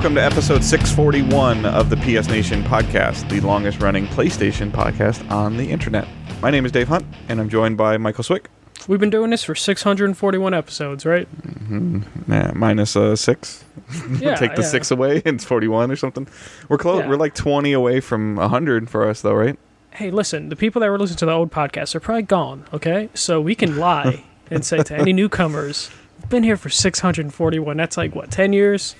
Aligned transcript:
Welcome 0.00 0.14
to 0.14 0.24
episode 0.24 0.64
641 0.64 1.66
of 1.66 1.90
the 1.90 1.96
PS 1.96 2.26
Nation 2.26 2.62
podcast, 2.62 3.28
the 3.28 3.38
longest 3.42 3.82
running 3.82 4.06
PlayStation 4.06 4.70
podcast 4.70 5.30
on 5.30 5.58
the 5.58 5.70
internet. 5.70 6.08
My 6.40 6.50
name 6.50 6.64
is 6.64 6.72
Dave 6.72 6.88
Hunt, 6.88 7.04
and 7.28 7.38
I'm 7.38 7.50
joined 7.50 7.76
by 7.76 7.98
Michael 7.98 8.24
Swick. 8.24 8.48
We've 8.88 8.98
been 8.98 9.10
doing 9.10 9.28
this 9.28 9.44
for 9.44 9.54
641 9.54 10.54
episodes, 10.54 11.04
right? 11.04 11.28
Nah, 11.70 12.52
minus 12.54 12.96
uh, 12.96 13.14
six. 13.14 13.62
Yeah. 14.18 14.36
Take 14.36 14.54
the 14.54 14.62
yeah. 14.62 14.68
six 14.68 14.90
away, 14.90 15.20
and 15.26 15.34
it's 15.34 15.44
41 15.44 15.90
or 15.90 15.96
something. 15.96 16.26
We're 16.70 16.78
close. 16.78 17.00
Yeah. 17.00 17.08
We're 17.10 17.16
like 17.16 17.34
20 17.34 17.74
away 17.74 18.00
from 18.00 18.36
100 18.36 18.88
for 18.88 19.06
us, 19.06 19.20
though, 19.20 19.34
right? 19.34 19.58
Hey, 19.90 20.10
listen, 20.10 20.48
the 20.48 20.56
people 20.56 20.80
that 20.80 20.88
were 20.88 20.98
listening 20.98 21.18
to 21.18 21.26
the 21.26 21.32
old 21.32 21.52
podcast 21.52 21.94
are 21.94 22.00
probably 22.00 22.22
gone, 22.22 22.64
okay? 22.72 23.10
So 23.12 23.38
we 23.38 23.54
can 23.54 23.76
lie 23.76 24.24
and 24.50 24.64
say 24.64 24.82
to 24.82 24.96
any 24.96 25.12
newcomers, 25.12 25.90
we've 26.18 26.30
been 26.30 26.42
here 26.42 26.56
for 26.56 26.70
641. 26.70 27.76
That's 27.76 27.98
like, 27.98 28.14
what, 28.14 28.30
10 28.30 28.54
years? 28.54 28.96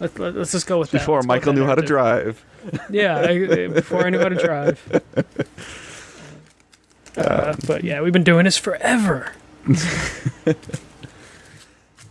Let, 0.00 0.18
let, 0.18 0.36
us 0.36 0.52
just 0.52 0.66
go 0.66 0.78
with 0.78 0.90
that. 0.90 0.98
Before 0.98 1.18
Let's 1.18 1.26
Michael 1.26 1.52
that 1.52 1.60
knew 1.60 1.66
how 1.66 1.74
to 1.74 1.82
drive. 1.82 2.44
Yeah, 2.88 3.18
I, 3.18 3.66
before 3.68 4.06
I 4.06 4.10
knew 4.10 4.18
how 4.18 4.30
to 4.30 4.36
drive. 4.36 4.80
Uh, 7.16 7.54
but 7.66 7.84
yeah, 7.84 8.00
we've 8.00 8.12
been 8.12 8.24
doing 8.24 8.44
this 8.44 8.56
forever. 8.56 9.30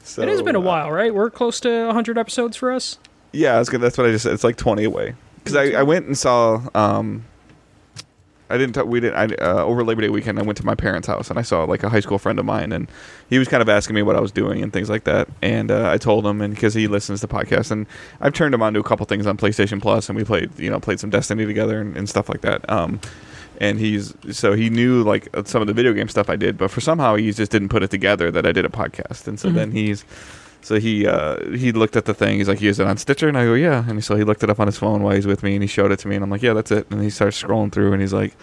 So, 0.04 0.22
it 0.22 0.30
has 0.30 0.42
been 0.42 0.56
a 0.56 0.60
uh, 0.60 0.64
while, 0.64 0.92
right? 0.92 1.14
We're 1.14 1.30
close 1.30 1.60
to 1.62 1.88
100 1.88 2.18
episodes 2.18 2.56
for 2.56 2.72
us. 2.72 2.98
Yeah, 3.34 3.56
I 3.56 3.60
was 3.60 3.68
gonna, 3.68 3.82
that's 3.82 3.98
what 3.98 4.08
I 4.08 4.12
just 4.12 4.24
said. 4.24 4.34
It's 4.34 4.46
like 4.46 4.56
20 4.56 4.86
away. 4.86 5.16
Because 5.44 5.58
I, 5.58 5.80
I 5.80 5.84
went 5.84 6.06
and 6.06 6.18
saw. 6.18 6.62
Um, 6.74 7.26
I 8.54 8.58
didn't. 8.58 8.76
T- 8.76 8.82
we 8.84 9.00
didn't. 9.00 9.16
I, 9.32 9.36
uh, 9.44 9.64
over 9.66 9.84
Labor 9.84 10.02
Day 10.02 10.10
weekend, 10.10 10.38
I 10.40 10.44
went 10.44 10.58
to 10.60 10.66
my 10.66 10.76
parents' 10.76 11.08
house 11.08 11.30
and 11.30 11.40
I 11.40 11.42
saw 11.42 11.64
like 11.64 11.84
a 11.84 11.90
high 11.90 12.00
school 12.00 12.20
friend 12.20 12.38
of 12.40 12.46
mine, 12.46 12.72
and 12.72 12.88
he 13.30 13.40
was 13.40 13.48
kind 13.48 13.62
of 13.62 13.68
asking 13.70 13.96
me 13.96 14.04
what 14.04 14.16
I 14.16 14.20
was 14.20 14.32
doing 14.32 14.62
and 14.62 14.72
things 14.72 14.90
like 14.90 15.06
that. 15.06 15.28
And 15.42 15.72
uh, 15.72 15.90
I 15.90 15.98
told 15.98 16.26
him, 16.26 16.40
and 16.42 16.54
because 16.54 16.74
he 16.74 16.88
listens 16.88 17.22
to 17.22 17.28
podcasts, 17.28 17.72
and 17.72 17.88
I've 18.22 18.34
turned 18.34 18.54
him 18.54 18.62
on 18.62 18.74
to 18.76 18.80
a 18.80 18.84
couple 18.84 19.06
things 19.06 19.26
on 19.26 19.38
PlayStation 19.38 19.82
Plus, 19.82 20.08
and 20.10 20.16
we 20.18 20.24
played, 20.24 20.58
you 20.60 20.70
know, 20.70 20.80
played 20.80 21.00
some 21.00 21.10
Destiny 21.10 21.46
together 21.46 21.82
and, 21.82 21.98
and 21.98 22.08
stuff 22.08 22.30
like 22.30 22.42
that. 22.42 22.70
Um, 22.70 23.00
and 23.60 23.80
he's 23.80 24.14
so 24.32 24.54
he 24.54 24.70
knew 24.70 25.04
like 25.04 25.30
some 25.46 25.62
of 25.62 25.68
the 25.68 25.74
video 25.74 25.94
game 25.94 26.08
stuff 26.08 26.30
I 26.30 26.36
did, 26.36 26.58
but 26.58 26.70
for 26.72 26.82
somehow 26.82 27.16
he 27.16 27.32
just 27.32 27.52
didn't 27.52 27.70
put 27.70 27.84
it 27.84 27.92
together 27.92 28.30
that 28.32 28.46
I 28.46 28.52
did 28.52 28.66
a 28.66 28.70
podcast, 28.70 29.28
and 29.28 29.40
so 29.40 29.50
Mhm. 29.50 29.54
then 29.56 29.72
he's. 29.72 30.06
So 30.64 30.80
he 30.80 31.06
uh, 31.08 31.38
he 31.52 31.72
looked 31.72 31.96
at 31.96 32.06
the 32.06 32.14
thing. 32.14 32.38
He's 32.38 32.48
like, 32.48 32.60
"He 32.60 32.68
is 32.68 32.80
it 32.80 32.88
on 32.88 32.98
Stitcher?" 32.98 33.28
And 33.28 33.38
I 33.38 33.46
go, 33.46 33.54
"Yeah." 33.54 33.84
And 33.88 34.04
so 34.04 34.16
he 34.16 34.24
looked 34.24 34.44
it 34.44 34.50
up 34.50 34.60
on 34.60 34.68
his 34.68 34.78
phone 34.78 35.04
while 35.04 35.14
he's 35.16 35.28
with 35.28 35.44
me, 35.44 35.54
and 35.56 35.62
he 35.64 35.68
showed 35.68 35.92
it 35.92 36.00
to 36.00 36.08
me, 36.08 36.16
and 36.16 36.24
I'm 36.24 36.30
like, 36.30 36.42
"Yeah, 36.42 36.54
that's 36.54 36.72
it." 36.72 36.88
And 36.92 37.02
he 37.02 37.10
starts 37.10 37.42
scrolling 37.42 37.72
through, 37.72 37.92
and 37.94 38.02
he's 38.02 38.14
like, 38.14 38.36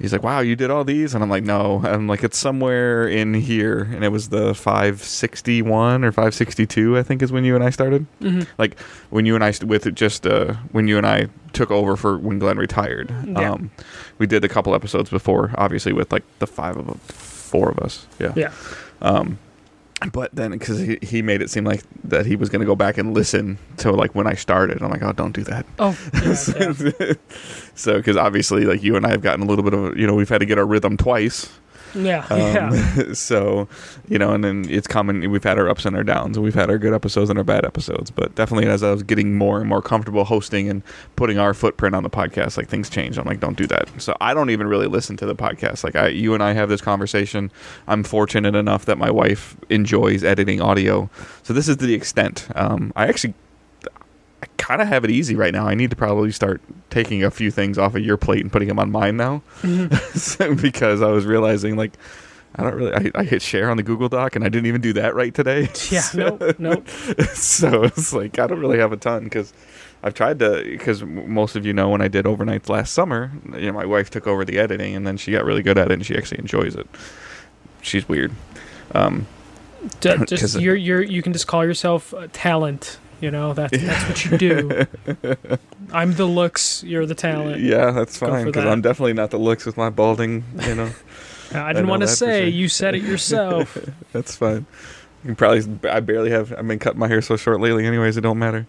"He's 0.00 0.12
like, 0.12 0.22
wow, 0.24 0.40
you 0.40 0.56
did 0.56 0.70
all 0.70 0.82
these?" 0.84 1.14
And 1.14 1.22
I'm 1.22 1.30
like, 1.30 1.44
"No." 1.44 1.82
I'm 1.84 2.08
like, 2.08 2.24
"It's 2.24 2.36
somewhere 2.36 3.06
in 3.08 3.32
here." 3.34 3.88
And 3.94 4.04
it 4.04 4.08
was 4.08 4.28
the 4.30 4.54
561 4.54 6.04
or 6.04 6.10
562, 6.12 6.98
I 6.98 7.02
think, 7.02 7.22
is 7.22 7.30
when 7.32 7.44
you 7.44 7.54
and 7.54 7.62
I 7.64 7.70
started. 7.70 8.06
hmm 8.20 8.40
Like 8.58 8.78
when 9.10 9.24
you 9.26 9.34
and 9.34 9.44
I 9.44 9.52
st- 9.52 9.68
with 9.68 9.94
just 9.94 10.26
uh, 10.26 10.54
when 10.72 10.88
you 10.88 10.96
and 10.98 11.06
I 11.06 11.28
took 11.52 11.70
over 11.70 11.96
for 11.96 12.18
when 12.18 12.38
Glenn 12.38 12.58
retired. 12.58 13.12
Yeah. 13.26 13.52
Um, 13.52 13.70
we 14.18 14.26
did 14.26 14.44
a 14.44 14.48
couple 14.48 14.74
episodes 14.74 15.10
before, 15.10 15.52
obviously 15.56 15.92
with 15.92 16.10
like 16.12 16.24
the 16.40 16.46
five 16.46 16.76
of 16.76 16.86
them, 16.86 16.98
four 17.06 17.70
of 17.70 17.78
us. 17.78 18.06
Yeah. 18.18 18.32
Yeah. 18.36 18.52
Um, 19.00 19.38
but 20.12 20.34
then 20.34 20.50
because 20.50 20.78
he, 20.78 20.98
he 21.00 21.22
made 21.22 21.40
it 21.40 21.50
seem 21.50 21.64
like 21.64 21.82
that 22.04 22.26
he 22.26 22.36
was 22.36 22.48
going 22.50 22.60
to 22.60 22.66
go 22.66 22.76
back 22.76 22.98
and 22.98 23.14
listen 23.14 23.58
to 23.78 23.90
like 23.90 24.14
when 24.14 24.26
I 24.26 24.34
started. 24.34 24.82
I'm 24.82 24.90
like, 24.90 25.02
oh, 25.02 25.12
don't 25.12 25.32
do 25.32 25.42
that. 25.44 25.66
Oh, 25.78 25.96
yeah, 26.12 26.34
so 27.74 27.96
because 27.96 28.16
obviously 28.16 28.64
like 28.64 28.82
you 28.82 28.96
and 28.96 29.06
I 29.06 29.10
have 29.10 29.22
gotten 29.22 29.42
a 29.42 29.46
little 29.46 29.64
bit 29.64 29.74
of 29.74 29.98
you 29.98 30.06
know 30.06 30.14
we've 30.14 30.28
had 30.28 30.38
to 30.38 30.46
get 30.46 30.58
our 30.58 30.66
rhythm 30.66 30.96
twice. 30.96 31.50
Yeah, 31.94 32.26
Um, 32.30 32.40
yeah. 32.40 33.12
so 33.12 33.68
you 34.08 34.18
know, 34.18 34.32
and 34.32 34.44
then 34.44 34.66
it's 34.68 34.86
common. 34.86 35.30
We've 35.30 35.44
had 35.44 35.58
our 35.58 35.68
ups 35.68 35.84
and 35.84 35.96
our 35.96 36.04
downs, 36.04 36.36
and 36.36 36.44
we've 36.44 36.54
had 36.54 36.70
our 36.70 36.78
good 36.78 36.92
episodes 36.94 37.30
and 37.30 37.38
our 37.38 37.44
bad 37.44 37.64
episodes. 37.64 38.10
But 38.10 38.34
definitely, 38.34 38.68
as 38.68 38.82
I 38.82 38.90
was 38.90 39.02
getting 39.02 39.36
more 39.36 39.60
and 39.60 39.68
more 39.68 39.82
comfortable 39.82 40.24
hosting 40.24 40.68
and 40.68 40.82
putting 41.16 41.38
our 41.38 41.54
footprint 41.54 41.94
on 41.94 42.02
the 42.02 42.10
podcast, 42.10 42.56
like 42.56 42.68
things 42.68 42.90
changed. 42.90 43.18
I'm 43.18 43.24
like, 43.26 43.40
don't 43.40 43.56
do 43.56 43.66
that. 43.68 43.88
So 44.00 44.16
I 44.20 44.34
don't 44.34 44.50
even 44.50 44.66
really 44.66 44.86
listen 44.86 45.16
to 45.18 45.26
the 45.26 45.34
podcast. 45.36 45.84
Like 45.84 45.96
I, 45.96 46.08
you 46.08 46.34
and 46.34 46.42
I 46.42 46.52
have 46.52 46.68
this 46.68 46.80
conversation. 46.80 47.50
I'm 47.86 48.04
fortunate 48.04 48.54
enough 48.54 48.84
that 48.86 48.98
my 48.98 49.10
wife 49.10 49.56
enjoys 49.70 50.22
editing 50.24 50.60
audio. 50.60 51.08
So 51.42 51.52
this 51.54 51.68
is 51.68 51.78
the 51.78 51.94
extent. 51.94 52.48
Um, 52.54 52.92
I 52.96 53.06
actually. 53.08 53.34
I 54.42 54.46
kind 54.58 54.82
of 54.82 54.88
have 54.88 55.04
it 55.04 55.10
easy 55.10 55.34
right 55.34 55.52
now. 55.52 55.66
I 55.66 55.74
need 55.74 55.90
to 55.90 55.96
probably 55.96 56.30
start 56.32 56.60
taking 56.90 57.24
a 57.24 57.30
few 57.30 57.50
things 57.50 57.78
off 57.78 57.94
of 57.94 58.02
your 58.02 58.16
plate 58.16 58.42
and 58.42 58.52
putting 58.52 58.68
them 58.68 58.78
on 58.78 58.90
mine 58.90 59.16
now. 59.16 59.42
Mhm. 59.62 60.60
because 60.62 61.02
I 61.02 61.08
was 61.08 61.24
realizing 61.24 61.76
like 61.76 61.92
I 62.54 62.62
don't 62.62 62.74
really 62.74 62.92
I, 62.94 63.10
I 63.20 63.24
hit 63.24 63.42
share 63.42 63.70
on 63.70 63.76
the 63.76 63.82
Google 63.82 64.08
Doc 64.08 64.34
and 64.36 64.44
I 64.44 64.48
didn't 64.48 64.66
even 64.66 64.80
do 64.80 64.92
that 64.94 65.14
right 65.14 65.34
today. 65.34 65.68
Yeah, 65.90 66.02
nope, 66.14 66.58
nope. 66.58 66.88
so 67.34 67.84
it's 67.84 68.12
like 68.12 68.38
I 68.38 68.46
don't 68.46 68.60
really 68.60 68.78
have 68.78 68.92
a 68.92 68.96
ton 68.96 69.24
because 69.24 69.52
I've 70.02 70.14
tried 70.14 70.38
to 70.40 70.62
because 70.64 71.02
most 71.02 71.56
of 71.56 71.64
you 71.64 71.72
know 71.72 71.88
when 71.88 72.00
I 72.02 72.08
did 72.08 72.24
overnights 72.26 72.68
last 72.68 72.92
summer, 72.92 73.30
you 73.54 73.66
know 73.66 73.72
my 73.72 73.86
wife 73.86 74.10
took 74.10 74.26
over 74.26 74.44
the 74.44 74.58
editing 74.58 74.94
and 74.94 75.06
then 75.06 75.16
she 75.16 75.32
got 75.32 75.44
really 75.44 75.62
good 75.62 75.78
at 75.78 75.90
it 75.90 75.94
and 75.94 76.04
she 76.06 76.16
actually 76.16 76.38
enjoys 76.40 76.74
it. 76.74 76.86
She's 77.82 78.08
weird. 78.08 78.32
Um, 78.94 79.26
D- 80.00 80.16
just 80.26 80.58
you're 80.60 80.74
you're 80.74 81.02
you 81.02 81.22
can 81.22 81.32
just 81.32 81.46
call 81.46 81.64
yourself 81.64 82.12
a 82.12 82.28
talent. 82.28 82.98
You 83.20 83.30
know 83.30 83.54
that's 83.54 83.76
that's 83.82 84.08
what 84.08 84.24
you 84.24 84.38
do. 84.38 84.86
I'm 85.92 86.12
the 86.14 86.26
looks. 86.26 86.82
You're 86.84 87.06
the 87.06 87.14
talent. 87.14 87.60
yeah, 87.62 87.90
that's 87.90 88.18
Go 88.18 88.28
fine 88.28 88.46
because 88.46 88.64
that. 88.64 88.70
I'm 88.72 88.82
definitely 88.82 89.14
not 89.14 89.30
the 89.30 89.38
looks 89.38 89.64
with 89.64 89.76
my 89.76 89.88
balding. 89.90 90.44
You 90.66 90.74
know, 90.74 90.90
I 91.54 91.72
didn't 91.72 91.88
want 91.88 92.02
to 92.02 92.08
say. 92.08 92.42
sure. 92.42 92.48
You 92.48 92.68
said 92.68 92.94
it 92.94 93.02
yourself. 93.04 93.78
that's 94.12 94.36
fine. 94.36 94.66
You 95.24 95.28
can 95.28 95.36
probably 95.36 95.90
I 95.90 96.00
barely 96.00 96.30
have 96.30 96.52
I've 96.52 96.68
been 96.68 96.78
cutting 96.78 96.98
my 96.98 97.08
hair 97.08 97.22
so 97.22 97.36
short 97.36 97.60
lately. 97.60 97.86
Anyways, 97.86 98.16
it 98.16 98.20
don't 98.20 98.38
matter. 98.38 98.66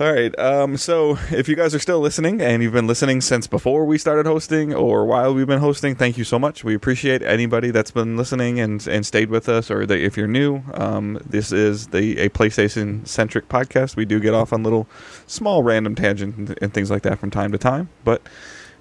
All 0.00 0.12
right. 0.12 0.36
Um, 0.40 0.76
so 0.76 1.18
if 1.30 1.48
you 1.48 1.54
guys 1.54 1.72
are 1.72 1.78
still 1.78 2.00
listening 2.00 2.40
and 2.40 2.64
you've 2.64 2.72
been 2.72 2.88
listening 2.88 3.20
since 3.20 3.46
before 3.46 3.84
we 3.84 3.96
started 3.96 4.26
hosting 4.26 4.74
or 4.74 5.06
while 5.06 5.32
we've 5.32 5.46
been 5.46 5.60
hosting, 5.60 5.94
thank 5.94 6.18
you 6.18 6.24
so 6.24 6.36
much. 6.36 6.64
We 6.64 6.74
appreciate 6.74 7.22
anybody 7.22 7.70
that's 7.70 7.92
been 7.92 8.16
listening 8.16 8.58
and, 8.58 8.84
and 8.88 9.06
stayed 9.06 9.30
with 9.30 9.48
us 9.48 9.70
or 9.70 9.86
that 9.86 10.00
if 10.00 10.16
you're 10.16 10.26
new, 10.26 10.62
um, 10.74 11.20
this 11.24 11.52
is 11.52 11.88
the 11.88 12.18
a 12.18 12.28
PlayStation 12.28 13.06
centric 13.06 13.48
podcast. 13.48 13.94
We 13.94 14.04
do 14.04 14.18
get 14.18 14.34
off 14.34 14.52
on 14.52 14.64
little 14.64 14.88
small 15.28 15.62
random 15.62 15.94
tangents 15.94 16.38
and, 16.38 16.58
and 16.60 16.74
things 16.74 16.90
like 16.90 17.02
that 17.02 17.20
from 17.20 17.30
time 17.30 17.52
to 17.52 17.58
time, 17.58 17.88
but 18.02 18.20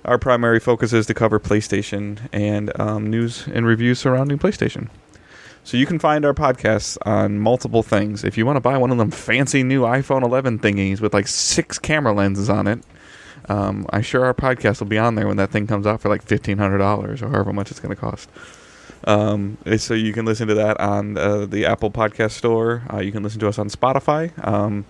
our 0.05 0.17
primary 0.17 0.59
focus 0.59 0.93
is 0.93 1.05
to 1.05 1.13
cover 1.13 1.39
PlayStation 1.39 2.27
and 2.33 2.71
um, 2.81 3.11
news 3.11 3.47
and 3.47 3.67
reviews 3.67 3.99
surrounding 3.99 4.39
PlayStation. 4.39 4.89
So 5.63 5.77
you 5.77 5.85
can 5.85 5.97
find 5.97 6.25
our 6.25 6.33
podcasts 6.33 6.97
on 7.05 7.39
multiple 7.39 7.83
things. 7.83 8.23
If 8.23 8.37
you 8.37 8.45
want 8.45 8.57
to 8.57 8.61
buy 8.61 8.77
one 8.77 8.91
of 8.91 8.97
them 8.97 9.11
fancy 9.11 9.63
new 9.63 9.83
iPhone 9.83 10.23
11 10.23 10.59
thingies 10.59 10.99
with 10.99 11.13
like 11.13 11.27
six 11.27 11.79
camera 11.79 12.13
lenses 12.13 12.49
on 12.49 12.67
it, 12.67 12.83
um, 13.49 13.85
I'm 13.91 14.01
sure 14.01 14.25
our 14.25 14.33
podcast 14.33 14.79
will 14.79 14.87
be 14.87 14.97
on 14.97 15.15
there 15.15 15.27
when 15.27 15.37
that 15.37 15.51
thing 15.51 15.67
comes 15.67 15.85
out 15.87 16.01
for 16.01 16.09
like 16.09 16.23
fifteen 16.23 16.57
hundred 16.57 16.77
dollars 16.77 17.21
or 17.21 17.29
however 17.29 17.51
much 17.53 17.71
it's 17.71 17.79
going 17.79 17.93
to 17.93 17.99
cost. 17.99 18.29
Um, 19.05 19.57
eh, 19.65 19.77
so 19.77 19.93
you 19.93 20.13
can 20.13 20.25
listen 20.25 20.47
to 20.47 20.53
that 20.53 20.79
on 20.79 21.17
uh, 21.17 21.45
the 21.45 21.65
Apple 21.65 21.91
Podcast 21.91 22.31
Store. 22.31 22.83
Uh, 22.91 22.99
you 22.99 23.11
can 23.11 23.21
listen 23.21 23.39
to 23.41 23.47
us 23.49 23.59
on 23.59 23.69
Spotify, 23.69 24.31
um, 24.47 24.85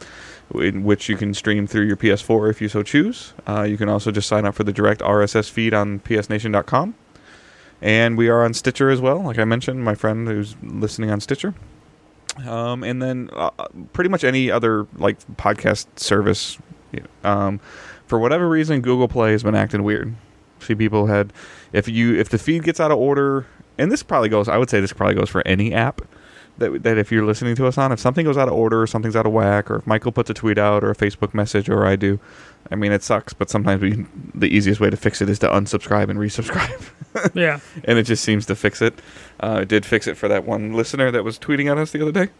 in 0.54 0.84
which 0.84 1.10
you 1.10 1.18
can 1.18 1.34
stream 1.34 1.66
through 1.66 1.86
your 1.86 1.98
PS4 1.98 2.50
if 2.52 2.62
you 2.62 2.70
so 2.70 2.84
choose. 2.84 3.34
Uh, 3.48 3.64
you 3.64 3.78
can 3.78 3.90
also 3.90 4.12
just 4.12 4.28
sign 4.28 4.46
up 4.46 4.54
for 4.54 4.64
the 4.64 4.74
direct 4.74 5.02
RSS 5.02 5.50
feed 5.50 5.74
on 5.74 6.00
PSNation.com. 6.02 6.94
And 7.84 8.18
we 8.18 8.30
are 8.30 8.46
on 8.46 8.54
Stitcher 8.54 8.90
as 8.90 9.02
well, 9.02 9.22
like 9.22 9.38
I 9.38 9.44
mentioned, 9.44 9.84
my 9.84 9.94
friend 9.94 10.26
who's 10.26 10.56
listening 10.64 11.12
on 11.12 11.20
Stitcher. 11.20 11.54
Um, 12.48 12.82
and 12.82 13.02
then 13.02 13.30
uh, 13.34 13.50
pretty 13.92 14.10
much 14.10 14.24
any 14.24 14.50
other 14.50 14.88
like 14.96 15.18
podcast 15.36 15.88
service. 15.98 16.58
Um, 17.26 17.60
for 18.08 18.20
whatever 18.20 18.48
reason, 18.48 18.80
Google 18.80 19.10
Play 19.10 19.34
has 19.34 19.44
been 19.44 19.54
acting 19.54 19.84
weird. 19.84 20.16
See, 20.60 20.76
people 20.76 21.08
had 21.08 21.34
if 21.74 21.90
you 21.90 22.16
if 22.18 22.30
the 22.30 22.38
feed 22.38 22.64
gets 22.64 22.80
out 22.80 22.90
of 22.90 22.98
order, 22.98 23.48
and 23.78 23.92
this 23.92 24.02
probably 24.02 24.30
goes. 24.30 24.48
I 24.48 24.58
would 24.58 24.70
say 24.70 24.80
this 24.80 24.94
probably 24.94 25.16
goes 25.16 25.30
for 25.30 25.46
any 25.46 25.74
app 25.74 26.02
that 26.60 26.84
that 26.84 26.98
if 26.98 27.12
you're 27.12 27.26
listening 27.26 27.56
to 27.58 27.68
us 27.68 27.78
on, 27.78 27.92
if 27.92 28.00
something 28.00 28.24
goes 28.24 28.38
out 28.38 28.48
of 28.48 28.54
order, 28.54 28.82
or 28.82 28.88
something's 28.88 29.18
out 29.18 29.26
of 29.26 29.34
whack, 29.34 29.70
or 29.70 29.78
if 29.78 29.88
Michael 29.88 30.14
puts 30.14 30.30
a 30.30 30.34
tweet 30.34 30.58
out 30.58 30.86
or 30.86 30.92
a 30.92 30.96
Facebook 30.96 31.34
message, 31.34 31.70
or 31.70 31.86
I 31.86 31.98
do, 31.98 32.18
I 32.74 32.76
mean, 32.76 32.92
it 32.92 33.04
sucks. 33.04 33.34
But 33.34 33.50
sometimes 33.50 33.82
we 33.82 34.06
the 34.34 34.48
easiest 34.48 34.82
way 34.82 34.90
to 34.90 34.98
fix 34.98 35.22
it 35.22 35.30
is 35.30 35.40
to 35.40 35.48
unsubscribe 35.48 36.10
and 36.10 36.20
resubscribe 36.20 36.90
yeah. 37.34 37.60
and 37.86 38.00
it 38.00 38.04
just 38.04 38.24
seems 38.24 38.46
to 38.48 38.56
fix 38.56 38.82
it. 38.82 39.00
Uh, 39.40 39.60
it 39.62 39.68
did 39.68 39.86
fix 39.86 40.08
it 40.08 40.18
for 40.18 40.28
that 40.28 40.46
one 40.46 40.74
listener 40.74 41.12
that 41.12 41.24
was 41.24 41.38
tweeting 41.38 41.72
at 41.72 41.78
us 41.78 41.92
the 41.92 42.02
other 42.02 42.12
day. 42.12 42.32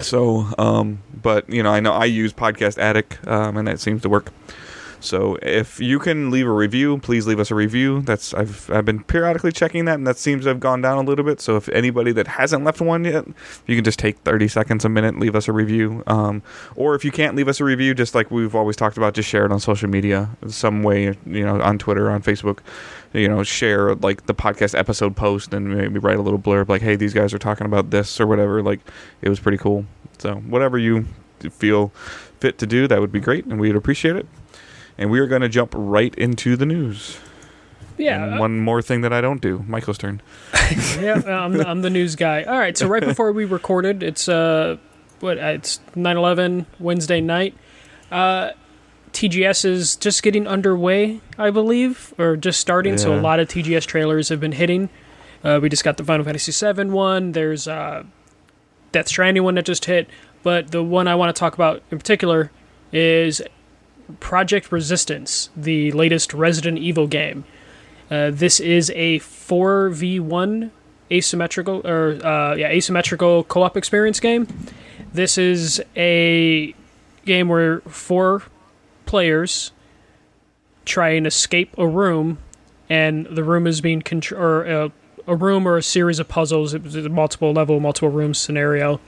So, 0.00 0.48
um, 0.58 1.02
but 1.22 1.48
you 1.48 1.62
know, 1.62 1.70
I 1.70 1.80
know 1.80 1.92
I 1.92 2.06
use 2.06 2.32
Podcast 2.32 2.78
Addict, 2.78 3.24
um, 3.28 3.56
and 3.56 3.68
that 3.68 3.78
seems 3.78 4.02
to 4.02 4.08
work. 4.08 4.32
So, 5.04 5.36
if 5.42 5.80
you 5.80 5.98
can 5.98 6.30
leave 6.30 6.46
a 6.46 6.52
review, 6.52 6.98
please 6.98 7.26
leave 7.26 7.38
us 7.38 7.50
a 7.50 7.54
review. 7.54 8.02
That's 8.02 8.34
I've 8.34 8.70
I've 8.70 8.84
been 8.84 9.04
periodically 9.04 9.52
checking 9.52 9.84
that, 9.84 9.94
and 9.94 10.06
that 10.06 10.16
seems 10.16 10.44
to 10.44 10.48
have 10.48 10.60
gone 10.60 10.80
down 10.80 10.98
a 10.98 11.02
little 11.08 11.24
bit. 11.24 11.40
So, 11.40 11.56
if 11.56 11.68
anybody 11.68 12.12
that 12.12 12.26
hasn't 12.26 12.64
left 12.64 12.80
one 12.80 13.04
yet, 13.04 13.26
you 13.66 13.76
can 13.76 13.84
just 13.84 13.98
take 13.98 14.18
thirty 14.18 14.48
seconds, 14.48 14.84
a 14.84 14.88
minute, 14.88 15.18
leave 15.18 15.36
us 15.36 15.48
a 15.48 15.52
review. 15.52 16.02
Um, 16.06 16.42
or 16.74 16.94
if 16.94 17.04
you 17.04 17.10
can't 17.10 17.36
leave 17.36 17.48
us 17.48 17.60
a 17.60 17.64
review, 17.64 17.94
just 17.94 18.14
like 18.14 18.30
we've 18.30 18.54
always 18.54 18.76
talked 18.76 18.96
about, 18.96 19.14
just 19.14 19.28
share 19.28 19.44
it 19.44 19.52
on 19.52 19.60
social 19.60 19.88
media, 19.88 20.30
some 20.48 20.82
way, 20.82 21.16
you 21.26 21.44
know, 21.44 21.60
on 21.60 21.78
Twitter, 21.78 22.10
on 22.10 22.22
Facebook 22.22 22.58
you 23.14 23.28
know, 23.28 23.44
share 23.44 23.94
like 23.94 24.26
the 24.26 24.34
podcast 24.34 24.76
episode 24.76 25.14
post 25.14 25.54
and 25.54 25.68
maybe 25.68 26.00
write 26.00 26.18
a 26.18 26.22
little 26.22 26.38
blurb 26.38 26.68
like, 26.68 26.82
"Hey, 26.82 26.96
these 26.96 27.14
guys 27.14 27.32
are 27.32 27.38
talking 27.38 27.64
about 27.64 27.90
this" 27.90 28.20
or 28.20 28.26
whatever. 28.26 28.60
Like, 28.62 28.80
it 29.22 29.28
was 29.28 29.38
pretty 29.38 29.56
cool. 29.58 29.86
So 30.18 30.34
whatever 30.34 30.78
you 30.78 31.06
feel 31.50 31.92
fit 32.40 32.58
to 32.58 32.66
do, 32.66 32.88
that 32.88 33.00
would 33.00 33.12
be 33.12 33.20
great, 33.20 33.44
and 33.46 33.60
we'd 33.60 33.76
appreciate 33.76 34.16
it. 34.16 34.26
And 34.98 35.10
we 35.10 35.18
are 35.20 35.26
going 35.26 35.42
to 35.42 35.48
jump 35.48 35.72
right 35.76 36.14
into 36.14 36.56
the 36.56 36.66
news. 36.66 37.18
Yeah. 37.98 38.24
And 38.24 38.34
uh, 38.34 38.38
one 38.38 38.60
more 38.60 38.82
thing 38.82 39.00
that 39.02 39.12
I 39.12 39.20
don't 39.20 39.40
do, 39.40 39.64
Michael's 39.68 39.98
turn. 39.98 40.20
yeah, 41.00 41.22
I'm, 41.26 41.52
the- 41.52 41.66
I'm 41.68 41.82
the 41.82 41.90
news 41.90 42.16
guy. 42.16 42.42
All 42.44 42.58
right, 42.58 42.76
so 42.76 42.86
right 42.88 43.02
before 43.04 43.32
we 43.32 43.44
recorded, 43.44 44.02
it's 44.02 44.28
uh, 44.28 44.76
what 45.20 45.38
uh, 45.38 45.46
it's 45.46 45.80
9/11 45.96 46.66
Wednesday 46.78 47.20
night. 47.20 47.54
Uh, 48.10 48.50
TGS 49.12 49.64
is 49.64 49.94
just 49.96 50.22
getting 50.24 50.46
underway, 50.48 51.20
I 51.38 51.50
believe, 51.50 52.12
or 52.18 52.36
just 52.36 52.58
starting. 52.58 52.98
So 52.98 53.14
a 53.14 53.20
lot 53.20 53.38
of 53.38 53.46
TGS 53.48 53.86
trailers 53.86 54.28
have 54.28 54.40
been 54.40 54.52
hitting. 54.52 54.88
Uh, 55.44 55.60
we 55.62 55.68
just 55.68 55.84
got 55.84 55.98
the 55.98 56.04
Final 56.04 56.24
Fantasy 56.24 56.50
VII 56.72 56.86
one. 56.86 57.30
There's 57.32 57.68
uh, 57.68 58.02
Death 58.90 59.06
Stranding 59.08 59.44
one 59.44 59.54
that 59.54 59.64
just 59.66 59.84
hit, 59.84 60.08
but 60.42 60.72
the 60.72 60.82
one 60.82 61.06
I 61.06 61.14
want 61.14 61.34
to 61.34 61.38
talk 61.38 61.54
about 61.54 61.82
in 61.92 61.98
particular 61.98 62.50
is 62.92 63.40
Project 64.20 64.70
Resistance, 64.70 65.50
the 65.56 65.92
latest 65.92 66.34
Resident 66.34 66.78
Evil 66.78 67.06
game. 67.06 67.44
Uh, 68.10 68.30
this 68.30 68.60
is 68.60 68.90
a 68.94 69.18
4v1 69.20 70.70
asymmetrical 71.10 71.86
or 71.86 72.24
uh, 72.24 72.54
yeah 72.54 72.68
asymmetrical 72.68 73.44
co-op 73.44 73.76
experience 73.76 74.20
game. 74.20 74.46
This 75.12 75.38
is 75.38 75.82
a 75.96 76.74
game 77.24 77.48
where 77.48 77.80
four 77.80 78.42
players 79.06 79.72
try 80.84 81.10
and 81.10 81.26
escape 81.26 81.74
a 81.78 81.86
room, 81.86 82.38
and 82.88 83.26
the 83.26 83.44
room 83.44 83.66
is 83.66 83.80
being 83.80 84.02
contr- 84.02 84.36
or 84.38 84.66
uh, 84.66 84.88
a 85.26 85.36
room 85.36 85.66
or 85.66 85.76
a 85.76 85.82
series 85.82 86.18
of 86.18 86.28
puzzles. 86.28 86.74
It's 86.74 86.94
a 86.94 87.08
multiple 87.08 87.52
level, 87.52 87.80
multiple 87.80 88.10
room 88.10 88.34
scenario, 88.34 89.00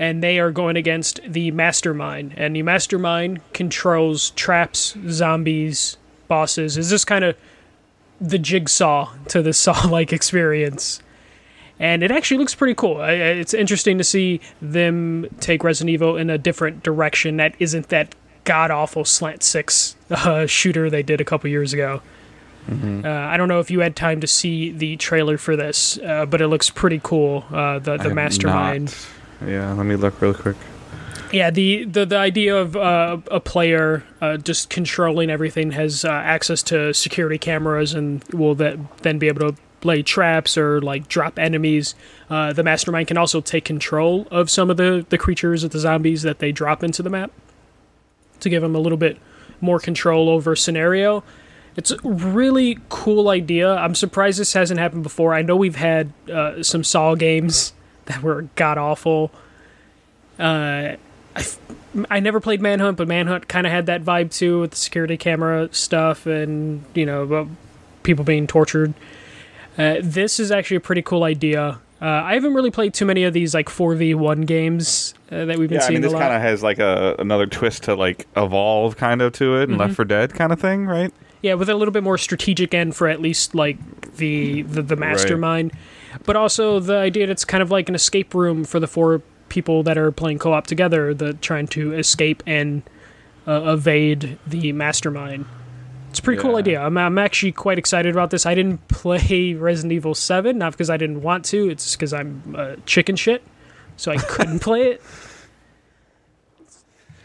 and 0.00 0.22
they 0.22 0.40
are 0.40 0.50
going 0.50 0.76
against 0.76 1.20
the 1.28 1.50
mastermind. 1.50 2.32
And 2.34 2.56
the 2.56 2.62
mastermind 2.62 3.40
controls 3.52 4.30
traps, 4.30 4.96
zombies, 5.08 5.98
bosses. 6.26 6.78
Is 6.78 6.88
this 6.88 7.04
kind 7.04 7.22
of 7.22 7.36
the 8.18 8.38
jigsaw 8.38 9.12
to 9.28 9.42
the 9.42 9.52
saw-like 9.64 10.10
experience? 10.10 11.02
And 11.78 12.02
it 12.02 12.10
actually 12.10 12.38
looks 12.38 12.54
pretty 12.54 12.74
cool. 12.74 13.02
It's 13.02 13.52
interesting 13.52 13.98
to 13.98 14.04
see 14.04 14.40
them 14.62 15.26
take 15.38 15.62
Resident 15.62 15.90
Evil 15.90 16.16
in 16.16 16.30
a 16.30 16.38
different 16.38 16.82
direction 16.82 17.36
that 17.36 17.54
isn't 17.58 17.90
that 17.90 18.14
god 18.44 18.70
awful 18.70 19.04
slant 19.04 19.42
six 19.42 19.96
uh, 20.10 20.46
shooter 20.46 20.88
they 20.88 21.02
did 21.02 21.20
a 21.20 21.24
couple 21.26 21.50
years 21.50 21.74
ago. 21.74 22.00
Uh, 22.70 23.08
I 23.08 23.36
don't 23.36 23.48
know 23.48 23.58
if 23.58 23.70
you 23.70 23.80
had 23.80 23.96
time 23.96 24.20
to 24.20 24.26
see 24.26 24.70
the 24.70 24.96
trailer 24.96 25.36
for 25.38 25.56
this, 25.56 25.98
uh, 25.98 26.24
but 26.24 26.40
it 26.40 26.48
looks 26.48 26.70
pretty 26.70 27.00
cool. 27.02 27.44
Uh, 27.50 27.80
the 27.80 27.96
the 27.96 28.14
mastermind. 28.14 28.86
not. 28.86 29.19
Yeah, 29.46 29.72
let 29.72 29.86
me 29.86 29.96
look 29.96 30.20
real 30.20 30.34
quick. 30.34 30.56
Yeah, 31.32 31.50
the, 31.50 31.84
the, 31.84 32.04
the 32.06 32.16
idea 32.16 32.56
of 32.56 32.76
uh, 32.76 33.18
a 33.30 33.38
player 33.38 34.02
uh, 34.20 34.36
just 34.36 34.68
controlling 34.68 35.30
everything 35.30 35.70
has 35.72 36.04
uh, 36.04 36.10
access 36.10 36.62
to 36.64 36.92
security 36.92 37.38
cameras 37.38 37.94
and 37.94 38.24
will 38.32 38.54
then 38.56 39.18
be 39.18 39.28
able 39.28 39.52
to 39.52 39.56
lay 39.84 40.02
traps 40.02 40.58
or 40.58 40.80
like 40.80 41.08
drop 41.08 41.38
enemies. 41.38 41.94
Uh, 42.28 42.52
the 42.52 42.64
mastermind 42.64 43.06
can 43.06 43.16
also 43.16 43.40
take 43.40 43.64
control 43.64 44.26
of 44.30 44.50
some 44.50 44.70
of 44.70 44.76
the, 44.76 45.06
the 45.08 45.18
creatures 45.18 45.62
of 45.62 45.70
the 45.70 45.78
zombies 45.78 46.22
that 46.22 46.40
they 46.40 46.50
drop 46.50 46.82
into 46.82 47.02
the 47.02 47.10
map 47.10 47.30
to 48.40 48.48
give 48.48 48.62
them 48.62 48.74
a 48.74 48.80
little 48.80 48.98
bit 48.98 49.18
more 49.60 49.78
control 49.78 50.28
over 50.28 50.56
scenario. 50.56 51.22
It's 51.76 51.92
a 51.92 51.98
really 52.02 52.78
cool 52.88 53.28
idea. 53.28 53.74
I'm 53.76 53.94
surprised 53.94 54.40
this 54.40 54.52
hasn't 54.54 54.80
happened 54.80 55.04
before. 55.04 55.32
I 55.32 55.42
know 55.42 55.54
we've 55.54 55.76
had 55.76 56.12
uh, 56.30 56.62
some 56.62 56.82
Saw 56.82 57.14
games 57.14 57.72
that 58.10 58.22
were 58.22 58.42
god 58.56 58.78
awful. 58.78 59.30
Uh, 60.38 60.96
I, 61.36 61.40
f- 61.40 61.58
I 62.10 62.20
never 62.20 62.40
played 62.40 62.60
Manhunt, 62.60 62.96
but 62.96 63.06
Manhunt 63.08 63.48
kind 63.48 63.66
of 63.66 63.72
had 63.72 63.86
that 63.86 64.02
vibe 64.04 64.32
too 64.32 64.60
with 64.60 64.70
the 64.72 64.76
security 64.76 65.16
camera 65.16 65.68
stuff 65.72 66.26
and 66.26 66.84
you 66.94 67.06
know 67.06 67.48
people 68.02 68.24
being 68.24 68.46
tortured. 68.46 68.94
Uh, 69.78 69.96
this 70.02 70.40
is 70.40 70.50
actually 70.50 70.78
a 70.78 70.80
pretty 70.80 71.02
cool 71.02 71.24
idea. 71.24 71.78
Uh, 72.02 72.06
I 72.06 72.32
haven't 72.34 72.54
really 72.54 72.70
played 72.70 72.94
too 72.94 73.04
many 73.04 73.24
of 73.24 73.34
these 73.34 73.52
like 73.54 73.68
four 73.68 73.94
v 73.94 74.14
one 74.14 74.42
games 74.42 75.12
uh, 75.30 75.44
that 75.44 75.58
we've 75.58 75.68
been 75.68 75.78
Yeah, 75.78 75.84
I 75.84 75.88
seeing 75.88 76.00
mean, 76.00 76.10
this 76.10 76.18
kind 76.18 76.32
of 76.34 76.40
has 76.40 76.62
like 76.62 76.78
a 76.78 77.14
another 77.18 77.46
twist 77.46 77.82
to 77.84 77.94
like 77.94 78.26
evolve 78.36 78.96
kind 78.96 79.20
of 79.20 79.34
to 79.34 79.56
it, 79.58 79.64
and 79.64 79.72
Mm-hmm. 79.72 79.80
Left 79.80 79.96
4 79.96 80.04
Dead 80.06 80.34
kind 80.34 80.52
of 80.52 80.58
thing, 80.60 80.86
right? 80.86 81.12
Yeah, 81.42 81.54
with 81.54 81.68
a 81.68 81.74
little 81.74 81.92
bit 81.92 82.02
more 82.02 82.18
strategic 82.18 82.72
end 82.74 82.96
for 82.96 83.06
at 83.08 83.20
least 83.20 83.54
like 83.54 83.78
the 84.16 84.62
the, 84.62 84.80
the 84.82 84.96
mastermind, 84.96 85.72
but 86.26 86.36
also 86.36 86.80
the 86.80 86.96
idea 86.96 87.26
that 87.26 87.32
it's 87.32 87.44
kind 87.44 87.62
of 87.62 87.70
like 87.70 87.88
an 87.88 87.94
escape 87.94 88.34
room 88.34 88.64
for 88.64 88.80
the 88.80 88.86
four 88.86 89.22
people 89.48 89.82
that 89.82 89.98
are 89.98 90.12
playing 90.12 90.38
co-op 90.38 90.66
together, 90.66 91.12
the 91.14 91.34
trying 91.34 91.66
to 91.68 91.92
escape 91.94 92.42
and 92.46 92.82
uh, 93.46 93.72
evade 93.72 94.38
the 94.46 94.72
mastermind. 94.72 95.44
It's 96.10 96.18
a 96.18 96.22
pretty 96.22 96.42
cool 96.42 96.56
idea. 96.56 96.80
I'm, 96.80 96.96
I'm 96.98 97.18
actually 97.18 97.52
quite 97.52 97.78
excited 97.78 98.12
about 98.12 98.30
this. 98.30 98.44
I 98.46 98.54
didn't 98.54 98.86
play 98.88 99.54
Resident 99.54 99.92
Evil 99.92 100.14
7, 100.14 100.58
not 100.58 100.72
because 100.72 100.90
I 100.90 100.96
didn't 100.96 101.22
want 101.22 101.44
to, 101.46 101.68
it's 101.70 101.94
because 101.94 102.12
I'm 102.12 102.54
uh, 102.58 102.76
chicken 102.86 103.14
shit, 103.16 103.42
so 103.96 104.10
I 104.12 104.16
couldn't 104.16 104.58
play 104.62 104.92
it. 104.92 105.02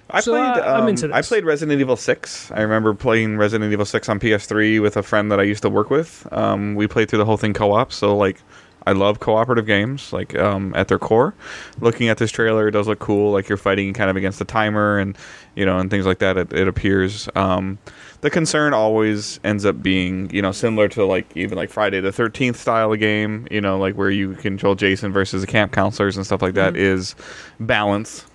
I 0.09 0.19
So, 0.21 0.33
played. 0.33 0.41
uh, 0.63 0.73
I'm 0.83 0.87
um, 0.87 1.13
I 1.13 1.21
played 1.23 1.45
Resident 1.45 1.79
Evil 1.81 1.95
Six. 1.95 2.51
I 2.51 2.61
remember 2.61 2.93
playing 2.93 3.37
Resident 3.37 3.73
Evil 3.73 3.85
Six 3.85 4.07
on 4.07 4.19
PS3 4.19 4.79
with 4.81 4.97
a 4.97 5.03
friend 5.03 5.31
that 5.31 5.39
I 5.39 5.43
used 5.43 5.63
to 5.63 5.69
work 5.69 5.89
with. 5.89 6.27
Um, 6.31 6.75
we 6.75 6.87
played 6.87 7.09
through 7.09 7.19
the 7.19 7.25
whole 7.25 7.37
thing 7.37 7.53
co-op. 7.53 7.91
So 7.91 8.15
like, 8.15 8.39
I 8.85 8.91
love 8.91 9.19
cooperative 9.19 9.65
games. 9.65 10.13
Like 10.13 10.35
um, 10.35 10.73
at 10.75 10.87
their 10.87 10.99
core, 10.99 11.33
looking 11.79 12.09
at 12.09 12.17
this 12.17 12.31
trailer, 12.31 12.67
it 12.67 12.71
does 12.71 12.87
look 12.87 12.99
cool. 12.99 13.31
Like 13.31 13.49
you're 13.49 13.57
fighting 13.57 13.93
kind 13.93 14.09
of 14.09 14.15
against 14.15 14.39
the 14.39 14.45
timer 14.45 14.99
and 14.99 15.17
you 15.55 15.65
know 15.65 15.79
and 15.79 15.89
things 15.89 16.05
like 16.05 16.19
that. 16.19 16.37
It, 16.37 16.53
it 16.53 16.67
appears. 16.67 17.27
Um, 17.35 17.79
the 18.21 18.29
concern 18.29 18.73
always 18.73 19.39
ends 19.43 19.65
up 19.65 19.81
being 19.81 20.29
you 20.29 20.41
know 20.41 20.51
similar 20.51 20.87
to 20.89 21.05
like 21.05 21.35
even 21.35 21.57
like 21.57 21.69
Friday 21.69 21.99
the 21.99 22.11
Thirteenth 22.11 22.57
style 22.57 22.93
of 22.93 22.99
game. 22.99 23.47
You 23.49 23.61
know 23.61 23.77
like 23.77 23.95
where 23.95 24.11
you 24.11 24.33
control 24.35 24.75
Jason 24.75 25.11
versus 25.11 25.41
the 25.41 25.47
camp 25.47 25.71
counselors 25.71 26.17
and 26.17 26.25
stuff 26.25 26.41
like 26.41 26.53
that 26.53 26.75
is 26.75 27.15
balance. 27.59 28.25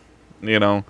You 0.43 0.59
know 0.59 0.85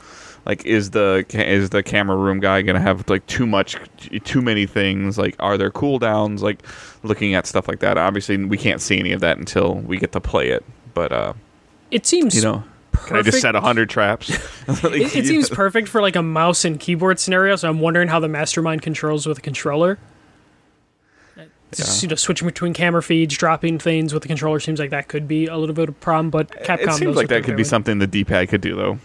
like 0.46 0.64
is 0.64 0.90
the 0.90 1.24
is 1.30 1.70
the 1.70 1.82
camera 1.82 2.16
room 2.16 2.40
guy 2.40 2.62
gonna 2.62 2.80
have 2.80 3.08
like 3.08 3.26
too 3.26 3.46
much 3.46 3.76
too 4.24 4.40
many 4.42 4.66
things 4.66 5.18
like 5.18 5.36
are 5.38 5.56
there 5.58 5.70
cooldowns 5.70 6.40
like 6.40 6.62
looking 7.02 7.34
at 7.34 7.46
stuff 7.46 7.68
like 7.68 7.80
that 7.80 7.98
obviously 7.98 8.36
we 8.44 8.56
can't 8.56 8.80
see 8.80 8.98
any 8.98 9.12
of 9.12 9.20
that 9.20 9.36
until 9.38 9.74
we 9.76 9.96
get 9.98 10.12
to 10.12 10.20
play 10.20 10.48
it 10.48 10.64
but 10.94 11.12
uh 11.12 11.32
It 11.90 12.06
seems 12.06 12.34
you 12.34 12.42
know 12.42 12.64
can 13.06 13.16
i 13.16 13.22
just 13.22 13.40
set 13.40 13.54
a 13.54 13.60
hundred 13.60 13.88
traps 13.90 14.28
Like, 14.68 14.84
It, 14.84 15.16
it 15.16 15.26
seems 15.26 15.50
know. 15.50 15.56
perfect 15.56 15.88
for 15.88 16.00
like 16.00 16.16
a 16.16 16.22
mouse 16.22 16.64
and 16.64 16.78
keyboard 16.78 17.18
scenario. 17.18 17.56
So 17.56 17.68
I'm 17.68 17.80
wondering 17.80 18.08
how 18.08 18.20
the 18.20 18.28
mastermind 18.28 18.82
controls 18.82 19.26
with 19.26 19.38
a 19.38 19.40
controller. 19.40 19.98
Just, 21.74 22.02
you 22.02 22.08
know, 22.08 22.16
switching 22.16 22.46
between 22.48 22.72
camera 22.74 23.02
feeds, 23.02 23.36
dropping 23.36 23.78
things 23.78 24.12
with 24.12 24.22
the 24.22 24.28
controller 24.28 24.58
seems 24.58 24.80
like 24.80 24.90
that 24.90 25.06
could 25.06 25.28
be 25.28 25.46
a 25.46 25.56
little 25.56 25.74
bit 25.74 25.88
of 25.88 25.94
a 25.94 25.98
problem. 25.98 26.30
But 26.30 26.50
Capcom 26.64 26.88
it 26.88 26.92
seems 26.94 27.16
like 27.16 27.28
that 27.28 27.44
could 27.44 27.56
be 27.56 27.62
doing. 27.62 27.64
something 27.64 27.98
the 27.98 28.08
d-pad 28.08 28.48
could 28.48 28.60
do 28.60 28.74
though 28.74 28.98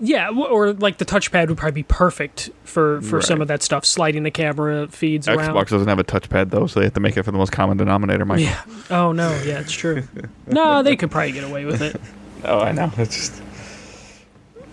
Yeah, 0.00 0.30
or 0.30 0.72
like 0.72 0.96
the 0.98 1.04
touchpad 1.04 1.48
would 1.48 1.58
probably 1.58 1.82
be 1.82 1.86
perfect 1.86 2.50
for 2.64 3.02
for 3.02 3.20
some 3.20 3.42
of 3.42 3.48
that 3.48 3.62
stuff, 3.62 3.84
sliding 3.84 4.22
the 4.22 4.30
camera 4.30 4.88
feeds 4.88 5.28
around. 5.28 5.50
xbox 5.50 5.68
doesn't 5.68 5.88
have 5.88 5.98
a 5.98 6.04
touchpad 6.04 6.50
though 6.50 6.66
so 6.66 6.80
they 6.80 6.86
have 6.86 6.94
to 6.94 7.00
make 7.00 7.16
it 7.16 7.22
for 7.22 7.30
the 7.30 7.38
most 7.38 7.52
common 7.52 7.76
denominator 7.76 8.24
Michael. 8.24 8.44
Yeah. 8.44 8.62
Oh 8.90 9.12
no. 9.12 9.30
Yeah, 9.44 9.60
it's 9.60 9.72
true. 9.72 10.04
no, 10.46 10.82
they 10.82 10.96
could 10.96 11.10
probably 11.10 11.32
get 11.32 11.44
away 11.44 11.66
with 11.66 11.82
it. 11.82 12.00
oh 12.44 12.60
i 12.60 12.72
know 12.72 12.90
it's 12.96 13.14
just 13.14 13.42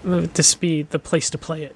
uh, 0.07 0.25
the 0.33 0.43
speed, 0.43 0.89
the 0.91 0.99
place 0.99 1.29
to 1.29 1.37
play 1.37 1.63
it. 1.63 1.75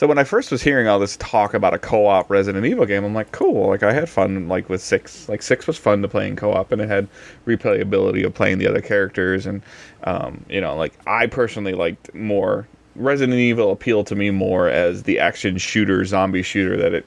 So 0.00 0.06
when 0.06 0.16
I 0.16 0.24
first 0.24 0.50
was 0.50 0.62
hearing 0.62 0.88
all 0.88 0.98
this 0.98 1.18
talk 1.18 1.52
about 1.52 1.74
a 1.74 1.78
co-op 1.78 2.30
Resident 2.30 2.64
Evil 2.64 2.86
game, 2.86 3.04
I'm 3.04 3.12
like, 3.12 3.32
cool. 3.32 3.68
Like 3.68 3.82
I 3.82 3.92
had 3.92 4.08
fun 4.08 4.48
like 4.48 4.70
with 4.70 4.80
six. 4.80 5.28
Like 5.28 5.42
six 5.42 5.66
was 5.66 5.76
fun 5.76 6.00
to 6.00 6.08
play 6.08 6.26
in 6.26 6.36
co-op, 6.36 6.72
and 6.72 6.80
it 6.80 6.88
had 6.88 7.06
replayability 7.46 8.24
of 8.24 8.32
playing 8.32 8.56
the 8.56 8.66
other 8.66 8.80
characters, 8.80 9.44
and 9.44 9.60
um, 10.04 10.42
you 10.48 10.58
know, 10.58 10.74
like 10.74 10.94
I 11.06 11.26
personally 11.26 11.74
liked 11.74 12.14
more. 12.14 12.66
Resident 12.96 13.38
Evil 13.38 13.72
appealed 13.72 14.06
to 14.06 14.14
me 14.14 14.30
more 14.30 14.70
as 14.70 15.02
the 15.02 15.18
action 15.18 15.58
shooter, 15.58 16.02
zombie 16.06 16.42
shooter 16.42 16.78
that 16.78 16.94
it, 16.94 17.06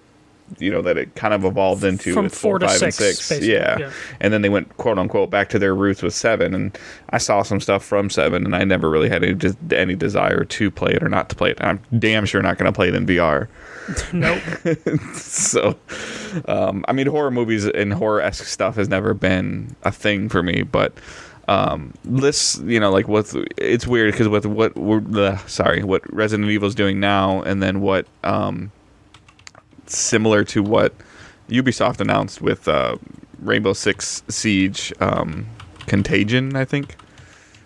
you 0.59 0.71
know, 0.71 0.81
that 0.81 0.97
it 0.97 1.15
kind 1.15 1.33
of 1.33 1.45
evolved 1.45 1.83
into 1.83 2.13
From 2.13 2.25
with 2.25 2.35
four 2.35 2.53
four, 2.53 2.59
to 2.59 2.67
five, 2.67 2.81
and 2.81 2.93
six, 2.93 3.19
six. 3.19 3.45
Yeah. 3.45 3.77
yeah. 3.79 3.91
and 4.19 4.33
then 4.33 4.41
they 4.41 4.49
went 4.49 4.75
quote 4.77 4.97
unquote 4.97 5.29
back 5.29 5.49
to 5.49 5.59
their 5.59 5.75
roots 5.75 6.01
with 6.01 6.13
seven, 6.13 6.53
and 6.53 6.77
I 7.09 7.17
saw 7.17 7.43
some 7.43 7.59
stuff 7.59 7.83
from 7.83 8.09
seven, 8.09 8.45
and 8.45 8.55
I 8.55 8.63
never 8.63 8.89
really 8.89 9.09
had 9.09 9.23
any, 9.23 9.33
just 9.33 9.57
any 9.71 9.95
desire 9.95 10.43
to 10.43 10.71
play 10.71 10.93
it 10.93 11.03
or 11.03 11.09
not 11.09 11.29
to 11.29 11.35
play 11.35 11.51
it. 11.51 11.57
I'm 11.61 11.79
damn 11.97 12.25
sure 12.25 12.41
not 12.41 12.57
going 12.57 12.71
to 12.71 12.75
play 12.75 12.89
it 12.89 12.95
in 12.95 13.05
VR. 13.05 13.47
Nope. 14.13 14.41
So, 15.13 15.77
um, 16.47 16.85
I 16.87 16.93
mean, 16.93 17.07
horror 17.07 17.31
movies 17.31 17.65
and 17.65 17.93
horror 17.93 18.21
esque 18.21 18.45
stuff 18.45 18.75
has 18.75 18.87
never 18.87 19.13
been 19.13 19.75
a 19.83 19.91
thing 19.91 20.29
for 20.29 20.41
me, 20.41 20.63
but 20.63 20.93
um, 21.47 21.93
this, 22.05 22.59
you 22.59 22.79
know, 22.79 22.91
like 22.91 23.07
what 23.07 23.33
it's 23.57 23.85
weird 23.85 24.13
because 24.13 24.27
with 24.29 24.45
what 24.45 24.75
we're 24.75 25.01
the 25.01 25.37
sorry, 25.47 25.83
what 25.83 26.01
Resident 26.13 26.49
Evil 26.49 26.67
is 26.67 26.75
doing 26.75 26.99
now, 26.99 27.41
and 27.41 27.61
then 27.61 27.81
what 27.81 28.07
um, 28.23 28.71
similar 29.85 30.43
to 30.45 30.63
what 30.63 30.93
Ubisoft 31.49 31.99
announced 31.99 32.41
with 32.41 32.67
uh, 32.67 32.97
Rainbow 33.39 33.73
Six 33.73 34.23
Siege 34.29 34.93
um, 34.99 35.45
Contagion, 35.87 36.55
I 36.55 36.65
think. 36.65 36.95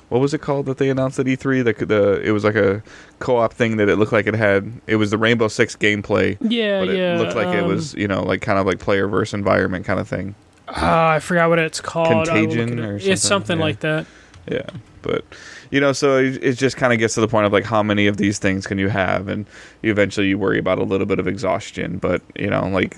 what 0.09 0.19
was 0.19 0.33
it 0.33 0.39
called 0.41 0.65
that 0.67 0.77
they 0.77 0.89
announced 0.89 1.19
at 1.19 1.25
E3? 1.27 1.63
The 1.63 1.85
the 1.85 2.21
it 2.23 2.31
was 2.31 2.43
like 2.43 2.55
a 2.55 2.81
co-op 3.19 3.53
thing 3.53 3.77
that 3.77 3.89
it 3.89 3.97
looked 3.97 4.13
like 4.13 4.25
it 4.27 4.33
had. 4.33 4.71
It 4.87 4.95
was 4.95 5.11
the 5.11 5.17
Rainbow 5.17 5.47
Six 5.47 5.75
gameplay, 5.75 6.37
Yeah, 6.41 6.79
but 6.81 6.89
it 6.89 6.97
yeah. 6.97 7.17
looked 7.19 7.35
like 7.35 7.49
it 7.55 7.63
um, 7.63 7.67
was 7.67 7.93
you 7.93 8.07
know 8.07 8.23
like 8.23 8.41
kind 8.41 8.57
of 8.59 8.65
like 8.65 8.79
player 8.79 9.07
verse 9.07 9.33
environment 9.33 9.85
kind 9.85 9.99
of 9.99 10.07
thing. 10.07 10.33
ah, 10.69 11.11
I 11.11 11.19
forgot 11.19 11.49
what 11.49 11.59
it's 11.59 11.79
called. 11.81 12.07
I 12.29 12.41
will 12.41 12.47
look 12.49 12.57
Contagion 12.57 12.79
it 12.79 12.85
or 12.85 12.95
It's 12.95 13.05
something, 13.05 13.17
something 13.17 13.57
yeah. 13.59 13.63
like 13.63 13.79
that. 13.81 14.05
Yeah, 14.49 14.69
but 15.01 15.25
you 15.71 15.79
know, 15.79 15.91
so 15.93 16.17
it, 16.17 16.43
it 16.43 16.53
just 16.53 16.77
kind 16.77 16.93
of 16.93 16.99
gets 16.99 17.13
to 17.15 17.21
the 17.21 17.27
point 17.27 17.45
of 17.45 17.53
like 17.53 17.65
how 17.65 17.83
many 17.83 18.07
of 18.07 18.17
these 18.17 18.39
things 18.39 18.65
can 18.67 18.77
you 18.77 18.89
have, 18.89 19.27
and 19.27 19.45
you 19.81 19.91
eventually 19.91 20.27
you 20.27 20.37
worry 20.37 20.59
about 20.59 20.79
a 20.79 20.83
little 20.83 21.05
bit 21.05 21.19
of 21.19 21.27
exhaustion. 21.27 21.97
But 21.97 22.21
you 22.35 22.49
know, 22.49 22.67
like 22.67 22.97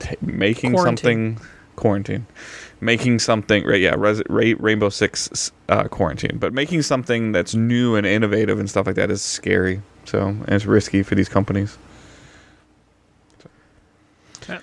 t- 0.00 0.16
making 0.20 0.72
Quarantine. 0.72 1.36
something 1.36 1.46
quarantine, 1.76 2.26
making 2.80 3.18
something 3.18 3.64
right, 3.66 3.80
yeah, 3.80 3.94
Res- 3.96 4.22
Ra- 4.28 4.54
Rainbow 4.58 4.88
Six 4.90 5.50
uh, 5.68 5.84
quarantine, 5.84 6.38
but 6.38 6.52
making 6.52 6.82
something 6.82 7.32
that's 7.32 7.54
new 7.54 7.96
and 7.96 8.06
innovative 8.06 8.58
and 8.60 8.68
stuff 8.70 8.86
like 8.86 8.96
that 8.96 9.10
is 9.10 9.22
scary. 9.22 9.82
So 10.04 10.20
and 10.28 10.48
it's 10.50 10.66
risky 10.66 11.02
for 11.02 11.14
these 11.14 11.28
companies. 11.28 11.78
Yeah. 14.48 14.58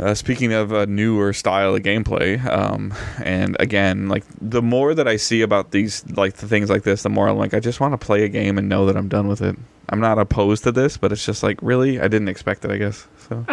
Uh, 0.00 0.14
speaking 0.14 0.52
of 0.54 0.72
a 0.72 0.86
newer 0.86 1.32
style 1.32 1.74
of 1.74 1.82
gameplay, 1.82 2.42
um, 2.46 2.94
and 3.22 3.54
again, 3.60 4.08
like 4.08 4.24
the 4.40 4.62
more 4.62 4.94
that 4.94 5.06
I 5.06 5.16
see 5.16 5.42
about 5.42 5.72
these, 5.72 6.08
like 6.12 6.34
the 6.36 6.48
things 6.48 6.70
like 6.70 6.84
this, 6.84 7.02
the 7.02 7.10
more 7.10 7.28
I'm 7.28 7.36
like, 7.36 7.52
I 7.52 7.60
just 7.60 7.80
want 7.80 7.92
to 7.92 7.98
play 7.98 8.24
a 8.24 8.28
game 8.28 8.56
and 8.56 8.66
know 8.66 8.86
that 8.86 8.96
I'm 8.96 9.08
done 9.08 9.28
with 9.28 9.42
it. 9.42 9.56
I'm 9.90 10.00
not 10.00 10.18
opposed 10.18 10.64
to 10.64 10.72
this, 10.72 10.96
but 10.96 11.12
it's 11.12 11.26
just 11.26 11.42
like, 11.42 11.58
really, 11.60 12.00
I 12.00 12.08
didn't 12.08 12.28
expect 12.28 12.64
it. 12.64 12.70
I 12.70 12.78
guess 12.78 13.06
so. 13.28 13.44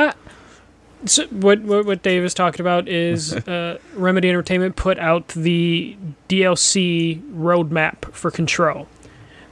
So 1.06 1.28
what, 1.28 1.62
what 1.62 1.86
what 1.86 2.02
Dave 2.02 2.24
is 2.24 2.34
talking 2.34 2.62
about 2.62 2.88
is 2.88 3.34
uh, 3.48 3.78
Remedy 3.94 4.30
Entertainment 4.30 4.76
put 4.76 4.98
out 5.00 5.28
the 5.30 5.96
DLC 6.30 7.22
roadmap 7.34 8.12
for 8.14 8.32
Control. 8.32 8.88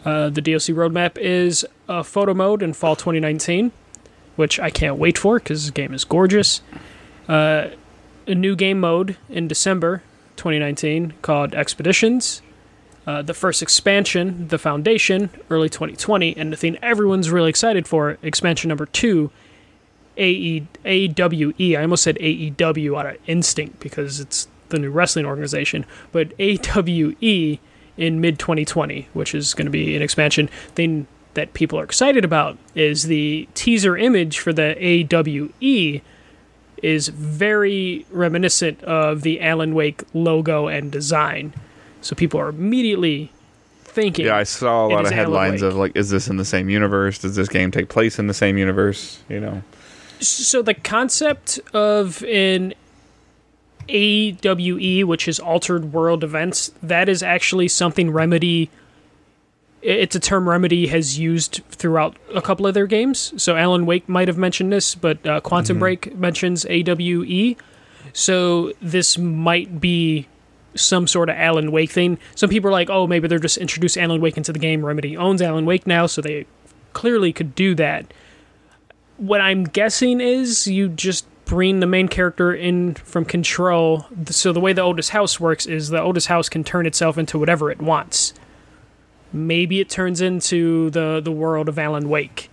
Uh, 0.04 0.30
the 0.30 0.42
DLC 0.42 0.74
roadmap 0.74 1.18
is 1.18 1.66
a 1.90 2.04
photo 2.04 2.34
mode 2.34 2.64
in 2.64 2.74
fall 2.74 2.96
2019, 2.96 3.72
which 4.36 4.60
I 4.60 4.70
can't 4.70 4.98
wait 4.98 5.18
for 5.18 5.40
because 5.40 5.66
the 5.68 5.72
game 5.72 5.94
is 5.94 6.04
gorgeous. 6.04 6.62
Uh, 7.28 7.70
a 8.28 8.36
new 8.36 8.56
game 8.56 8.80
mode 8.80 9.18
in 9.30 9.48
December 9.48 10.04
2019 10.36 11.14
called 11.22 11.54
Expeditions. 11.54 12.42
Uh, 13.08 13.22
the 13.22 13.34
first 13.34 13.62
expansion, 13.62 14.48
The 14.48 14.58
Foundation, 14.58 15.30
early 15.50 15.70
2020, 15.70 16.36
and 16.36 16.52
the 16.52 16.58
thing 16.58 16.78
everyone's 16.82 17.30
really 17.30 17.50
excited 17.50 17.88
for, 17.88 18.18
expansion 18.24 18.70
number 18.70 18.88
two, 18.88 19.32
AE, 20.18 20.66
AWE. 20.86 21.76
I 21.78 21.82
almost 21.82 22.04
said 22.04 22.18
AEW 22.18 22.98
out 22.98 23.06
of 23.06 23.18
instinct 23.28 23.80
because 23.80 24.20
it's 24.20 24.48
the 24.70 24.80
new 24.80 24.90
wrestling 24.90 25.26
organization, 25.26 25.86
but 26.12 26.34
AWE 26.40 27.60
in 27.98 28.22
mid 28.22 28.40
2020, 28.40 29.08
which 29.14 29.36
is 29.36 29.54
going 29.54 29.66
to 29.66 29.72
be 29.72 29.96
an 29.96 30.02
expansion. 30.02 30.48
Thing 30.74 31.06
that 31.36 31.54
people 31.54 31.80
are 31.80 31.84
excited 31.84 32.26
about 32.26 32.58
is 32.74 33.04
the 33.04 33.48
teaser 33.54 33.96
image 33.98 34.40
for 34.40 34.52
the 34.52 34.76
AWE 34.80 36.02
is 36.86 37.08
very 37.08 38.06
reminiscent 38.12 38.82
of 38.84 39.24
the 39.24 39.42
Alan 39.42 39.74
Wake 39.74 40.04
logo 40.14 40.68
and 40.68 40.92
design. 40.92 41.54
So 42.02 42.16
people 42.16 42.40
are 42.40 42.50
immediately 42.50 43.32
thinking 43.84 44.28
Yeah, 44.28 44.38
I 44.38 44.44
saw 44.44 44.86
a 44.86 44.90
lot 44.90 45.06
of 45.06 45.12
headlines 45.12 45.64
of 45.64 45.76
like, 45.76 45.96
is 45.96 46.12
this 46.12 46.28
in 46.28 46.38
the 46.38 46.46
same 46.46 46.70
universe? 46.70 47.18
Does 47.18 47.36
this 47.36 47.50
game 47.50 47.72
take 47.72 47.90
place 47.90 48.20
in 48.20 48.28
the 48.28 48.34
same 48.34 48.58
universe? 48.58 49.24
You 49.30 49.40
know, 49.40 49.64
So 50.20 50.62
the 50.62 50.76
concept 50.76 51.60
of 51.74 52.24
an 52.24 52.76
AWE, 53.90 55.08
which 55.08 55.28
is 55.28 55.40
altered 55.40 55.92
world 55.92 56.24
events, 56.24 56.72
that 56.84 57.10
is 57.10 57.24
actually 57.24 57.68
something 57.68 58.12
Remedy. 58.12 58.70
It's 59.86 60.16
a 60.16 60.20
term 60.20 60.50
Remedy 60.50 60.88
has 60.88 61.20
used 61.20 61.62
throughout 61.70 62.18
a 62.34 62.42
couple 62.42 62.66
of 62.66 62.74
their 62.74 62.88
games. 62.88 63.34
So 63.42 63.56
Alan 63.56 63.86
Wake 63.86 64.10
might 64.10 64.28
have 64.28 64.38
mentioned 64.38 64.72
this, 64.74 64.96
but 64.96 65.26
uh, 65.26 65.42
Quantum 65.42 65.78
Break 65.80 66.16
mentions 66.16 66.66
AWE. 66.66 67.56
So 68.14 68.74
this 68.82 69.18
might 69.18 69.80
be 69.80 70.28
some 70.74 71.08
sort 71.08 71.30
of 71.30 71.36
Alan 71.38 71.72
Wake 71.72 71.92
thing. 71.92 72.18
Some 72.34 72.50
people 72.50 72.70
are 72.70 72.74
like, 72.74 72.90
oh, 72.90 73.06
maybe 73.06 73.28
they're 73.28 73.40
just 73.40 73.58
introduced 73.58 73.98
Alan 73.98 74.22
Wake 74.22 74.38
into 74.38 74.52
the 74.52 74.60
game. 74.60 74.86
Remedy 74.86 75.16
owns 75.16 75.42
Alan 75.42 75.66
Wake 75.66 75.86
now, 75.86 76.08
so 76.08 76.22
they 76.22 76.46
clearly 76.94 77.32
could 77.32 77.54
do 77.54 77.76
that 77.76 78.12
what 79.18 79.42
I'm 79.42 79.64
guessing 79.64 80.20
is 80.22 80.68
you 80.68 80.90
just 80.90 81.26
bring 81.46 81.80
the 81.80 81.86
main 81.86 82.08
character 82.08 82.54
in 82.54 82.96
from 82.96 83.24
control. 83.24 84.06
So 84.28 84.52
the 84.52 84.60
way 84.60 84.74
the 84.74 84.82
Oldest 84.82 85.12
House 85.12 85.40
works 85.40 85.66
is 85.66 85.90
the 85.90 86.02
Oldest 86.02 86.28
House 86.28 86.50
can 86.50 86.64
turn 86.64 86.86
itself 86.86 87.18
into 87.18 87.38
whatever 87.38 87.72
it 87.72 87.82
wants. 87.82 88.34
Maybe 89.34 89.80
it 89.80 89.90
turns 89.90 90.22
into 90.22 90.90
the 90.92 91.22
the 91.24 91.32
world 91.32 91.70
of 91.70 91.78
Alan 91.78 92.10
Wake, 92.10 92.50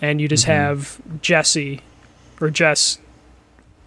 and 0.00 0.20
you 0.20 0.28
just 0.28 0.44
mm-hmm. 0.44 0.52
have 0.52 1.00
Jesse 1.22 1.82
or 2.40 2.50
Jess 2.50 2.98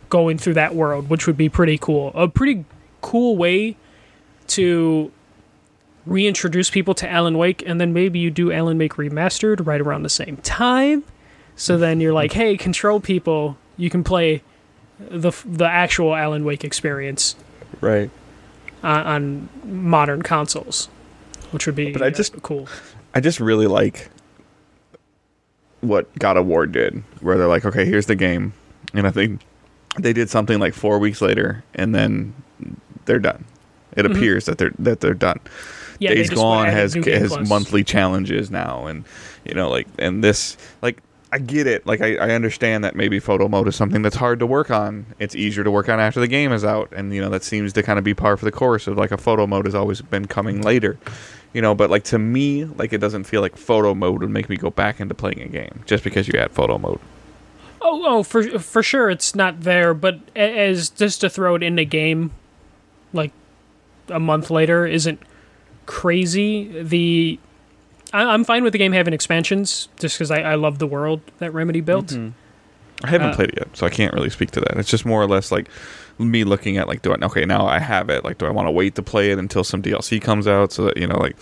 going 0.09 0.37
through 0.37 0.55
that 0.55 0.75
world, 0.75 1.09
which 1.09 1.27
would 1.27 1.37
be 1.37 1.49
pretty 1.49 1.77
cool. 1.77 2.11
A 2.15 2.27
pretty 2.27 2.65
cool 3.01 3.37
way 3.37 3.77
to 4.47 5.11
reintroduce 6.05 6.69
people 6.69 6.93
to 6.95 7.09
Alan 7.09 7.37
Wake, 7.37 7.63
and 7.65 7.79
then 7.79 7.93
maybe 7.93 8.19
you 8.19 8.31
do 8.31 8.51
Alan 8.51 8.77
Wake 8.77 8.93
remastered 8.93 9.65
right 9.65 9.79
around 9.79 10.03
the 10.03 10.09
same 10.09 10.37
time. 10.37 11.03
So 11.55 11.77
then 11.77 11.99
you're 11.99 12.13
like, 12.13 12.31
hey, 12.33 12.55
control 12.55 12.99
people, 12.99 13.57
you 13.77 13.89
can 13.89 14.03
play 14.03 14.41
the 14.99 15.31
the 15.45 15.65
actual 15.65 16.15
Alan 16.15 16.43
Wake 16.43 16.63
experience 16.63 17.35
right? 17.81 18.09
on, 18.83 19.05
on 19.05 19.49
modern 19.63 20.21
consoles, 20.21 20.89
which 21.51 21.65
would 21.65 21.75
be 21.75 21.91
But 21.91 22.01
I 22.01 22.09
just- 22.09 22.41
cool. 22.41 22.67
I 23.13 23.19
just 23.19 23.39
really 23.39 23.67
like 23.67 24.09
what 25.81 26.13
God 26.19 26.37
of 26.37 26.45
War 26.45 26.65
did, 26.65 27.03
where 27.21 27.37
they're 27.37 27.47
like, 27.47 27.65
okay, 27.65 27.85
here's 27.85 28.05
the 28.05 28.15
game, 28.15 28.53
and 28.93 29.07
I 29.07 29.11
think 29.11 29.41
they 29.99 30.13
did 30.13 30.29
something 30.29 30.59
like 30.59 30.73
four 30.73 30.99
weeks 30.99 31.21
later, 31.21 31.63
and 31.75 31.95
then 31.95 32.33
they're 33.05 33.19
done. 33.19 33.45
It 33.95 34.05
Mhm. 34.05 34.11
appears 34.15 34.45
that 34.45 34.57
they're 34.57 34.71
that 34.79 34.99
they're 34.99 35.13
done. 35.13 35.39
Yeah, 35.99 36.13
Days 36.13 36.29
Gone 36.29 36.67
has 36.67 36.93
has 36.93 37.29
Plus. 37.33 37.49
monthly 37.49 37.83
challenges 37.83 38.51
now, 38.51 38.85
and 38.87 39.03
you 39.45 39.53
know, 39.53 39.69
like, 39.69 39.87
and 39.97 40.23
this, 40.23 40.55
like, 40.81 40.99
I 41.31 41.39
get 41.39 41.65
it. 41.67 41.85
Like, 41.87 42.01
I, 42.01 42.15
I 42.15 42.31
understand 42.31 42.83
that 42.83 42.95
maybe 42.95 43.19
photo 43.19 43.47
mode 43.47 43.67
is 43.67 43.75
something 43.75 44.01
that's 44.01 44.15
hard 44.15 44.39
to 44.39 44.45
work 44.45 44.69
on. 44.71 45.05
It's 45.19 45.35
easier 45.35 45.63
to 45.63 45.71
work 45.71 45.89
on 45.89 45.99
after 45.99 46.19
the 46.19 46.27
game 46.27 46.51
is 46.51 46.63
out, 46.65 46.91
and 46.95 47.13
you 47.13 47.21
know 47.21 47.29
that 47.29 47.43
seems 47.43 47.73
to 47.73 47.83
kind 47.83 47.97
of 47.97 48.03
be 48.05 48.13
par 48.13 48.35
for 48.37 48.45
the 48.45 48.51
course 48.51 48.85
of 48.87 48.97
like 48.97 49.11
a 49.11 49.17
photo 49.17 49.47
mode 49.47 49.65
has 49.65 49.75
always 49.75 50.01
been 50.01 50.25
coming 50.25 50.61
later, 50.61 50.97
you 51.53 51.61
know. 51.61 51.73
But 51.75 51.89
like 51.89 52.03
to 52.05 52.19
me, 52.19 52.65
like 52.65 52.93
it 52.93 52.99
doesn't 52.99 53.23
feel 53.25 53.41
like 53.41 53.55
photo 53.57 53.93
mode 53.93 54.21
would 54.21 54.29
make 54.29 54.49
me 54.49 54.55
go 54.57 54.69
back 54.69 54.99
into 54.99 55.13
playing 55.15 55.41
a 55.41 55.47
game 55.47 55.83
just 55.85 56.03
because 56.03 56.27
you 56.27 56.39
add 56.39 56.51
photo 56.51 56.77
mode. 56.77 56.99
Oh, 57.81 58.03
oh, 58.05 58.23
for 58.23 58.59
for 58.59 58.83
sure, 58.83 59.09
it's 59.09 59.35
not 59.35 59.61
there. 59.61 59.93
But 59.93 60.19
as 60.35 60.89
just 60.89 61.21
to 61.21 61.29
throw 61.29 61.55
it 61.55 61.63
in 61.63 61.75
the 61.75 61.85
game, 61.85 62.31
like 63.13 63.31
a 64.09 64.19
month 64.19 64.49
later, 64.51 64.85
isn't 64.85 65.21
crazy. 65.85 66.81
The 66.81 67.39
I, 68.13 68.23
I'm 68.23 68.43
fine 68.43 68.63
with 68.63 68.73
the 68.73 68.79
game 68.79 68.91
having 68.91 69.13
expansions, 69.13 69.87
just 69.99 70.15
because 70.17 70.31
I, 70.31 70.41
I 70.41 70.55
love 70.55 70.79
the 70.79 70.87
world 70.87 71.21
that 71.39 71.53
Remedy 71.53 71.81
built. 71.81 72.11
I 73.03 73.07
haven't 73.09 73.29
Uh, 73.29 73.35
played 73.35 73.49
it 73.49 73.55
yet, 73.59 73.77
so 73.77 73.85
I 73.85 73.89
can't 73.89 74.13
really 74.13 74.29
speak 74.29 74.51
to 74.51 74.59
that. 74.59 74.77
It's 74.77 74.89
just 74.89 75.05
more 75.05 75.21
or 75.21 75.27
less 75.27 75.51
like 75.51 75.69
me 76.19 76.43
looking 76.43 76.77
at 76.77 76.87
like, 76.87 77.01
do 77.01 77.13
I 77.13 77.25
okay 77.25 77.45
now 77.45 77.65
I 77.65 77.79
have 77.79 78.09
it? 78.09 78.23
Like, 78.23 78.37
do 78.37 78.45
I 78.45 78.49
want 78.49 78.67
to 78.67 78.71
wait 78.71 78.95
to 78.95 79.01
play 79.01 79.31
it 79.31 79.39
until 79.39 79.63
some 79.63 79.81
DLC 79.81 80.21
comes 80.21 80.47
out 80.47 80.71
so 80.71 80.83
that 80.85 80.97
you 80.97 81.07
know, 81.07 81.17
like, 81.17 81.37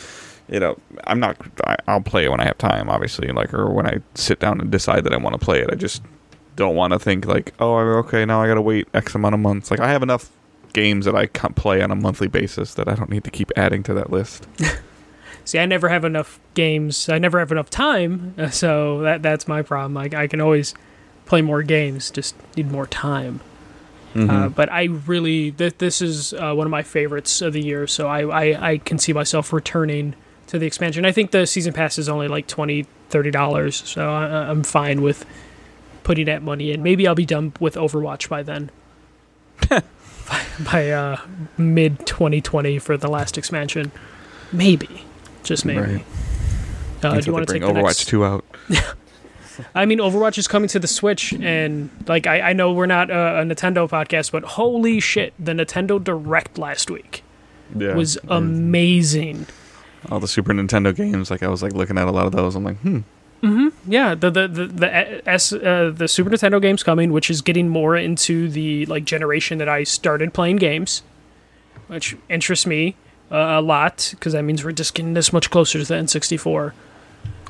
you 0.49 0.59
know, 0.59 0.77
I'm 1.05 1.19
not. 1.19 1.37
I, 1.65 1.75
I'll 1.87 2.01
play 2.01 2.25
it 2.25 2.31
when 2.31 2.39
I 2.39 2.45
have 2.45 2.57
time, 2.57 2.89
obviously, 2.89 3.27
like, 3.29 3.53
or 3.53 3.69
when 3.69 3.87
I 3.87 3.99
sit 4.15 4.39
down 4.39 4.61
and 4.61 4.71
decide 4.71 5.03
that 5.03 5.13
I 5.13 5.17
want 5.17 5.39
to 5.39 5.43
play 5.43 5.59
it. 5.59 5.69
I 5.71 5.75
just 5.75 6.01
don't 6.55 6.75
want 6.75 6.93
to 6.93 6.99
think 6.99 7.25
like, 7.25 7.53
oh, 7.59 7.75
okay, 7.75 8.25
now 8.25 8.41
I 8.41 8.47
got 8.47 8.55
to 8.55 8.61
wait 8.61 8.87
X 8.93 9.15
amount 9.15 9.35
of 9.35 9.41
months. 9.41 9.71
Like, 9.71 9.79
I 9.79 9.89
have 9.89 10.03
enough 10.03 10.31
games 10.73 11.05
that 11.05 11.15
I 11.15 11.25
can 11.25 11.53
play 11.53 11.81
on 11.81 11.91
a 11.91 11.95
monthly 11.95 12.27
basis 12.27 12.75
that 12.75 12.87
I 12.87 12.95
don't 12.95 13.09
need 13.09 13.23
to 13.23 13.31
keep 13.31 13.51
adding 13.55 13.83
to 13.83 13.93
that 13.95 14.11
list. 14.11 14.47
See, 15.45 15.59
I 15.59 15.65
never 15.65 15.89
have 15.89 16.03
enough 16.03 16.39
games. 16.55 17.07
I 17.09 17.19
never 17.19 17.39
have 17.39 17.51
enough 17.51 17.69
time, 17.69 18.35
uh, 18.37 18.49
so 18.49 18.99
that 19.01 19.23
that's 19.23 19.47
my 19.47 19.61
problem. 19.61 19.93
Like 19.93 20.13
I 20.13 20.27
can 20.27 20.41
always 20.41 20.73
play 21.25 21.41
more 21.41 21.63
games, 21.63 22.11
just 22.11 22.35
need 22.55 22.69
more 22.69 22.85
time. 22.85 23.39
Mm-hmm. 24.17 24.29
Uh, 24.29 24.49
but 24.49 24.71
I 24.71 24.85
really, 24.85 25.51
th- 25.51 25.77
this 25.77 26.01
is 26.01 26.33
uh, 26.33 26.53
one 26.53 26.65
of 26.65 26.71
my 26.71 26.83
favorites 26.83 27.41
of 27.41 27.53
the 27.53 27.63
year, 27.63 27.85
so 27.85 28.07
I, 28.07 28.21
I, 28.21 28.69
I 28.71 28.77
can 28.79 28.97
see 28.97 29.13
myself 29.13 29.53
returning 29.53 30.15
to 30.47 30.57
the 30.57 30.65
expansion. 30.65 31.05
I 31.05 31.11
think 31.11 31.31
the 31.31 31.45
season 31.45 31.73
pass 31.73 31.97
is 31.99 32.09
only 32.09 32.27
like 32.27 32.47
$20, 32.47 32.87
$30, 33.11 33.71
so 33.73 34.09
I, 34.09 34.49
I'm 34.49 34.63
fine 34.63 35.01
with 35.01 35.25
putting 36.03 36.25
that 36.25 36.41
money 36.41 36.71
in. 36.71 36.81
Maybe 36.81 37.07
I'll 37.07 37.15
be 37.15 37.25
done 37.25 37.53
with 37.59 37.75
Overwatch 37.75 38.27
by 38.27 38.41
then. 38.41 38.71
by 39.69 39.83
by 40.71 40.89
uh, 40.89 41.19
mid 41.57 42.05
2020 42.05 42.79
for 42.79 42.97
the 42.97 43.07
last 43.07 43.37
expansion. 43.37 43.91
Maybe. 44.51 45.05
Just 45.43 45.65
maybe. 45.65 45.79
Right. 45.79 46.05
Uh, 47.03 47.09
do 47.09 47.09
Until 47.09 47.15
you 47.15 47.21
they 47.21 47.31
want 47.31 47.47
to 47.47 47.51
bring 47.51 47.61
take 47.61 47.73
the 47.73 47.79
Overwatch 47.79 47.83
next? 47.83 48.07
two 48.07 48.25
out? 48.25 48.45
I 49.75 49.85
mean, 49.85 49.99
Overwatch 49.99 50.37
is 50.37 50.47
coming 50.47 50.69
to 50.69 50.79
the 50.79 50.87
Switch, 50.87 51.33
and 51.33 51.89
like 52.07 52.27
I, 52.27 52.41
I 52.41 52.53
know 52.53 52.73
we're 52.73 52.85
not 52.85 53.09
a, 53.09 53.39
a 53.39 53.43
Nintendo 53.43 53.89
podcast, 53.89 54.31
but 54.31 54.43
holy 54.43 54.99
shit, 54.99 55.33
the 55.39 55.53
Nintendo 55.53 56.03
Direct 56.03 56.57
last 56.57 56.89
week. 56.89 57.23
Yeah. 57.75 57.95
was 57.95 58.17
amazing. 58.29 59.45
all 60.09 60.19
the 60.21 60.27
Super 60.27 60.53
Nintendo 60.53 60.95
games. 60.95 61.29
Like 61.29 61.43
I 61.43 61.49
was 61.49 61.61
like 61.61 61.73
looking 61.73 61.97
at 61.97 62.07
a 62.07 62.11
lot 62.11 62.25
of 62.25 62.31
those. 62.31 62.55
I'm 62.55 62.63
like, 62.63 62.77
hmm. 62.77 62.99
Yeah, 63.87 64.15
the 64.15 64.29
the 64.29 64.47
the 64.47 64.65
the, 64.67 65.29
S, 65.29 65.53
uh, 65.53 65.91
the 65.95 66.07
Super 66.07 66.29
Nintendo 66.29 66.61
games 66.61 66.83
coming, 66.83 67.11
which 67.11 67.29
is 67.29 67.41
getting 67.41 67.69
more 67.69 67.95
into 67.95 68.49
the 68.49 68.85
like 68.87 69.05
generation 69.05 69.57
that 69.59 69.69
I 69.69 69.83
started 69.83 70.33
playing 70.33 70.57
games, 70.57 71.03
which 71.87 72.17
interests 72.29 72.65
me 72.65 72.95
uh, 73.31 73.35
a 73.35 73.61
lot 73.61 74.09
because 74.11 74.33
that 74.33 74.43
means 74.43 74.65
we're 74.65 74.71
just 74.71 74.93
getting 74.93 75.13
this 75.13 75.31
much 75.31 75.49
closer 75.49 75.79
to 75.79 75.85
the 75.85 75.93
N64. 75.95 76.73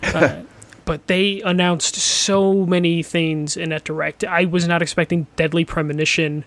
Uh, 0.03 0.43
but 0.87 1.07
they 1.07 1.41
announced 1.41 1.95
so 1.95 2.65
many 2.65 3.03
things 3.03 3.57
in 3.57 3.69
that 3.69 3.83
direct. 3.83 4.23
I 4.23 4.45
was 4.45 4.69
not 4.69 4.81
expecting 4.81 5.27
Deadly 5.35 5.65
Premonition 5.65 6.45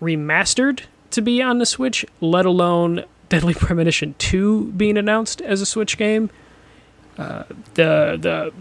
remastered 0.00 0.82
to 1.12 1.22
be 1.22 1.40
on 1.40 1.56
the 1.56 1.64
Switch, 1.64 2.04
let 2.20 2.44
alone 2.44 3.06
Deadly 3.30 3.54
Premonition 3.54 4.14
2 4.18 4.72
being 4.72 4.98
announced 4.98 5.40
as 5.40 5.62
a 5.62 5.66
Switch 5.66 5.96
game. 5.96 6.28
Uh, 7.16 7.44
the 7.74 8.18
the 8.20 8.52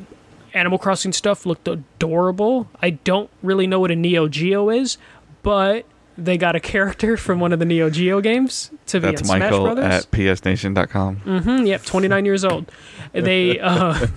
Animal 0.53 0.79
Crossing 0.79 1.11
stuff 1.11 1.45
looked 1.45 1.67
adorable. 1.67 2.69
I 2.81 2.91
don't 2.91 3.29
really 3.43 3.67
know 3.67 3.81
what 3.81 3.91
a 3.91 3.97
Neo 3.97 4.29
Geo 4.29 4.69
is, 4.69 4.97
but 5.43 5.85
they 6.17 6.37
got 6.37 6.55
a 6.55 6.59
character 6.59 7.17
from 7.17 7.39
one 7.39 7.51
of 7.51 7.59
the 7.59 7.65
Neo 7.65 7.89
Geo 7.89 8.21
games 8.21 8.71
to 8.87 8.99
be 8.99 9.07
That's 9.07 9.21
in 9.21 9.27
Smash 9.27 9.39
Michael 9.39 9.63
Brothers. 9.65 9.83
at 9.85 10.11
psnation.com. 10.11 11.17
Mm, 11.25 11.67
yep, 11.67 11.83
29 11.83 12.25
years 12.25 12.45
old. 12.45 12.71
They 13.13 13.59
uh, 13.61 14.07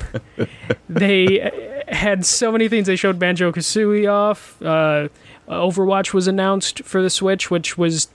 they 0.88 1.82
had 1.88 2.24
so 2.24 2.52
many 2.52 2.68
things. 2.68 2.86
They 2.86 2.96
showed 2.96 3.18
Banjo 3.18 3.52
Kazooie 3.52 4.10
off. 4.10 4.60
Uh, 4.62 5.08
Overwatch 5.48 6.12
was 6.12 6.28
announced 6.28 6.84
for 6.84 7.02
the 7.02 7.10
Switch, 7.10 7.50
which 7.50 7.78
was 7.78 8.08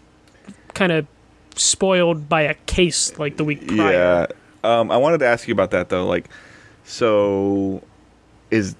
kind 0.74 0.92
of 0.92 1.08
spoiled 1.56 2.28
by 2.30 2.42
a 2.42 2.54
case 2.66 3.18
like 3.20 3.38
the 3.38 3.44
week 3.44 3.68
prior. 3.68 3.92
Yeah. 3.94 4.26
Um, 4.64 4.92
I 4.92 4.98
wanted 4.98 5.20
to 5.20 5.26
ask 5.28 5.48
you 5.48 5.52
about 5.54 5.72
that 5.72 5.90
though. 5.90 6.06
Like, 6.06 6.30
so 6.86 7.82
is 8.52 8.76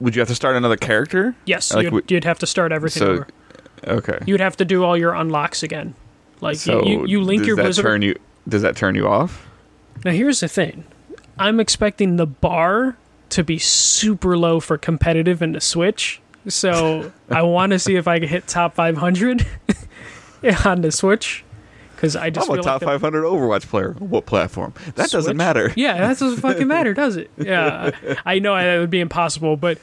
would 0.00 0.14
you 0.14 0.20
have 0.20 0.28
to 0.28 0.34
start 0.34 0.56
another 0.56 0.76
character? 0.76 1.34
Yes, 1.44 1.74
Like 1.74 1.90
you'd, 1.90 2.10
you'd 2.10 2.24
have 2.24 2.38
to 2.38 2.46
start 2.46 2.72
everything 2.72 3.00
So 3.00 3.10
over. 3.12 3.26
Okay. 3.86 4.18
You'd 4.26 4.40
have 4.40 4.56
to 4.58 4.64
do 4.64 4.84
all 4.84 4.96
your 4.96 5.14
unlocks 5.14 5.62
again. 5.62 5.94
Like 6.40 6.56
so 6.56 6.84
you, 6.84 7.06
you 7.06 7.20
link 7.20 7.40
does 7.40 7.46
your 7.48 7.56
that 7.56 7.62
Blizzard. 7.62 7.84
turn 7.84 8.02
you? 8.02 8.18
Does 8.48 8.62
that 8.62 8.76
turn 8.76 8.94
you 8.94 9.06
off? 9.06 9.46
Now 10.04 10.12
here's 10.12 10.40
the 10.40 10.48
thing. 10.48 10.84
I'm 11.38 11.60
expecting 11.60 12.16
the 12.16 12.26
bar 12.26 12.96
to 13.30 13.44
be 13.44 13.58
super 13.58 14.36
low 14.36 14.60
for 14.60 14.76
competitive 14.78 15.42
in 15.42 15.52
the 15.52 15.60
Switch. 15.60 16.20
So 16.48 17.12
I 17.30 17.42
want 17.42 17.72
to 17.72 17.78
see 17.78 17.96
if 17.96 18.08
I 18.08 18.18
can 18.18 18.28
hit 18.28 18.46
top 18.46 18.74
500 18.74 19.46
on 20.64 20.80
the 20.80 20.90
Switch 20.90 21.44
because 22.00 22.16
I 22.16 22.30
just 22.30 22.48
I'm 22.48 22.58
a 22.58 22.62
top 22.62 22.80
like 22.80 23.00
500 23.00 23.24
Overwatch 23.24 23.68
player. 23.68 23.92
What 23.98 24.24
platform? 24.24 24.72
That 24.94 25.10
doesn't 25.10 25.36
matter. 25.36 25.70
Yeah, 25.76 25.98
that 25.98 26.18
doesn't 26.18 26.40
fucking 26.40 26.66
matter, 26.66 26.94
does 26.94 27.16
it? 27.16 27.30
Yeah, 27.36 27.90
I 28.24 28.38
know 28.38 28.56
that 28.56 28.78
would 28.78 28.88
be 28.88 29.00
impossible, 29.00 29.58
but 29.58 29.78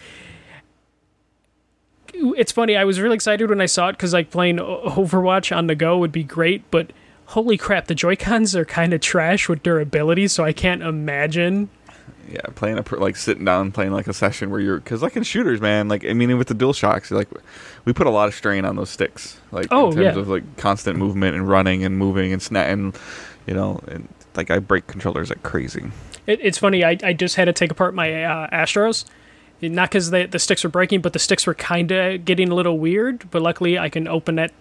it's 2.37 2.51
funny. 2.51 2.75
I 2.75 2.83
was 2.83 2.99
really 2.99 3.15
excited 3.15 3.49
when 3.49 3.61
I 3.61 3.65
saw 3.65 3.89
it 3.89 3.93
because 3.93 4.13
like 4.13 4.29
playing 4.31 4.57
Overwatch 4.57 5.55
on 5.55 5.67
the 5.67 5.75
go 5.75 5.97
would 5.97 6.11
be 6.11 6.23
great, 6.23 6.69
but 6.71 6.91
holy 7.27 7.57
crap, 7.57 7.87
the 7.87 7.95
Joy 7.95 8.15
Cons 8.15 8.55
are 8.55 8.65
kind 8.65 8.93
of 8.93 9.01
trash 9.01 9.49
with 9.49 9.63
durability, 9.63 10.27
so 10.27 10.43
I 10.43 10.53
can't 10.53 10.81
imagine. 10.81 11.69
Yeah, 12.29 12.41
playing 12.55 12.77
a 12.77 12.95
like 12.95 13.15
sitting 13.15 13.45
down 13.45 13.71
playing 13.71 13.93
like 13.93 14.07
a 14.07 14.13
session 14.13 14.49
where 14.49 14.59
you're 14.59 14.77
because 14.79 15.01
like 15.01 15.15
in 15.15 15.23
shooters, 15.23 15.61
man. 15.61 15.87
Like 15.87 16.05
I 16.05 16.11
mean, 16.13 16.37
with 16.37 16.47
the 16.49 16.53
dual 16.53 16.73
shocks, 16.73 17.09
like 17.09 17.29
we 17.85 17.93
put 17.93 18.05
a 18.05 18.09
lot 18.09 18.27
of 18.27 18.35
strain 18.35 18.65
on 18.65 18.75
those 18.75 18.89
sticks. 18.89 19.39
Like 19.51 19.67
Oh, 19.71 19.89
in 19.91 19.95
terms 19.95 20.15
yeah. 20.15 20.21
of 20.21 20.27
like 20.27 20.57
constant 20.57 20.97
movement 20.97 21.35
and 21.35 21.47
running 21.47 21.85
and 21.85 21.97
moving 21.97 22.33
and 22.33 22.41
snap 22.41 22.67
and 22.67 22.97
you 23.45 23.53
know 23.53 23.79
and 23.87 24.09
like 24.35 24.51
I 24.51 24.59
break 24.59 24.87
controllers 24.87 25.29
like 25.29 25.43
crazy. 25.43 25.89
It, 26.25 26.39
it's 26.41 26.57
funny. 26.57 26.83
I, 26.83 26.97
I 27.01 27.13
just 27.13 27.35
had 27.35 27.45
to 27.45 27.53
take 27.53 27.71
apart 27.71 27.93
my 27.95 28.23
uh, 28.25 28.49
Astros. 28.49 29.05
Not 29.61 29.89
because 29.89 30.11
the, 30.11 30.25
the 30.25 30.39
sticks 30.39 30.63
were 30.63 30.69
breaking, 30.69 31.01
but 31.01 31.13
the 31.13 31.19
sticks 31.19 31.47
were 31.47 31.55
kind 31.55 31.91
of 31.91 32.25
getting 32.25 32.49
a 32.49 32.55
little 32.55 32.77
weird. 32.77 33.29
But 33.31 33.41
luckily, 33.41 33.79
I 33.79 33.89
can 33.89 34.07
open 34.07 34.35
that 34.35 34.53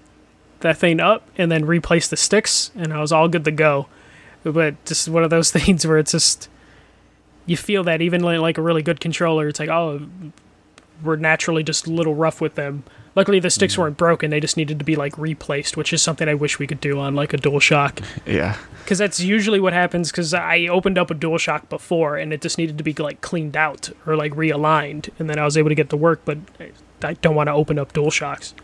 that 0.61 0.79
thing 0.79 1.01
up 1.01 1.29
and 1.37 1.53
then 1.53 1.67
replace 1.67 2.09
the 2.09 2.17
sticks, 2.17 2.71
and 2.75 2.93
I 2.93 3.01
was 3.01 3.13
all 3.13 3.29
good 3.29 3.45
to 3.45 3.51
go. 3.51 3.89
But 4.43 4.83
just 4.87 5.09
one 5.09 5.23
of 5.23 5.31
those 5.31 5.51
things 5.57 5.87
where 5.87 5.99
it's 5.99 6.13
just 6.13 6.49
you 7.45 7.57
feel 7.57 7.85
that 7.85 8.01
even 8.01 8.23
like, 8.23 8.41
like 8.41 8.59
a 8.59 8.63
really 8.63 8.83
good 8.83 9.01
controller, 9.01 9.49
it's 9.49 9.61
like 9.61 9.69
oh, 9.69 10.09
we're 11.03 11.17
naturally 11.17 11.63
just 11.63 11.87
a 11.87 11.91
little 11.91 12.15
rough 12.15 12.41
with 12.41 12.55
them. 12.55 12.85
Luckily, 13.17 13.41
the 13.41 13.51
sticks 13.51 13.77
weren't 13.77 13.97
broken; 13.97 14.31
they 14.31 14.41
just 14.41 14.57
needed 14.57 14.79
to 14.79 14.85
be 14.85 14.95
like 14.95 15.19
replaced, 15.19 15.77
which 15.77 15.93
is 15.93 16.03
something 16.03 16.29
I 16.29 16.35
wish 16.35 16.59
we 16.61 16.67
could 16.67 16.81
do 16.81 17.01
on 17.01 17.15
like 17.17 17.33
a 17.33 17.39
DualShock. 17.39 18.05
Yeah, 18.27 18.57
because 18.87 18.99
that's 18.99 19.19
usually 19.19 19.59
what 19.59 19.73
happens 19.73 20.13
because 20.13 20.33
i 20.33 20.69
opened 20.69 20.97
up 20.97 21.11
a 21.11 21.15
DualShock 21.15 21.69
before 21.69 22.17
and 22.17 22.33
it 22.33 22.41
just 22.41 22.57
needed 22.57 22.79
to 22.79 22.85
be 22.85 22.93
like 22.93 23.21
cleaned 23.21 23.57
out 23.57 23.91
or 24.07 24.15
like 24.15 24.33
realigned 24.35 25.09
and 25.19 25.29
then 25.29 25.41
i 25.41 25.45
was 25.45 25.57
able 25.57 25.69
to 25.69 25.75
get 25.75 25.91
to 25.91 25.97
work 25.97 26.21
but 26.25 26.39
I- 27.03 27.15
don't 27.15 27.35
want 27.35 27.49
to 27.49 27.53
open 27.53 27.81
up 27.81 27.93
DualShocks 27.93 28.55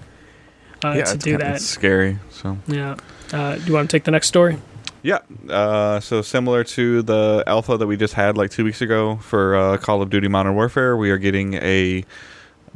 uh, 0.85 0.89
yeah, 0.97 1.05
to 1.05 1.15
it's 1.15 1.25
do 1.25 1.39
that. 1.39 1.57
It's 1.57 1.65
scary. 1.65 2.19
So. 2.31 2.59
Yeah. 2.67 2.97
Uh, 3.33 3.57
do 3.57 3.63
you 3.65 3.73
want 3.73 3.89
to 3.89 3.97
take 3.97 4.05
the 4.05 4.11
next 4.11 4.27
story? 4.29 4.59
Yeah, 5.03 5.19
uh, 5.49 6.01
so 6.01 6.23
similar 6.23 6.63
to 6.65 7.03
the 7.03 7.43
alpha 7.47 7.77
that 7.77 7.87
we 7.87 7.97
just 7.97 8.15
had 8.15 8.37
like 8.37 8.51
two 8.51 8.65
weeks 8.65 8.81
ago 8.81 9.17
for 9.17 9.57
uh, 9.57 9.77
Call 9.77 10.03
of 10.03 10.11
Duty 10.11 10.29
Modern 10.29 10.55
Warfare, 10.55 10.97
we 10.97 11.11
are 11.11 11.19
getting 11.19 11.55
a 11.55 12.05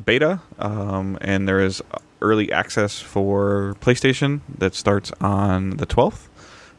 beta, 0.04 0.40
um, 0.58 1.18
and 1.20 1.48
there 1.48 1.60
is 1.60 1.82
early 2.20 2.50
access 2.50 3.00
for 3.00 3.76
PlayStation 3.80 4.40
that 4.58 4.74
starts 4.74 5.12
on 5.20 5.70
the 5.76 5.86
12th. 5.86 6.28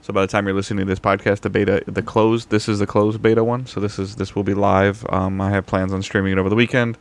So 0.01 0.13
by 0.13 0.21
the 0.21 0.27
time 0.27 0.45
you're 0.45 0.55
listening 0.55 0.85
to 0.85 0.89
this 0.89 0.99
podcast, 0.99 1.41
the 1.41 1.49
beta, 1.49 1.83
the 1.85 2.01
closed, 2.01 2.49
this 2.49 2.69
is 2.69 2.79
the 2.79 2.87
closed 2.87 3.21
beta 3.21 3.43
one. 3.43 3.65
So 3.65 3.81
this 3.81 3.99
is 3.99 4.15
this 4.15 4.35
will 4.35 4.43
be 4.43 4.53
live. 4.53 5.05
Um, 5.09 5.41
I 5.41 5.49
have 5.49 5.65
plans 5.65 5.91
on 5.91 6.01
streaming 6.01 6.31
it 6.31 6.37
over 6.37 6.47
the 6.49 6.55
weekend. 6.55 6.97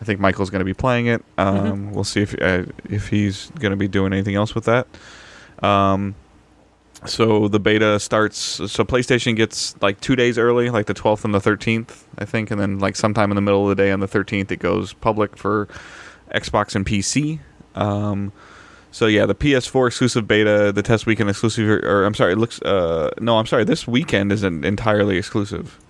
I 0.00 0.04
think 0.04 0.20
Michael's 0.20 0.50
going 0.50 0.60
to 0.60 0.64
be 0.66 0.74
playing 0.74 1.06
it. 1.06 1.24
Um, 1.38 1.92
We'll 1.92 2.04
see 2.04 2.20
if 2.20 2.34
uh, 2.42 2.64
if 2.90 3.08
he's 3.08 3.50
going 3.58 3.70
to 3.70 3.76
be 3.76 3.88
doing 3.88 4.12
anything 4.12 4.34
else 4.34 4.54
with 4.54 4.66
that. 4.66 4.86
Um, 5.62 6.14
so 7.06 7.48
the 7.48 7.60
beta 7.60 7.98
starts. 8.00 8.36
So 8.38 8.84
PlayStation 8.84 9.36
gets 9.36 9.80
like 9.82 10.00
two 10.00 10.16
days 10.16 10.38
early, 10.38 10.70
like 10.70 10.86
the 10.86 10.94
12th 10.94 11.24
and 11.24 11.34
the 11.34 11.40
13th, 11.40 12.04
I 12.18 12.24
think, 12.24 12.50
and 12.50 12.60
then 12.60 12.78
like 12.78 12.96
sometime 12.96 13.30
in 13.30 13.34
the 13.34 13.42
middle 13.42 13.68
of 13.68 13.76
the 13.76 13.82
day 13.82 13.90
on 13.90 14.00
the 14.00 14.08
13th, 14.08 14.50
it 14.50 14.58
goes 14.58 14.92
public 14.92 15.36
for 15.36 15.68
Xbox 16.34 16.74
and 16.74 16.86
PC. 16.86 17.40
Um, 17.74 18.32
so 18.90 19.06
yeah, 19.06 19.26
the 19.26 19.34
PS4 19.34 19.88
exclusive 19.88 20.28
beta, 20.28 20.70
the 20.72 20.82
test 20.82 21.04
weekend 21.04 21.28
exclusive, 21.28 21.68
or 21.68 22.04
I'm 22.04 22.14
sorry, 22.14 22.32
it 22.34 22.38
looks. 22.38 22.62
Uh, 22.62 23.10
no, 23.20 23.38
I'm 23.38 23.46
sorry. 23.46 23.64
This 23.64 23.88
weekend 23.88 24.30
isn't 24.30 24.64
entirely 24.64 25.16
exclusive. 25.16 25.80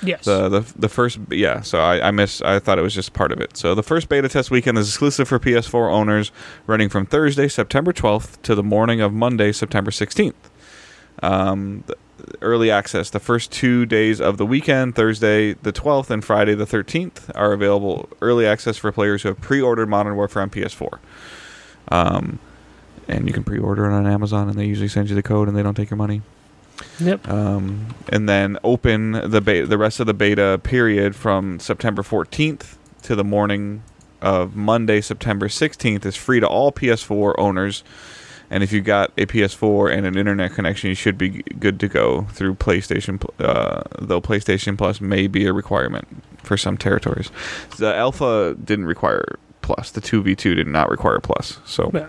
yes 0.00 0.24
The 0.24 0.48
the 0.48 0.72
the 0.76 0.88
first 0.88 1.18
yeah. 1.30 1.62
So 1.62 1.80
I 1.80 2.06
I 2.06 2.10
miss. 2.12 2.40
I 2.40 2.60
thought 2.60 2.78
it 2.78 2.82
was 2.82 2.94
just 2.94 3.14
part 3.14 3.32
of 3.32 3.40
it. 3.40 3.56
So 3.56 3.74
the 3.74 3.82
first 3.82 4.08
beta 4.08 4.28
test 4.28 4.52
weekend 4.52 4.78
is 4.78 4.88
exclusive 4.88 5.26
for 5.26 5.40
PS4 5.40 5.92
owners, 5.92 6.30
running 6.68 6.88
from 6.88 7.04
Thursday, 7.04 7.48
September 7.48 7.92
12th, 7.92 8.40
to 8.42 8.54
the 8.54 8.62
morning 8.62 9.00
of 9.00 9.12
Monday, 9.12 9.50
September 9.50 9.90
16th. 9.90 10.34
Um, 11.22 11.84
early 12.40 12.70
access. 12.70 13.10
The 13.10 13.20
first 13.20 13.50
two 13.50 13.86
days 13.86 14.20
of 14.20 14.36
the 14.36 14.46
weekend, 14.46 14.94
Thursday 14.94 15.54
the 15.54 15.72
12th 15.72 16.10
and 16.10 16.24
Friday 16.24 16.54
the 16.54 16.66
13th, 16.66 17.30
are 17.34 17.52
available 17.52 18.08
early 18.20 18.46
access 18.46 18.76
for 18.76 18.92
players 18.92 19.22
who 19.22 19.28
have 19.28 19.40
pre-ordered 19.40 19.88
Modern 19.88 20.16
Warfare 20.16 20.42
on 20.42 20.50
PS4. 20.50 20.98
Um, 21.88 22.38
and 23.08 23.26
you 23.26 23.32
can 23.32 23.44
pre-order 23.44 23.90
it 23.90 23.94
on 23.94 24.06
Amazon, 24.06 24.48
and 24.48 24.58
they 24.58 24.66
usually 24.66 24.88
send 24.88 25.08
you 25.08 25.14
the 25.14 25.22
code, 25.22 25.48
and 25.48 25.56
they 25.56 25.62
don't 25.62 25.74
take 25.74 25.90
your 25.90 25.96
money 25.96 26.22
yep 26.98 27.26
um, 27.28 27.94
and 28.08 28.28
then 28.28 28.58
open 28.64 29.12
the 29.12 29.40
beta, 29.40 29.66
the 29.66 29.78
rest 29.78 30.00
of 30.00 30.06
the 30.06 30.14
beta 30.14 30.60
period 30.62 31.14
from 31.14 31.60
September 31.60 32.02
14th 32.02 32.76
to 33.02 33.14
the 33.14 33.24
morning 33.24 33.82
of 34.20 34.54
Monday, 34.54 35.00
September 35.00 35.48
16th 35.48 36.06
is 36.06 36.14
free 36.14 36.38
to 36.38 36.46
all 36.46 36.70
PS4 36.70 37.34
owners. 37.38 37.82
And 38.52 38.62
if 38.62 38.70
you've 38.72 38.84
got 38.84 39.10
a 39.16 39.24
PS4 39.26 39.90
and 39.96 40.04
an 40.06 40.16
internet 40.16 40.52
connection, 40.52 40.90
you 40.90 40.94
should 40.94 41.16
be 41.16 41.42
good 41.58 41.80
to 41.80 41.88
go 41.88 42.26
through 42.32 42.54
PlayStation. 42.56 43.18
pl- 43.18 43.32
Uh, 43.40 43.82
though 43.98 44.20
PlayStation 44.20 44.76
Plus 44.76 45.00
may 45.00 45.26
be 45.26 45.46
a 45.46 45.52
requirement 45.52 46.06
for 46.44 46.56
some 46.58 46.76
territories. 46.76 47.30
The 47.78 47.94
Alpha 47.94 48.54
didn't 48.62 48.84
require 48.84 49.24
Plus. 49.62 49.90
The 49.90 50.00
2v2 50.02 50.54
did 50.56 50.66
not 50.66 50.90
require 50.90 51.18
Plus. 51.18 51.60
So 51.64 51.90
yeah. 51.94 52.08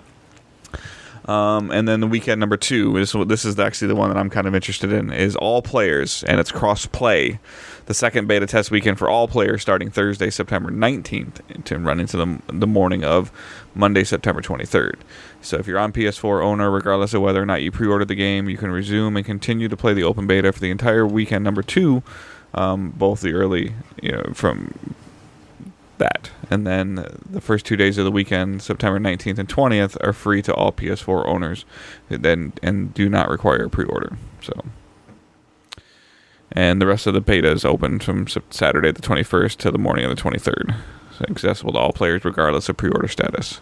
um, 1.26 1.72
and 1.72 1.88
then 1.88 2.02
the 2.02 2.08
weekend 2.08 2.40
number 2.42 2.58
two 2.58 2.98
is 2.98 3.16
this 3.28 3.46
is 3.46 3.58
actually 3.58 3.88
the 3.88 3.96
one 3.96 4.10
that 4.10 4.18
I'm 4.18 4.30
kind 4.30 4.46
of 4.48 4.54
interested 4.54 4.92
in 4.92 5.14
is 5.14 5.36
all 5.38 5.62
players 5.62 6.24
and 6.28 6.40
it's 6.42 6.52
cross 6.52 6.86
play. 6.86 7.40
The 7.86 7.94
second 7.94 8.28
beta 8.28 8.48
test 8.48 8.72
weekend 8.72 8.98
for 8.98 9.10
all 9.10 9.28
players 9.28 9.62
starting 9.62 9.90
Thursday, 9.90 10.30
September 10.30 10.72
19th, 10.72 11.64
to 11.66 11.78
run 11.78 12.00
into 12.00 12.16
the 12.16 12.40
the 12.48 12.68
morning 12.68 13.04
of 13.04 13.32
Monday, 13.76 14.04
September 14.04 14.42
23rd. 14.42 14.96
So 15.42 15.58
if 15.58 15.68
you're 15.68 15.80
on 15.80 15.92
PS4 15.92 16.44
owner, 16.44 16.72
regardless 16.72 17.14
of 17.14 17.22
whether 17.22 17.42
or 17.42 17.46
not 17.46 17.62
you 17.62 17.72
pre-ordered 17.72 18.08
the 18.08 18.16
game, 18.16 18.48
you 18.48 18.58
can 18.58 18.72
resume 18.72 19.18
and 19.18 19.26
continue 19.26 19.68
to 19.68 19.76
play 19.76 19.94
the 19.94 20.04
open 20.04 20.28
beta 20.28 20.54
for 20.54 20.60
the 20.60 20.72
entire 20.72 21.06
weekend 21.06 21.44
number 21.44 21.62
two. 21.62 22.04
Um, 22.54 22.92
both 22.92 23.22
the 23.22 23.34
early, 23.34 23.74
you 24.02 24.12
know, 24.12 24.32
from 24.34 24.96
that. 25.98 26.30
And 26.50 26.68
then 26.68 27.06
the 27.28 27.42
first 27.42 27.66
two 27.66 27.76
days 27.76 27.98
of 27.98 28.06
the 28.06 28.12
weekend, 28.12 28.62
September 28.62 29.00
19th 29.00 29.40
and 29.40 29.50
20th, 29.50 29.98
are 30.06 30.14
free 30.14 30.42
to 30.44 30.54
all 30.54 30.72
PS4 30.72 31.26
owners, 31.26 31.66
then 32.10 32.54
and 32.62 32.94
do 32.94 33.10
not 33.10 33.30
require 33.30 33.66
a 33.66 33.70
pre-order. 33.70 34.18
So, 34.42 34.54
and 36.54 36.82
the 36.82 36.88
rest 36.88 37.06
of 37.08 37.14
the 37.14 37.22
beta 37.22 37.52
is 37.52 37.66
open 37.66 38.00
from 38.00 38.28
Saturday 38.50 38.92
the 38.92 39.02
21st 39.02 39.58
to 39.58 39.72
the 39.72 39.78
morning 39.78 40.06
of 40.06 40.16
the 40.16 40.22
23rd, 40.22 40.76
so 41.18 41.26
accessible 41.30 41.74
to 41.74 41.80
all 41.80 41.92
players 41.92 42.24
regardless 42.24 42.70
of 42.70 42.78
pre-order 42.78 43.08
status. 43.08 43.60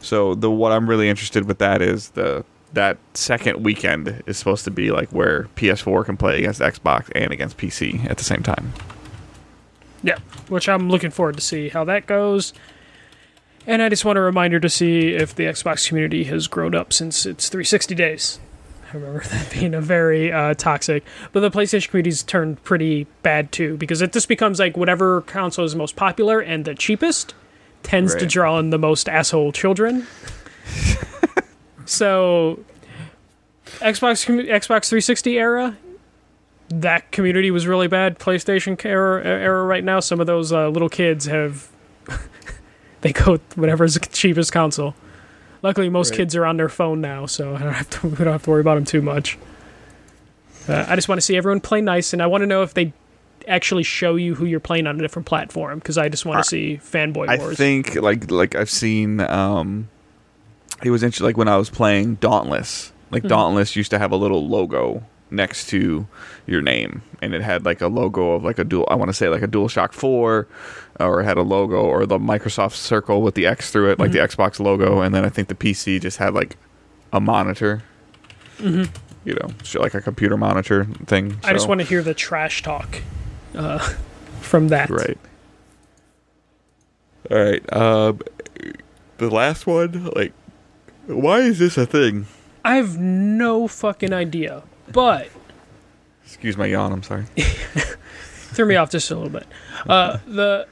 So 0.00 0.34
the 0.34 0.50
what 0.50 0.72
I'm 0.72 0.88
really 0.88 1.08
interested 1.08 1.44
with 1.44 1.58
that 1.58 1.82
is 1.82 2.10
the 2.10 2.44
that 2.72 2.98
second 3.14 3.64
weekend 3.64 4.22
is 4.26 4.38
supposed 4.38 4.64
to 4.64 4.70
be 4.70 4.90
like 4.90 5.10
where 5.10 5.48
PS4 5.56 6.04
can 6.04 6.16
play 6.16 6.38
against 6.38 6.60
Xbox 6.60 7.10
and 7.14 7.32
against 7.32 7.58
PC 7.58 8.08
at 8.08 8.16
the 8.16 8.24
same 8.24 8.42
time. 8.42 8.72
Yeah, 10.02 10.18
which 10.48 10.68
I'm 10.68 10.88
looking 10.88 11.10
forward 11.10 11.36
to 11.36 11.42
see 11.42 11.68
how 11.68 11.84
that 11.84 12.06
goes. 12.06 12.54
And 13.66 13.82
I 13.82 13.88
just 13.88 14.04
want 14.04 14.18
a 14.18 14.22
reminder 14.22 14.58
to 14.60 14.68
see 14.68 15.08
if 15.08 15.34
the 15.34 15.44
Xbox 15.44 15.88
community 15.88 16.24
has 16.24 16.46
grown 16.46 16.74
up 16.74 16.92
since 16.92 17.26
its 17.26 17.48
360 17.48 17.94
days. 17.94 18.40
I 18.92 18.96
remember 18.96 19.20
that 19.30 19.50
being 19.50 19.74
a 19.74 19.80
very 19.80 20.32
uh, 20.32 20.54
toxic, 20.54 21.04
but 21.32 21.40
the 21.40 21.50
PlayStation 21.50 21.88
community's 21.88 22.22
turned 22.22 22.62
pretty 22.64 23.06
bad 23.22 23.52
too 23.52 23.76
because 23.76 24.02
it 24.02 24.12
just 24.12 24.28
becomes 24.28 24.58
like 24.58 24.76
whatever 24.76 25.22
console 25.22 25.64
is 25.64 25.74
most 25.74 25.96
popular 25.96 26.40
and 26.40 26.64
the 26.64 26.74
cheapest 26.74 27.34
tends 27.82 28.14
to 28.14 28.26
draw 28.26 28.58
in 28.58 28.70
the 28.70 28.78
most 28.78 29.08
asshole 29.08 29.52
children. 29.52 30.06
so, 31.86 32.60
Xbox 33.78 34.26
Xbox 34.26 34.88
360 34.88 35.38
era, 35.38 35.76
that 36.68 37.10
community 37.10 37.50
was 37.50 37.66
really 37.66 37.88
bad. 37.88 38.18
PlayStation 38.18 38.82
era, 38.84 39.24
era 39.24 39.64
right 39.64 39.82
now, 39.82 40.00
some 40.00 40.20
of 40.20 40.26
those 40.26 40.52
uh, 40.52 40.68
little 40.68 40.88
kids 40.88 41.26
have 41.26 41.68
they 43.00 43.12
go 43.12 43.38
whatever's 43.54 43.94
the 43.94 44.00
cheapest 44.00 44.52
console. 44.52 44.94
Luckily, 45.62 45.88
most 45.90 46.10
Right. 46.10 46.18
kids 46.18 46.34
are 46.36 46.46
on 46.46 46.56
their 46.56 46.68
phone 46.68 47.00
now, 47.00 47.26
so 47.26 47.54
I 47.54 47.58
don't 47.60 47.72
have 47.74 47.90
to. 47.90 48.06
We 48.08 48.16
don't 48.16 48.28
have 48.32 48.42
to 48.44 48.50
worry 48.50 48.60
about 48.62 48.76
them 48.76 48.84
too 48.84 49.02
much. 49.02 49.38
Uh, 50.68 50.84
I 50.88 50.94
just 50.94 51.08
want 51.08 51.18
to 51.20 51.22
see 51.26 51.36
everyone 51.36 51.60
play 51.60 51.80
nice, 51.80 52.12
and 52.12 52.22
I 52.22 52.26
want 52.26 52.42
to 52.42 52.46
know 52.46 52.62
if 52.62 52.74
they 52.74 52.92
actually 53.48 53.82
show 53.82 54.16
you 54.16 54.34
who 54.34 54.44
you're 54.44 54.60
playing 54.60 54.86
on 54.86 54.96
a 54.98 55.02
different 55.02 55.26
platform 55.26 55.78
because 55.78 55.96
I 55.98 56.08
just 56.08 56.24
want 56.26 56.42
to 56.44 56.48
see 56.48 56.78
fanboy 56.82 57.28
I 57.28 57.36
wars. 57.38 57.52
I 57.52 57.54
think 57.56 57.94
like 57.96 58.30
like 58.30 58.54
I've 58.54 58.70
seen 58.70 59.20
um 59.20 59.88
it 60.82 60.90
was 60.90 61.02
interesting 61.02 61.24
like 61.26 61.36
when 61.38 61.48
I 61.48 61.56
was 61.56 61.70
playing 61.70 62.16
Dauntless. 62.16 62.92
Like 63.10 63.22
Mhm. 63.24 63.28
Dauntless 63.30 63.74
used 63.76 63.90
to 63.92 63.98
have 63.98 64.12
a 64.12 64.16
little 64.16 64.46
logo 64.46 65.02
next 65.30 65.68
to 65.68 66.06
your 66.46 66.60
name 66.60 67.02
and 67.22 67.34
it 67.34 67.42
had 67.42 67.64
like 67.64 67.80
a 67.80 67.86
logo 67.86 68.32
of 68.32 68.42
like 68.44 68.58
a 68.58 68.64
dual 68.64 68.86
I 68.90 68.94
want 68.96 69.08
to 69.08 69.12
say 69.12 69.28
like 69.28 69.42
a 69.42 69.48
DualShock 69.48 69.92
4 69.92 70.46
or 71.00 71.20
it 71.20 71.24
had 71.24 71.38
a 71.38 71.42
logo 71.42 71.76
or 71.82 72.04
the 72.06 72.18
Microsoft 72.18 72.72
circle 72.74 73.22
with 73.22 73.34
the 73.34 73.46
X 73.46 73.70
through 73.70 73.90
it 73.90 73.98
like 73.98 74.12
the 74.12 74.18
Xbox 74.18 74.58
logo 74.58 75.00
and 75.00 75.14
then 75.14 75.24
I 75.24 75.28
think 75.28 75.48
the 75.48 75.54
PC 75.54 76.00
just 76.00 76.18
had 76.18 76.34
like 76.34 76.56
a 77.12 77.20
monitor. 77.20 77.82
hmm 78.58 78.84
You 79.24 79.34
know, 79.34 79.50
like 79.74 79.94
a 79.94 80.00
computer 80.00 80.36
monitor 80.36 80.84
thing. 81.06 81.38
I 81.44 81.52
just 81.52 81.68
want 81.68 81.80
to 81.80 81.86
hear 81.86 82.02
the 82.02 82.14
trash 82.14 82.62
talk 82.62 83.02
uh, 83.54 83.78
from 84.40 84.68
that. 84.68 84.90
Right. 84.90 85.18
All 87.30 87.38
right. 87.38 87.72
Um, 87.72 88.20
the 89.18 89.30
last 89.30 89.66
one, 89.66 90.10
like, 90.16 90.32
why 91.06 91.40
is 91.40 91.58
this 91.58 91.76
a 91.76 91.86
thing? 91.86 92.26
I 92.64 92.76
have 92.76 92.98
no 92.98 93.68
fucking 93.68 94.12
idea, 94.12 94.62
but 94.92 95.28
Excuse 96.24 96.56
my 96.56 96.66
yawn. 96.66 96.92
I'm 96.92 97.02
sorry. 97.02 97.26
threw 98.50 98.66
me 98.66 98.76
off 98.76 98.90
just 98.90 99.10
a 99.10 99.14
little 99.14 99.30
bit. 99.30 99.46
Uh, 99.88 100.18
the 100.26 100.66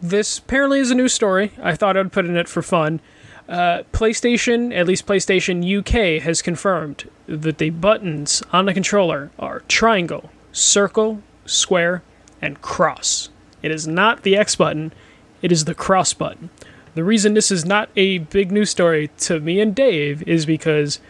this 0.00 0.38
apparently 0.38 0.80
is 0.80 0.90
a 0.90 0.94
new 0.94 1.08
story. 1.08 1.52
I 1.62 1.76
thought 1.76 1.96
I'd 1.96 2.12
put 2.12 2.26
in 2.26 2.36
it 2.36 2.48
for 2.48 2.62
fun. 2.62 3.00
Uh, 3.48 3.82
PlayStation, 3.92 4.74
at 4.74 4.86
least 4.86 5.06
PlayStation 5.06 5.62
UK, 5.78 6.22
has 6.22 6.42
confirmed 6.42 7.08
that 7.26 7.58
the 7.58 7.70
buttons 7.70 8.42
on 8.52 8.64
the 8.64 8.74
controller 8.74 9.30
are 9.38 9.60
triangle, 9.68 10.30
circle, 10.52 11.22
square, 11.44 12.02
and 12.40 12.60
cross. 12.60 13.28
It 13.62 13.70
is 13.70 13.86
not 13.86 14.22
the 14.22 14.36
X 14.36 14.56
button; 14.56 14.92
it 15.40 15.52
is 15.52 15.66
the 15.66 15.74
cross 15.74 16.14
button. 16.14 16.50
The 16.94 17.04
reason 17.04 17.34
this 17.34 17.50
is 17.50 17.64
not 17.64 17.90
a 17.96 18.18
big 18.18 18.50
news 18.52 18.70
story 18.70 19.10
to 19.18 19.40
me 19.40 19.60
and 19.60 19.74
Dave 19.74 20.22
is 20.26 20.46
because 20.46 21.00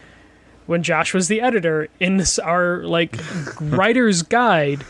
when 0.65 0.83
Josh 0.83 1.13
was 1.13 1.27
the 1.27 1.41
editor 1.41 1.87
in 1.99 2.17
this 2.17 2.39
our 2.39 2.83
like 2.83 3.17
writer's 3.61 4.21
guide 4.21 4.83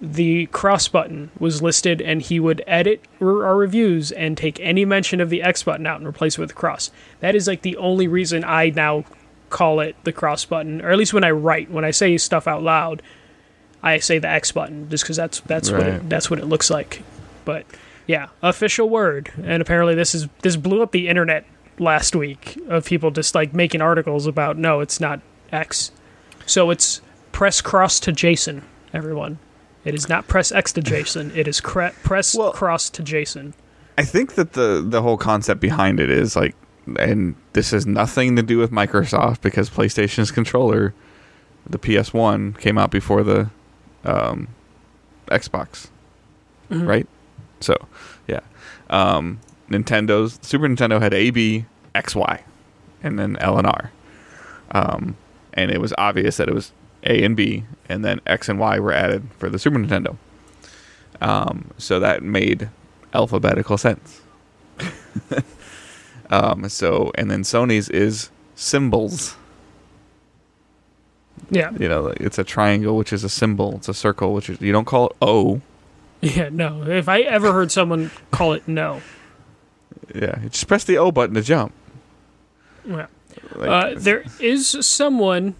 the 0.00 0.46
cross 0.46 0.88
button 0.88 1.30
was 1.38 1.62
listed 1.62 2.02
and 2.02 2.20
he 2.20 2.38
would 2.38 2.62
edit 2.66 3.02
r- 3.20 3.44
our 3.44 3.56
reviews 3.56 4.12
and 4.12 4.36
take 4.36 4.60
any 4.60 4.84
mention 4.84 5.20
of 5.20 5.30
the 5.30 5.42
X 5.42 5.62
button 5.62 5.86
out 5.86 5.98
and 5.98 6.06
replace 6.06 6.36
it 6.36 6.40
with 6.40 6.54
cross. 6.54 6.90
That 7.20 7.34
is 7.34 7.46
like 7.46 7.62
the 7.62 7.76
only 7.76 8.06
reason 8.06 8.44
I 8.44 8.70
now 8.70 9.04
call 9.50 9.80
it 9.80 9.96
the 10.04 10.12
cross 10.12 10.44
button, 10.44 10.82
or 10.82 10.90
at 10.90 10.98
least 10.98 11.14
when 11.14 11.24
I 11.24 11.30
write, 11.30 11.70
when 11.70 11.84
I 11.84 11.90
say 11.90 12.18
stuff 12.18 12.46
out 12.46 12.62
loud, 12.62 13.02
I 13.82 13.98
say 13.98 14.18
the 14.18 14.28
X 14.28 14.52
button 14.52 14.90
just 14.90 15.04
because 15.04 15.16
that's 15.16 15.40
that's 15.40 15.70
what 15.70 15.82
it, 15.82 16.08
that's 16.08 16.28
what 16.28 16.38
it 16.38 16.46
looks 16.46 16.70
like. 16.70 17.02
But 17.44 17.64
yeah, 18.06 18.28
official 18.42 18.88
word, 18.88 19.32
and 19.42 19.62
apparently 19.62 19.94
this 19.94 20.14
is 20.14 20.26
this 20.42 20.56
blew 20.56 20.82
up 20.82 20.92
the 20.92 21.08
internet 21.08 21.46
last 21.78 22.14
week 22.16 22.58
of 22.68 22.84
people 22.86 23.10
just 23.10 23.34
like 23.34 23.52
making 23.54 23.80
articles 23.80 24.26
about 24.26 24.56
no, 24.56 24.80
it's 24.80 25.00
not 25.00 25.20
X, 25.52 25.90
so 26.46 26.70
it's 26.70 27.00
press 27.32 27.60
cross 27.60 27.98
to 28.00 28.12
Jason, 28.12 28.62
everyone. 28.92 29.38
It 29.84 29.94
is 29.94 30.08
not 30.08 30.28
press 30.28 30.50
X 30.52 30.72
to 30.74 30.82
Jason. 30.82 31.30
It 31.36 31.46
is 31.46 31.60
cre- 31.60 31.88
press 32.02 32.34
Well- 32.34 32.52
cross 32.52 32.88
to 32.90 33.02
Jason. 33.02 33.54
I 33.98 34.02
think 34.04 34.34
that 34.34 34.54
the 34.54 34.84
the 34.86 35.02
whole 35.02 35.16
concept 35.16 35.60
behind 35.60 36.00
it 36.00 36.10
is 36.10 36.34
like, 36.34 36.54
and 36.98 37.34
this 37.52 37.70
has 37.70 37.86
nothing 37.86 38.34
to 38.36 38.42
do 38.42 38.58
with 38.58 38.70
Microsoft 38.72 39.40
because 39.40 39.70
PlayStation's 39.70 40.30
controller, 40.32 40.92
the 41.68 41.78
PS1, 41.78 42.58
came 42.58 42.76
out 42.78 42.90
before 42.90 43.22
the 43.22 43.50
um, 44.04 44.48
Xbox, 45.28 45.88
Mhm. 46.70 46.86
right? 46.88 47.06
So, 47.60 47.74
yeah, 48.26 48.40
um, 48.90 49.38
Nintendo's 49.68 50.38
Super 50.42 50.66
Nintendo 50.68 51.00
had 51.00 51.14
A, 51.14 51.30
B, 51.30 51.64
X, 51.94 52.14
Y, 52.14 52.42
and 53.02 53.18
then 53.18 53.36
L 53.38 53.58
and 53.58 53.66
R, 53.66 53.90
um, 54.72 55.16
and 55.52 55.70
it 55.70 55.80
was 55.80 55.94
obvious 55.98 56.36
that 56.36 56.48
it 56.48 56.54
was 56.54 56.72
A 57.04 57.24
and 57.24 57.36
B, 57.36 57.64
and 57.88 58.04
then 58.04 58.20
X 58.26 58.48
and 58.48 58.58
Y 58.58 58.78
were 58.78 58.92
added 58.92 59.28
for 59.38 59.48
the 59.48 59.58
Super 59.58 59.78
Nintendo. 59.78 60.16
Um, 61.20 61.70
so 61.78 62.00
that 62.00 62.22
made 62.22 62.68
alphabetical 63.14 63.78
sense. 63.78 64.20
um, 66.30 66.68
so 66.68 67.12
and 67.16 67.30
then 67.30 67.42
Sony's 67.42 67.88
is 67.88 68.30
symbols. 68.54 69.36
Yeah, 71.50 71.72
You 71.78 71.88
know, 71.88 72.06
it's 72.16 72.38
a 72.38 72.44
triangle, 72.44 72.96
which 72.96 73.12
is 73.12 73.22
a 73.22 73.28
symbol. 73.28 73.76
It's 73.76 73.88
a 73.88 73.94
circle, 73.94 74.32
which 74.32 74.48
is 74.48 74.60
you 74.60 74.72
don't 74.72 74.86
call 74.86 75.08
it 75.08 75.16
O. 75.20 75.60
yeah. 76.22 76.48
No, 76.50 76.82
if 76.84 77.08
I 77.08 77.20
ever 77.20 77.52
heard 77.52 77.70
someone 77.70 78.10
call 78.30 78.54
it 78.54 78.66
no, 78.66 79.02
Yeah, 80.14 80.38
just 80.48 80.66
press 80.66 80.84
the 80.84 80.98
O 80.98 81.12
button 81.12 81.34
to 81.34 81.42
jump. 81.42 81.72
yeah. 82.84 83.06
Like, 83.54 83.68
uh, 83.68 83.94
there 83.96 84.24
is 84.40 84.76
someone 84.80 85.54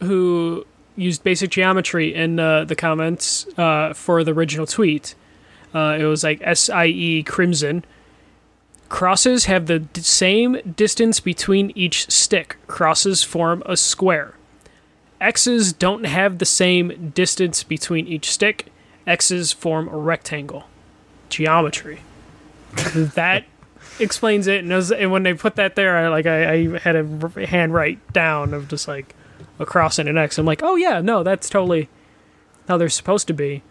who 0.00 0.66
used 0.96 1.22
basic 1.24 1.50
geometry 1.50 2.14
in 2.14 2.38
uh, 2.38 2.64
the 2.64 2.76
comments 2.76 3.46
uh, 3.58 3.92
for 3.92 4.24
the 4.24 4.32
original 4.32 4.66
tweet. 4.66 5.14
Uh, 5.74 5.96
it 5.98 6.04
was 6.04 6.22
like 6.22 6.40
SIE 6.56 7.22
Crimson. 7.26 7.84
Crosses 8.88 9.46
have 9.46 9.66
the 9.66 9.80
d- 9.80 10.00
same 10.02 10.74
distance 10.76 11.18
between 11.20 11.72
each 11.74 12.10
stick. 12.10 12.56
Crosses 12.68 13.22
form 13.24 13.62
a 13.66 13.76
square. 13.76 14.34
X's 15.20 15.72
don't 15.72 16.04
have 16.04 16.38
the 16.38 16.44
same 16.44 17.12
distance 17.14 17.62
between 17.62 18.06
each 18.06 18.30
stick. 18.30 18.66
X's 19.06 19.52
form 19.52 19.88
a 19.88 19.96
rectangle. 19.96 20.64
Geometry. 21.28 22.00
that 22.94 23.44
explains 24.00 24.46
it. 24.46 24.60
And, 24.60 24.72
it 24.72 24.76
was- 24.76 24.92
and 24.92 25.10
when 25.10 25.22
they 25.22 25.34
put 25.34 25.56
that 25.56 25.76
there, 25.76 25.96
I 25.96 26.08
like 26.08 26.26
I, 26.26 26.52
I 26.74 26.78
had 26.78 26.96
a 26.96 27.46
hand 27.46 27.72
write 27.74 28.12
down 28.12 28.54
of 28.54 28.68
just 28.68 28.88
like 28.88 29.14
a 29.58 29.66
cross 29.66 29.98
and 29.98 30.08
an 30.08 30.18
X. 30.18 30.38
I'm 30.38 30.46
like, 30.46 30.62
oh 30.62 30.76
yeah, 30.76 31.00
no, 31.00 31.22
that's 31.22 31.48
totally 31.48 31.88
how 32.68 32.76
they're 32.76 32.88
supposed 32.88 33.26
to 33.28 33.34
be. 33.34 33.62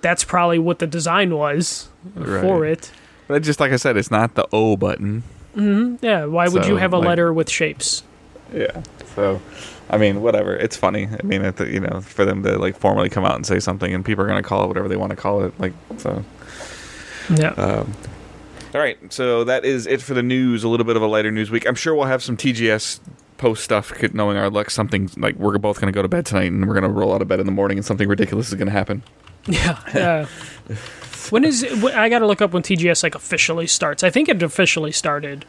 That's 0.00 0.24
probably 0.24 0.58
what 0.58 0.78
the 0.78 0.86
design 0.86 1.34
was 1.36 1.88
for 2.14 2.64
it. 2.64 2.90
but 3.26 3.42
just 3.42 3.58
like 3.60 3.72
I 3.72 3.76
said, 3.76 3.96
it's 3.96 4.10
not 4.10 4.34
the 4.36 4.46
O 4.52 4.76
button. 4.76 5.22
hmm 5.54 5.96
Yeah, 6.00 6.24
why 6.26 6.48
would 6.48 6.66
you 6.66 6.76
have 6.76 6.92
a 6.92 6.98
like- 6.98 7.08
letter 7.08 7.32
with 7.32 7.50
shapes? 7.50 8.02
Yeah. 8.52 8.82
So, 9.14 9.42
I 9.90 9.98
mean, 9.98 10.22
whatever. 10.22 10.56
It's 10.56 10.76
funny. 10.76 11.06
I 11.08 11.22
mean, 11.22 11.44
it, 11.44 11.60
you 11.68 11.80
know, 11.80 12.00
for 12.00 12.24
them 12.24 12.42
to 12.44 12.58
like 12.58 12.78
formally 12.78 13.10
come 13.10 13.24
out 13.26 13.34
and 13.36 13.44
say 13.44 13.58
something, 13.60 13.92
and 13.92 14.04
people 14.04 14.24
are 14.24 14.28
gonna 14.28 14.42
call 14.42 14.64
it 14.64 14.68
whatever 14.68 14.88
they 14.88 14.96
want 14.96 15.10
to 15.10 15.16
call 15.16 15.44
it. 15.44 15.52
Like, 15.60 15.72
so. 15.98 16.24
Yeah. 17.28 17.48
Um, 17.50 17.92
all 18.74 18.80
right, 18.80 18.98
so 19.12 19.44
that 19.44 19.64
is 19.64 19.86
it 19.86 20.00
for 20.02 20.14
the 20.14 20.22
news. 20.22 20.64
A 20.64 20.68
little 20.68 20.86
bit 20.86 20.96
of 20.96 21.02
a 21.02 21.06
lighter 21.06 21.30
news 21.30 21.50
week. 21.50 21.66
I'm 21.66 21.74
sure 21.74 21.94
we'll 21.94 22.06
have 22.06 22.22
some 22.22 22.36
TGS 22.36 23.00
post 23.38 23.64
stuff. 23.64 23.92
Knowing 24.12 24.36
our 24.36 24.50
luck, 24.50 24.70
something 24.70 25.10
like 25.16 25.36
we're 25.36 25.56
both 25.58 25.80
going 25.80 25.92
to 25.92 25.96
go 25.96 26.02
to 26.02 26.08
bed 26.08 26.26
tonight, 26.26 26.50
and 26.52 26.66
we're 26.66 26.74
going 26.74 26.82
to 26.84 26.88
roll 26.90 27.14
out 27.14 27.22
of 27.22 27.28
bed 27.28 27.40
in 27.40 27.46
the 27.46 27.52
morning, 27.52 27.78
and 27.78 27.84
something 27.84 28.08
ridiculous 28.08 28.48
is 28.48 28.54
going 28.54 28.66
to 28.66 28.72
happen. 28.72 29.02
Yeah. 29.46 29.78
Yeah. 29.94 30.26
When 31.30 31.44
is 31.44 31.62
it, 31.62 31.84
I 31.94 32.08
got 32.08 32.20
to 32.20 32.26
look 32.26 32.40
up 32.40 32.52
when 32.52 32.62
TGS 32.62 33.02
like 33.02 33.14
officially 33.14 33.66
starts. 33.66 34.02
I 34.02 34.08
think 34.08 34.28
it 34.30 34.42
officially 34.42 34.92
started. 34.92 35.44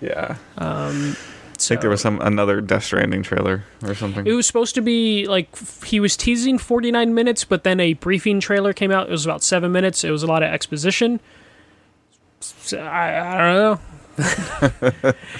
yeah. 0.00 0.36
Um, 0.58 1.12
I 1.12 1.56
think 1.58 1.80
there 1.82 1.90
was 1.90 2.00
some 2.00 2.20
another 2.20 2.60
Death 2.60 2.84
Stranding 2.84 3.22
trailer 3.22 3.62
or 3.84 3.94
something. 3.94 4.26
It 4.26 4.32
was 4.32 4.46
supposed 4.46 4.74
to 4.76 4.80
be 4.80 5.26
like 5.26 5.48
f- 5.52 5.82
he 5.84 6.00
was 6.00 6.16
teasing 6.16 6.58
49 6.58 7.14
minutes, 7.14 7.44
but 7.44 7.62
then 7.64 7.78
a 7.80 7.92
briefing 7.94 8.40
trailer 8.40 8.72
came 8.72 8.90
out. 8.90 9.08
It 9.08 9.12
was 9.12 9.24
about 9.24 9.42
seven 9.44 9.70
minutes. 9.70 10.02
It 10.04 10.10
was 10.10 10.22
a 10.24 10.26
lot 10.26 10.42
of 10.42 10.48
exposition. 10.52 11.20
I, 12.72 13.18
I 13.18 13.38
don't 13.38 13.56
know. 13.56 13.80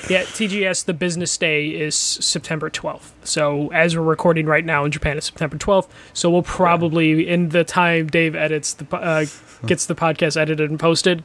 yeah, 0.09 0.23
TGS, 0.25 0.85
the 0.87 0.95
business 0.95 1.37
day 1.37 1.69
is 1.69 1.95
September 1.95 2.71
12th. 2.71 3.11
So, 3.25 3.69
as 3.73 3.97
we're 3.97 4.03
recording 4.03 4.47
right 4.47 4.65
now 4.65 4.85
in 4.85 4.91
Japan, 4.91 5.17
it's 5.19 5.27
September 5.27 5.59
12th. 5.59 5.89
So, 6.15 6.31
we'll 6.31 6.43
probably, 6.43 7.29
in 7.29 7.51
the 7.51 7.63
time 7.65 8.07
Dave 8.07 8.35
edits 8.35 8.73
the 8.75 8.97
uh, 8.97 9.27
gets 9.67 9.87
the 9.87 9.95
podcast 9.95 10.37
edited 10.39 10.71
and 10.71 10.79
posted, 10.81 11.23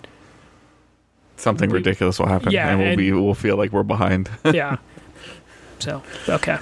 Something 1.37 1.69
we- 1.69 1.77
ridiculous 1.77 2.19
will 2.19 2.27
happen, 2.27 2.51
Yeah, 2.51 2.69
and 2.69 2.79
we'll 2.79 2.87
and- 2.89 2.97
be 2.97 3.11
we'll 3.11 3.33
feel 3.33 3.55
like 3.57 3.71
we're 3.71 3.83
behind. 3.83 4.29
yeah. 4.53 4.77
so, 5.79 6.01
okay. 6.27 6.57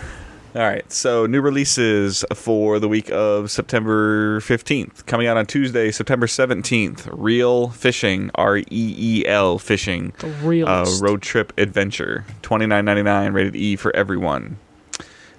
All 0.55 0.61
right, 0.61 0.91
so 0.91 1.25
new 1.25 1.41
releases 1.41 2.23
for 2.35 2.77
the 2.79 2.87
week 2.87 3.09
of 3.11 3.49
September 3.49 4.39
15th. 4.39 5.03
Coming 5.07 5.25
out 5.25 5.35
on 5.35 5.47
Tuesday, 5.47 5.89
September 5.89 6.27
17th, 6.27 7.09
Reel 7.11 7.69
Fishing, 7.69 8.29
R 8.35 8.57
E 8.59 8.63
E 8.69 9.25
L 9.25 9.57
Fishing, 9.57 10.13
The 10.19 10.63
uh, 10.63 10.85
road 11.01 11.23
trip 11.23 11.53
adventure. 11.57 12.25
Twenty 12.43 12.67
nine 12.67 12.85
ninety 12.85 13.01
nine, 13.01 13.33
rated 13.33 13.55
E 13.55 13.75
for 13.75 13.95
everyone. 13.95 14.57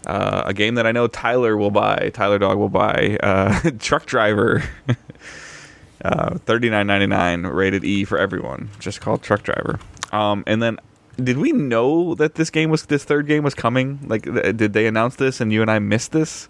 Uh, 0.05 0.42
a 0.46 0.53
game 0.53 0.74
that 0.74 0.87
I 0.87 0.90
know 0.90 1.07
Tyler 1.07 1.57
will 1.57 1.70
buy. 1.70 2.11
Tyler 2.12 2.40
Dog 2.40 2.59
will 2.59 2.68
buy. 2.68 3.16
Uh, 3.22 3.70
Truck 3.79 4.07
Driver. 4.07 4.64
uh, 6.05 6.38
Thirty 6.38 6.68
nine 6.70 6.88
ninety 6.88 7.07
nine, 7.07 7.44
rated 7.46 7.85
E 7.85 8.05
for 8.05 8.18
everyone. 8.18 8.68
Just 8.81 9.00
called 9.00 9.22
Truck 9.22 9.44
Driver. 9.44 9.79
Um, 10.11 10.42
and 10.48 10.61
then, 10.61 10.81
did 11.22 11.38
we 11.38 11.53
know 11.53 12.14
that 12.14 12.35
this 12.35 12.50
game 12.50 12.70
was 12.70 12.87
this 12.87 13.05
third 13.05 13.27
game 13.27 13.42
was 13.44 13.55
coming? 13.55 14.00
Like, 14.07 14.24
th- 14.24 14.57
did 14.57 14.72
they 14.72 14.87
announce 14.87 15.16
this 15.16 15.40
and 15.40 15.53
you 15.53 15.62
and 15.62 15.70
I 15.70 15.79
missed 15.79 16.12
this? 16.12 16.48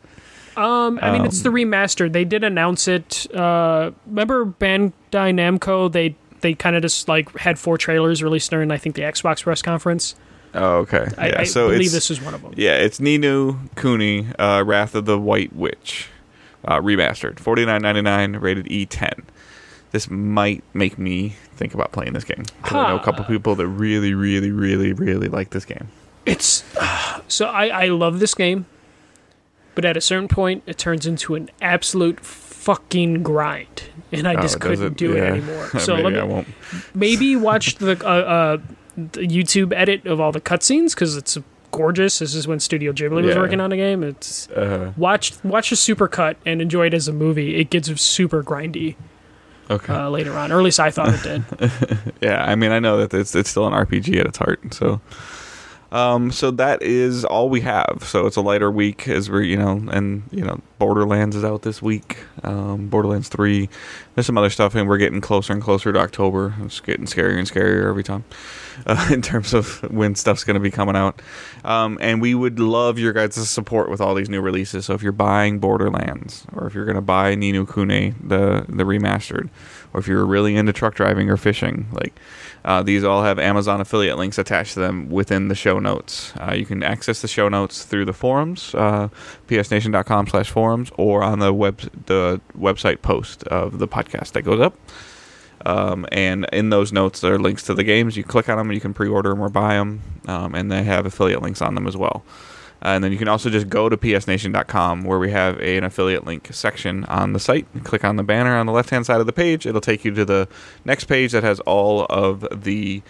Um, 0.56 1.00
I 1.02 1.10
mean, 1.10 1.24
it's 1.24 1.42
the 1.42 1.48
Um, 1.48 1.54
remaster. 1.56 2.12
They 2.12 2.24
did 2.24 2.44
announce 2.44 2.86
it. 2.86 3.26
Uh, 3.34 3.90
remember 4.06 4.46
Bandai 4.46 4.92
Namco? 5.12 5.90
They 5.90 6.14
they 6.42 6.54
kind 6.54 6.76
of 6.76 6.82
just 6.82 7.08
like 7.08 7.36
had 7.38 7.58
four 7.58 7.76
trailers 7.78 8.22
released 8.22 8.50
during 8.50 8.70
I 8.70 8.76
think 8.78 8.94
the 8.94 9.02
Xbox 9.02 9.42
press 9.42 9.62
conference. 9.62 10.14
Oh, 10.54 10.76
okay. 10.78 11.08
I, 11.18 11.28
yeah, 11.28 11.40
I 11.40 11.44
so 11.44 11.70
believe 11.70 11.90
this 11.90 12.10
is 12.10 12.20
one 12.22 12.34
of 12.34 12.42
them. 12.42 12.52
Yeah, 12.56 12.76
it's 12.76 13.00
Ni 13.00 13.18
no 13.18 13.58
Kuni, 13.74 14.28
uh, 14.38 14.62
Wrath 14.64 14.94
of 14.94 15.04
the 15.06 15.18
White 15.18 15.52
Witch, 15.56 16.06
uh, 16.64 16.78
remastered, 16.80 17.40
forty 17.40 17.64
nine 17.66 17.82
ninety 17.82 18.02
nine, 18.02 18.36
rated 18.36 18.70
E 18.70 18.86
ten. 18.86 19.24
This 19.94 20.10
might 20.10 20.64
make 20.74 20.98
me 20.98 21.36
think 21.54 21.72
about 21.72 21.92
playing 21.92 22.14
this 22.14 22.24
game. 22.24 22.42
'cause 22.64 22.74
I 22.74 22.88
know 22.88 22.96
a 22.96 23.04
couple 23.04 23.24
people 23.26 23.54
that 23.54 23.68
really, 23.68 24.12
really, 24.12 24.50
really, 24.50 24.92
really 24.92 25.28
like 25.28 25.50
this 25.50 25.64
game. 25.64 25.86
It's 26.26 26.64
so 27.28 27.46
I 27.46 27.66
I 27.68 27.86
love 27.86 28.18
this 28.18 28.34
game, 28.34 28.66
but 29.76 29.84
at 29.84 29.96
a 29.96 30.00
certain 30.00 30.26
point 30.26 30.64
it 30.66 30.78
turns 30.78 31.06
into 31.06 31.36
an 31.36 31.48
absolute 31.62 32.18
fucking 32.20 33.22
grind, 33.22 33.84
and 34.10 34.26
I 34.26 34.34
Oh, 34.34 34.40
just 34.42 34.58
does 34.58 34.78
couldn't 34.80 34.96
do 34.96 35.12
it 35.16 35.20
anymore. 35.22 35.70
So 35.78 35.94
Maybe 35.94 36.02
let 36.10 36.22
I 36.22 36.26
me 36.26 36.32
won't. 36.32 36.48
maybe 36.92 37.36
watch 37.36 37.76
the 37.76 37.92
uh, 38.04 38.08
uh 38.08 38.56
the 38.96 39.20
YouTube 39.28 39.72
edit 39.72 40.06
of 40.06 40.20
all 40.20 40.32
the 40.32 40.40
cutscenes 40.40 40.94
because 40.94 41.16
it's 41.16 41.38
gorgeous. 41.70 42.18
This 42.18 42.34
is 42.34 42.48
when 42.48 42.58
Studio 42.58 42.90
Ghibli 42.92 43.22
was 43.22 43.36
working 43.36 43.60
on 43.60 43.70
the 43.70 43.76
game. 43.76 44.02
It's 44.02 44.48
Uh, 44.50 44.92
watch 44.96 45.34
watch 45.44 45.70
a 45.70 45.76
super 45.76 46.08
cut 46.08 46.36
and 46.44 46.60
enjoy 46.60 46.86
it 46.86 46.94
as 46.94 47.06
a 47.06 47.12
movie. 47.12 47.54
It 47.60 47.70
gets 47.70 47.88
super 48.00 48.42
grindy 48.42 48.96
okay. 49.70 49.92
uh, 49.92 50.08
later 50.10 50.32
on, 50.32 50.52
or 50.52 50.58
at 50.58 50.64
least 50.64 50.80
I 50.80 50.90
thought 50.90 51.14
it 51.14 51.22
did. 51.22 52.12
yeah, 52.20 52.44
I 52.44 52.54
mean, 52.54 52.72
I 52.72 52.78
know 52.78 52.98
that 52.98 53.14
it's 53.14 53.34
it's 53.34 53.50
still 53.50 53.66
an 53.66 53.72
RPG 53.72 54.18
at 54.20 54.26
its 54.26 54.38
heart. 54.38 54.74
So, 54.74 55.00
um, 55.92 56.30
so 56.30 56.50
that 56.52 56.82
is 56.82 57.24
all 57.24 57.48
we 57.48 57.60
have. 57.62 58.04
So 58.04 58.26
it's 58.26 58.36
a 58.36 58.40
lighter 58.40 58.70
week 58.70 59.08
as 59.08 59.30
we're 59.30 59.42
you 59.42 59.56
know, 59.56 59.82
and 59.90 60.24
you 60.30 60.44
know, 60.44 60.60
Borderlands 60.78 61.36
is 61.36 61.44
out 61.44 61.62
this 61.62 61.80
week. 61.80 62.18
Um, 62.42 62.88
Borderlands 62.88 63.28
three. 63.28 63.68
There's 64.14 64.26
some 64.26 64.38
other 64.38 64.50
stuff, 64.50 64.74
and 64.74 64.88
we're 64.88 64.98
getting 64.98 65.20
closer 65.20 65.52
and 65.52 65.60
closer 65.62 65.92
to 65.92 65.98
October. 65.98 66.54
It's 66.62 66.80
getting 66.80 67.06
scarier 67.06 67.38
and 67.38 67.50
scarier 67.50 67.88
every 67.88 68.04
time. 68.04 68.24
Uh, 68.86 69.08
in 69.12 69.22
terms 69.22 69.54
of 69.54 69.82
when 69.92 70.16
stuff's 70.16 70.42
going 70.42 70.54
to 70.54 70.60
be 70.60 70.68
coming 70.70 70.96
out, 70.96 71.22
um, 71.64 71.96
and 72.00 72.20
we 72.20 72.34
would 72.34 72.58
love 72.58 72.98
your 72.98 73.12
guys' 73.12 73.48
support 73.48 73.88
with 73.88 74.00
all 74.00 74.16
these 74.16 74.28
new 74.28 74.40
releases. 74.40 74.86
So 74.86 74.94
if 74.94 75.02
you're 75.02 75.12
buying 75.12 75.60
Borderlands, 75.60 76.44
or 76.52 76.66
if 76.66 76.74
you're 76.74 76.84
going 76.84 76.96
to 76.96 77.00
buy 77.00 77.36
Ni 77.36 77.52
no 77.52 77.64
Kuni, 77.64 78.14
the 78.20 78.66
the 78.68 78.82
remastered, 78.82 79.48
or 79.92 80.00
if 80.00 80.08
you're 80.08 80.26
really 80.26 80.56
into 80.56 80.72
truck 80.72 80.96
driving 80.96 81.30
or 81.30 81.36
fishing, 81.36 81.86
like 81.92 82.18
uh, 82.64 82.82
these 82.82 83.04
all 83.04 83.22
have 83.22 83.38
Amazon 83.38 83.80
affiliate 83.80 84.18
links 84.18 84.38
attached 84.38 84.74
to 84.74 84.80
them 84.80 85.08
within 85.08 85.46
the 85.46 85.54
show 85.54 85.78
notes. 85.78 86.32
Uh, 86.36 86.52
you 86.52 86.66
can 86.66 86.82
access 86.82 87.22
the 87.22 87.28
show 87.28 87.48
notes 87.48 87.84
through 87.84 88.06
the 88.06 88.12
forums, 88.12 88.74
uh, 88.74 89.08
psnation.com 89.46 90.26
slash 90.26 90.50
forums, 90.50 90.90
or 90.96 91.22
on 91.22 91.38
the 91.38 91.52
web 91.52 91.78
the 92.06 92.40
website 92.58 93.02
post 93.02 93.44
of 93.44 93.78
the 93.78 93.86
podcast 93.86 94.03
that 94.12 94.42
goes 94.42 94.60
up. 94.60 94.76
Um, 95.66 96.06
and 96.12 96.46
in 96.52 96.70
those 96.70 96.92
notes, 96.92 97.20
there 97.20 97.34
are 97.34 97.38
links 97.38 97.62
to 97.64 97.74
the 97.74 97.84
games. 97.84 98.16
You 98.16 98.24
click 98.24 98.48
on 98.48 98.58
them, 98.58 98.70
you 98.72 98.80
can 98.80 98.92
pre-order 98.92 99.30
them 99.30 99.40
or 99.40 99.48
buy 99.48 99.74
them, 99.74 100.02
um, 100.26 100.54
and 100.54 100.70
they 100.70 100.82
have 100.82 101.06
affiliate 101.06 101.42
links 101.42 101.62
on 101.62 101.74
them 101.74 101.86
as 101.86 101.96
well. 101.96 102.24
and 102.82 103.02
then 103.02 103.12
you 103.12 103.18
can 103.18 103.28
also 103.28 103.48
just 103.48 103.70
go 103.70 103.88
to 103.88 103.96
psnation.com 103.96 105.04
where 105.04 105.18
we 105.18 105.30
have 105.30 105.58
a, 105.60 105.78
an 105.78 105.84
affiliate 105.84 106.26
link 106.26 106.52
section 106.52 107.04
on 107.06 107.32
the 107.32 107.40
site. 107.40 107.66
Click 107.82 108.04
on 108.04 108.16
the 108.16 108.22
banner 108.22 108.54
on 108.56 108.66
the 108.66 108.72
left-hand 108.72 109.06
side 109.06 109.20
of 109.20 109.26
the 109.26 109.32
page. 109.32 109.64
It'll 109.64 109.80
take 109.80 110.04
you 110.04 110.10
to 110.12 110.24
the 110.24 110.48
next 110.84 111.04
page 111.04 111.32
that 111.32 111.42
has 111.42 111.60
all 111.60 112.04
of 112.10 112.46
the 112.64 113.00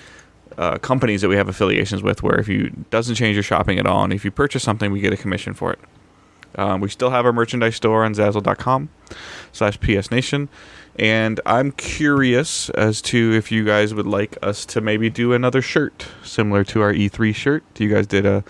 uh, 0.57 0.79
companies 0.79 1.23
that 1.23 1.29
we 1.29 1.35
have 1.35 1.49
affiliations 1.49 2.05
with. 2.05 2.23
Where 2.23 2.39
if 2.39 2.47
you 2.47 2.71
doesn't 2.91 3.17
change 3.17 3.35
your 3.35 3.43
shopping 3.43 3.81
at 3.81 3.87
all, 3.87 4.05
and 4.05 4.13
if 4.13 4.25
you 4.25 4.31
purchase 4.31 4.63
something, 4.63 4.93
we 4.93 5.01
get 5.01 5.13
a 5.13 5.17
commission 5.17 5.55
for 5.55 5.73
it. 5.73 5.81
Um, 6.57 6.81
we 6.81 6.89
still 6.89 7.11
have 7.11 7.27
our 7.27 7.33
merchandise 7.33 7.77
store 7.77 8.05
on 8.05 8.15
Zazzle.com 8.15 8.89
slash 9.53 9.79
psnation. 9.79 10.49
And 10.97 11.41
I'm 11.45 11.73
curious 11.73 12.71
as 12.71 13.03
to 13.03 13.33
if 13.33 13.51
you 13.51 13.65
guys 13.65 13.93
would 13.95 14.07
like 14.07 14.39
us 14.43 14.65
to 14.67 14.81
maybe 14.81 15.11
do 15.11 15.33
another 15.33 15.61
shirt 15.61 16.07
similar 16.23 16.63
to 16.65 16.83
our 16.83 16.93
E3 16.93 17.35
shirt. 17.35 17.65
You 17.79 17.93
guys 17.93 18.07
did 18.07 18.25
a, 18.25 18.45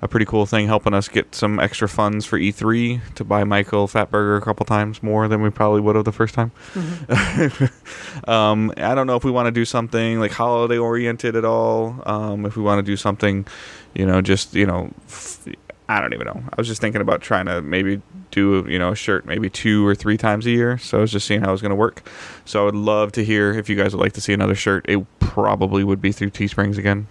a 0.00 0.08
pretty 0.08 0.24
cool 0.24 0.46
thing 0.46 0.66
helping 0.66 0.94
us 0.94 1.08
get 1.08 1.34
some 1.34 1.60
extra 1.60 1.86
funds 1.88 2.24
for 2.24 2.38
E3 2.38 3.14
to 3.16 3.24
buy 3.24 3.44
Michael 3.44 3.86
Fatburger 3.86 4.38
a 4.38 4.40
couple 4.40 4.64
times 4.64 5.02
more 5.02 5.28
than 5.28 5.42
we 5.42 5.50
probably 5.50 5.82
would 5.82 5.94
have 5.94 6.06
the 6.06 6.12
first 6.12 6.32
time. 6.32 6.52
um, 8.26 8.72
I 8.78 8.94
don't 8.94 9.06
know 9.06 9.16
if 9.16 9.24
we 9.24 9.30
want 9.30 9.46
to 9.48 9.52
do 9.52 9.66
something 9.66 10.18
like 10.20 10.32
holiday 10.32 10.78
oriented 10.78 11.36
at 11.36 11.44
all. 11.44 12.02
Um, 12.06 12.46
if 12.46 12.56
we 12.56 12.62
want 12.62 12.78
to 12.78 12.82
do 12.82 12.96
something, 12.96 13.46
you 13.94 14.06
know, 14.06 14.22
just, 14.22 14.54
you 14.54 14.64
know, 14.64 14.90
f- 15.06 15.46
I 15.90 16.00
don't 16.00 16.14
even 16.14 16.26
know. 16.28 16.40
I 16.48 16.54
was 16.56 16.68
just 16.68 16.80
thinking 16.80 17.00
about 17.00 17.20
trying 17.20 17.46
to 17.46 17.60
maybe 17.62 18.00
do 18.30 18.64
you 18.68 18.78
know 18.78 18.92
a 18.92 18.94
shirt 18.94 19.26
maybe 19.26 19.50
two 19.50 19.84
or 19.84 19.96
three 19.96 20.16
times 20.16 20.46
a 20.46 20.50
year. 20.50 20.78
So 20.78 20.98
I 20.98 21.00
was 21.00 21.10
just 21.10 21.26
seeing 21.26 21.40
how 21.40 21.48
it 21.48 21.52
was 21.52 21.62
going 21.62 21.70
to 21.70 21.76
work. 21.76 22.08
So 22.44 22.62
I 22.62 22.64
would 22.66 22.76
love 22.76 23.10
to 23.12 23.24
hear 23.24 23.50
if 23.52 23.68
you 23.68 23.74
guys 23.74 23.92
would 23.92 24.00
like 24.00 24.12
to 24.12 24.20
see 24.20 24.32
another 24.32 24.54
shirt. 24.54 24.86
It 24.88 25.04
probably 25.18 25.82
would 25.82 26.00
be 26.00 26.12
through 26.12 26.30
Teesprings 26.30 26.78
again 26.78 27.08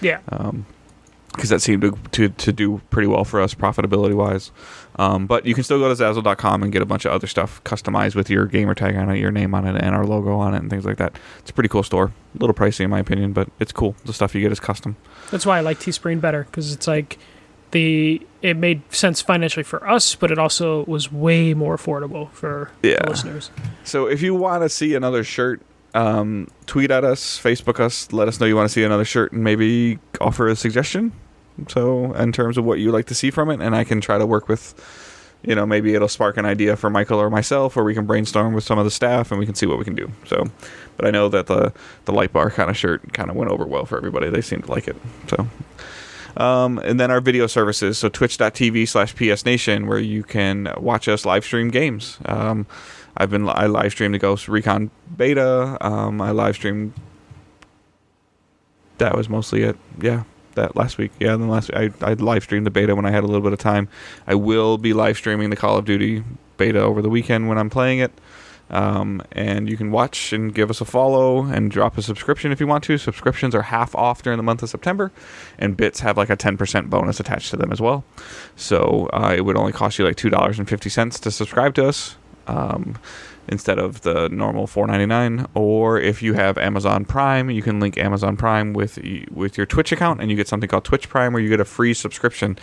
Yeah. 0.00 0.20
Um, 0.30 0.64
because 1.32 1.50
that 1.50 1.60
seemed 1.60 1.82
to, 1.82 1.96
to 2.10 2.28
to 2.30 2.52
do 2.52 2.80
pretty 2.90 3.06
well 3.06 3.24
for 3.24 3.40
us 3.40 3.54
profitability 3.54 4.14
wise. 4.14 4.50
Um, 4.96 5.26
but 5.26 5.46
you 5.46 5.54
can 5.54 5.62
still 5.62 5.78
go 5.78 5.94
to 5.94 6.02
Zazzle.com 6.02 6.62
and 6.62 6.72
get 6.72 6.82
a 6.82 6.86
bunch 6.86 7.04
of 7.04 7.12
other 7.12 7.26
stuff 7.26 7.62
customized 7.64 8.14
with 8.14 8.28
your 8.28 8.46
gamer 8.46 8.74
tag 8.74 8.96
on 8.96 9.10
it, 9.10 9.18
your 9.18 9.30
name 9.30 9.54
on 9.54 9.66
it, 9.66 9.80
and 9.80 9.94
our 9.94 10.04
logo 10.04 10.36
on 10.38 10.54
it, 10.54 10.58
and 10.58 10.70
things 10.70 10.84
like 10.84 10.96
that. 10.96 11.16
It's 11.38 11.50
a 11.50 11.54
pretty 11.54 11.68
cool 11.68 11.82
store. 11.84 12.06
A 12.34 12.38
little 12.38 12.52
pricey 12.54 12.80
in 12.80 12.90
my 12.90 12.98
opinion, 12.98 13.32
but 13.32 13.48
it's 13.60 13.72
cool. 13.72 13.94
The 14.04 14.12
stuff 14.12 14.34
you 14.34 14.40
get 14.40 14.50
is 14.52 14.58
custom. 14.58 14.96
That's 15.30 15.46
why 15.46 15.58
I 15.58 15.60
like 15.60 15.78
Teespring 15.78 16.20
better 16.20 16.44
because 16.44 16.72
it's 16.72 16.88
like 16.88 17.18
the 17.72 18.26
it 18.42 18.56
made 18.56 18.80
sense 18.92 19.20
financially 19.20 19.62
for 19.62 19.86
us, 19.88 20.14
but 20.14 20.30
it 20.30 20.38
also 20.38 20.84
was 20.86 21.12
way 21.12 21.52
more 21.54 21.76
affordable 21.76 22.30
for 22.32 22.70
the 22.82 22.88
Yeah. 22.90 23.08
listeners. 23.08 23.50
So 23.84 24.06
if 24.06 24.22
you 24.22 24.34
want 24.34 24.62
to 24.62 24.68
see 24.70 24.94
another 24.94 25.22
shirt, 25.24 25.60
um, 25.94 26.48
tweet 26.66 26.90
at 26.90 27.04
us, 27.04 27.38
Facebook 27.38 27.78
us, 27.80 28.12
let 28.12 28.28
us 28.28 28.40
know 28.40 28.46
you 28.46 28.56
want 28.56 28.68
to 28.68 28.72
see 28.72 28.82
another 28.82 29.04
shirt, 29.04 29.32
and 29.32 29.44
maybe 29.44 29.98
offer 30.20 30.48
a 30.48 30.56
suggestion. 30.56 31.12
So 31.68 32.14
in 32.14 32.32
terms 32.32 32.56
of 32.56 32.64
what 32.64 32.78
you 32.78 32.90
like 32.90 33.06
to 33.06 33.14
see 33.14 33.30
from 33.30 33.50
it, 33.50 33.60
and 33.60 33.76
I 33.76 33.84
can 33.84 34.00
try 34.00 34.16
to 34.16 34.24
work 34.24 34.48
with, 34.48 34.74
you 35.42 35.54
know, 35.54 35.66
maybe 35.66 35.94
it'll 35.94 36.08
spark 36.08 36.38
an 36.38 36.46
idea 36.46 36.76
for 36.76 36.88
Michael 36.88 37.20
or 37.20 37.28
myself, 37.28 37.76
or 37.76 37.84
we 37.84 37.92
can 37.92 38.06
brainstorm 38.06 38.54
with 38.54 38.64
some 38.64 38.78
of 38.78 38.84
the 38.86 38.90
staff, 38.90 39.30
and 39.30 39.38
we 39.38 39.44
can 39.44 39.54
see 39.54 39.66
what 39.66 39.78
we 39.78 39.84
can 39.84 39.94
do. 39.94 40.10
So, 40.26 40.46
but 40.96 41.06
I 41.06 41.10
know 41.10 41.28
that 41.28 41.46
the 41.48 41.72
the 42.06 42.12
light 42.12 42.32
bar 42.32 42.50
kind 42.50 42.70
of 42.70 42.76
shirt 42.78 43.12
kind 43.12 43.28
of 43.28 43.36
went 43.36 43.50
over 43.50 43.66
well 43.66 43.84
for 43.84 43.98
everybody. 43.98 44.30
They 44.30 44.40
seemed 44.40 44.64
to 44.64 44.70
like 44.70 44.88
it. 44.88 44.96
So. 45.28 45.46
Um, 46.36 46.78
and 46.78 46.98
then 46.98 47.10
our 47.10 47.20
video 47.20 47.46
services, 47.46 47.98
so 47.98 48.08
twitch.tv 48.08 48.88
slash 48.88 49.14
psnation, 49.14 49.86
where 49.86 49.98
you 49.98 50.22
can 50.22 50.72
watch 50.76 51.08
us 51.08 51.24
live 51.24 51.44
stream 51.44 51.68
games. 51.68 52.18
Um, 52.24 52.66
I've 53.16 53.30
been 53.30 53.48
I 53.48 53.66
live 53.66 53.92
streamed 53.92 54.14
the 54.14 54.18
Ghost 54.18 54.48
Recon 54.48 54.90
beta. 55.16 55.76
Um, 55.80 56.20
I 56.20 56.30
live 56.30 56.54
streamed. 56.54 56.94
That 58.98 59.16
was 59.16 59.28
mostly 59.28 59.62
it. 59.62 59.76
Yeah, 60.00 60.24
that 60.54 60.76
last 60.76 60.98
week. 60.98 61.10
Yeah, 61.18 61.36
then 61.36 61.48
last 61.48 61.70
I 61.74 61.90
I 62.00 62.14
live 62.14 62.44
streamed 62.44 62.66
the 62.66 62.70
beta 62.70 62.94
when 62.94 63.06
I 63.06 63.10
had 63.10 63.24
a 63.24 63.26
little 63.26 63.42
bit 63.42 63.52
of 63.52 63.58
time. 63.58 63.88
I 64.26 64.34
will 64.34 64.78
be 64.78 64.92
live 64.92 65.16
streaming 65.16 65.50
the 65.50 65.56
Call 65.56 65.76
of 65.76 65.84
Duty 65.84 66.22
beta 66.56 66.80
over 66.80 67.02
the 67.02 67.10
weekend 67.10 67.48
when 67.48 67.58
I'm 67.58 67.70
playing 67.70 67.98
it. 67.98 68.12
Um, 68.70 69.22
and 69.32 69.68
you 69.68 69.76
can 69.76 69.90
watch 69.90 70.32
and 70.32 70.54
give 70.54 70.70
us 70.70 70.80
a 70.80 70.84
follow 70.84 71.44
and 71.44 71.70
drop 71.70 71.98
a 71.98 72.02
subscription 72.02 72.52
if 72.52 72.60
you 72.60 72.66
want 72.66 72.84
to. 72.84 72.98
Subscriptions 72.98 73.54
are 73.54 73.62
half 73.62 73.94
off 73.94 74.22
during 74.22 74.36
the 74.36 74.42
month 74.42 74.62
of 74.62 74.70
September, 74.70 75.10
and 75.58 75.76
bits 75.76 76.00
have 76.00 76.16
like 76.16 76.30
a 76.30 76.36
10% 76.36 76.88
bonus 76.88 77.20
attached 77.20 77.50
to 77.50 77.56
them 77.56 77.72
as 77.72 77.80
well. 77.80 78.04
So 78.56 79.08
uh, 79.12 79.34
it 79.36 79.42
would 79.42 79.56
only 79.56 79.72
cost 79.72 79.98
you 79.98 80.04
like 80.04 80.16
$2.50 80.16 81.20
to 81.20 81.30
subscribe 81.30 81.74
to 81.74 81.88
us. 81.88 82.16
Um, 82.46 82.98
instead 83.50 83.78
of 83.78 84.02
the 84.02 84.28
normal 84.30 84.66
4.99 84.66 85.48
or 85.54 86.00
if 86.00 86.22
you 86.22 86.34
have 86.34 86.56
Amazon 86.56 87.04
Prime 87.04 87.50
you 87.50 87.62
can 87.62 87.80
link 87.80 87.98
Amazon 87.98 88.36
Prime 88.36 88.72
with 88.72 88.98
with 89.30 89.56
your 89.56 89.66
Twitch 89.66 89.92
account 89.92 90.20
and 90.20 90.30
you 90.30 90.36
get 90.36 90.48
something 90.48 90.68
called 90.68 90.84
Twitch 90.84 91.08
Prime 91.08 91.32
where 91.32 91.42
you 91.42 91.48
get 91.48 91.60
a 91.60 91.64
free 91.64 91.92
subscription 91.94 92.58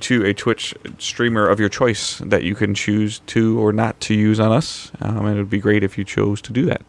to 0.00 0.24
a 0.24 0.34
Twitch 0.34 0.74
streamer 0.98 1.48
of 1.48 1.58
your 1.58 1.68
choice 1.68 2.18
that 2.18 2.42
you 2.44 2.54
can 2.54 2.74
choose 2.74 3.20
to 3.26 3.58
or 3.58 3.72
not 3.72 3.98
to 4.00 4.14
use 4.14 4.38
on 4.38 4.52
us. 4.52 4.92
Um, 5.00 5.26
and 5.26 5.36
it 5.36 5.40
would 5.40 5.50
be 5.50 5.58
great 5.58 5.82
if 5.82 5.96
you 5.98 6.04
chose 6.04 6.40
to 6.42 6.52
do 6.52 6.66
that. 6.66 6.82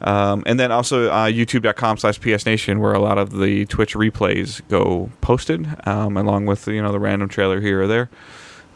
Um, 0.00 0.44
and 0.46 0.60
then 0.60 0.70
also 0.70 1.10
uh, 1.10 1.26
youtube.com 1.26 1.96
slash 1.96 2.20
psnation 2.20 2.78
where 2.78 2.92
a 2.92 3.00
lot 3.00 3.18
of 3.18 3.36
the 3.36 3.66
Twitch 3.66 3.94
replays 3.94 4.60
go 4.68 5.10
posted 5.20 5.68
um, 5.86 6.16
along 6.16 6.46
with 6.46 6.68
you 6.68 6.80
know 6.80 6.92
the 6.92 7.00
random 7.00 7.28
trailer 7.28 7.60
here 7.60 7.82
or 7.82 7.86
there. 7.86 8.10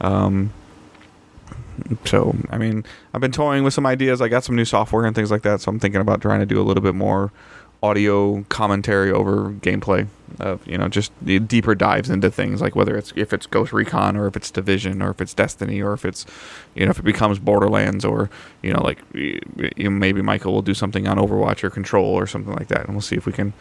Um, 0.01 0.53
so 2.05 2.37
I 2.51 2.59
mean, 2.59 2.85
I've 3.15 3.21
been 3.21 3.33
toying 3.33 3.65
with 3.65 3.75
some 3.75 3.87
ideas. 3.87 4.21
I 4.21 4.29
got 4.29 4.45
some 4.45 4.57
new 4.57 4.65
software 4.65 5.05
and 5.05 5.15
things 5.15 5.31
like 5.31 5.43
that, 5.43 5.61
so 5.61 5.71
I'm 5.71 5.79
thinking 5.79 6.01
about 6.01 6.21
trying 6.21 6.41
to 6.41 6.47
do 6.47 6.61
a 6.61 6.65
little 6.65 6.83
bit 6.83 6.95
more 6.95 7.33
audio 7.83 8.45
commentary 8.49 9.11
over 9.11 9.51
gameplay 9.51 10.07
of 10.39 10.67
you 10.67 10.79
know 10.79 10.89
just 10.89 11.13
deeper 11.25 11.75
dives 11.75 12.09
into 12.09 12.31
things 12.31 12.61
like 12.61 12.77
whether 12.77 12.97
it's 12.97 13.13
if 13.17 13.33
it's 13.33 13.45
Ghost 13.47 13.73
Recon 13.73 14.17
or 14.17 14.27
if 14.27 14.37
it's 14.37 14.51
Division 14.51 15.03
or 15.03 15.11
if 15.11 15.21
it's 15.21 15.35
Destiny 15.35 15.83
or 15.83 15.93
if 15.93 16.05
it's 16.05 16.25
you 16.75 16.85
know 16.85 16.91
if 16.91 16.99
it 16.99 17.05
becomes 17.05 17.39
Borderlands 17.39 18.05
or 18.05 18.31
you 18.63 18.73
know 18.73 18.83
like 18.83 18.99
you 19.13 19.41
know, 19.79 19.91
maybe 19.91 20.23
Michael 20.23 20.53
will 20.53 20.63
do 20.63 20.75
something 20.75 21.09
on 21.09 21.19
Overwatch 21.19 21.65
or 21.65 21.71
Control 21.71 22.07
or 22.07 22.27
something 22.27 22.55
like 22.55 22.69
that, 22.69 22.85
and 22.85 22.95
we'll 22.95 23.03
see 23.03 23.17
if 23.17 23.27
we 23.27 23.33
can 23.33 23.53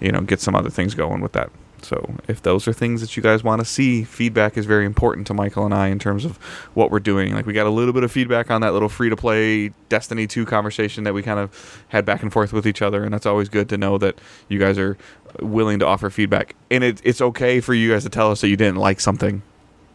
you 0.00 0.10
know 0.10 0.20
get 0.20 0.40
some 0.40 0.54
other 0.54 0.70
things 0.70 0.94
going 0.94 1.20
with 1.20 1.32
that. 1.32 1.50
So 1.84 2.14
if 2.28 2.42
those 2.42 2.68
are 2.68 2.72
things 2.72 3.00
that 3.00 3.16
you 3.16 3.22
guys 3.22 3.42
want 3.42 3.60
to 3.60 3.64
see, 3.64 4.04
feedback 4.04 4.56
is 4.56 4.66
very 4.66 4.84
important 4.86 5.26
to 5.28 5.34
Michael 5.34 5.64
and 5.64 5.74
I 5.74 5.88
in 5.88 5.98
terms 5.98 6.24
of 6.24 6.36
what 6.74 6.90
we're 6.90 7.00
doing. 7.00 7.34
Like 7.34 7.46
we 7.46 7.52
got 7.52 7.66
a 7.66 7.70
little 7.70 7.92
bit 7.92 8.04
of 8.04 8.12
feedback 8.12 8.50
on 8.50 8.60
that 8.60 8.72
little 8.72 8.88
free 8.88 9.10
to 9.10 9.16
play 9.16 9.72
Destiny 9.88 10.26
2 10.26 10.46
conversation 10.46 11.04
that 11.04 11.14
we 11.14 11.22
kind 11.22 11.40
of 11.40 11.84
had 11.88 12.04
back 12.04 12.22
and 12.22 12.32
forth 12.32 12.52
with 12.52 12.66
each 12.66 12.82
other 12.82 13.04
and 13.04 13.12
that's 13.12 13.26
always 13.26 13.48
good 13.48 13.68
to 13.68 13.78
know 13.78 13.98
that 13.98 14.18
you 14.48 14.58
guys 14.58 14.78
are 14.78 14.96
willing 15.40 15.78
to 15.78 15.86
offer 15.86 16.10
feedback. 16.10 16.54
And 16.70 16.84
it, 16.84 17.00
it's 17.04 17.20
okay 17.20 17.60
for 17.60 17.74
you 17.74 17.92
guys 17.92 18.04
to 18.04 18.10
tell 18.10 18.30
us 18.30 18.40
that 18.40 18.48
you 18.48 18.56
didn't 18.56 18.78
like 18.78 19.00
something. 19.00 19.42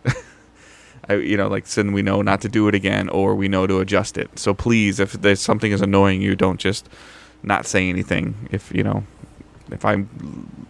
I, 1.09 1.15
you 1.15 1.37
know, 1.37 1.47
like 1.47 1.65
then 1.67 1.93
we 1.93 2.01
know 2.01 2.21
not 2.21 2.41
to 2.41 2.49
do 2.49 2.67
it 2.67 2.75
again 2.75 3.09
or 3.09 3.35
we 3.35 3.47
know 3.47 3.67
to 3.67 3.79
adjust 3.79 4.17
it. 4.17 4.39
So 4.39 4.53
please, 4.53 4.99
if 4.99 5.13
there's 5.13 5.41
something 5.41 5.71
is 5.71 5.81
annoying 5.81 6.21
you, 6.21 6.35
don't 6.35 6.59
just 6.59 6.89
not 7.43 7.65
say 7.65 7.89
anything. 7.89 8.49
If, 8.51 8.73
you 8.73 8.83
know, 8.83 9.03
if 9.71 9.85
I'm 9.85 10.67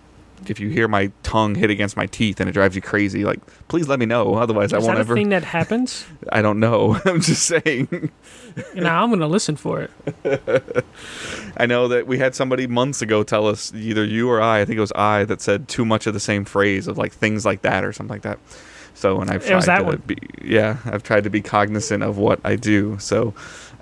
if 0.49 0.59
you 0.59 0.69
hear 0.69 0.87
my 0.87 1.11
tongue 1.23 1.55
hit 1.55 1.69
against 1.69 1.95
my 1.97 2.05
teeth 2.05 2.39
and 2.39 2.49
it 2.49 2.53
drives 2.53 2.75
you 2.75 2.81
crazy, 2.81 3.23
like 3.23 3.39
please 3.67 3.87
let 3.87 3.99
me 3.99 4.05
know. 4.05 4.35
Otherwise, 4.35 4.67
Is 4.67 4.73
I 4.73 4.77
won't 4.77 4.91
that 4.91 4.97
a 4.97 4.99
ever. 5.01 5.13
thing 5.15 5.29
that 5.29 5.43
happens? 5.43 6.05
I 6.31 6.41
don't 6.41 6.59
know. 6.59 6.99
I'm 7.05 7.21
just 7.21 7.43
saying. 7.43 8.11
now 8.75 9.03
I'm 9.03 9.09
gonna 9.09 9.27
listen 9.27 9.55
for 9.55 9.81
it. 9.81 9.91
I 11.57 11.65
know 11.65 11.87
that 11.87 12.07
we 12.07 12.17
had 12.17 12.35
somebody 12.35 12.67
months 12.67 13.01
ago 13.01 13.23
tell 13.23 13.47
us 13.47 13.73
either 13.73 14.03
you 14.03 14.29
or 14.29 14.41
I, 14.41 14.61
I 14.61 14.65
think 14.65 14.77
it 14.77 14.81
was 14.81 14.91
I, 14.95 15.23
that 15.25 15.41
said 15.41 15.67
too 15.67 15.85
much 15.85 16.07
of 16.07 16.13
the 16.13 16.19
same 16.19 16.45
phrase 16.45 16.87
of 16.87 16.97
like 16.97 17.13
things 17.13 17.45
like 17.45 17.61
that 17.61 17.83
or 17.83 17.93
something 17.93 18.13
like 18.13 18.23
that. 18.23 18.39
So, 18.93 19.19
and 19.19 19.29
I've 19.29 19.45
tried 19.45 19.55
was 19.57 19.65
that 19.65 19.79
to 19.79 19.83
one. 19.83 20.03
be, 20.05 20.17
yeah, 20.41 20.77
I've 20.85 21.03
tried 21.03 21.25
to 21.25 21.29
be 21.29 21.41
cognizant 21.41 22.01
of 22.01 22.17
what 22.17 22.39
I 22.45 22.55
do. 22.55 22.97
So, 22.99 23.33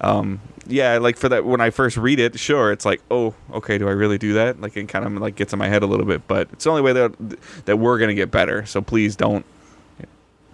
um, 0.01 0.41
yeah, 0.67 0.97
like 0.97 1.17
for 1.17 1.29
that, 1.29 1.45
when 1.45 1.61
I 1.61 1.69
first 1.69 1.97
read 1.97 2.19
it, 2.19 2.39
sure, 2.39 2.71
it's 2.71 2.85
like, 2.85 3.01
oh, 3.11 3.33
okay, 3.51 3.77
do 3.77 3.87
I 3.87 3.91
really 3.91 4.17
do 4.17 4.33
that? 4.33 4.61
Like, 4.61 4.77
it 4.77 4.87
kind 4.87 5.05
of 5.05 5.13
like 5.13 5.35
gets 5.35 5.53
in 5.53 5.59
my 5.59 5.67
head 5.67 5.83
a 5.83 5.85
little 5.85 6.05
bit, 6.05 6.27
but 6.27 6.49
it's 6.53 6.63
the 6.63 6.69
only 6.69 6.81
way 6.81 6.93
that 6.93 7.65
that 7.65 7.77
we're 7.77 7.97
gonna 7.99 8.13
get 8.13 8.31
better. 8.31 8.65
So 8.65 8.81
please 8.81 9.15
don't 9.15 9.45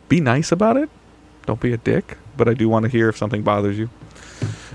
be 0.10 0.20
nice 0.20 0.52
about 0.52 0.76
it. 0.76 0.90
Don't 1.46 1.60
be 1.60 1.72
a 1.72 1.78
dick. 1.78 2.18
But 2.36 2.50
I 2.50 2.54
do 2.54 2.68
want 2.68 2.84
to 2.84 2.90
hear 2.90 3.10
if 3.10 3.18
something 3.18 3.44
bothers 3.44 3.78
you. 3.78 3.90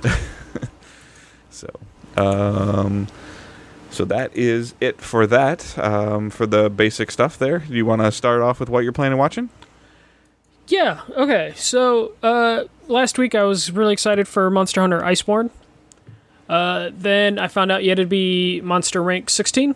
so, 1.50 1.68
um, 2.16 3.08
so 3.90 4.04
that 4.04 4.34
is 4.34 4.74
it 4.80 5.00
for 5.00 5.26
that. 5.26 5.76
Um, 5.78 6.30
for 6.30 6.46
the 6.46 6.70
basic 6.70 7.10
stuff 7.10 7.38
there. 7.38 7.58
Do 7.58 7.74
you 7.74 7.84
want 7.84 8.02
to 8.02 8.12
start 8.12 8.40
off 8.40 8.60
with 8.60 8.68
what 8.68 8.84
you're 8.84 8.92
planning 8.92 9.14
on 9.14 9.18
watching? 9.18 9.50
Yeah. 10.68 11.02
Okay. 11.10 11.52
So 11.56 12.12
uh, 12.22 12.64
last 12.88 13.18
week 13.18 13.34
I 13.34 13.44
was 13.44 13.70
really 13.70 13.92
excited 13.92 14.26
for 14.28 14.50
Monster 14.50 14.80
Hunter 14.80 15.00
Iceborne. 15.00 15.50
Uh, 16.48 16.90
then 16.92 17.38
I 17.38 17.48
found 17.48 17.72
out 17.72 17.84
you 17.84 17.90
had 17.90 17.98
to 17.98 18.06
be 18.06 18.60
Monster 18.60 19.02
Rank 19.02 19.30
16. 19.30 19.74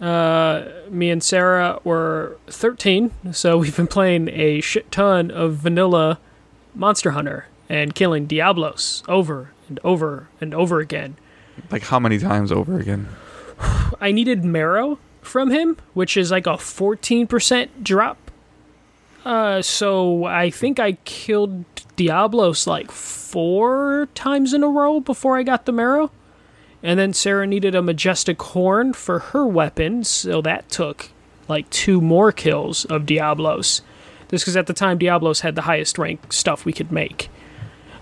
Uh, 0.00 0.64
me 0.88 1.10
and 1.10 1.22
Sarah 1.22 1.78
were 1.84 2.38
13, 2.46 3.10
so 3.32 3.58
we've 3.58 3.76
been 3.76 3.86
playing 3.86 4.28
a 4.30 4.60
shit 4.60 4.90
ton 4.90 5.30
of 5.30 5.56
vanilla 5.56 6.18
Monster 6.74 7.10
Hunter 7.10 7.46
and 7.68 7.94
killing 7.94 8.26
Diablos 8.26 9.02
over 9.08 9.52
and 9.68 9.78
over 9.84 10.28
and 10.40 10.54
over 10.54 10.80
again. 10.80 11.16
Like 11.70 11.82
how 11.82 11.98
many 11.98 12.18
times 12.18 12.50
over 12.50 12.78
again? 12.78 13.08
I 14.00 14.10
needed 14.12 14.44
marrow 14.44 14.98
from 15.20 15.50
him, 15.50 15.76
which 15.92 16.16
is 16.16 16.30
like 16.30 16.46
a 16.46 16.50
14% 16.54 17.68
drop. 17.82 18.29
Uh, 19.24 19.60
so 19.62 20.24
I 20.24 20.50
think 20.50 20.80
I 20.80 20.92
killed 21.04 21.64
Diablos 21.96 22.66
like 22.66 22.90
four 22.90 24.08
times 24.14 24.54
in 24.54 24.62
a 24.62 24.68
row 24.68 25.00
before 25.00 25.36
I 25.36 25.42
got 25.42 25.66
the 25.66 25.72
marrow. 25.72 26.10
And 26.82 26.98
then 26.98 27.12
Sarah 27.12 27.46
needed 27.46 27.74
a 27.74 27.82
majestic 27.82 28.40
horn 28.40 28.94
for 28.94 29.18
her 29.18 29.46
weapon, 29.46 30.02
so 30.04 30.40
that 30.40 30.70
took 30.70 31.10
like 31.46 31.68
two 31.68 32.00
more 32.00 32.32
kills 32.32 32.86
of 32.86 33.04
Diablos. 33.04 33.82
Just 34.30 34.44
because 34.44 34.56
at 34.56 34.66
the 34.66 34.72
time 34.72 34.96
Diablos 34.96 35.40
had 35.40 35.56
the 35.56 35.62
highest 35.62 35.98
rank 35.98 36.32
stuff 36.32 36.64
we 36.64 36.72
could 36.72 36.90
make. 36.90 37.28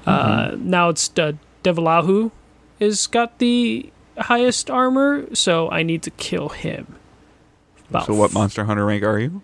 Uh, 0.06 0.56
now 0.58 0.90
it's 0.90 1.10
uh, 1.18 1.32
Deviljho 1.64 2.30
is 2.78 3.06
got 3.08 3.38
the 3.38 3.90
highest 4.16 4.70
armor, 4.70 5.34
so 5.34 5.70
I 5.70 5.82
need 5.82 6.02
to 6.04 6.10
kill 6.10 6.50
him. 6.50 6.94
About 7.90 8.06
so 8.06 8.14
what 8.14 8.32
Monster 8.32 8.64
Hunter 8.64 8.84
rank 8.84 9.02
are 9.02 9.18
you? 9.18 9.42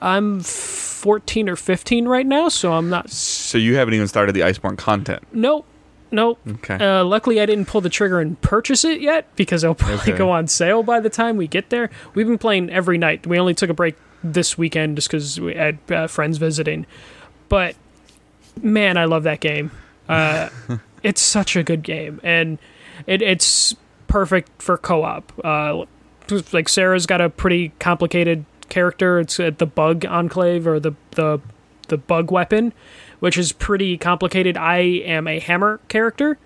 I'm 0.00 0.40
14 0.40 1.48
or 1.48 1.56
15 1.56 2.06
right 2.08 2.26
now, 2.26 2.48
so 2.48 2.72
I'm 2.72 2.90
not. 2.90 3.10
So 3.10 3.58
you 3.58 3.76
haven't 3.76 3.94
even 3.94 4.08
started 4.08 4.32
the 4.34 4.40
Iceborne 4.40 4.76
content. 4.78 5.22
Nope. 5.32 5.66
Nope. 6.12 6.38
Okay. 6.48 6.74
Uh, 6.74 7.04
luckily, 7.04 7.40
I 7.40 7.46
didn't 7.46 7.66
pull 7.66 7.80
the 7.80 7.88
trigger 7.88 8.20
and 8.20 8.40
purchase 8.40 8.84
it 8.84 9.00
yet 9.00 9.26
because 9.36 9.64
it'll 9.64 9.74
probably 9.74 10.12
Okay. 10.12 10.16
go 10.16 10.30
on 10.30 10.46
sale 10.46 10.82
by 10.82 11.00
the 11.00 11.10
time 11.10 11.36
we 11.36 11.46
get 11.48 11.70
there. 11.70 11.90
We've 12.14 12.26
been 12.26 12.38
playing 12.38 12.70
every 12.70 12.96
night. 12.96 13.26
We 13.26 13.38
only 13.38 13.54
took 13.54 13.70
a 13.70 13.74
break 13.74 13.96
this 14.22 14.56
weekend 14.56 14.96
just 14.96 15.08
because 15.08 15.40
we 15.40 15.54
had 15.54 15.78
uh, 15.90 16.06
friends 16.06 16.38
visiting. 16.38 16.86
But 17.48 17.74
man, 18.62 18.96
I 18.96 19.04
love 19.06 19.24
that 19.24 19.40
game. 19.40 19.70
Uh, 20.08 20.48
it's 21.02 21.20
such 21.20 21.56
a 21.56 21.62
good 21.64 21.82
game, 21.82 22.20
and 22.22 22.58
it, 23.06 23.20
it's 23.20 23.74
perfect 24.06 24.62
for 24.62 24.78
co-op. 24.78 25.32
Uh, 25.44 25.84
like 26.52 26.68
Sarah's 26.68 27.06
got 27.06 27.20
a 27.20 27.28
pretty 27.28 27.70
complicated 27.80 28.44
character. 28.68 29.20
It's 29.20 29.38
uh, 29.38 29.50
the 29.56 29.66
Bug 29.66 30.04
Enclave 30.04 30.66
or 30.66 30.80
the 30.80 30.92
the 31.12 31.40
the 31.88 31.96
Bug 31.96 32.30
Weapon, 32.30 32.72
which 33.20 33.38
is 33.38 33.52
pretty 33.52 33.96
complicated. 33.96 34.56
I 34.56 34.78
am 34.78 35.26
a 35.28 35.38
hammer 35.38 35.80
character, 35.88 36.38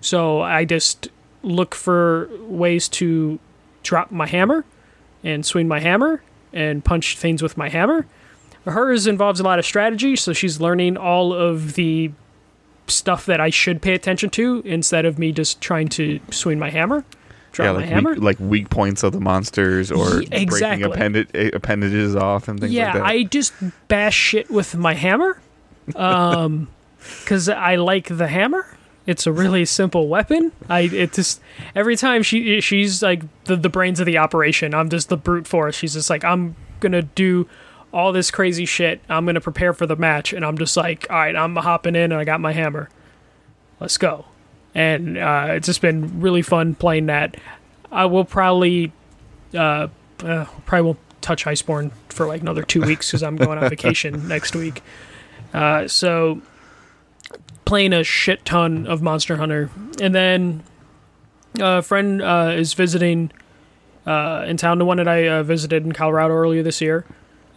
so 0.00 0.40
I 0.40 0.64
just 0.64 1.08
look 1.42 1.74
for 1.74 2.28
ways 2.42 2.88
to 2.88 3.38
drop 3.82 4.10
my 4.10 4.26
hammer 4.26 4.64
and 5.22 5.44
swing 5.44 5.68
my 5.68 5.80
hammer 5.80 6.22
and 6.52 6.84
punch 6.84 7.18
things 7.18 7.42
with 7.42 7.56
my 7.56 7.68
hammer. 7.68 8.06
Hers 8.64 9.06
involves 9.06 9.40
a 9.40 9.42
lot 9.42 9.58
of 9.58 9.66
strategy, 9.66 10.16
so 10.16 10.32
she's 10.32 10.60
learning 10.60 10.96
all 10.96 11.34
of 11.34 11.74
the 11.74 12.12
stuff 12.86 13.26
that 13.26 13.40
I 13.40 13.50
should 13.50 13.82
pay 13.82 13.94
attention 13.94 14.30
to 14.30 14.62
instead 14.64 15.04
of 15.04 15.18
me 15.18 15.32
just 15.32 15.60
trying 15.60 15.88
to 15.88 16.20
swing 16.30 16.58
my 16.58 16.70
hammer, 16.70 17.04
drop 17.54 17.66
yeah, 17.66 17.70
like 17.72 17.86
hammer. 17.86 18.10
weak, 18.14 18.22
like 18.22 18.40
weak 18.40 18.70
points 18.70 19.02
of 19.02 19.12
the 19.12 19.20
monsters 19.20 19.90
or 19.90 20.20
Ye- 20.20 20.28
exactly. 20.32 20.46
breaking 20.46 20.84
appendage, 20.84 21.28
eh, 21.34 21.50
appendages 21.52 22.14
off 22.14 22.48
and 22.48 22.60
things 22.60 22.72
yeah, 22.72 22.86
like 22.86 22.94
that. 22.94 23.04
I 23.04 23.22
just 23.22 23.54
bash 23.88 24.14
shit 24.14 24.50
with 24.50 24.74
my 24.74 24.94
hammer, 24.94 25.40
um, 25.96 26.68
because 27.20 27.48
I 27.48 27.76
like 27.76 28.08
the 28.08 28.26
hammer. 28.26 28.66
It's 29.06 29.26
a 29.26 29.32
really 29.32 29.64
simple 29.66 30.08
weapon. 30.08 30.52
I 30.68 30.80
it 30.80 31.12
just 31.12 31.40
every 31.74 31.96
time 31.96 32.22
she 32.22 32.60
she's 32.60 33.02
like 33.02 33.22
the 33.44 33.56
the 33.56 33.68
brains 33.68 34.00
of 34.00 34.06
the 34.06 34.18
operation. 34.18 34.74
I'm 34.74 34.88
just 34.88 35.08
the 35.08 35.16
brute 35.16 35.46
force. 35.46 35.76
She's 35.76 35.92
just 35.94 36.08
like 36.08 36.24
I'm 36.24 36.56
gonna 36.80 37.02
do 37.02 37.46
all 37.92 38.12
this 38.12 38.30
crazy 38.30 38.64
shit. 38.64 39.00
I'm 39.08 39.26
gonna 39.26 39.40
prepare 39.40 39.72
for 39.72 39.86
the 39.86 39.96
match, 39.96 40.32
and 40.32 40.44
I'm 40.44 40.56
just 40.58 40.76
like, 40.76 41.06
all 41.10 41.16
right, 41.16 41.36
I'm 41.36 41.54
hopping 41.56 41.94
in, 41.94 42.12
and 42.12 42.14
I 42.14 42.24
got 42.24 42.40
my 42.40 42.52
hammer. 42.52 42.88
Let's 43.78 43.98
go. 43.98 44.24
And 44.74 45.16
uh, 45.16 45.46
it's 45.50 45.66
just 45.66 45.80
been 45.80 46.20
really 46.20 46.42
fun 46.42 46.74
playing 46.74 47.06
that. 47.06 47.36
I 47.92 48.06
will 48.06 48.24
probably 48.24 48.92
uh, 49.54 49.88
uh, 50.24 50.46
probably 50.66 50.82
won't 50.82 50.98
touch 51.20 51.44
Iceborne 51.44 51.92
for 52.08 52.26
like 52.26 52.40
another 52.40 52.62
two 52.62 52.82
weeks 52.82 53.08
because 53.08 53.22
I'm 53.22 53.36
going 53.36 53.58
on 53.58 53.68
vacation 53.70 54.28
next 54.28 54.54
week. 54.54 54.82
Uh, 55.52 55.86
so 55.86 56.42
playing 57.64 57.92
a 57.92 58.04
shit 58.04 58.44
ton 58.44 58.86
of 58.86 59.02
Monster 59.02 59.36
Hunter, 59.36 59.70
and 60.00 60.14
then 60.14 60.62
a 61.60 61.82
friend 61.82 62.20
uh, 62.20 62.52
is 62.56 62.74
visiting 62.74 63.32
uh, 64.06 64.44
in 64.46 64.56
town. 64.56 64.78
The 64.78 64.84
one 64.84 64.98
that 64.98 65.08
I 65.08 65.28
uh, 65.28 65.42
visited 65.42 65.84
in 65.84 65.92
Colorado 65.92 66.34
earlier 66.34 66.62
this 66.62 66.80
year. 66.80 67.04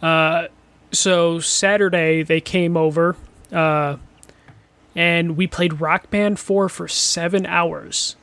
Uh, 0.00 0.46
so 0.92 1.40
Saturday 1.40 2.22
they 2.22 2.40
came 2.40 2.76
over, 2.76 3.16
uh, 3.52 3.96
and 4.98 5.36
we 5.36 5.46
played 5.46 5.80
Rock 5.80 6.10
Band 6.10 6.40
Four 6.40 6.68
for 6.68 6.88
seven 6.88 7.46
hours. 7.46 8.16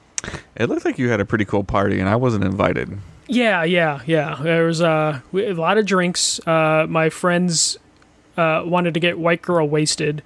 It 0.57 0.67
looked 0.67 0.84
like 0.84 0.99
you 0.99 1.09
had 1.09 1.21
a 1.21 1.26
pretty 1.26 1.45
cool 1.45 1.63
party, 1.63 2.01
and 2.01 2.09
I 2.09 2.17
wasn't 2.17 2.43
invited. 2.43 2.99
Yeah, 3.28 3.63
yeah, 3.63 4.01
yeah. 4.05 4.38
There 4.41 4.65
was 4.65 4.82
uh, 4.82 5.21
a 5.34 5.53
lot 5.53 5.78
of 5.78 5.86
drinks. 5.86 6.45
Uh, 6.45 6.86
my 6.89 7.09
friends 7.09 7.78
uh, 8.36 8.63
wanted 8.65 8.93
to 8.95 8.99
get 8.99 9.17
white 9.17 9.41
girl 9.41 9.65
wasted, 9.69 10.21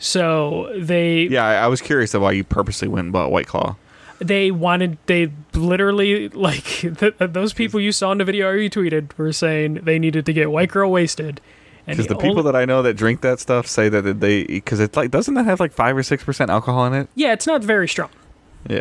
so 0.00 0.74
they 0.76 1.22
Yeah, 1.22 1.44
I, 1.44 1.68
was 1.68 1.80
curious 1.80 2.14
of 2.14 2.22
why 2.22 2.32
you 2.32 2.42
purposely 2.42 2.88
went 2.88 3.04
and 3.04 3.12
bought 3.12 3.30
White 3.30 3.46
Claw. 3.46 3.76
they 4.18 4.50
wanted 4.50 4.98
they 5.06 5.30
literally 5.54 6.30
like 6.30 6.64
th- 6.98 7.14
those 7.18 7.52
people 7.52 7.78
you 7.78 7.92
saw 7.92 8.10
in 8.10 8.18
the 8.18 8.24
video 8.24 8.50
you 8.50 8.68
tweeted 8.68 9.16
were 9.16 9.32
saying 9.32 9.74
they 9.84 10.00
needed 10.00 10.26
to 10.26 10.32
get 10.32 10.50
white 10.50 10.70
girl 10.70 10.90
wasted. 10.90 11.40
Because 11.86 12.06
the 12.06 12.16
people 12.16 12.42
that 12.44 12.54
I 12.54 12.64
know 12.64 12.82
that 12.82 12.94
drink 12.94 13.22
that 13.22 13.40
stuff 13.40 13.66
say 13.66 13.88
that 13.88 14.20
they 14.20 14.44
because 14.44 14.78
it's 14.80 14.96
like 14.96 15.10
doesn't 15.10 15.34
that 15.34 15.44
have 15.44 15.58
like 15.60 15.72
five 15.72 15.96
or 15.96 16.02
six 16.02 16.22
percent 16.22 16.50
alcohol 16.50 16.86
in 16.86 16.94
it? 16.94 17.08
yeah, 17.14 17.32
it's 17.32 17.46
not 17.46 17.62
very 17.62 17.88
strong. 17.88 18.10
Yeah, 18.68 18.80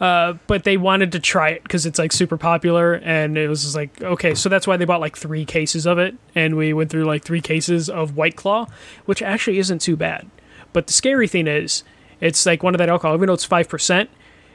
Uh, 0.00 0.34
but 0.46 0.62
they 0.62 0.76
wanted 0.76 1.10
to 1.10 1.18
try 1.18 1.48
it 1.48 1.64
because 1.64 1.84
it's 1.84 1.98
like 1.98 2.12
super 2.12 2.36
popular, 2.36 2.94
and 2.94 3.36
it 3.36 3.48
was 3.48 3.64
just 3.64 3.74
like 3.74 4.00
okay, 4.00 4.36
so 4.36 4.48
that's 4.48 4.68
why 4.68 4.76
they 4.76 4.84
bought 4.84 5.00
like 5.00 5.16
three 5.16 5.44
cases 5.44 5.84
of 5.84 5.98
it, 5.98 6.14
and 6.36 6.56
we 6.56 6.72
went 6.72 6.90
through 6.90 7.06
like 7.06 7.24
three 7.24 7.40
cases 7.40 7.90
of 7.90 8.16
White 8.16 8.36
Claw, 8.36 8.66
which 9.06 9.22
actually 9.22 9.58
isn't 9.58 9.80
too 9.80 9.96
bad. 9.96 10.30
But 10.72 10.86
the 10.86 10.92
scary 10.92 11.26
thing 11.26 11.48
is, 11.48 11.82
it's 12.20 12.46
like 12.46 12.62
one 12.62 12.72
of 12.76 12.78
that 12.78 12.88
alcohol, 12.88 13.16
even 13.16 13.26
though 13.26 13.32
it's 13.32 13.44
five 13.44 13.68
percent, 13.68 14.10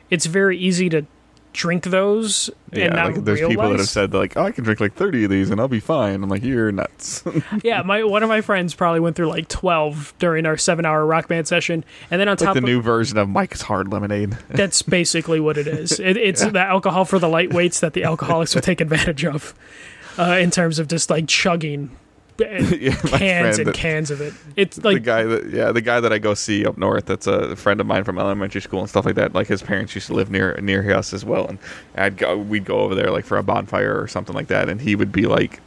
it's 0.10 0.26
very 0.26 0.58
easy 0.58 0.88
to 0.88 1.06
drink 1.54 1.84
those 1.84 2.50
yeah. 2.72 2.86
and 2.86 2.96
not 2.96 3.14
like 3.14 3.24
there's 3.24 3.42
people 3.42 3.70
that 3.70 3.80
have 3.80 3.90
said 3.90 4.14
like, 4.14 4.38
oh, 4.38 4.44
I 4.44 4.52
can 4.52 4.64
drink 4.64 4.80
like 4.80 4.94
thirty 4.94 5.24
of 5.24 5.30
these 5.30 5.50
and 5.50 5.60
I'll 5.60 5.68
be 5.68 5.80
fine. 5.80 6.24
I'm 6.24 6.30
like, 6.30 6.44
you're 6.44 6.72
nuts. 6.72 7.24
yeah, 7.64 7.82
my 7.82 8.04
one 8.04 8.24
of 8.24 8.30
my 8.30 8.42
friends 8.42 8.74
probably 8.74 9.00
went 9.00 9.16
through 9.16 9.30
like 9.30 9.48
twelve 9.48 10.14
during 10.20 10.46
our 10.46 10.58
seven-hour 10.58 11.06
rock 11.06 11.28
band 11.28 11.48
session, 11.48 11.84
and 12.10 12.20
then 12.20 12.28
on 12.28 12.34
like 12.34 12.40
top 12.40 12.54
the 12.54 12.60
of 12.60 12.64
new 12.64 12.82
version 12.82 13.18
of 13.18 13.30
Mike's 13.30 13.62
Hard 13.62 13.92
Lemonade. 13.92 14.38
that's 14.50 14.82
basically 14.82 15.40
what 15.40 15.58
it 15.58 15.68
is. 15.68 16.00
It, 16.00 16.18
it's 16.18 16.44
the 16.46 16.60
alcohol 16.60 17.06
for 17.06 17.20
the 17.20 17.28
lightweights 17.28 17.80
that 17.82 17.94
the 17.94 18.04
alcoholics 18.04 18.56
will 18.56 18.62
take 18.62 18.82
advantage 18.82 19.26
of, 19.26 19.54
uh, 20.18 20.38
in 20.40 20.52
terms 20.52 20.80
of 20.80 20.88
just 20.88 21.10
like 21.10 21.28
chugging 21.28 21.96
yeah, 22.40 22.96
cans 22.96 23.60
and 23.60 23.68
that- 23.68 23.76
cans 23.76 24.10
of 24.10 24.20
it. 24.22 24.34
It's 24.56 24.84
like 24.84 24.96
the 24.96 25.00
guy 25.00 25.24
that 25.24 25.50
yeah 25.52 25.72
the 25.72 25.82
guy 25.82 26.00
that 26.00 26.12
I 26.12 26.18
go 26.18 26.34
see 26.34 26.66
up 26.66 26.78
north 26.78 27.06
that's 27.06 27.28
a 27.28 27.56
friend 27.56 27.80
of 27.80 27.86
mine 27.86 28.04
from 28.04 28.18
elementary 28.18 28.62
school 28.62 28.80
and 28.80 28.90
stuff 28.90 29.06
like 29.06 29.16
that. 29.16 29.34
Like 29.34 29.48
his 29.48 29.62
parents 29.62 29.94
used 29.94 30.08
to 30.08 30.14
live 30.14 30.32
near 30.32 30.56
near 30.62 30.90
us 30.96 31.14
as 31.14 31.24
well. 31.24 31.46
And 31.48 31.60
I'd 31.96 32.18
go 32.18 32.38
we'd 32.38 32.66
go 32.66 32.80
over 32.80 32.96
there 32.96 33.12
like 33.12 33.26
for 33.26 33.38
a 33.38 33.44
bonfire 33.44 34.00
or 34.02 34.08
something 34.08 34.34
like 34.36 34.48
that. 34.48 34.70
And 34.70 34.82
he 34.82 34.96
would 34.96 35.12
be 35.12 35.28
like 35.28 35.60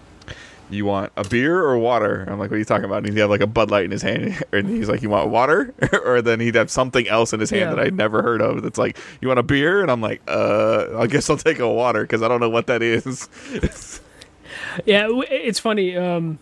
you 0.70 0.86
want 0.86 1.12
a 1.16 1.22
beer 1.28 1.60
or 1.60 1.78
water? 1.78 2.24
I'm 2.26 2.38
like 2.40 2.50
what 2.50 2.56
are 2.56 2.58
you 2.58 2.64
talking 2.64 2.86
about? 2.86 3.04
And 3.04 3.08
he'd 3.12 3.20
have 3.20 3.30
like 3.30 3.42
a 3.42 3.46
Bud 3.46 3.70
Light 3.70 3.84
in 3.84 3.90
his 3.92 4.02
hand. 4.02 4.42
And 4.52 4.68
he's 4.68 4.88
like 4.88 5.02
you 5.02 5.10
want 5.10 5.30
water? 5.30 5.72
Or 6.04 6.22
then 6.22 6.40
he'd 6.40 6.54
have 6.56 6.70
something 6.70 7.06
else 7.06 7.32
in 7.32 7.38
his 7.40 7.50
hand 7.50 7.60
Yeah. 7.60 7.74
that 7.74 7.78
I'd 7.78 7.94
never 7.94 8.22
heard 8.22 8.40
of 8.40 8.62
that's 8.62 8.78
like 8.78 8.96
you 9.20 9.28
want 9.28 9.38
a 9.38 9.44
beer? 9.44 9.80
And 9.82 9.90
I'm 9.90 10.00
like 10.00 10.22
uh 10.26 10.98
I 10.98 11.06
guess 11.06 11.30
I'll 11.30 11.36
take 11.36 11.60
a 11.60 11.68
water 11.72 12.02
because 12.02 12.22
I 12.22 12.28
don't 12.28 12.40
know 12.40 12.50
what 12.50 12.66
that 12.66 12.82
is. 12.82 13.28
Yeah, 14.86 15.08
it's 15.30 15.58
funny. 15.60 15.96
Um, 15.96 16.38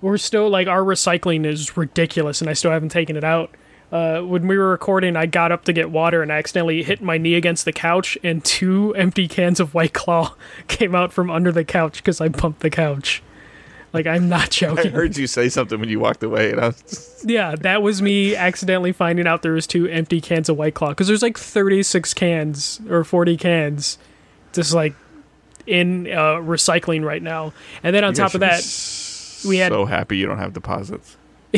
we're 0.00 0.18
still 0.18 0.48
like 0.48 0.68
our 0.68 0.82
recycling 0.82 1.44
is 1.46 1.76
ridiculous, 1.76 2.40
and 2.40 2.48
I 2.48 2.52
still 2.52 2.70
haven't 2.70 2.90
taken 2.90 3.16
it 3.16 3.24
out. 3.24 3.50
Uh, 3.90 4.20
when 4.20 4.46
we 4.46 4.58
were 4.58 4.68
recording, 4.68 5.16
I 5.16 5.24
got 5.24 5.50
up 5.50 5.64
to 5.64 5.72
get 5.72 5.90
water 5.90 6.20
and 6.22 6.30
I 6.30 6.36
accidentally 6.36 6.82
hit 6.82 7.00
my 7.00 7.16
knee 7.16 7.34
against 7.36 7.64
the 7.64 7.72
couch, 7.72 8.18
and 8.22 8.44
two 8.44 8.94
empty 8.96 9.26
cans 9.28 9.60
of 9.60 9.72
White 9.74 9.94
Claw 9.94 10.34
came 10.68 10.94
out 10.94 11.12
from 11.12 11.30
under 11.30 11.50
the 11.50 11.64
couch 11.64 11.96
because 11.98 12.20
I 12.20 12.28
bumped 12.28 12.60
the 12.60 12.70
couch. 12.70 13.22
Like 13.94 14.06
I'm 14.06 14.28
not 14.28 14.50
joking. 14.50 14.88
I 14.92 14.94
heard 14.94 15.16
you 15.16 15.26
say 15.26 15.48
something 15.48 15.80
when 15.80 15.88
you 15.88 15.98
walked 16.00 16.22
away 16.22 16.50
and 16.52 16.60
I 16.60 16.66
was 16.66 16.82
just, 16.82 17.24
Yeah, 17.28 17.54
that 17.56 17.80
was 17.82 18.02
me 18.02 18.36
accidentally 18.36 18.92
finding 18.92 19.26
out 19.26 19.40
there 19.40 19.52
was 19.52 19.66
two 19.66 19.88
empty 19.88 20.20
cans 20.20 20.50
of 20.50 20.58
White 20.58 20.74
Claw 20.74 20.90
because 20.90 21.08
there's 21.08 21.22
like 21.22 21.38
36 21.38 22.12
cans 22.12 22.82
or 22.90 23.02
40 23.04 23.38
cans, 23.38 23.96
just 24.52 24.74
like 24.74 24.94
in 25.66 26.06
uh, 26.08 26.34
recycling 26.36 27.02
right 27.02 27.22
now. 27.22 27.54
And 27.82 27.96
then 27.96 28.04
on 28.04 28.12
you 28.12 28.16
top 28.16 28.34
of 28.34 28.40
that, 28.40 28.58
s- 28.58 29.07
we 29.46 29.58
had- 29.58 29.72
so 29.72 29.84
happy 29.84 30.16
you 30.16 30.26
don't 30.26 30.38
have 30.38 30.52
deposits 30.52 31.16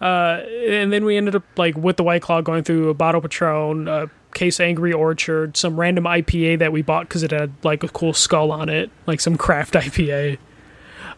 uh, 0.00 0.40
and 0.68 0.92
then 0.92 1.04
we 1.04 1.16
ended 1.16 1.34
up 1.34 1.42
like 1.56 1.76
with 1.76 1.96
the 1.96 2.04
White 2.04 2.22
Claw 2.22 2.40
going 2.40 2.62
through 2.62 2.90
a 2.90 2.94
bottle 2.94 3.20
Patron, 3.20 3.88
a 3.88 4.08
case 4.34 4.60
Angry 4.60 4.92
Orchard, 4.92 5.56
some 5.56 5.78
random 5.80 6.04
IPA 6.04 6.60
that 6.60 6.72
we 6.72 6.82
bought 6.82 7.08
because 7.08 7.22
it 7.24 7.30
had 7.32 7.52
like 7.64 7.82
a 7.82 7.88
cool 7.88 8.12
skull 8.12 8.52
on 8.52 8.68
it, 8.68 8.90
like 9.06 9.20
some 9.20 9.36
craft 9.36 9.74
IPA. 9.74 10.38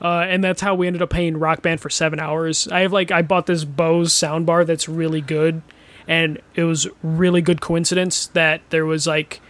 Uh, 0.00 0.20
and 0.28 0.42
that's 0.44 0.60
how 0.60 0.74
we 0.74 0.86
ended 0.86 1.02
up 1.02 1.10
paying 1.10 1.38
Rock 1.38 1.62
Band 1.62 1.80
for 1.80 1.90
seven 1.90 2.18
hours. 2.20 2.66
I 2.68 2.80
have 2.80 2.92
like 2.92 3.10
I 3.10 3.22
bought 3.22 3.46
this 3.46 3.64
Bose 3.64 4.12
soundbar 4.12 4.66
that's 4.66 4.88
really 4.88 5.20
good, 5.20 5.62
and 6.08 6.40
it 6.54 6.64
was 6.64 6.88
really 7.02 7.42
good 7.42 7.60
coincidence 7.60 8.26
that 8.28 8.62
there 8.70 8.86
was 8.86 9.06
like 9.06 9.40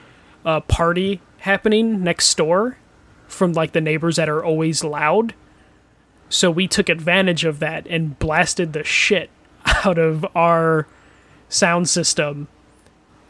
a 0.45 0.61
party 0.61 1.21
happening 1.39 2.03
next 2.03 2.37
door 2.37 2.77
from 3.29 3.53
like 3.53 3.73
the 3.73 3.81
neighbors 3.81 4.17
that 4.17 4.29
are 4.29 4.45
always 4.45 4.83
loud. 4.83 5.35
So 6.29 6.51
we 6.51 6.67
took 6.67 6.89
advantage 6.89 7.45
of 7.45 7.59
that 7.61 7.87
and 7.87 8.19
blasted 8.19 8.73
the 8.73 8.85
shit 8.85 9.31
out 9.67 9.99
of 9.99 10.27
our 10.35 10.87
sound 11.49 11.89
system 11.89 12.49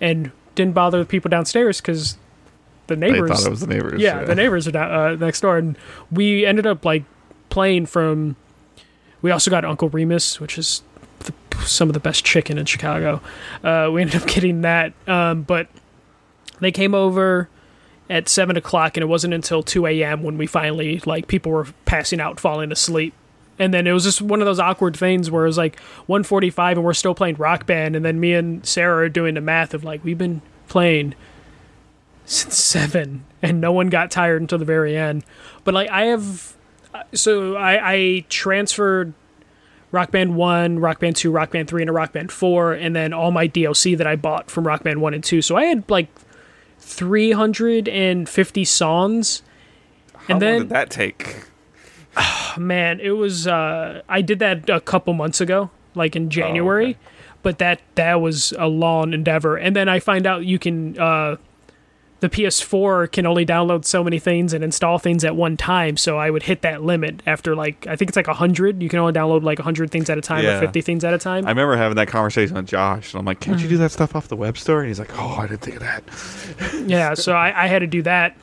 and 0.00 0.30
didn't 0.54 0.74
bother 0.74 0.98
the 0.98 1.04
people 1.04 1.28
downstairs 1.28 1.80
because 1.80 2.16
the 2.86 2.96
neighbors 2.96 3.30
they 3.30 3.36
thought 3.36 3.46
it 3.46 3.50
was 3.50 3.60
the 3.60 3.66
neighbors 3.66 4.00
yeah, 4.00 4.24
the 4.24 4.34
neighbors 4.34 4.66
are 4.68 4.72
down, 4.72 4.90
uh, 4.90 5.14
next 5.16 5.40
door, 5.40 5.58
and 5.58 5.76
we 6.10 6.46
ended 6.46 6.66
up 6.66 6.84
like 6.84 7.04
playing 7.48 7.86
from. 7.86 8.36
We 9.22 9.30
also 9.30 9.50
got 9.50 9.64
Uncle 9.64 9.88
Remus, 9.88 10.40
which 10.40 10.56
is 10.56 10.82
the, 11.20 11.32
some 11.64 11.88
of 11.88 11.94
the 11.94 12.00
best 12.00 12.24
chicken 12.24 12.58
in 12.58 12.66
Chicago. 12.66 13.20
Uh, 13.64 13.90
we 13.92 14.02
ended 14.02 14.22
up 14.22 14.28
getting 14.28 14.60
that, 14.60 14.92
um, 15.08 15.42
but 15.42 15.68
they 16.60 16.70
came 16.70 16.94
over 16.94 17.48
at 18.08 18.28
seven 18.28 18.56
o'clock, 18.56 18.96
and 18.96 19.02
it 19.02 19.06
wasn't 19.06 19.34
until 19.34 19.62
two 19.62 19.86
a.m. 19.86 20.22
when 20.22 20.38
we 20.38 20.46
finally 20.46 21.00
like 21.06 21.26
people 21.26 21.52
were 21.52 21.66
passing 21.84 22.20
out, 22.20 22.38
falling 22.40 22.72
asleep. 22.72 23.14
And 23.58 23.72
then 23.72 23.86
it 23.86 23.92
was 23.92 24.04
just 24.04 24.20
one 24.20 24.40
of 24.42 24.46
those 24.46 24.60
awkward 24.60 24.96
things 24.96 25.30
where 25.30 25.44
it 25.44 25.48
was 25.48 25.56
like 25.56 25.80
145 26.06 26.76
and 26.76 26.84
we're 26.84 26.92
still 26.92 27.14
playing 27.14 27.36
rock 27.36 27.64
band 27.64 27.96
and 27.96 28.04
then 28.04 28.20
me 28.20 28.34
and 28.34 28.66
Sarah 28.66 29.06
are 29.06 29.08
doing 29.08 29.32
the 29.32 29.40
math 29.40 29.72
of 29.72 29.82
like 29.82 30.04
we've 30.04 30.18
been 30.18 30.42
playing 30.68 31.14
since 32.26 32.58
seven, 32.58 33.24
and 33.40 33.60
no 33.60 33.72
one 33.72 33.88
got 33.88 34.10
tired 34.10 34.42
until 34.42 34.58
the 34.58 34.64
very 34.64 34.96
end. 34.96 35.24
But 35.64 35.74
like 35.74 35.88
I 35.88 36.06
have, 36.06 36.56
uh, 36.92 37.04
so 37.14 37.54
I, 37.54 37.92
I 37.92 38.24
transferred 38.28 39.14
Rock 39.92 40.10
Band 40.10 40.34
One, 40.36 40.80
Rock 40.80 41.00
Band 41.00 41.16
Two, 41.16 41.30
Rock 41.30 41.52
Band 41.52 41.68
Three, 41.68 41.82
and 41.82 41.88
a 41.88 41.92
Rock 41.92 42.12
Band 42.12 42.32
Four, 42.32 42.72
and 42.72 42.94
then 42.94 43.12
all 43.12 43.30
my 43.30 43.48
DLC 43.48 43.96
that 43.96 44.06
I 44.06 44.16
bought 44.16 44.50
from 44.50 44.66
Rock 44.66 44.82
Band 44.82 45.00
One 45.00 45.14
and 45.14 45.22
Two. 45.22 45.40
So 45.40 45.56
I 45.56 45.64
had 45.64 45.88
like 45.88 46.08
three 46.86 47.32
hundred 47.32 47.88
and 47.88 48.28
fifty 48.28 48.64
songs. 48.64 49.42
How 50.14 50.20
and 50.20 50.30
long 50.34 50.40
then 50.40 50.58
did 50.60 50.68
that 50.70 50.90
take? 50.90 51.44
Oh, 52.16 52.54
man, 52.58 53.00
it 53.00 53.10
was 53.10 53.46
uh 53.46 54.02
I 54.08 54.22
did 54.22 54.38
that 54.38 54.70
a 54.70 54.80
couple 54.80 55.12
months 55.12 55.40
ago, 55.40 55.70
like 55.94 56.16
in 56.16 56.30
January. 56.30 56.90
okay. 56.90 56.98
But 57.42 57.58
that 57.58 57.80
that 57.96 58.20
was 58.20 58.52
a 58.58 58.66
long 58.66 59.12
endeavor. 59.12 59.56
And 59.56 59.74
then 59.76 59.88
I 59.88 60.00
find 60.00 60.26
out 60.26 60.44
you 60.44 60.58
can 60.58 60.98
uh 60.98 61.36
the 62.28 62.42
PS4 62.42 63.12
can 63.12 63.26
only 63.26 63.46
download 63.46 63.84
so 63.84 64.02
many 64.02 64.18
things 64.18 64.52
and 64.52 64.64
install 64.64 64.98
things 64.98 65.24
at 65.24 65.36
one 65.36 65.56
time, 65.56 65.96
so 65.96 66.18
I 66.18 66.30
would 66.30 66.42
hit 66.42 66.62
that 66.62 66.82
limit 66.82 67.22
after 67.26 67.54
like 67.54 67.86
I 67.86 67.94
think 67.96 68.08
it's 68.10 68.16
like 68.16 68.26
100. 68.26 68.82
You 68.82 68.88
can 68.88 68.98
only 68.98 69.12
download 69.12 69.42
like 69.44 69.58
100 69.58 69.90
things 69.90 70.10
at 70.10 70.18
a 70.18 70.20
time 70.20 70.44
Yeah. 70.44 70.56
or 70.58 70.60
50 70.60 70.80
things 70.80 71.04
at 71.04 71.14
a 71.14 71.18
time. 71.18 71.46
I 71.46 71.50
remember 71.50 71.76
having 71.76 71.96
that 71.96 72.08
conversation 72.08 72.56
with 72.56 72.66
Josh, 72.66 73.12
and 73.12 73.18
I'm 73.20 73.24
like, 73.26 73.40
"Can't 73.40 73.58
Mm. 73.58 73.62
you 73.62 73.68
do 73.68 73.76
that 73.78 73.92
stuff 73.92 74.16
off 74.16 74.28
the 74.28 74.36
web 74.36 74.58
store?" 74.58 74.80
And 74.80 74.88
he's 74.88 74.98
like, 74.98 75.10
"Oh, 75.18 75.36
I 75.38 75.46
didn't 75.46 75.60
think 75.60 75.76
of 75.76 75.82
that." 75.82 76.84
yeah, 76.88 77.14
so 77.14 77.32
I, 77.34 77.64
I 77.64 77.66
had 77.68 77.80
to 77.80 77.86
do 77.86 78.02
that. 78.02 78.36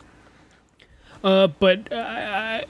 Uh, 1.23 1.47
but 1.47 1.91
uh, 1.91 1.95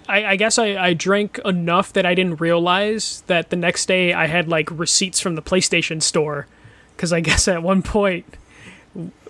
I, 0.08 0.26
I 0.26 0.36
guess 0.36 0.60
I, 0.60 0.76
I 0.78 0.94
drank 0.94 1.40
enough 1.44 1.94
that 1.94 2.06
I 2.06 2.14
didn't 2.14 2.40
realize 2.40 3.24
that 3.28 3.50
the 3.50 3.56
next 3.56 3.88
day 3.88 4.14
I 4.14 4.28
had 4.28 4.48
like 4.48 4.70
receipts 4.72 5.20
from 5.20 5.34
the 5.36 5.42
PlayStation 5.42 6.02
store, 6.04 6.46
because 6.96 7.12
I 7.12 7.20
guess 7.20 7.48
at 7.48 7.64
one 7.64 7.82
point 7.82 8.26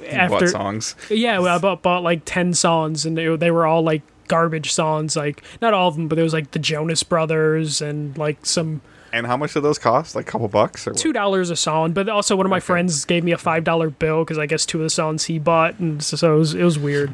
after 0.06 0.47
songs? 0.47 0.95
yeah, 1.10 1.39
well, 1.39 1.56
I 1.56 1.60
bought, 1.60 1.82
bought 1.82 2.04
like 2.04 2.22
ten 2.26 2.54
songs 2.54 3.06
and 3.06 3.18
they 3.18 3.36
they 3.36 3.51
were 3.51 3.66
all 3.66 3.82
like 3.84 4.01
garbage 4.28 4.72
songs, 4.72 5.16
like 5.16 5.43
not 5.62 5.74
all 5.74 5.88
of 5.89 5.95
them, 5.95 6.08
but 6.08 6.16
there 6.16 6.24
was 6.24 6.34
like 6.34 6.51
the 6.51 6.60
Jonas 6.60 7.04
Brothers 7.04 7.82
and 7.82 8.18
like 8.18 8.45
some 8.45 8.82
And 9.12 9.28
how 9.28 9.38
much 9.38 9.54
did 9.54 9.62
those 9.62 9.78
cost? 9.78 10.16
Like 10.16 10.28
a 10.28 10.32
couple 10.32 10.47
bucks 10.47 10.88
or 10.88 10.93
two 10.93 11.14
dollars 11.14 11.49
a 11.49 11.56
song. 11.56 11.91
But 11.93 12.10
also 12.10 12.36
one 12.36 12.45
of 12.45 12.49
my 12.49 12.58
Okay. 12.58 12.66
friends 12.66 13.06
gave 13.06 13.24
me 13.24 13.32
a 13.32 13.38
five 13.38 13.64
dollar 13.64 13.89
bill 13.89 14.24
because 14.24 14.38
I 14.38 14.45
guess 14.45 14.66
two 14.66 14.80
of 14.80 14.84
the 14.84 14.89
songs 14.89 15.26
he 15.26 15.39
bought, 15.39 15.78
and 15.80 16.01
so, 16.04 16.16
so 16.18 16.36
it 16.36 16.38
was 16.39 16.56
it 16.56 16.64
was 16.64 16.80
weird. 16.80 17.14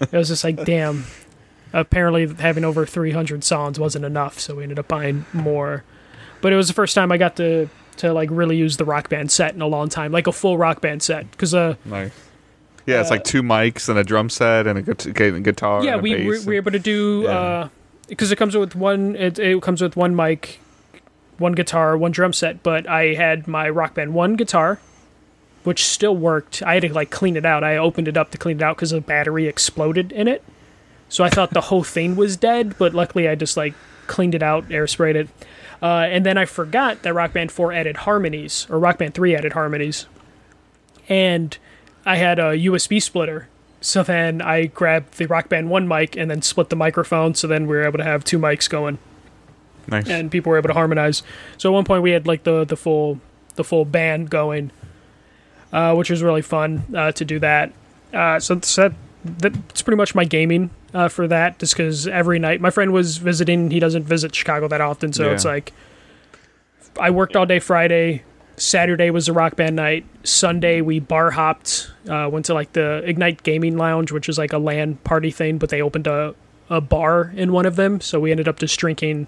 it 0.00 0.12
was 0.12 0.28
just 0.28 0.44
like 0.44 0.64
damn. 0.64 1.04
Apparently, 1.72 2.32
having 2.38 2.64
over 2.64 2.86
three 2.86 3.10
hundred 3.10 3.42
songs 3.42 3.80
wasn't 3.80 4.04
enough, 4.04 4.38
so 4.38 4.54
we 4.54 4.62
ended 4.62 4.78
up 4.78 4.86
buying 4.86 5.26
more. 5.32 5.82
But 6.40 6.52
it 6.52 6.56
was 6.56 6.68
the 6.68 6.74
first 6.74 6.94
time 6.94 7.10
I 7.10 7.16
got 7.16 7.34
to 7.36 7.68
to 7.98 8.12
like 8.12 8.28
really 8.32 8.56
use 8.56 8.76
the 8.76 8.84
rock 8.84 9.08
band 9.08 9.30
set 9.30 9.54
in 9.54 9.62
a 9.62 9.66
long 9.66 9.88
time, 9.88 10.12
like 10.12 10.26
a 10.26 10.32
full 10.32 10.58
rock 10.58 10.80
band 10.80 11.02
set. 11.02 11.30
Because 11.30 11.54
uh, 11.54 11.74
Nice. 11.84 12.12
Yeah, 12.86 13.00
it's 13.00 13.10
like 13.10 13.24
two 13.24 13.42
mics 13.42 13.88
and 13.88 13.98
a 13.98 14.04
drum 14.04 14.28
set 14.28 14.66
and 14.66 14.78
a 14.78 14.82
gu- 14.82 15.12
gu- 15.12 15.40
guitar. 15.40 15.82
yeah, 15.82 15.92
and 15.92 16.00
a 16.00 16.02
we 16.02 16.26
we 16.26 16.36
and- 16.36 16.46
we're 16.46 16.54
able 16.54 16.70
to 16.72 16.78
do 16.78 17.22
Yeah. 17.24 17.68
because 18.08 18.30
it 18.30 18.36
comes 18.36 18.54
with 18.56 18.74
one 18.76 19.16
it, 19.16 19.38
it 19.38 19.62
comes 19.62 19.80
with 19.80 19.96
one 19.96 20.14
mic, 20.14 20.60
one 21.38 21.52
guitar, 21.52 21.96
one 21.96 22.10
drum 22.10 22.32
set. 22.34 22.62
But 22.62 22.86
I 22.88 23.14
had 23.14 23.48
my 23.48 23.70
rock 23.70 23.94
band 23.94 24.12
one 24.12 24.34
guitar, 24.36 24.78
which 25.62 25.82
still 25.84 26.14
worked. 26.16 26.62
I 26.62 26.74
had 26.74 26.82
to 26.82 26.92
like 26.92 27.10
clean 27.10 27.36
it 27.36 27.46
out. 27.46 27.64
I 27.64 27.76
opened 27.78 28.06
it 28.08 28.18
up 28.18 28.30
to 28.32 28.38
clean 28.38 28.58
it 28.58 28.62
out 28.62 28.76
because 28.76 28.92
a 28.92 29.00
battery 29.00 29.46
exploded 29.46 30.12
in 30.12 30.28
it. 30.28 30.42
So 31.08 31.24
I 31.24 31.30
thought 31.30 31.50
the 31.50 31.60
whole 31.62 31.84
thing 31.84 32.16
was 32.16 32.36
dead, 32.36 32.76
but 32.78 32.92
luckily 32.92 33.28
I 33.28 33.34
just 33.34 33.56
like 33.56 33.72
cleaned 34.08 34.34
it 34.34 34.42
out, 34.42 34.70
air 34.70 34.86
sprayed 34.86 35.16
it. 35.16 35.28
Uh, 35.82 36.06
and 36.08 36.24
then 36.24 36.38
I 36.38 36.44
forgot 36.44 37.02
that 37.02 37.14
Rock 37.14 37.32
Band 37.32 37.52
4 37.52 37.72
added 37.72 37.98
harmonies, 37.98 38.66
or 38.70 38.78
Rock 38.78 38.98
Band 38.98 39.14
3 39.14 39.34
added 39.34 39.52
harmonies. 39.52 40.06
And 41.08 41.56
I 42.06 42.16
had 42.16 42.38
a 42.38 42.56
USB 42.56 43.02
splitter. 43.02 43.48
So 43.80 44.02
then 44.02 44.40
I 44.40 44.66
grabbed 44.66 45.18
the 45.18 45.26
Rock 45.26 45.48
Band 45.48 45.68
1 45.68 45.86
mic 45.86 46.16
and 46.16 46.30
then 46.30 46.40
split 46.42 46.70
the 46.70 46.76
microphone. 46.76 47.34
So 47.34 47.46
then 47.46 47.66
we 47.66 47.76
were 47.76 47.84
able 47.84 47.98
to 47.98 48.04
have 48.04 48.24
two 48.24 48.38
mics 48.38 48.68
going 48.68 48.98
nice. 49.88 50.08
and 50.08 50.30
people 50.30 50.50
were 50.50 50.58
able 50.58 50.68
to 50.68 50.74
harmonize. 50.74 51.22
So 51.58 51.70
at 51.70 51.72
one 51.72 51.84
point 51.84 52.02
we 52.02 52.12
had 52.12 52.26
like 52.26 52.44
the, 52.44 52.64
the 52.64 52.76
full 52.76 53.20
the 53.56 53.64
full 53.64 53.84
band 53.84 54.30
going, 54.30 54.72
uh, 55.72 55.94
which 55.94 56.10
was 56.10 56.22
really 56.22 56.42
fun 56.42 56.82
uh, 56.94 57.12
to 57.12 57.24
do 57.24 57.38
that. 57.40 57.72
Uh, 58.12 58.40
so 58.40 58.60
so 58.60 58.92
that, 59.24 59.52
that's 59.68 59.82
pretty 59.82 59.96
much 59.96 60.14
my 60.14 60.24
gaming 60.24 60.70
uh, 60.94 61.08
for 61.08 61.26
that. 61.28 61.58
Just 61.58 61.76
because 61.76 62.06
every 62.08 62.38
night 62.38 62.60
my 62.60 62.70
friend 62.70 62.92
was 62.92 63.18
visiting, 63.18 63.70
he 63.70 63.80
doesn't 63.80 64.04
visit 64.04 64.34
Chicago 64.34 64.68
that 64.68 64.80
often, 64.80 65.12
so 65.12 65.26
Yeah. 65.26 65.32
it's 65.32 65.44
like 65.44 65.72
I 66.98 67.10
worked 67.10 67.34
all 67.36 67.46
day 67.46 67.58
Friday. 67.58 68.22
Saturday 68.56 69.10
was 69.10 69.26
the 69.26 69.32
rock 69.32 69.56
band 69.56 69.74
night. 69.74 70.06
Sunday 70.22 70.80
we 70.80 71.00
bar 71.00 71.32
hopped, 71.32 71.90
uh, 72.08 72.28
went 72.30 72.46
to 72.46 72.54
like 72.54 72.72
the 72.72 73.02
Ignite 73.04 73.42
Gaming 73.42 73.76
Lounge, 73.76 74.12
which 74.12 74.28
is 74.28 74.38
like 74.38 74.52
a 74.52 74.58
LAN 74.58 74.94
party 75.02 75.32
thing, 75.32 75.58
but 75.58 75.70
they 75.70 75.82
opened 75.82 76.06
a 76.06 76.34
a 76.70 76.80
bar 76.80 77.30
in 77.36 77.52
one 77.52 77.66
of 77.66 77.76
them, 77.76 78.00
so 78.00 78.18
we 78.18 78.30
ended 78.30 78.48
up 78.48 78.58
just 78.58 78.78
drinking. 78.78 79.26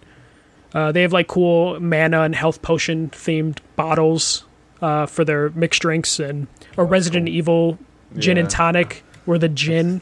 Uh, 0.75 0.91
they 0.93 1.03
have 1.03 1.12
like 1.12 1.27
cool 1.27 1.79
mana 1.81 2.23
and 2.23 2.35
health 2.35 2.62
potion 2.62 3.11
themed 3.11 3.59
bottles 3.77 4.45
uh, 4.81 5.05
for 5.07 5.23
their 5.25 5.51
mixed 5.51 5.83
drinks, 5.83 6.19
and 6.21 6.47
a 6.79 6.85
Resident 6.85 7.29
Evil 7.29 7.79
gin 8.17 8.39
and 8.39 8.49
tonic, 8.49 9.03
where 9.27 9.39
the 9.39 9.49
gin 9.51 10.01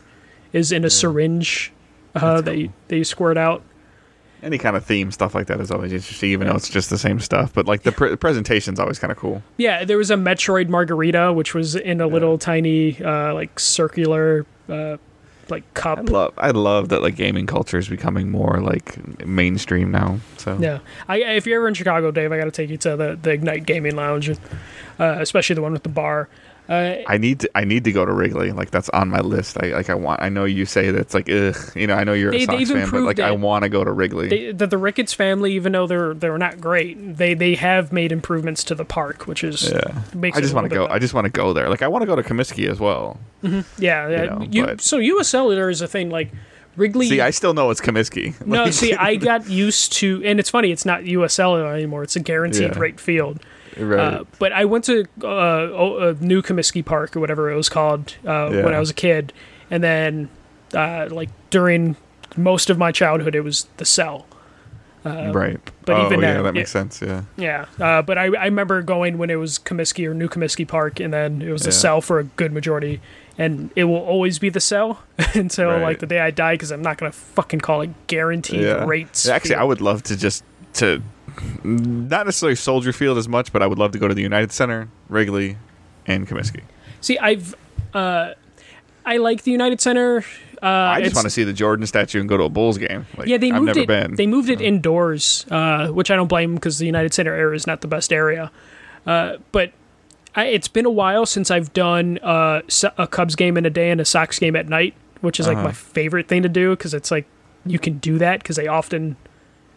is 0.55 0.73
in 0.73 0.85
a 0.85 0.91
syringe 0.91 1.73
uh, 2.15 2.41
that 2.41 2.57
you, 2.57 2.73
that 2.89 2.97
you 2.97 3.05
squirt 3.05 3.37
out. 3.37 3.63
Any 4.43 4.57
kind 4.57 4.77
of 4.77 4.85
theme 4.85 5.11
stuff 5.11 5.35
like 5.35 5.47
that 5.49 5.61
is 5.61 5.71
always 5.71 5.93
interesting, 5.93 6.31
even 6.31 6.47
though 6.47 6.55
it's 6.55 6.69
just 6.69 6.91
the 6.91 6.99
same 6.99 7.19
stuff. 7.19 7.53
But 7.53 7.67
like 7.67 7.83
the 7.83 7.93
pre- 7.93 8.15
presentation's 8.17 8.79
always 8.79 8.99
kind 8.99 9.11
of 9.11 9.17
cool. 9.17 9.43
Yeah, 9.57 9.85
there 9.85 9.99
was 9.99 10.11
a 10.11 10.17
Metroid 10.17 10.69
margarita, 10.69 11.33
which 11.33 11.55
was 11.55 11.75
in 11.75 12.01
a 12.01 12.07
little 12.07 12.39
tiny, 12.39 13.03
uh, 13.03 13.35
like 13.35 13.59
circular, 13.59 14.47
uh, 14.69 14.99
like 15.49 15.75
cup. 15.75 15.99
I 15.99 16.03
love, 16.03 16.35
I 16.37 16.51
love 16.51 16.91
that 16.91 17.03
like 17.03 17.17
gaming 17.17 17.47
culture 17.47 17.79
is 17.79 17.89
becoming 17.89 18.31
more 18.31 18.61
like 18.61 19.27
mainstream 19.27 19.91
now. 19.91 20.21
So 20.37 20.59
Yeah, 20.61 20.81
I, 21.09 21.19
if 21.19 21.47
you're 21.47 21.57
ever 21.57 21.69
in 21.69 21.75
Chicago, 21.75 22.11
Dave, 22.11 22.31
I 22.31 22.39
got 22.39 22.45
to 22.45 22.51
take 22.51 22.71
you 22.71 22.77
to 22.79 22.97
the, 22.97 23.19
the 23.21 23.31
Ignite 23.31 23.67
Gaming 23.67 23.97
Lounge, 23.97 24.31
uh, 24.31 24.37
especially 24.99 25.55
the 25.55 25.63
one 25.63 25.73
with 25.73 25.83
the 25.83 25.89
bar. 25.89 26.29
Uh, 26.67 26.97
I 27.07 27.19
need 27.19 27.41
to, 27.41 27.51
I 27.55 27.65
need 27.65 27.85
to 27.85 27.93
go 27.93 28.07
to 28.07 28.13
Wrigley. 28.13 28.51
Like 28.51 28.71
that's 28.71 28.89
on 28.89 29.11
my 29.11 29.21
list. 29.21 29.63
I 29.63 29.67
like 29.73 29.91
I 29.91 29.95
want. 29.95 30.23
I 30.23 30.31
know 30.31 30.47
you 30.47 30.65
say 30.65 30.91
that's 30.91 31.13
like 31.13 31.29
ugh. 31.29 31.55
You 31.77 31.87
know, 31.87 31.95
I 31.95 32.05
know 32.05 32.15
you're 32.15 32.31
They- 32.31 32.45
a 32.45 32.47
Sox 32.47 32.71
fan, 32.71 32.91
but 32.91 33.03
like 33.03 33.21
I 33.21 33.33
want 33.33 33.65
to 33.65 33.69
go 33.69 33.85
to 33.85 33.93
Wrigley. 33.93 34.29
they, 34.29 34.53
the, 34.53 34.67
the 34.67 34.79
Ricketts 34.79 35.13
family, 35.13 35.53
even 35.53 35.73
though 35.73 35.87
they're 35.87 36.15
they're 36.15 36.39
not 36.39 36.61
great, 36.63 37.17
they 37.19 37.35
they 37.35 37.55
have 37.57 37.93
made 37.93 38.13
improvements 38.13 38.65
to 38.65 38.75
the 38.75 38.85
park, 38.87 39.27
which 39.27 39.45
is 39.45 39.71
yeah, 39.71 40.03
makes 40.15 40.39
I 40.39 40.41
just 40.41 40.55
want 40.55 40.69
to 40.71 40.75
go. 40.75 40.87
bit 40.87 40.93
I 40.95 40.99
just 40.99 41.13
want 41.13 41.27
to 41.27 41.31
go 41.31 41.53
there. 41.53 41.69
Like 41.69 41.83
I 41.83 41.89
want 41.89 42.01
to 42.01 42.07
go 42.07 42.17
to 42.17 42.23
Comiskey 42.23 42.67
as 42.71 42.81
well. 42.81 43.21
yeah. 43.43 43.63
yeah. 43.79 44.25
know, 44.25 44.47
you, 44.51 44.65
but- 44.65 44.81
so 44.81 44.97
U.S. 44.97 45.29
Cellular 45.29 45.69
is 45.69 45.83
a 45.83 45.87
thing 45.87 46.09
like 46.09 46.31
Wrigley. 46.77 47.09
See, 47.09 47.21
I 47.21 47.29
still 47.31 47.53
know 47.53 47.71
it's 47.71 47.81
Comiskey. 47.83 48.35
no, 48.47 48.71
see, 48.71 48.95
I 48.95 49.17
got 49.31 49.51
used 49.51 49.93
to, 49.95 50.23
and 50.25 50.41
it's 50.41 50.49
funny, 50.51 50.73
it's 50.73 50.87
not 50.87 51.03
USL 51.03 51.73
anymore. 51.75 52.03
It's 52.05 52.17
a 52.17 52.21
guaranteed 52.21 52.73
Yeah. 52.73 52.79
rate 52.79 52.99
field. 52.99 53.41
Right. 53.79 54.15
Uh, 54.15 54.25
but 54.39 54.53
I 54.53 54.65
went 54.65 54.85
to 54.85 55.05
uh, 55.23 55.27
uh, 55.29 56.15
New 56.21 56.43
Comiskey 56.43 56.85
Park 56.85 57.17
or 57.17 57.21
whatever 57.21 57.51
it 57.51 57.57
was 57.57 57.69
called 57.69 58.15
uh, 58.27 58.49
when 58.51 58.75
I 58.75 58.79
was 58.81 58.91
a 58.91 58.95
kid, 58.95 59.33
and 59.71 59.83
then 59.83 60.29
uh, 60.75 61.09
like 61.11 61.31
during 61.51 61.97
most 62.37 62.71
of 62.71 62.79
my 62.79 62.93
childhood, 62.93 63.35
it 63.35 63.43
was 63.43 63.67
the 63.77 63.85
Cell. 63.85 64.27
right. 65.05 65.61
but 65.85 65.93
oh, 66.01 66.07
even 66.07 66.21
yeah, 66.23 66.35
now- 66.35 66.43
that 66.45 66.55
makes 66.55 66.71
yeah. 66.75 66.81
sense. 66.81 67.03
Yeah. 67.03 67.23
Yeah, 67.37 67.67
uh, 67.79 68.03
but 68.03 68.17
I, 68.19 68.25
I 68.25 68.45
remember 68.47 68.81
going 68.83 69.19
when 69.19 69.29
it 69.31 69.35
was 69.37 69.59
Comiskey 69.59 70.07
or 70.09 70.15
New 70.15 70.29
Comiskey 70.29 70.67
Park, 70.67 70.99
and 71.01 71.13
then 71.13 71.43
it 71.43 71.51
was 71.53 71.63
the 71.63 71.69
Yeah. 71.69 71.73
Cell 71.77 72.01
for 72.01 72.19
a 72.19 72.25
good 72.25 72.53
majority, 72.53 73.01
and 73.37 73.71
it 73.77 73.85
will 73.85 73.97
always 73.99 74.39
be 74.39 74.49
the 74.49 74.61
Cell 74.61 75.03
until 75.35 75.69
Right. 75.71 75.83
like 75.83 75.99
the 75.99 76.07
day 76.07 76.21
I 76.21 76.31
die 76.31 76.55
because 76.55 76.71
I'm 76.71 76.83
not 76.83 76.97
gonna 76.99 77.13
fucking 77.13 77.61
call 77.61 77.83
it 77.83 77.91
guaranteed 78.07 78.63
Yeah. 78.63 78.85
rates. 78.87 79.27
Yeah, 79.27 79.35
Actually, 79.35 79.57
I 79.57 79.65
would 79.65 79.81
love 79.83 80.03
to 80.05 80.17
just 80.17 80.43
to 80.75 81.03
not 81.65 82.27
necessarily 82.27 82.57
Soldier 82.57 82.93
Field 82.93 83.19
as 83.19 83.29
much, 83.29 83.53
but 83.53 83.63
I 83.63 83.67
would 83.67 83.79
love 83.79 83.93
to 83.93 83.99
go 83.99 84.09
to 84.09 84.15
the 84.15 84.23
United 84.23 84.53
Center, 84.53 84.89
Wrigley, 85.09 85.57
and 86.07 86.27
Comiskey. 86.29 86.63
see. 87.01 87.19
I've 87.19 87.55
uh, 87.95 88.33
I 89.07 89.17
like 89.19 89.43
the 89.43 89.51
United 89.51 89.81
Center. 89.81 90.25
Uh, 90.63 90.67
I 90.67 91.03
just 91.03 91.15
want 91.15 91.25
to 91.27 91.31
see 91.31 91.45
the 91.45 91.53
Jordan 91.53 91.87
statue 91.87 92.21
and 92.21 92.29
go 92.29 92.37
to 92.39 92.45
a 92.45 92.49
Bulls 92.49 92.79
game. 92.79 93.07
Like, 93.19 93.29
Yeah, 93.29 93.37
they 93.37 93.51
I've 93.51 93.63
moved 93.63 93.77
never 93.77 93.81
it. 93.81 93.87
been. 93.87 94.15
They 94.17 94.27
moved 94.27 94.49
it 94.49 94.61
indoors, 94.63 95.45
uh, 95.51 95.89
which 95.89 96.11
I 96.11 96.17
don't 96.17 96.29
blame 96.29 96.55
because 96.55 96.79
the 96.79 96.87
United 96.87 97.13
Center 97.13 97.35
area 97.35 97.55
is 97.55 97.67
not 97.67 97.83
the 97.83 97.87
best 97.89 98.13
area. 98.13 98.51
Uh, 99.07 99.37
but 99.53 99.73
I, 100.35 100.47
it's 100.47 100.69
been 100.69 100.87
a 100.87 100.91
while 100.91 101.27
since 101.27 101.51
I've 101.51 101.73
done 101.75 102.19
uh, 102.23 102.63
a 102.97 103.07
Cubs 103.07 103.37
game 103.37 103.59
in 103.59 103.67
a 103.67 103.71
day 103.71 103.91
and 103.91 104.01
a 104.01 104.07
Sox 104.07 104.39
game 104.39 104.57
at 104.57 104.67
night, 104.69 104.95
which 105.21 105.39
is 105.39 105.47
like 105.47 105.57
Uh-huh. 105.59 105.67
my 105.67 105.73
favorite 105.73 106.29
thing 106.29 106.43
to 106.43 106.49
do 106.49 106.71
because 106.71 106.95
it's 106.95 107.11
like 107.11 107.27
you 107.67 107.79
can 107.79 107.99
do 107.99 108.17
that 108.19 108.41
because 108.43 108.57
they 108.57 108.67
often 108.67 109.17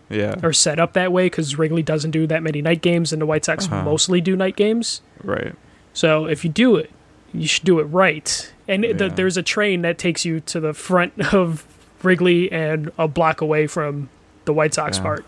yeah, 0.09 0.35
are 0.43 0.53
set 0.53 0.79
up 0.79 0.93
that 0.93 1.11
way 1.11 1.25
because 1.25 1.57
Wrigley 1.57 1.83
doesn't 1.83 2.11
do 2.11 2.27
that 2.27 2.41
many 2.43 2.61
night 2.61 2.81
games 2.81 3.11
and 3.13 3.21
the 3.21 3.25
White 3.25 3.45
Sox 3.45 3.65
Uh-huh. 3.65 3.83
mostly 3.83 4.21
do 4.21 4.35
night 4.35 4.55
games. 4.55 5.01
right. 5.23 5.53
So 5.93 6.25
if 6.27 6.43
you 6.43 6.51
do 6.51 6.75
it, 6.75 6.91
you 7.33 7.47
should 7.47 7.65
do 7.65 7.79
it 7.79 7.85
right. 7.85 8.53
And 8.67 8.85
it- 8.85 8.97
the, 8.99 9.09
there's 9.09 9.35
a 9.37 9.43
train 9.43 9.81
that 9.81 9.97
takes 9.97 10.25
you 10.25 10.39
to 10.41 10.59
the 10.59 10.73
front 10.73 11.13
of 11.33 11.65
Wrigley 12.03 12.51
and 12.51 12.91
a 12.97 13.07
block 13.07 13.41
away 13.41 13.65
from 13.67 14.09
the 14.45 14.53
White 14.53 14.73
Sox 14.75 14.97
Yeah. 14.97 15.03
part. 15.03 15.25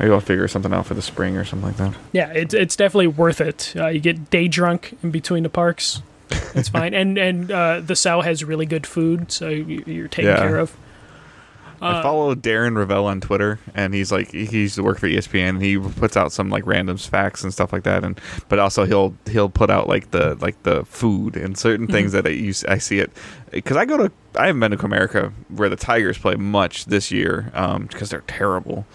Maybe 0.00 0.10
I'll 0.10 0.18
figure 0.20 0.48
something 0.48 0.72
out 0.74 0.86
for 0.86 0.94
the 0.94 1.02
spring 1.02 1.36
or 1.36 1.44
something 1.44 1.68
like 1.68 1.76
that. 1.76 1.94
Yeah, 2.12 2.30
it's 2.32 2.52
it's 2.52 2.74
definitely 2.74 3.06
worth 3.06 3.40
it. 3.40 3.72
Uh, 3.76 3.86
you 3.86 4.00
get 4.00 4.28
day 4.28 4.48
drunk 4.48 4.98
in 5.04 5.12
between 5.12 5.44
the 5.44 5.48
parks. 5.48 6.02
It's 6.56 6.68
fine, 6.78 6.94
and 6.94 7.16
and 7.16 7.52
uh, 7.52 7.78
the 7.80 7.94
cell 7.94 8.22
has 8.22 8.42
really 8.42 8.66
good 8.66 8.88
food, 8.88 9.30
so 9.30 9.48
you, 9.48 9.84
you're 9.86 10.08
taken 10.08 10.32
Yeah. 10.32 10.38
care 10.38 10.56
of. 10.58 10.76
I 11.84 11.98
Uh, 11.98 12.02
follow 12.02 12.34
Darren 12.34 12.74
Rovell 12.76 13.04
on 13.04 13.20
Twitter, 13.20 13.58
and 13.74 13.92
he's 13.94 14.10
like 14.10 14.30
he 14.32 14.44
used 14.46 14.74
to 14.76 14.82
work 14.82 14.98
for 14.98 15.06
ESPN. 15.06 15.50
And 15.50 15.62
he 15.62 15.78
puts 15.78 16.16
out 16.16 16.32
some 16.32 16.48
like 16.50 16.66
random 16.66 16.96
facts 16.96 17.44
and 17.44 17.52
stuff 17.52 17.72
like 17.72 17.82
that, 17.84 18.04
and 18.04 18.20
but 18.48 18.58
also 18.58 18.84
he'll 18.84 19.14
he'll 19.30 19.48
put 19.50 19.70
out 19.70 19.88
like 19.88 20.10
the 20.10 20.36
like 20.40 20.62
the 20.62 20.84
food 20.86 21.36
and 21.36 21.56
certain 21.58 21.86
things 21.86 22.12
Mm-hmm. 22.12 22.22
that 22.22 22.26
I 22.26 22.32
use. 22.32 22.64
I 22.64 22.78
see 22.78 22.98
it 22.98 23.10
because 23.50 23.76
I 23.76 23.84
go 23.84 23.96
to 23.96 24.12
I 24.36 24.46
haven't 24.46 24.60
been 24.60 24.70
to 24.72 24.76
Comerica 24.76 25.32
where 25.48 25.68
the 25.68 25.76
Tigers 25.76 26.18
play 26.18 26.34
much 26.36 26.86
this 26.86 27.10
year 27.12 27.50
because 27.88 28.10
they're 28.10 28.22
terrible. 28.26 28.86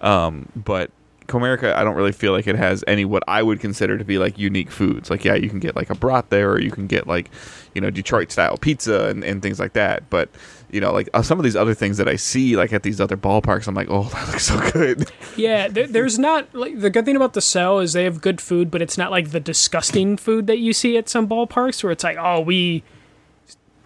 Um, 0.00 0.48
but 0.54 0.90
Comerica, 1.26 1.74
I 1.74 1.84
don't 1.84 1.94
really 1.94 2.12
feel 2.12 2.32
like 2.32 2.46
it 2.46 2.56
has 2.56 2.82
any 2.86 3.04
what 3.04 3.22
I 3.28 3.42
would 3.42 3.60
consider 3.60 3.98
to 3.98 4.04
be 4.04 4.18
like 4.18 4.38
unique 4.38 4.70
foods. 4.70 5.10
Like, 5.10 5.24
yeah, 5.26 5.34
you 5.34 5.50
can 5.50 5.58
get 5.58 5.76
like 5.76 5.90
a 5.90 5.94
brat 5.94 6.30
there, 6.30 6.52
or 6.52 6.60
you 6.60 6.70
can 6.70 6.86
get 6.86 7.06
like, 7.06 7.30
you 7.74 7.80
know, 7.82 7.90
Detroit 7.90 8.32
style 8.32 8.56
pizza 8.56 9.08
and, 9.08 9.22
and 9.24 9.42
things 9.42 9.60
like 9.60 9.74
that. 9.74 10.08
But 10.08 10.30
you 10.70 10.80
know, 10.80 10.92
like 10.92 11.08
uh, 11.14 11.22
some 11.22 11.38
of 11.38 11.44
these 11.44 11.56
other 11.56 11.74
things 11.74 11.96
that 11.96 12.08
I 12.08 12.16
see 12.16 12.56
like 12.56 12.72
at 12.72 12.82
these 12.82 13.00
other 13.00 13.16
ballparks, 13.16 13.66
I'm 13.66 13.74
like, 13.74 13.88
oh, 13.90 14.04
that 14.12 14.28
looks 14.28 14.46
so 14.46 14.70
good. 14.70 15.10
Yeah, 15.36 15.68
there, 15.68 15.86
there's 15.86 16.18
not 16.18 16.54
like 16.54 16.80
the 16.80 16.90
good 16.90 17.04
thing 17.04 17.16
about 17.16 17.32
the 17.32 17.40
cell 17.40 17.78
is 17.78 17.92
they 17.92 18.04
have 18.04 18.20
good 18.20 18.40
food, 18.40 18.70
but 18.70 18.82
it's 18.82 18.98
not 18.98 19.10
like 19.10 19.30
the 19.30 19.40
disgusting 19.40 20.16
food 20.16 20.46
that 20.46 20.58
you 20.58 20.72
see 20.72 20.96
at 20.96 21.08
some 21.08 21.28
ballparks 21.28 21.82
where 21.82 21.92
it's 21.92 22.04
like, 22.04 22.16
oh, 22.18 22.40
we 22.40 22.82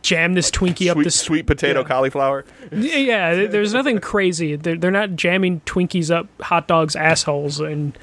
jam 0.03 0.35
this 0.35 0.51
Twinkie 0.51 0.89
up 0.91 0.95
sweet, 0.95 1.05
this. 1.05 1.21
sweet 1.21 1.47
potato 1.47 1.81
yeah. 1.81 1.87
cauliflower. 1.87 2.45
Yeah, 2.73 3.35
there- 3.35 3.49
there's 3.49 3.73
nothing 3.73 4.01
crazy. 4.01 4.57
They're, 4.57 4.77
they're 4.77 4.91
not 4.91 5.17
jamming 5.17 5.61
Twinkies 5.67 6.11
up 6.15 6.27
hot 6.43 6.67
dogs' 6.69 6.95
assholes 6.97 7.61
and 7.61 7.97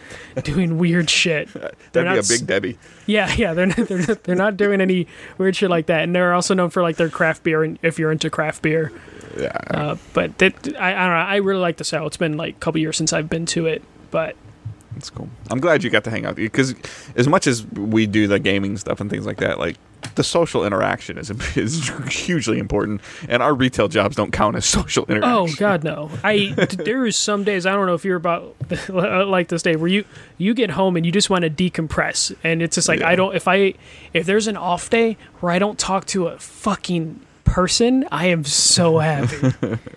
doing 0.43 0.78
weird 0.78 1.10
shit. 1.10 1.50
They're 1.54 1.72
That'd 1.91 1.93
be 1.93 2.04
not 2.04 2.16
a 2.16 2.20
s- 2.20 2.28
big 2.39 2.47
Debbie. 2.47 2.78
Yeah, 3.06 3.34
yeah, 3.36 3.54
they're 3.54 3.66
not, 3.68 3.76
they're 3.78 4.08
not, 4.08 4.24
they're 4.24 4.36
not 4.36 4.58
doing 4.58 4.82
any 4.82 5.08
weird 5.38 5.56
shit 5.56 5.70
like 5.70 5.88
that, 5.88 6.04
and 6.04 6.16
they're 6.16 6.34
also 6.34 6.54
known 6.54 6.70
for 6.70 6.82
like 6.84 6.97
their 6.97 7.10
craft 7.10 7.43
beer. 7.43 7.64
And 7.64 7.80
if 7.82 7.97
you're 8.00 8.12
into 8.12 8.30
craft 8.30 8.62
beer, 8.62 8.91
Yeah. 9.38 9.47
uh, 9.72 9.95
but 10.14 10.38
that, 10.38 10.54
I, 10.80 10.91
I 10.91 11.08
don't 11.08 11.10
know. 11.10 11.32
I 11.32 11.36
really 11.38 11.60
like 11.62 11.78
the 11.78 11.84
cell. 11.84 12.06
It's 12.08 12.18
been 12.18 12.38
like 12.38 12.56
a 12.56 12.60
couple 12.60 12.80
years 12.80 12.95
since 12.97 13.12
I've 13.14 13.30
been 13.30 13.45
to 13.47 13.66
it, 13.66 13.82
but 14.12 14.36
That's 14.93 15.10
cool. 15.10 15.30
I'm 15.50 15.60
glad 15.60 15.84
you 15.84 15.89
got 15.89 16.04
to 16.06 16.12
hang 16.12 16.26
out 16.26 16.36
because 16.36 16.76
as 17.16 17.28
much 17.28 17.47
as 17.47 17.66
we 17.66 18.06
do 18.06 18.28
the 18.28 18.38
gaming 18.39 18.78
stuff 18.78 19.02
and 19.02 19.10
things 19.10 19.26
like 19.26 19.38
that, 19.38 19.58
like 19.60 19.78
the 20.16 20.24
social 20.24 20.66
interaction 20.66 21.18
is 21.18 21.30
is 21.58 21.89
hugely 22.10 22.60
important, 22.60 23.02
and 23.28 23.41
our 23.41 23.54
retail 23.54 23.88
jobs 23.88 24.16
don't 24.16 24.32
count 24.32 24.56
as 24.56 24.66
social 24.66 25.06
oh, 25.08 25.12
interaction. 25.12 25.56
Oh 25.56 25.60
God, 25.60 25.84
no! 25.84 26.12
I 26.24 26.47
there 26.78 27.06
is 27.06 27.18
some 27.18 27.43
days 27.43 27.66
I 27.66 27.74
don't 27.74 27.86
know 27.86 27.93
if 27.93 28.06
you're 28.06 28.18
about 28.18 28.56
like 28.89 29.47
this 29.47 29.62
day 29.62 29.76
where 29.76 29.89
you 29.89 30.06
you 30.38 30.54
get 30.54 30.72
home 30.72 30.95
and 30.95 31.06
you 31.06 31.12
just 31.12 31.30
want 31.30 31.43
to 31.43 31.50
decompress, 31.50 32.36
and 32.43 32.62
it's 32.62 32.76
just 32.76 32.88
like 32.88 33.00
Yeah. 33.00 33.10
I 33.10 33.16
don't 33.16 33.36
if 33.36 33.47
I 33.47 33.74
if 34.14 34.26
there's 34.26 34.47
an 34.47 34.58
off 34.58 34.89
day 34.89 35.18
where 35.39 35.52
I 35.52 35.60
don't 35.60 35.78
talk 35.80 36.06
to 36.08 36.28
a 36.28 36.38
fucking 36.38 37.20
person, 37.43 38.08
I 38.12 38.28
am 38.28 38.43
so 38.43 39.00
happy. 39.00 39.54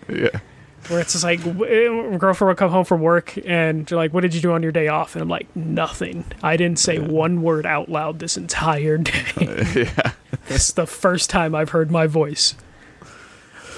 yeah. 0.09 0.41
Where 0.89 1.01
it's 1.01 1.13
just 1.13 1.25
like 1.25 1.43
w- 1.45 2.19
girlfriend 2.19 2.49
will 2.49 2.55
come 2.57 2.71
home 2.71 2.85
from 2.85 3.01
work 3.01 3.39
and 3.47 3.89
you're 3.91 3.99
like, 3.99 4.13
"What 4.13 4.23
did 4.23 4.35
you 4.35 4.41
do 4.41 4.53
on 4.53 4.63
your 4.63 4.73
day 4.73 4.89
off?" 4.89 5.15
And 5.15 5.23
I'm 5.23 5.29
like, 5.29 5.47
"Nothing. 5.55 6.25
I 6.43 6.57
didn't 6.57 6.79
say 6.79 6.99
one 6.99 7.43
word 7.43 7.67
out 7.67 7.89
loud 7.89 8.19
this 8.19 8.37
entire 8.37 8.99
day. 8.99 9.25
yeah. 9.41 10.13
this 10.49 10.69
is 10.69 10.73
the 10.75 10.87
first 10.87 11.31
time 11.31 11.55
I've 11.55 11.71
heard 11.71 11.91
my 11.91 12.07
voice." 12.07 12.55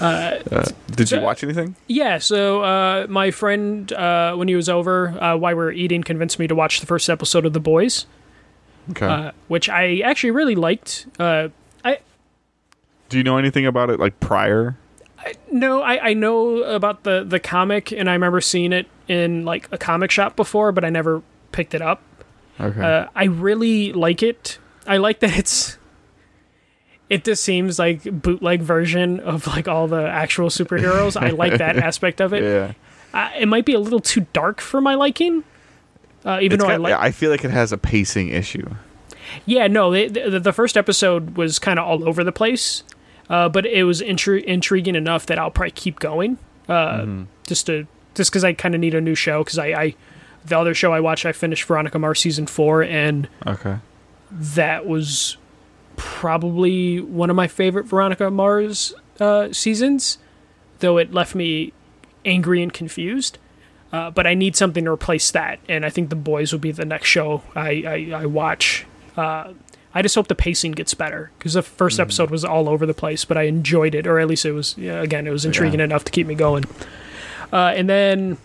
Uh, 0.01 0.39
did 0.91 1.09
you 1.09 1.21
watch 1.21 1.41
anything? 1.41 1.75
Yeah, 1.87 2.17
so 2.17 2.61
uh, 2.63 3.07
my 3.07 3.31
friend, 3.31 3.91
uh, 3.93 4.35
when 4.35 4.49
he 4.49 4.55
was 4.55 4.67
over, 4.67 5.09
uh, 5.21 5.37
while 5.37 5.51
we 5.51 5.55
were 5.55 5.71
eating, 5.71 6.03
convinced 6.03 6.37
me 6.37 6.47
to 6.47 6.55
watch 6.55 6.81
the 6.81 6.85
first 6.85 7.09
episode 7.09 7.45
of 7.45 7.53
The 7.53 7.61
Boys, 7.61 8.05
Okay. 8.91 9.05
uh, 9.05 9.31
which 9.47 9.69
I 9.69 9.99
actually 9.99 10.31
really 10.31 10.55
liked. 10.55 11.07
Uh, 11.17 11.47
I 11.85 11.99
Do 13.07 13.17
you 13.17 13.23
know 13.23 13.37
anything 13.37 13.65
about 13.65 13.89
it 13.89 13.97
like 13.97 14.19
prior? 14.19 14.75
No, 15.51 15.81
I, 15.81 16.09
I 16.09 16.13
know 16.13 16.63
about 16.63 17.03
the 17.03 17.23
the 17.27 17.39
comic, 17.39 17.91
and 17.91 18.09
I 18.09 18.13
remember 18.13 18.41
seeing 18.41 18.73
it 18.73 18.87
in 19.07 19.45
like 19.45 19.67
a 19.71 19.77
comic 19.77 20.11
shop 20.11 20.35
before, 20.35 20.71
but 20.71 20.83
I 20.85 20.89
never 20.89 21.21
picked 21.51 21.73
it 21.73 21.81
up. 21.81 22.01
Okay. 22.59 22.81
Uh, 22.81 23.07
I 23.15 23.25
really 23.25 23.91
like 23.93 24.23
it. 24.23 24.59
I 24.87 24.97
like 24.97 25.19
that 25.21 25.37
it's. 25.37 25.77
It 27.07 27.23
just 27.23 27.43
seems 27.43 27.77
like 27.77 28.03
bootleg 28.03 28.61
version 28.63 29.19
of 29.19 29.45
like 29.45 29.67
all 29.67 29.87
the 29.87 30.07
actual 30.07 30.49
superheroes. 30.49 31.15
I 31.19 31.29
like 31.29 31.59
that 31.59 31.77
aspect 31.89 32.19
of 32.19 32.33
it. 32.33 32.43
yeah. 32.43 32.73
Uh, 33.13 33.29
it 33.37 33.45
might 33.47 33.63
be 33.65 33.73
a 33.73 33.79
little 33.79 33.99
too 33.99 34.25
dark 34.33 34.59
for 34.59 34.81
my 34.81 34.95
liking. 34.95 35.43
Uh, 36.25 36.39
even 36.41 36.55
It's 36.55 36.63
though 36.63 36.69
I 36.73 36.77
like, 36.77 36.93
I 36.95 37.11
feel 37.11 37.29
like 37.29 37.45
it 37.45 37.51
has 37.51 37.71
a 37.71 37.77
pacing 37.77 38.29
issue. 38.29 38.67
yeah, 39.45 39.67
no, 39.67 39.91
the, 39.91 40.39
the 40.39 40.51
first 40.51 40.75
episode 40.75 41.37
was 41.37 41.59
kind 41.59 41.77
of 41.79 41.85
all 41.87 42.09
over 42.09 42.23
the 42.23 42.31
place, 42.31 42.83
uh, 43.29 43.49
but 43.49 43.65
it 43.65 43.83
was 43.83 44.01
intri- 44.01 44.43
intriguing 44.43 44.95
enough 44.95 45.25
that 45.27 45.39
I'll 45.39 45.51
probably 45.51 45.71
keep 45.71 45.99
going, 45.99 46.37
uh, 46.69 47.05
just 47.47 47.65
to 47.67 47.87
just 48.15 48.31
because 48.31 48.43
I 48.43 48.53
kind 48.53 48.73
of 48.75 48.81
need 48.81 48.93
a 48.93 49.01
new 49.01 49.15
show. 49.15 49.43
Because 49.43 49.57
I, 49.59 49.67
I, 49.67 49.95
the 50.45 50.57
other 50.57 50.73
show 50.73 50.93
I 50.93 50.99
watched, 50.99 51.25
I 51.25 51.31
finished 51.31 51.63
Veronica 51.65 51.99
Mars 51.99 52.19
season 52.21 52.47
four, 52.47 52.81
and 52.83 53.27
Okay. 53.45 53.77
that 54.31 54.85
was 54.85 55.37
probably 55.97 56.99
one 56.99 57.29
of 57.29 57.35
my 57.35 57.47
favorite 57.47 57.85
Veronica 57.85 58.29
Mars 58.29 58.93
uh, 59.19 59.51
seasons, 59.51 60.17
though 60.79 60.97
it 60.97 61.13
left 61.13 61.35
me 61.35 61.73
angry 62.25 62.61
and 62.61 62.73
confused. 62.73 63.37
Uh, 63.91 64.11
but 64.11 64.27
I 64.27 64.33
need 64.33 64.55
something 64.57 64.83
to 64.85 64.91
replace 64.91 65.31
that, 65.31 65.59
and 65.69 65.85
I 65.85 65.89
think 65.89 66.09
The 66.09 66.15
Boys 66.17 66.51
will 66.51 66.59
be 66.59 66.71
the 66.71 66.83
next 66.85 67.07
show 67.07 67.43
I, 67.55 68.09
I, 68.13 68.21
I 68.21 68.25
watch. 68.25 68.85
Uh, 69.15 69.53
I 69.95 70.01
just 70.01 70.13
hope 70.13 70.27
the 70.27 70.35
pacing 70.35 70.73
gets 70.73 70.93
better 70.93 71.31
because 71.39 71.53
the 71.53 71.61
1st 71.61 71.99
episode 72.01 72.29
was 72.29 72.43
all 72.43 72.67
over 72.67 72.85
the 72.85 72.93
place, 72.93 73.23
but 73.23 73.37
I 73.37 73.43
enjoyed 73.43 73.95
it, 73.95 74.05
or 74.05 74.19
at 74.19 74.27
least 74.27 74.45
it 74.45 74.51
was 74.51 74.77
yeah, 74.77 75.01
again 75.01 75.25
it 75.25 75.31
was 75.31 75.45
intriguing 75.45 75.79
enough 75.79 76.03
to 76.03 76.11
keep 76.11 76.27
me 76.27 76.35
going. 76.35 76.65
Uh, 77.53 77.73
and 77.75 77.89
then 77.89 78.37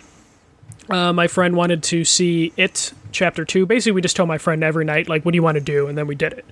uh, 0.89 1.13
my 1.13 1.27
friend 1.27 1.57
wanted 1.57 1.83
to 1.83 2.05
see 2.05 2.53
it 2.57 2.93
chapter 3.11 3.45
two. 3.45 3.67
Basically, 3.67 3.93
we 3.93 4.01
just 4.01 4.15
told 4.15 4.29
my 4.29 4.39
friend 4.39 4.63
every 4.63 4.85
night 4.85 5.09
like, 5.09 5.25
"What 5.25 5.33
do 5.33 5.37
you 5.37 5.43
want 5.43 5.57
to 5.57 5.61
do?" 5.61 5.89
and 5.89 5.99
then 5.99 6.07
we 6.07 6.15
did 6.15 6.35
it. 6.35 6.45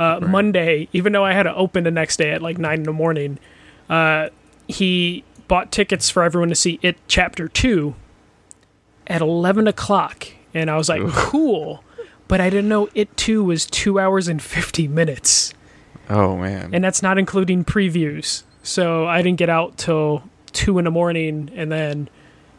Uh, 0.00 0.18
Monday, 0.20 0.88
even 0.92 1.12
though 1.12 1.24
I 1.24 1.32
had 1.32 1.44
to 1.44 1.54
open 1.54 1.84
the 1.84 1.90
next 1.90 2.16
day 2.16 2.32
at 2.32 2.42
like 2.42 2.58
nine 2.58 2.78
in 2.78 2.84
the 2.84 2.92
morning, 2.92 3.38
uh, 3.88 4.30
he 4.66 5.22
bought 5.46 5.70
tickets 5.70 6.10
for 6.10 6.22
everyone 6.24 6.48
to 6.48 6.54
see 6.56 6.80
it 6.82 6.96
chapter 7.06 7.46
two 7.46 7.94
at 9.06 9.20
eleven 9.20 9.68
o'clock, 9.68 10.26
and 10.54 10.70
I 10.70 10.76
was 10.76 10.88
like, 10.88 11.06
"Cool," 11.08 11.84
but 12.30 12.40
I 12.40 12.48
didn't 12.48 12.68
know 12.68 12.88
it 12.94 13.14
too 13.16 13.42
was 13.42 13.66
two 13.66 13.98
hours 13.98 14.28
and 14.28 14.40
fifty 14.40 14.86
minutes, 14.86 15.52
Oh 16.08 16.36
man. 16.36 16.70
and 16.72 16.82
that's 16.84 17.02
not 17.02 17.18
including 17.18 17.64
previews. 17.64 18.44
So 18.62 19.06
I 19.08 19.20
didn't 19.20 19.38
get 19.38 19.48
out 19.50 19.76
till 19.76 20.22
two 20.52 20.78
in 20.78 20.84
the 20.84 20.90
morning, 20.92 21.50
and 21.56 21.70
then 21.72 22.08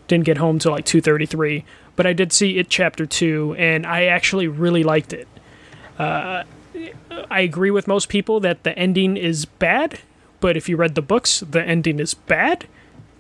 didn't 0.10 0.26
get 0.26 0.38
home 0.38 0.60
till 0.60 0.74
like 0.74 0.84
two 0.86 1.00
thirty 1.00 1.26
three. 1.26 1.64
But 1.96 2.06
I 2.06 2.12
did 2.14 2.34
see 2.34 2.58
it 2.58 2.70
chapter 2.70 3.06
two, 3.06 3.56
and 3.58 3.86
I 3.88 4.06
actually 4.06 4.48
really 4.48 4.84
liked 4.84 5.14
it. 5.14 5.28
Uh, 5.98 6.44
I 7.30 7.40
agree 7.42 7.72
with 7.72 7.88
most 7.88 8.10
people 8.10 8.40
that 8.42 8.64
the 8.64 8.78
ending 8.78 9.16
is 9.16 9.46
bad, 9.46 10.00
but 10.42 10.58
if 10.58 10.68
you 10.68 10.76
read 10.76 10.96
the 10.96 11.02
books, 11.02 11.44
the 11.50 11.64
ending 11.64 12.00
is 12.00 12.14
bad. 12.14 12.66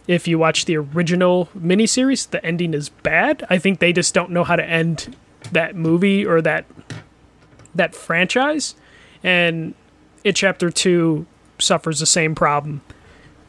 If 0.07 0.27
you 0.27 0.37
watch 0.39 0.65
the 0.65 0.75
original 0.77 1.47
miniseries, 1.57 2.29
the 2.29 2.43
ending 2.45 2.73
is 2.73 2.89
bad. 2.89 3.45
I 3.49 3.57
think 3.57 3.79
they 3.79 3.93
just 3.93 4.13
don't 4.13 4.31
know 4.31 4.43
how 4.43 4.55
to 4.57 4.65
end 4.65 5.15
that 5.51 5.75
movie 5.75 6.25
or 6.25 6.41
that 6.41 6.65
that 7.73 7.95
franchise, 7.95 8.75
and 9.23 9.73
it 10.23 10.35
chapter 10.35 10.69
two 10.69 11.25
suffers 11.59 11.99
the 11.99 12.05
same 12.05 12.35
problem, 12.35 12.81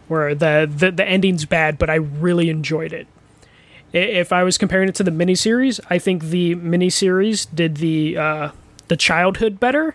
where 0.09 0.35
the 0.35 0.71
the, 0.75 0.91
the 0.91 1.05
ending's 1.05 1.45
bad, 1.45 1.79
but 1.79 1.91
I 1.91 1.97
really 1.97 2.51
enjoyed 2.51 2.93
it. 2.93 3.07
If 3.93 4.33
I 4.33 4.43
was 4.43 4.57
comparing 4.57 4.89
it 4.89 4.95
to 4.97 5.05
the 5.05 5.11
miniseries, 5.11 5.81
I 5.91 5.99
think 5.99 6.25
the 6.25 6.55
miniseries 6.57 7.47
did 7.55 7.77
the 7.77 8.17
uh, 8.17 8.51
the 8.89 8.97
childhood 8.97 9.61
better, 9.61 9.95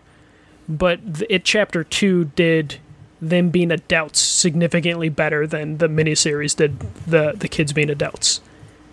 but 0.69 0.99
it 1.29 1.43
chapter 1.43 1.83
two 1.83 2.25
did 2.35 2.79
them 3.19 3.49
being 3.49 3.71
adults 3.71 4.19
significantly 4.19 5.09
better 5.09 5.47
than 5.47 5.79
the 5.79 5.87
miniseries 5.87 6.55
did 6.55 6.79
the 7.07 7.33
the 7.35 7.47
kids 7.47 7.73
being 7.73 7.89
adults. 7.89 8.41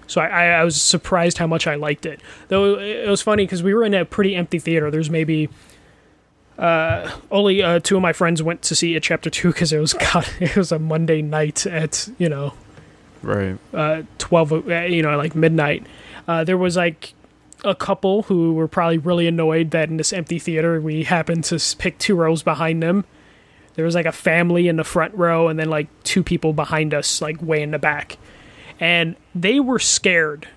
So 0.06 0.20
I, 0.20 0.46
I, 0.46 0.64
was 0.64 0.80
surprised 0.80 1.38
how 1.38 1.46
much 1.46 1.66
I 1.66 1.76
liked 1.76 2.04
it. 2.04 2.20
Though 2.48 2.78
it 2.78 3.08
was 3.08 3.22
funny 3.22 3.44
because 3.44 3.62
we 3.62 3.72
were 3.74 3.84
in 3.84 3.94
a 3.94 4.04
pretty 4.04 4.36
empty 4.36 4.58
theater. 4.58 4.90
There's 4.90 5.10
maybe 5.10 5.48
uh, 6.58 7.10
only 7.30 7.62
uh, 7.62 7.80
two 7.80 7.96
of 7.96 8.02
my 8.02 8.12
friends 8.12 8.42
went 8.42 8.62
to 8.62 8.74
see 8.74 8.94
it 8.94 9.02
chapter 9.02 9.30
two 9.30 9.48
because 9.48 9.72
it 9.72 9.78
was 9.78 9.92
God, 10.12 10.28
it 10.40 10.56
was 10.56 10.72
a 10.72 10.78
Monday 10.78 11.22
night 11.22 11.66
at 11.66 12.08
you 12.18 12.28
know 12.28 12.54
right. 13.22 13.58
uh, 13.72 14.02
12 14.18 14.52
o- 14.52 14.62
uh, 14.68 14.82
you 14.82 15.02
know 15.02 15.16
like 15.16 15.34
midnight 15.34 15.86
uh, 16.28 16.44
there 16.44 16.58
was 16.58 16.76
like 16.76 17.14
a 17.64 17.74
couple 17.74 18.24
who 18.24 18.52
were 18.52 18.68
probably 18.68 18.98
really 18.98 19.26
annoyed 19.26 19.70
that 19.70 19.88
in 19.88 19.96
this 19.96 20.12
empty 20.12 20.38
theater 20.38 20.80
we 20.80 21.04
happened 21.04 21.42
to 21.44 21.58
pick 21.78 21.98
two 21.98 22.14
rows 22.14 22.42
behind 22.42 22.82
them 22.82 23.04
there 23.74 23.84
was 23.84 23.94
like 23.94 24.06
a 24.06 24.12
family 24.12 24.68
in 24.68 24.76
the 24.76 24.84
front 24.84 25.14
row 25.14 25.48
and 25.48 25.58
then 25.58 25.68
like 25.68 25.88
two 26.04 26.22
people 26.22 26.52
behind 26.52 26.94
us 26.94 27.20
like 27.20 27.40
way 27.42 27.62
in 27.62 27.72
the 27.72 27.78
back 27.78 28.16
and 28.80 29.16
they 29.34 29.60
were 29.60 29.78
scared 29.78 30.48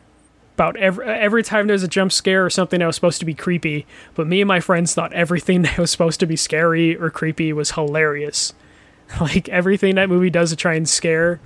about 0.55 0.76
every 0.78 1.05
every 1.05 1.43
time 1.43 1.68
there's 1.68 1.84
a 1.84 1.88
jump 1.88 2.11
scare 2.11 2.45
or 2.45 2.49
something 2.49 2.80
that 2.80 2.88
was 2.88 2.95
supposed 2.95 3.20
to 3.20 3.26
be 3.26 3.34
creepy 3.34 3.86
but 4.15 4.26
me 4.26 4.41
and 4.41 4.47
my 4.47 4.59
friends 4.59 4.93
thought 4.93 5.13
everything 5.13 5.61
that 5.63 5.78
was 5.78 5.91
supposed 5.91 6.20
to 6.20 6.26
be 6.26 6.36
scary 6.36 6.95
or 6.97 7.09
creepy 7.09 7.53
was 7.53 7.72
hilarious 7.72 8.53
like 9.22 9.47
everything 9.49 9.95
that 9.95 10.09
movie 10.09 10.30
does 10.30 10.49
to 10.49 10.55
try 10.55 10.74
and 10.74 10.89
scare 10.89 11.39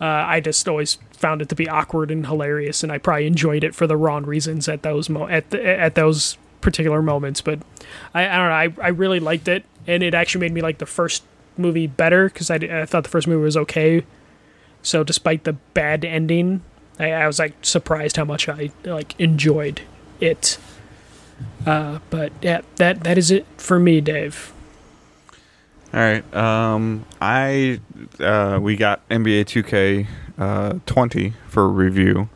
uh, 0.00 0.04
I 0.04 0.40
just 0.40 0.68
always 0.68 0.98
found 1.12 1.40
it 1.40 1.48
to 1.48 1.54
be 1.54 1.68
awkward 1.68 2.10
and 2.10 2.26
hilarious, 2.26 2.82
and 2.82 2.92
I 2.92 2.98
probably 2.98 3.26
enjoyed 3.26 3.64
it 3.64 3.74
for 3.74 3.86
the 3.86 3.96
wrong 3.96 4.24
reasons 4.24 4.68
at 4.68 4.82
those 4.82 5.08
mo- 5.08 5.28
at 5.28 5.50
the, 5.50 5.64
at 5.64 5.94
those 5.94 6.36
particular 6.60 7.00
moments. 7.00 7.40
But 7.40 7.60
I, 8.12 8.28
I 8.28 8.36
don't 8.36 8.76
know, 8.76 8.82
I, 8.82 8.86
I 8.86 8.88
really 8.88 9.20
liked 9.20 9.48
it, 9.48 9.64
and 9.86 10.02
it 10.02 10.12
actually 10.14 10.42
made 10.42 10.52
me 10.52 10.60
like 10.60 10.78
the 10.78 10.86
first 10.86 11.22
movie 11.56 11.86
better 11.86 12.28
because 12.28 12.50
I, 12.50 12.56
I 12.56 12.84
thought 12.84 13.04
the 13.04 13.10
first 13.10 13.26
movie 13.26 13.42
was 13.42 13.56
okay. 13.56 14.04
So 14.82 15.02
despite 15.02 15.44
the 15.44 15.54
bad 15.74 16.04
ending, 16.04 16.62
I, 16.98 17.12
I 17.12 17.26
was 17.26 17.38
like 17.38 17.54
surprised 17.62 18.16
how 18.16 18.24
much 18.24 18.48
I 18.48 18.70
like 18.84 19.18
enjoyed 19.18 19.82
it. 20.20 20.58
Uh, 21.66 21.98
but 22.10 22.32
yeah, 22.40 22.62
that 22.76 23.04
that 23.04 23.18
is 23.18 23.30
it 23.30 23.46
for 23.56 23.78
me, 23.78 24.00
Dave. 24.00 24.52
All 25.92 26.00
right. 26.00 26.34
Um, 26.34 27.04
I 27.20 27.80
uh, 28.20 28.58
we 28.60 28.76
got 28.76 29.06
NBA 29.08 29.44
2K 29.44 30.06
uh, 30.38 30.78
20 30.86 31.32
for 31.48 31.68
review. 31.68 32.28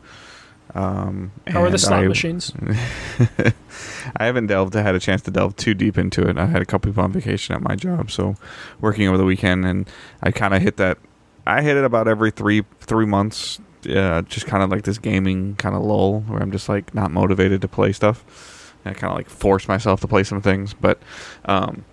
Um, 0.73 1.31
How 1.47 1.63
are 1.63 1.69
the 1.69 1.77
slot 1.77 2.03
I, 2.03 2.07
machines? 2.07 2.53
I 4.15 4.25
haven't 4.25 4.47
delved. 4.47 4.75
I 4.75 4.81
had 4.81 4.95
a 4.95 4.99
chance 4.99 5.21
to 5.23 5.31
delve 5.31 5.55
too 5.57 5.73
deep 5.73 5.97
into 5.97 6.27
it. 6.27 6.37
I 6.37 6.45
had 6.45 6.61
a 6.61 6.65
couple 6.65 6.91
people 6.91 7.03
on 7.03 7.11
vacation 7.11 7.55
at 7.55 7.61
my 7.61 7.75
job, 7.75 8.09
so 8.09 8.35
working 8.79 9.07
over 9.07 9.17
the 9.17 9.25
weekend, 9.25 9.65
and 9.65 9.89
I 10.23 10.31
kind 10.31 10.53
of 10.53 10.61
hit 10.61 10.77
that. 10.77 10.97
I 11.45 11.61
hit 11.61 11.77
it 11.77 11.83
about 11.83 12.07
every 12.07 12.31
three 12.31 12.63
three 12.79 13.05
months. 13.05 13.59
Uh, 13.89 14.21
just 14.23 14.45
kind 14.45 14.61
of 14.61 14.69
like 14.69 14.83
this 14.83 14.99
gaming 14.99 15.55
kind 15.55 15.75
of 15.75 15.81
lull 15.81 16.21
where 16.21 16.39
I'm 16.39 16.51
just 16.51 16.69
like 16.69 16.93
not 16.93 17.09
motivated 17.09 17.61
to 17.61 17.67
play 17.67 17.91
stuff. 17.93 18.75
And 18.85 18.95
I 18.95 18.99
kind 18.99 19.11
of 19.11 19.17
like 19.17 19.29
force 19.29 19.67
myself 19.67 20.01
to 20.01 20.07
play 20.07 20.23
some 20.23 20.41
things, 20.41 20.73
but 20.73 21.01
um, 21.45 21.83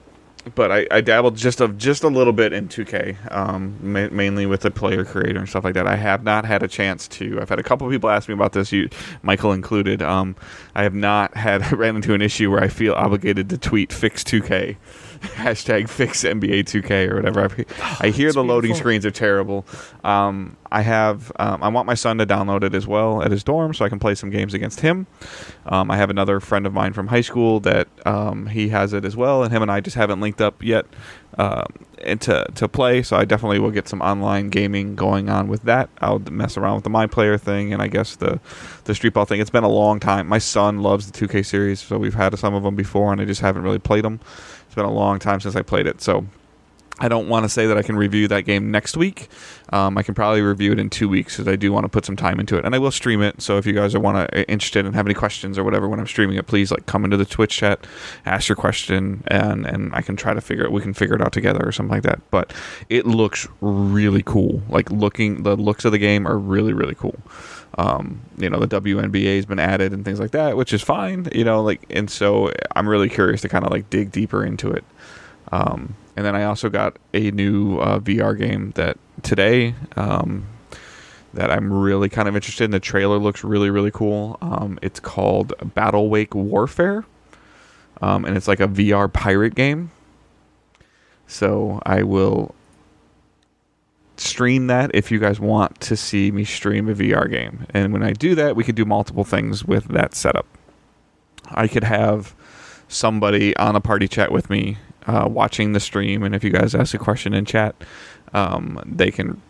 but 0.55 0.71
I, 0.73 0.87
I 0.91 1.01
dabbled 1.01 1.37
just 1.37 1.61
of 1.61 1.79
just 1.79 2.03
a 2.03 2.09
little 2.09 2.33
bit 2.33 2.53
in 2.53 2.69
2K, 2.69 3.33
um, 3.35 3.77
ma- 3.81 4.09
mainly 4.11 4.47
with 4.47 4.63
the 4.63 4.71
player 4.71 5.05
creator 5.05 5.39
and 5.39 5.49
stuff 5.49 5.65
like 5.65 5.75
that. 5.75 5.87
I 5.87 5.97
have 5.97 6.23
not 6.23 6.45
had 6.45 6.63
a 6.63 6.69
chance 6.69 7.09
to. 7.09 7.41
I've 7.41 7.49
had 7.49 7.59
a 7.59 7.63
couple 7.63 7.89
people 7.91 8.11
ask 8.11 8.29
me 8.29 8.35
about 8.35 8.53
this, 8.53 8.73
you, 8.73 8.89
Michael 9.23 9.53
included. 9.53 10.03
Um, 10.03 10.37
I 10.75 10.83
have 10.83 10.95
not 10.95 11.37
had 11.37 11.71
ran 11.79 11.97
into 11.97 12.15
an 12.15 12.23
issue 12.23 12.51
where 12.51 12.63
I 12.63 12.69
feel 12.69 12.95
obligated 12.95 13.49
to 13.51 13.59
tweet 13.59 13.93
fix 13.93 14.23
2K. 14.25 14.77
Hashtag 15.37 15.89
fix 15.89 16.25
NBA 16.25 16.65
2K 16.65 17.11
or 17.11 17.17
whatever. 17.17 17.65
I, 17.83 18.07
I 18.07 18.11
hear 18.11 18.33
the 18.33 18.45
loading 18.45 18.69
beautiful. 18.69 18.81
screens 18.81 19.07
are 19.07 19.11
terrible. 19.11 19.67
Um, 20.05 20.57
I 20.71 20.83
have. 20.83 21.33
Um, 21.39 21.63
I 21.63 21.69
want 21.69 21.87
my 21.87 21.95
son 21.95 22.19
to 22.19 22.27
download 22.27 22.63
it 22.63 22.75
as 22.75 22.87
well 22.87 23.23
at 23.23 23.31
his 23.31 23.43
dorm 23.43 23.73
so 23.75 23.85
I 23.85 23.89
can 23.89 23.99
play 23.99 24.15
some 24.15 24.31
games 24.31 24.55
against 24.55 24.81
him. 24.81 25.07
Um, 25.67 25.91
I 25.91 25.97
have 25.97 26.11
another 26.11 26.41
friend 26.41 26.67
of 26.67 26.73
mine 26.73 26.93
from 26.93 27.09
high 27.09 27.23
school 27.23 27.61
that 27.61 27.89
um, 28.07 28.47
he 28.47 28.69
has 28.69 28.93
it 28.93 29.05
as 29.05 29.17
well, 29.17 29.43
and 29.43 29.53
him 29.53 29.63
and 29.63 29.71
I 29.71 29.81
just 29.81 29.97
haven't 29.97 30.21
linked 30.21 30.41
up 30.41 30.63
yet 30.63 30.87
um, 31.39 31.67
and 32.05 32.21
to 32.23 32.47
to 32.55 32.69
play. 32.69 33.03
So 33.03 33.17
I 33.17 33.25
definitely 33.25 33.59
will 33.59 33.71
get 33.71 33.89
some 33.89 34.01
online 34.03 34.49
gaming 34.49 34.95
going 34.95 35.29
on 35.29 35.49
with 35.49 35.63
that. 35.63 35.89
I'll 36.01 36.19
mess 36.19 36.57
around 36.57 36.77
with 36.77 36.85
the 36.85 36.91
my 36.91 37.07
player 37.07 37.39
thing, 37.39 37.73
and 37.73 37.81
I 37.81 37.89
guess 37.89 38.17
the 38.17 38.41
the 38.85 38.95
street 38.95 39.15
ball 39.15 39.25
thing. 39.25 39.41
It's 39.41 39.51
been 39.51 39.65
a 39.65 39.69
long 39.69 40.01
time. 40.01 40.27
My 40.27 40.39
son 40.39 40.79
loves 40.79 41.11
the 41.11 41.27
2K 41.27 41.45
series, 41.45 41.81
so 41.81 41.99
we've 41.99 42.15
had 42.15 42.39
some 42.39 42.55
of 42.55 42.63
them 42.63 42.77
before, 42.77 43.13
and 43.13 43.21
I 43.21 43.25
just 43.25 43.41
haven't 43.41 43.63
really 43.63 43.79
played 43.79 44.05
them. 44.05 44.21
It's 44.69 44.75
been 44.77 44.85
a 44.85 44.93
long 44.93 45.19
time 45.19 45.41
since 45.41 45.57
I 45.57 45.63
played 45.63 45.87
it, 45.87 46.01
so. 46.01 46.27
I 47.01 47.09
don't 47.09 47.29
want 47.29 47.45
to 47.45 47.49
say 47.49 47.67
that 47.67 47.79
I 47.79 47.83
can 47.83 47.97
review 47.97 48.27
that 48.29 48.43
game 48.43 48.71
next 48.71 48.97
week. 48.97 49.29
Um, 49.73 49.97
I 49.97 50.03
can 50.03 50.15
probably 50.15 50.41
review 50.41 50.73
it 50.73 50.79
in 50.79 50.91
two 50.91 51.09
weeks 51.09 51.37
because 51.37 51.47
I 51.47 51.55
do 51.55 51.73
want 51.73 51.85
to 51.85 51.89
put 51.89 52.05
some 52.05 52.17
time 52.17 52.41
into 52.41 52.57
it, 52.57 52.65
and 52.65 52.75
I 52.75 52.79
will 52.79 52.91
stream 52.91 53.23
it. 53.23 53.41
So 53.41 53.57
if 53.57 53.67
you 53.67 53.73
guys 53.73 53.95
are 53.95 54.01
want 54.01 54.31
to 54.31 54.51
interested 54.51 54.85
and 54.85 54.95
have 54.95 55.07
any 55.07 55.15
questions 55.15 55.59
or 55.59 55.65
whatever 55.65 55.89
when 55.89 56.01
I'm 56.01 56.07
streaming 56.07 56.37
it, 56.37 56.47
please 56.47 56.71
like 56.71 56.87
come 56.87 57.05
into 57.05 57.17
the 57.17 57.25
Twitch 57.25 57.57
chat, 57.57 57.87
ask 58.27 58.49
your 58.49 58.57
question, 58.57 59.23
and 59.29 59.65
and 59.67 59.95
I 59.95 60.03
can 60.03 60.17
try 60.17 60.35
to 60.35 60.41
figure 60.41 60.65
it. 60.65 60.73
We 60.73 60.83
can 60.83 60.93
figure 60.93 61.15
it 61.15 61.23
out 61.23 61.33
together 61.33 61.61
or 61.65 61.71
something 61.71 61.95
like 61.95 62.03
that. 62.03 62.21
But 62.31 62.53
it 62.89 63.07
looks 63.07 63.47
really 63.61 64.23
cool. 64.25 64.63
Like 64.69 64.91
looking, 64.91 65.45
the 65.45 65.57
looks 65.57 65.85
of 65.85 65.93
the 65.93 65.99
game 65.99 66.27
are 66.27 66.39
really 66.39 66.73
really 66.73 66.97
cool. 66.97 67.17
Um, 67.79 68.21
you 68.37 68.51
know, 68.51 68.59
the 68.59 68.81
WNBA 68.81 69.37
has 69.37 69.47
been 69.47 69.61
added 69.61 69.93
and 69.93 70.05
things 70.05 70.19
like 70.19 70.33
that, 70.33 70.57
which 70.57 70.73
is 70.73 70.83
fine. 70.83 71.29
You 71.33 71.45
know, 71.45 71.63
like 71.63 71.87
and 71.91 72.11
so 72.11 72.53
I'm 72.75 72.89
really 72.89 73.09
curious 73.09 73.41
to 73.43 73.49
kind 73.49 73.65
of 73.65 73.71
like 73.71 73.89
dig 73.89 74.11
deeper 74.11 74.45
into 74.45 74.71
it. 74.71 74.85
Um, 75.53 75.95
and 76.17 76.27
then 76.27 76.35
I 76.35 76.45
also 76.45 76.69
got 76.69 76.97
a 77.15 77.31
new 77.31 77.79
uh, 77.79 78.01
VR 78.01 78.37
game 78.37 78.73
that 78.73 78.99
today 79.23 79.77
um, 79.97 80.47
that 81.33 81.51
I'm 81.53 81.73
really 81.73 82.09
kind 82.09 82.29
of 82.29 82.35
interested 82.35 82.65
in. 82.65 82.73
The 82.73 82.81
trailer 82.81 83.19
looks 83.19 83.45
really, 83.45 83.71
really 83.71 83.93
cool. 83.93 84.37
Um, 84.43 84.81
it's 84.83 84.99
called 84.99 85.55
Battle 85.75 86.09
Wake 86.11 86.35
Warfare, 86.35 87.05
um, 88.03 88.25
and 88.25 88.37
it's 88.37 88.49
like 88.49 88.59
a 88.59 88.67
VR 88.67 89.11
pirate 89.11 89.55
game. 89.55 89.93
So 91.29 91.81
I 91.87 92.03
will 92.03 92.57
stream 94.21 94.67
that 94.69 94.91
if 94.95 95.11
you 95.11 95.19
guys 95.19 95.41
want 95.41 95.81
to 95.81 95.97
see 95.97 96.31
me 96.31 96.45
stream 96.45 96.89
a 96.89 96.95
VR 96.95 97.31
game. 97.31 97.67
And 97.71 97.93
when 97.93 98.03
I 98.03 98.13
do 98.13 98.35
that, 98.35 98.57
we 98.57 98.65
could 98.65 98.75
do 98.75 98.85
multiple 98.85 99.25
things 99.25 99.65
with 99.65 99.89
that 99.89 100.15
setup. 100.15 100.47
I 101.51 101.69
could 101.69 101.85
have 101.85 102.35
somebody 102.89 103.57
on 103.57 103.77
a 103.77 103.81
party 103.81 104.09
chat 104.09 104.33
with 104.33 104.51
me 104.51 104.79
uh, 105.07 105.29
watching 105.29 105.73
the 105.73 105.81
stream, 105.81 106.23
and 106.23 106.35
if 106.35 106.45
you 106.45 106.51
guys 106.51 106.75
ask 106.75 106.95
a 106.95 106.99
question 106.99 107.33
in 107.33 107.45
chat, 107.45 107.75
um, 108.35 108.83
they 108.85 109.11
can 109.11 109.41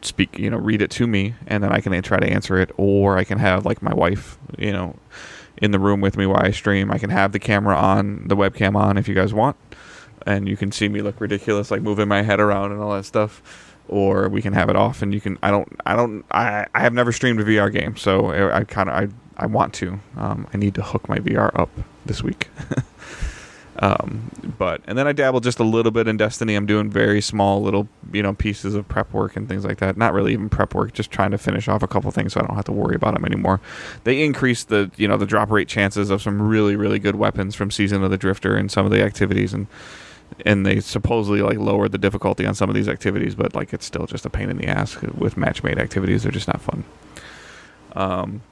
speak, 0.00 0.38
you 0.38 0.50
know, 0.50 0.56
read 0.56 0.82
it 0.82 0.90
to 0.92 1.06
me, 1.06 1.34
and 1.46 1.62
then 1.62 1.72
I 1.72 1.80
can 1.80 2.00
try 2.02 2.18
to 2.18 2.26
answer 2.26 2.58
it, 2.58 2.70
or 2.76 3.18
I 3.18 3.24
can 3.24 3.38
have 3.38 3.66
like 3.66 3.82
my 3.82 3.94
wife, 3.94 4.38
you 4.58 4.72
know, 4.72 4.96
in 5.58 5.70
the 5.70 5.78
room 5.78 6.00
with 6.00 6.16
me 6.16 6.26
while 6.26 6.42
I 6.42 6.50
stream. 6.50 6.90
I 6.90 6.98
can 6.98 7.10
have 7.10 7.32
the 7.32 7.38
camera 7.38 7.76
on, 7.76 8.26
the 8.26 8.36
webcam 8.36 8.74
on, 8.74 8.96
if 8.96 9.08
you 9.08 9.14
guys 9.14 9.34
want, 9.34 9.56
and 10.26 10.48
you 10.48 10.56
can 10.56 10.72
see 10.72 10.88
me 10.88 11.02
look 11.02 11.20
ridiculous, 11.20 11.70
like 11.70 11.82
moving 11.82 12.08
my 12.08 12.22
head 12.22 12.40
around 12.40 12.72
and 12.72 12.80
all 12.80 12.92
that 12.94 13.04
stuff. 13.04 13.71
Or 13.88 14.28
we 14.28 14.40
can 14.40 14.52
have 14.52 14.68
it 14.70 14.76
off, 14.76 15.02
and 15.02 15.12
you 15.12 15.20
can. 15.20 15.38
I 15.42 15.50
don't. 15.50 15.68
I 15.84 15.96
don't. 15.96 16.24
I. 16.30 16.66
I 16.74 16.80
have 16.80 16.94
never 16.94 17.12
streamed 17.12 17.40
a 17.40 17.44
VR 17.44 17.70
game, 17.70 17.96
so 17.96 18.26
I, 18.26 18.58
I 18.58 18.64
kind 18.64 18.88
of. 18.88 18.94
I. 18.94 19.08
I 19.34 19.46
want 19.46 19.72
to. 19.74 19.98
Um, 20.16 20.46
I 20.52 20.58
need 20.58 20.74
to 20.74 20.82
hook 20.82 21.08
my 21.08 21.18
VR 21.18 21.58
up 21.58 21.70
this 22.04 22.22
week. 22.22 22.48
Um, 23.78 24.30
but 24.58 24.82
and 24.86 24.98
then 24.98 25.08
I 25.08 25.12
dabble 25.12 25.40
just 25.40 25.58
a 25.58 25.64
little 25.64 25.90
bit 25.90 26.06
in 26.06 26.16
Destiny. 26.16 26.54
I'm 26.54 26.66
doing 26.66 26.90
very 26.90 27.20
small 27.20 27.62
little 27.62 27.88
you 28.12 28.22
know 28.22 28.34
pieces 28.34 28.74
of 28.74 28.86
prep 28.86 29.12
work 29.12 29.34
and 29.34 29.48
things 29.48 29.64
like 29.64 29.78
that. 29.78 29.96
Not 29.96 30.12
really 30.12 30.32
even 30.34 30.48
prep 30.48 30.74
work, 30.74 30.92
just 30.92 31.10
trying 31.10 31.32
to 31.32 31.38
finish 31.38 31.68
off 31.68 31.82
a 31.82 31.88
couple 31.88 32.10
things 32.10 32.34
so 32.34 32.40
I 32.40 32.46
don't 32.46 32.54
have 32.54 32.66
to 32.66 32.72
worry 32.72 32.94
about 32.94 33.14
them 33.14 33.24
anymore. 33.24 33.60
They 34.04 34.22
increased 34.22 34.68
the 34.68 34.90
you 34.96 35.08
know 35.08 35.16
the 35.16 35.26
drop 35.26 35.50
rate 35.50 35.68
chances 35.68 36.10
of 36.10 36.20
some 36.20 36.40
really 36.40 36.76
really 36.76 36.98
good 36.98 37.16
weapons 37.16 37.54
from 37.54 37.70
Season 37.70 38.04
of 38.04 38.10
the 38.10 38.18
Drifter 38.18 38.56
and 38.56 38.70
some 38.70 38.84
of 38.84 38.92
the 38.92 39.02
activities 39.02 39.54
and 39.54 39.66
and 40.44 40.66
they 40.66 40.80
supposedly 40.80 41.42
like 41.42 41.58
lowered 41.58 41.92
the 41.92 41.98
difficulty 41.98 42.46
on 42.46 42.54
some 42.54 42.68
of 42.68 42.74
these 42.74 42.88
activities, 42.88 43.34
but 43.34 43.54
like 43.54 43.72
it's 43.72 43.86
still 43.86 44.06
just 44.06 44.26
a 44.26 44.30
pain 44.30 44.50
in 44.50 44.56
the 44.56 44.66
ass 44.66 45.00
with 45.00 45.36
match 45.36 45.62
made 45.62 45.78
activities. 45.78 46.22
They're 46.22 46.32
just 46.32 46.48
not 46.48 46.60
fun. 46.60 46.84
Um, 47.94 48.42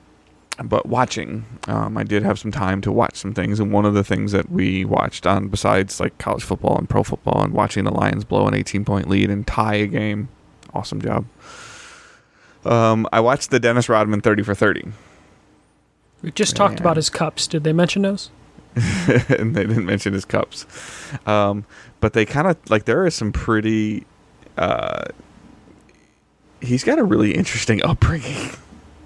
but 0.62 0.86
watching, 0.86 1.46
um, 1.68 1.96
I 1.96 2.02
did 2.02 2.22
have 2.22 2.38
some 2.38 2.52
time 2.52 2.80
to 2.82 2.92
watch 2.92 3.16
some 3.16 3.32
things, 3.32 3.60
and 3.60 3.72
one 3.72 3.86
of 3.86 3.94
the 3.94 4.04
things 4.04 4.32
that 4.32 4.50
we 4.50 4.84
watched 4.84 5.26
on, 5.26 5.48
besides 5.48 6.00
like 6.00 6.18
college 6.18 6.42
football 6.42 6.76
and 6.76 6.88
pro 6.88 7.02
football, 7.02 7.42
and 7.42 7.52
watching 7.54 7.84
the 7.84 7.92
Lions 7.92 8.24
blow 8.24 8.46
an 8.46 8.54
18 8.54 8.84
point 8.84 9.08
lead 9.08 9.30
and 9.30 9.46
tie 9.46 9.76
a 9.76 9.86
game, 9.86 10.28
awesome 10.74 11.00
job. 11.00 11.24
Um, 12.64 13.06
I 13.10 13.20
watched 13.20 13.50
the 13.50 13.58
Dennis 13.58 13.88
Rodman 13.88 14.20
30 14.20 14.42
for 14.42 14.54
30, 14.54 14.92
We 16.20 16.30
just 16.30 16.56
talked 16.56 16.78
about 16.78 16.96
his 16.96 17.08
cups. 17.08 17.46
Did 17.46 17.64
they 17.64 17.72
mention 17.72 18.02
those? 18.02 18.30
and 19.28 19.54
they 19.54 19.66
didn't 19.66 19.86
mention 19.86 20.12
his 20.12 20.24
cups, 20.24 20.66
um, 21.26 21.64
but 22.00 22.12
they 22.12 22.24
kind 22.24 22.46
of 22.46 22.56
like 22.70 22.84
there 22.84 23.04
are 23.04 23.10
some 23.10 23.32
pretty. 23.32 24.06
Uh, 24.56 25.04
he's 26.60 26.84
got 26.84 26.98
a 26.98 27.04
really 27.04 27.32
interesting 27.32 27.82
upbringing, 27.84 28.50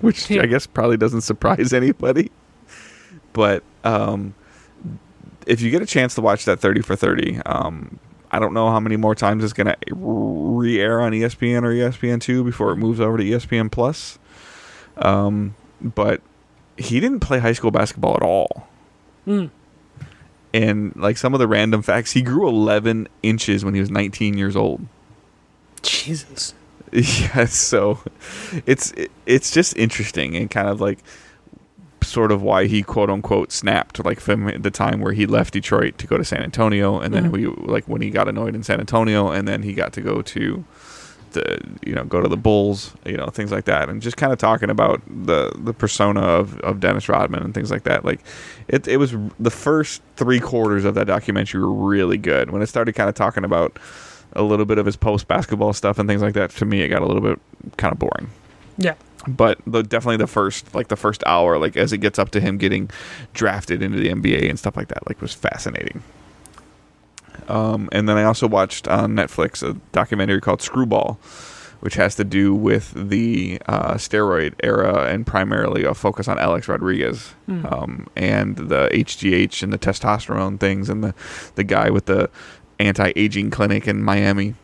which. 0.01 0.31
I 0.31 0.47
guess 0.47 0.67
probably 0.67 0.97
doesn't 0.97 1.23
surprise 1.23 1.73
anybody. 1.73 2.31
But 3.33 3.65
um, 3.83 4.35
if 5.47 5.61
you 5.61 5.71
get 5.71 5.83
a 5.83 5.87
chance 5.87 6.15
to 6.15 6.21
watch 6.21 6.45
that 6.45 6.61
30 6.61 6.83
for 6.83 6.97
30, 6.97 7.41
um, 7.47 7.99
I 8.31 8.39
don't 8.39 8.55
know 8.55 8.71
how 8.71 8.81
many 8.81 8.97
more 8.97 9.15
times 9.15 9.45
it's 9.45 9.53
going 9.53 9.67
to 9.67 9.77
re 9.91 10.81
air 10.81 11.01
on 11.01 11.13
ESPN 11.13 11.63
or 11.63 11.73
ESPN2 11.73 12.45
before 12.45 12.71
it 12.73 12.77
moves 12.77 13.01
over 13.01 13.19
to 13.19 13.25
ESPN 13.25 13.71
Plus. 13.71 14.19
Um, 14.97 15.55
but 15.81 16.21
he 16.77 17.01
didn't 17.01 17.21
play 17.21 17.39
high 17.39 17.53
school 17.53 17.71
basketball 17.71 18.17
at 18.17 18.23
all. 18.23 18.69
Mm. 19.27 19.51
And 20.53 20.95
like 20.97 21.17
some 21.17 21.35
of 21.35 21.41
the 21.41 21.49
random 21.49 21.83
facts, 21.83 22.13
he 22.13 22.23
grew 22.23 22.47
11 22.49 23.09
inches 23.23 23.65
when 23.65 23.75
he 23.75 23.81
was 23.81 23.91
19 23.91 24.37
years 24.39 24.57
old. 24.57 24.87
Jesus. 25.83 26.55
Yeah, 26.93 27.47
so 27.47 27.99
it's 28.67 28.93
it, 28.93 29.11
it's 29.27 29.51
just 29.51 29.77
interesting 29.77 30.37
and 30.37 30.49
kind 30.49 30.69
of 30.69 30.81
like 30.81 31.01
sort 32.03 32.31
of 32.31 32.41
why 32.41 32.67
he 32.67 32.85
quote 32.85 33.11
unquote 33.11 33.51
snapped 33.51 34.05
like 34.05 34.21
from 34.21 34.63
the 34.63 34.71
time 34.71 35.01
where 35.01 35.13
he 35.13 35.27
left 35.27 35.55
Detroit 35.55 35.99
to 35.99 36.07
go 36.07 36.17
to 36.19 36.25
San 36.25 36.43
Antonio 36.45 37.01
and 37.01 37.13
then 37.13 37.31
Mhm. 37.31 37.33
we 37.33 37.47
like 37.47 37.89
when 37.89 38.01
he 38.01 38.11
got 38.11 38.29
annoyed 38.29 38.55
in 38.55 38.63
San 38.63 38.79
Antonio 38.79 39.29
and 39.33 39.49
then 39.49 39.63
he 39.65 39.73
got 39.73 39.93
to 39.95 40.01
go 40.03 40.23
to 40.23 40.65
the 41.35 41.61
you 41.87 41.95
know 41.95 42.05
go 42.05 42.21
to 42.21 42.29
the 42.29 42.37
Bulls 42.37 42.95
you 43.05 43.17
know 43.17 43.27
things 43.27 43.53
like 43.53 43.67
that. 43.67 43.89
And 43.89 44.01
just 44.01 44.17
kind 44.17 44.33
of 44.33 44.39
talking 44.39 44.71
about 44.71 45.03
the 45.07 45.53
the 45.57 45.75
persona 45.75 46.21
of, 46.21 46.59
of 46.61 46.81
Dennis 46.81 47.09
Rodman 47.09 47.43
and 47.43 47.55
things 47.55 47.71
like 47.71 47.85
that 47.85 48.05
like 48.05 48.21
it 48.69 48.89
it 48.89 48.97
was 48.97 49.15
the 49.39 49.51
first 49.51 50.03
three 50.17 50.41
quarters 50.41 50.85
of 50.85 50.95
that 50.95 51.07
documentary 51.07 51.61
were 51.61 51.73
really 51.73 52.19
good. 52.19 52.51
When 52.51 52.63
it 52.63 52.67
started 52.67 52.95
kind 52.95 53.09
of 53.09 53.15
talking 53.15 53.45
about 53.45 53.79
a 54.33 54.43
little 54.43 54.65
bit 54.67 54.79
of 54.79 54.87
his 54.87 54.97
post 54.97 55.29
basketball 55.29 55.73
stuff 55.73 55.99
and 55.99 56.09
things 56.09 56.23
like 56.23 56.35
that 56.35 56.51
to 56.51 56.65
me 56.65 56.81
it 56.81 56.89
got 56.89 57.03
a 57.03 57.07
little 57.07 57.23
bit 57.23 57.39
kind 57.77 57.93
of 57.93 57.99
boring. 57.99 58.31
Yeah. 58.77 58.95
but 59.29 59.61
the, 59.67 59.83
definitely 59.83 60.17
the 60.17 60.27
first 60.27 60.75
like 60.75 60.89
the 60.89 60.97
first 60.97 61.23
hour 61.27 61.59
like 61.59 61.77
as 61.77 61.93
it 61.93 61.99
gets 61.99 62.19
up 62.19 62.31
to 62.31 62.41
him 62.41 62.59
getting 62.59 62.91
drafted 63.33 63.83
into 63.83 63.99
the 63.99 64.09
NBA 64.09 64.49
and 64.49 64.59
stuff 64.59 64.77
like 64.77 64.89
that 64.89 65.07
like 65.07 65.21
was 65.21 65.33
fascinating 65.33 66.03
um, 67.49 67.89
and 67.93 68.09
then 68.09 68.17
I 68.17 68.25
also 68.25 68.47
watched 68.49 68.89
on 68.89 69.13
Netflix 69.15 69.63
a 69.69 69.75
documentary 69.93 70.41
called 70.41 70.61
Screwball 70.63 71.19
which 71.81 71.97
has 71.97 72.15
to 72.15 72.25
do 72.25 72.55
with 72.55 72.93
the 73.11 73.61
uh, 73.67 73.93
steroid 73.95 74.55
era 74.63 75.05
and 75.13 75.27
primarily 75.27 75.85
a 75.85 75.93
focus 75.93 76.29
on 76.29 76.39
Alex 76.39 76.67
Rodriguez 76.67 77.35
Mm. 77.47 77.71
um, 77.71 78.07
and 78.17 78.57
the 78.57 78.89
HGH 78.91 79.63
and 79.63 79.71
the 79.71 79.79
testosterone 79.79 80.59
things 80.59 80.89
and 80.89 81.05
the, 81.05 81.15
the 81.57 81.65
guy 81.65 81.91
with 81.91 82.07
the 82.07 82.31
anti-aging 82.81 83.51
clinic 83.51 83.87
in 83.87 84.03
Miami 84.03 84.55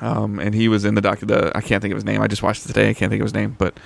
um, 0.00 0.38
and 0.38 0.54
he 0.54 0.68
was 0.68 0.84
in 0.84 0.94
the 0.94 1.00
doc. 1.00 1.20
The 1.20 1.56
I 1.56 1.60
can't 1.60 1.80
think 1.82 1.92
of 1.92 1.96
his 1.96 2.04
name. 2.04 2.20
I 2.20 2.26
just 2.26 2.42
watched 2.42 2.64
it 2.64 2.68
today. 2.68 2.90
I 2.90 2.94
can't 2.94 3.10
think 3.10 3.20
of 3.20 3.26
his 3.26 3.34
name, 3.34 3.56
but 3.58 3.78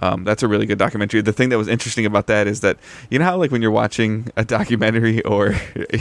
um, 0.00 0.24
that's 0.24 0.42
a 0.42 0.48
really 0.48 0.66
good 0.66 0.78
documentary. 0.78 1.20
The 1.20 1.32
thing 1.32 1.48
that 1.50 1.58
was 1.58 1.68
interesting 1.68 2.06
about 2.06 2.26
that 2.28 2.46
is 2.46 2.60
that 2.60 2.78
you 3.10 3.18
know 3.18 3.24
how 3.24 3.36
like 3.36 3.50
when 3.50 3.62
you're 3.62 3.70
watching 3.70 4.30
a 4.36 4.44
documentary 4.44 5.22
or 5.24 5.54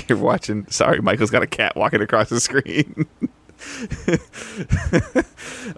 you're 0.08 0.18
watching. 0.18 0.68
Sorry, 0.70 1.02
Michael's 1.02 1.32
got 1.32 1.44
a 1.44 1.48
cat 1.48 1.76
walking 1.76 2.02
across 2.02 2.30
the 2.30 2.40
screen. 2.40 3.08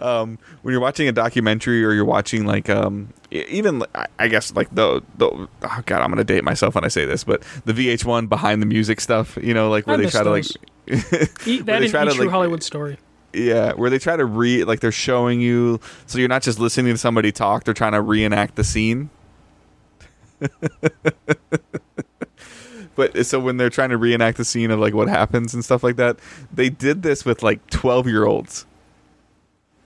um, 0.01 0.37
when 0.61 0.71
you're 0.73 0.81
watching 0.81 1.07
a 1.07 1.11
documentary 1.11 1.83
or 1.83 1.93
you're 1.93 2.05
watching 2.05 2.45
like 2.45 2.69
um, 2.69 3.09
even 3.31 3.83
I- 4.17 4.27
guess 4.27 4.53
like 4.53 4.73
the 4.75 5.01
the 5.17 5.27
oh 5.27 5.83
god 5.85 6.01
I'm 6.01 6.09
gonna 6.09 6.23
date 6.23 6.43
myself 6.43 6.75
when 6.75 6.83
I 6.83 6.89
say 6.89 7.05
this, 7.05 7.23
but 7.23 7.41
the 7.65 7.73
VH1 7.73 8.29
behind 8.29 8.61
the 8.61 8.65
music 8.65 9.01
stuff. 9.01 9.37
You 9.41 9.53
know, 9.53 9.69
like 9.69 9.87
where 9.87 9.97
I 9.97 10.03
they 10.03 10.09
try 10.09 10.23
to 10.23 10.29
like. 10.29 10.45
That 10.89 11.65
they 11.65 11.85
in 11.85 11.91
try 11.91 12.03
to, 12.03 12.09
each 12.09 12.15
true 12.15 12.25
like- 12.25 12.31
Hollywood 12.31 12.63
story. 12.63 12.97
Yeah, 13.33 13.73
where 13.73 13.89
they 13.89 13.99
try 13.99 14.15
to 14.15 14.25
re 14.25 14.63
like 14.63 14.79
they're 14.79 14.91
showing 14.91 15.41
you, 15.41 15.79
so 16.07 16.17
you're 16.17 16.27
not 16.27 16.41
just 16.41 16.59
listening 16.59 16.93
to 16.93 16.97
somebody 16.97 17.31
talk; 17.31 17.63
they're 17.63 17.73
trying 17.73 17.91
to 17.91 18.01
reenact 18.01 18.55
the 18.55 18.63
scene. 18.63 19.09
but 22.95 23.25
so 23.25 23.39
when 23.39 23.57
they're 23.57 23.69
trying 23.69 23.89
to 23.89 23.97
reenact 23.97 24.37
the 24.37 24.45
scene 24.45 24.71
of 24.71 24.79
like 24.79 24.93
what 24.93 25.09
happens 25.09 25.53
and 25.53 25.63
stuff 25.63 25.83
like 25.83 25.97
that, 25.97 26.17
they 26.51 26.69
did 26.69 27.03
this 27.03 27.23
with 27.23 27.43
like 27.43 27.67
twelve 27.69 28.07
year 28.07 28.25
olds 28.25 28.65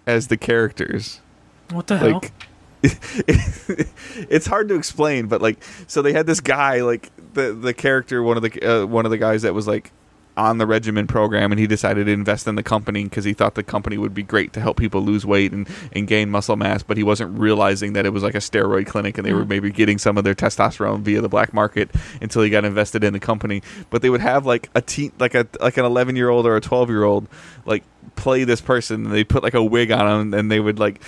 as 0.08 0.28
the 0.28 0.38
characters. 0.38 1.20
What 1.72 1.88
the 1.88 1.98
hell? 1.98 2.22
It's 4.30 4.46
hard 4.46 4.68
to 4.70 4.76
explain, 4.76 5.28
but 5.28 5.42
like 5.42 5.58
so 5.88 6.02
they 6.02 6.12
had 6.12 6.26
this 6.26 6.42
guy 6.42 6.82
like 6.82 7.12
the 7.34 7.54
the 7.54 7.74
character 7.74 8.22
one 8.22 8.36
of 8.36 8.44
the 8.44 8.62
uh, 8.62 8.86
one 8.86 9.06
of 9.06 9.12
the 9.12 9.18
guys 9.18 9.44
that 9.44 9.54
was 9.54 9.68
like 9.68 9.92
on 10.36 10.58
the 10.58 10.66
regimen 10.66 11.06
program 11.06 11.52
and 11.52 11.60
he 11.60 11.68
decided 11.68 12.06
to 12.06 12.12
invest 12.12 12.48
in 12.48 12.56
the 12.56 12.64
company 12.64 13.04
because 13.04 13.24
he 13.24 13.34
thought 13.34 13.54
the 13.54 13.62
company 13.62 13.98
would 14.00 14.16
be 14.16 14.24
great 14.24 14.52
to 14.52 14.60
help 14.60 14.78
people 14.78 15.00
lose 15.02 15.26
weight 15.26 15.52
and, 15.52 15.68
and 15.92 16.08
gain 16.08 16.30
muscle 16.32 16.56
mass 16.56 16.82
but 16.82 16.98
he 16.98 17.04
wasn't 17.04 17.38
realizing 17.38 17.94
that 17.94 18.04
it 18.06 18.10
was 18.10 18.24
like 18.24 18.34
a 18.34 18.40
steroid 18.40 18.88
clinic 18.88 19.18
and 19.20 19.28
they 19.28 19.34
were 19.34 19.44
Mhm. 19.46 19.50
maybe 19.50 19.72
getting 19.72 20.00
some 20.00 20.18
of 20.18 20.24
their 20.24 20.34
testosterone 20.34 21.02
via 21.02 21.22
the 21.22 21.30
black 21.30 21.54
market 21.54 21.92
until 22.20 22.42
he 22.42 22.50
got 22.50 22.66
invested 22.66 23.04
in 23.04 23.14
the 23.14 23.20
company 23.20 23.62
but 23.92 24.02
they 24.02 24.10
would 24.10 24.22
have 24.22 24.44
like 24.46 24.70
a 24.74 24.82
teen 24.82 25.12
like 25.20 25.36
a 25.36 25.46
like 25.62 25.78
an 25.78 25.86
11 25.86 26.16
year 26.16 26.30
old 26.30 26.48
or 26.48 26.56
a 26.56 26.62
12 26.62 26.90
year 26.90 27.04
old 27.04 27.28
like 27.66 27.84
play 28.16 28.44
this 28.44 28.60
person 28.62 29.06
and 29.06 29.14
they 29.14 29.24
put 29.24 29.44
like 29.44 29.54
a 29.54 29.64
wig 29.64 29.92
on 29.92 30.22
him 30.22 30.34
and 30.34 30.52
they 30.52 30.60
would 30.60 30.80
like 30.80 31.00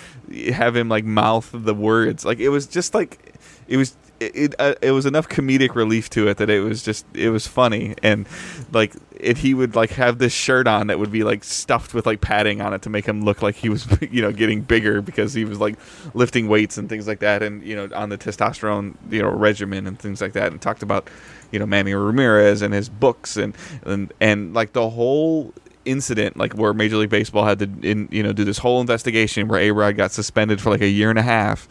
have 0.54 0.76
him 0.76 0.88
like 0.88 1.04
mouth 1.04 1.50
the 1.52 1.74
words 1.74 2.26
like 2.26 2.40
it 2.40 2.50
was 2.50 2.68
just 2.68 2.94
like 2.94 3.34
it 3.68 3.78
was 3.78 3.96
it 4.20 4.56
uh, 4.60 4.76
it 4.82 4.92
was 4.92 5.06
enough 5.06 5.28
comedic 5.28 5.76
relief 5.76 6.10
to 6.12 6.28
it 6.28 6.38
that 6.38 6.50
it 6.50 6.62
was 6.62 6.84
just 6.84 7.06
it 7.14 7.30
was 7.30 7.48
funny. 7.48 7.96
And 8.02 8.28
like 8.72 8.94
he 9.22 9.54
would 9.54 9.76
like 9.76 9.92
have 9.92 10.18
this 10.18 10.34
shirt 10.34 10.68
on 10.68 10.88
that 10.88 11.00
would 11.00 11.12
be 11.12 11.24
like 11.24 11.44
stuffed 11.44 11.94
with 11.94 12.06
like 12.06 12.22
padding 12.22 12.62
on 12.62 12.74
it 12.74 12.82
to 12.84 12.90
make 12.90 13.06
him 13.06 13.24
look 13.24 13.42
like 13.42 13.56
he 13.56 13.70
was 13.70 13.88
you 14.12 14.22
know 14.22 14.32
getting 14.32 14.62
bigger 14.62 15.02
because 15.02 15.34
he 15.34 15.46
was 15.46 15.60
like 15.60 15.78
lifting 16.14 16.48
weights 16.48 16.78
and 16.78 16.90
things 16.90 17.08
like 17.08 17.20
that 17.20 17.42
and 17.42 17.64
you 17.64 17.76
know 17.76 17.90
on 17.96 18.10
the 18.10 18.18
testosterone 18.18 18.96
you 19.10 19.22
know 19.22 19.30
regimen 19.30 19.88
and 19.88 20.00
things 20.00 20.22
like 20.22 20.34
that 20.34 20.52
and 20.52 20.62
talked 20.62 20.84
about 20.84 21.10
you 21.52 21.60
know 21.60 21.66
Manny 21.66 21.94
Ramirez 21.94 22.62
and 22.62 22.74
his 22.74 22.90
books 22.90 23.38
and 23.38 23.56
and 23.84 24.12
and 24.20 24.54
like 24.54 24.74
the 24.74 24.90
whole 24.90 25.54
incident 25.86 26.36
like 26.36 26.54
where 26.54 26.74
Major 26.74 26.98
League 26.98 27.10
Baseball 27.10 27.46
had 27.46 27.60
to 27.60 27.70
in 27.82 28.10
you 28.12 28.24
know 28.24 28.34
do 28.34 28.44
this 28.44 28.58
whole 28.58 28.82
investigation 28.82 29.48
where 29.48 29.60
A 29.60 29.72
Rod 29.72 29.96
got 29.96 30.12
suspended 30.12 30.60
for 30.60 30.70
like 30.70 30.82
a 30.82 30.88
year 30.90 31.10
and 31.10 31.20
a 31.20 31.24
half 31.24 31.68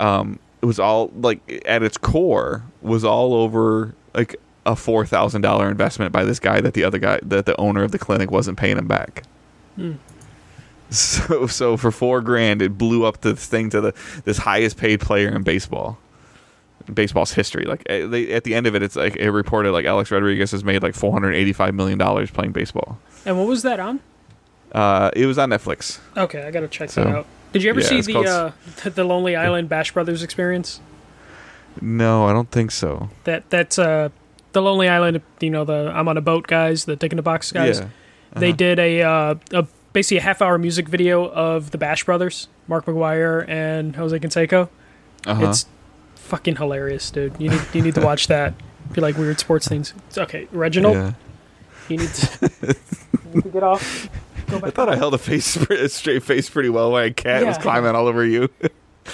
um 0.00 0.38
it 0.62 0.66
was 0.66 0.78
all 0.78 1.10
like 1.16 1.62
at 1.66 1.82
its 1.82 1.96
core 1.98 2.62
was 2.82 3.04
all 3.04 3.34
over 3.34 3.94
like 4.14 4.36
a 4.66 4.74
four 4.76 5.06
thousand 5.06 5.42
dollar 5.42 5.68
investment 5.70 6.12
by 6.12 6.24
this 6.24 6.38
guy 6.40 6.60
that 6.60 6.74
the 6.74 6.84
other 6.84 6.98
guy 6.98 7.18
that 7.22 7.46
the 7.46 7.58
owner 7.60 7.82
of 7.84 7.92
the 7.92 7.98
clinic 7.98 8.30
wasn't 8.30 8.58
paying 8.58 8.76
him 8.78 8.86
back. 8.88 9.24
Hmm. 9.76 9.92
So 10.90 11.46
so 11.46 11.76
for 11.76 11.90
four 11.90 12.22
grand, 12.22 12.62
it 12.62 12.78
blew 12.78 13.04
up 13.04 13.20
this 13.20 13.46
thing 13.46 13.68
to 13.70 13.80
the 13.82 13.94
this 14.24 14.38
highest 14.38 14.78
paid 14.78 15.00
player 15.00 15.28
in 15.28 15.42
baseball, 15.42 15.98
in 16.86 16.94
baseball's 16.94 17.32
history. 17.32 17.66
Like 17.66 17.82
eh, 17.90 18.06
they, 18.06 18.32
at 18.32 18.44
the 18.44 18.54
end 18.54 18.66
of 18.66 18.74
it, 18.74 18.82
it's 18.82 18.96
like 18.96 19.14
it 19.16 19.30
reported 19.30 19.72
like 19.72 19.84
Alex 19.84 20.10
Rodriguez 20.10 20.50
has 20.52 20.64
made 20.64 20.82
like 20.82 20.94
four 20.94 21.12
hundred 21.12 21.34
eighty 21.34 21.52
five 21.52 21.74
million 21.74 21.98
dollars 21.98 22.30
playing 22.30 22.52
baseball. 22.52 22.98
and 23.26 23.36
what 23.38 23.46
was 23.46 23.62
that 23.64 23.78
on? 23.80 24.00
Uh, 24.72 25.10
it 25.14 25.26
was 25.26 25.36
on 25.36 25.50
Netflix. 25.50 25.98
Okay, 26.16 26.42
I 26.46 26.50
gotta 26.50 26.68
check 26.68 26.88
So, 26.88 27.04
that 27.04 27.14
out. 27.16 27.26
Did 27.58 27.64
you 27.64 27.70
ever 27.70 27.80
yeah, 27.80 27.86
see 27.86 28.00
the 28.00 28.12
called- 28.12 28.26
uh, 28.26 28.50
the- 28.84 28.90
the 28.90 29.04
Lonely 29.04 29.36
Island 29.36 29.68
Bash 29.68 29.92
Brothers 29.92 30.22
experience? 30.22 30.80
No, 31.80 32.26
I 32.26 32.32
don't 32.32 32.50
think 32.50 32.70
so. 32.70 33.10
That 33.24 33.48
that's 33.50 33.78
uh 33.78 34.08
the 34.52 34.62
Lonely 34.62 34.88
Island. 34.88 35.20
You 35.40 35.50
know 35.50 35.64
the 35.64 35.92
I'm 35.94 36.08
on 36.08 36.16
a 36.16 36.20
boat 36.20 36.46
guys, 36.46 36.84
the 36.86 36.96
Dick 36.96 37.12
in 37.12 37.16
the 37.16 37.22
Box 37.22 37.52
guys. 37.52 37.80
Yeah. 37.80 37.88
They 38.36 38.48
Uh-huh. 38.48 38.56
did 38.56 38.78
a 38.78 39.02
uh, 39.02 39.34
a 39.52 39.66
basically 39.92 40.18
a 40.18 40.22
half 40.22 40.42
hour 40.42 40.58
music 40.58 40.88
video 40.88 41.28
of 41.30 41.70
the 41.70 41.78
Bash 41.78 42.04
Brothers, 42.04 42.48
Mark 42.66 42.86
McGwire 42.86 43.48
and 43.48 43.94
Jose 43.96 44.18
Canseco. 44.18 44.68
Uh-huh. 45.26 45.48
It's 45.48 45.66
fucking 46.16 46.56
hilarious, 46.56 47.10
dude. 47.10 47.34
You 47.38 47.50
need 47.50 47.62
you 47.72 47.82
need 47.82 47.94
to 47.94 48.00
watch 48.02 48.26
that. 48.26 48.54
If 48.90 48.96
you 48.96 49.02
like 49.02 49.16
weird 49.16 49.38
sports 49.38 49.68
things, 49.68 49.94
it's 50.08 50.18
okay. 50.18 50.48
Reginald, 50.50 50.96
Yeah. 50.96 51.12
you 51.88 51.96
need 51.98 52.08
to, 52.08 52.50
you 52.62 53.34
need 53.34 53.42
to 53.44 53.48
get 53.50 53.62
off. 53.62 54.08
Go 54.48 54.60
I 54.62 54.70
thought 54.70 54.88
I 54.88 54.96
held 54.96 55.14
a 55.14 55.18
face 55.18 55.56
a 55.70 55.88
straight 55.88 56.22
face 56.22 56.48
pretty 56.50 56.68
well 56.68 56.92
when 56.92 57.04
a 57.04 57.12
cat 57.12 57.44
was 57.46 57.58
climbing 57.58 57.94
all 57.94 58.06
over 58.06 58.24
you. 58.24 58.48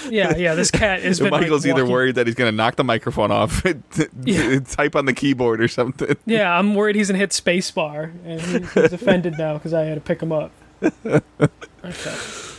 Yeah, 0.09 0.35
yeah. 0.35 0.55
This 0.55 0.71
cat 0.71 0.99
is. 1.01 1.19
been. 1.21 1.29
like, 1.31 1.41
Michael's 1.41 1.65
either 1.65 1.83
walking- 1.83 1.91
worried 1.93 2.15
that 2.15 2.27
he's 2.27 2.35
going 2.35 2.51
to 2.51 2.55
knock 2.55 2.75
the 2.75 2.83
microphone 2.83 3.31
off, 3.31 3.63
Yeah. 4.23 4.59
type 4.59 4.95
on 4.95 5.05
the 5.05 5.13
keyboard 5.13 5.61
or 5.61 5.67
something. 5.69 6.15
Yeah, 6.25 6.57
I'm 6.57 6.75
worried 6.75 6.95
he's 6.97 7.07
gonna 7.07 7.19
hit 7.19 7.29
spacebar, 7.29 8.11
and 8.25 8.41
he- 8.41 8.57
he's 8.81 8.91
offended 8.93 9.37
now 9.37 9.53
because 9.53 9.73
I 9.73 9.83
had 9.83 9.95
to 9.95 10.01
pick 10.01 10.21
him 10.21 10.31
up. 10.33 10.51
Okay, 11.83 12.15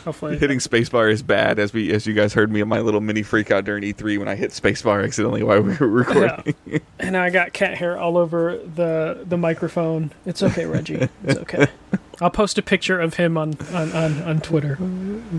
hopefully. 0.07 0.39
Hitting 0.39 0.59
spacebar 0.59 1.13
is 1.13 1.23
bad, 1.23 1.59
as 1.59 1.75
we 1.75 1.93
as 1.93 2.07
you 2.07 2.15
guys 2.15 2.33
heard 2.33 2.51
me 2.51 2.61
in 2.63 2.69
my 2.69 2.81
little 2.81 3.03
mini 3.03 3.23
freak 3.23 3.51
out 3.51 3.65
during 3.65 3.83
E3 3.83 4.19
when 4.19 4.29
I 4.29 4.35
hit 4.37 4.53
spacebar 4.53 5.05
accidentally 5.05 5.43
while 5.43 5.61
we 5.61 5.77
were 5.77 5.87
recording. 5.89 6.55
Yeah. 6.65 6.79
And 6.99 7.15
I 7.15 7.29
got 7.29 7.53
cat 7.53 7.75
hair 7.77 7.99
all 7.99 8.17
over 8.17 8.57
the 8.57 9.23
the 9.29 9.37
microphone. 9.37 10.13
It's 10.25 10.43
okay, 10.43 10.65
Reggie. 10.65 11.09
It's 11.25 11.39
okay. 11.41 11.67
I'll 12.23 12.31
post 12.31 12.57
a 12.57 12.63
picture 12.63 12.99
of 12.99 13.15
him 13.15 13.37
on 13.37 13.55
on, 13.75 13.93
on, 13.93 14.23
on 14.23 14.41
Twitter. 14.41 14.79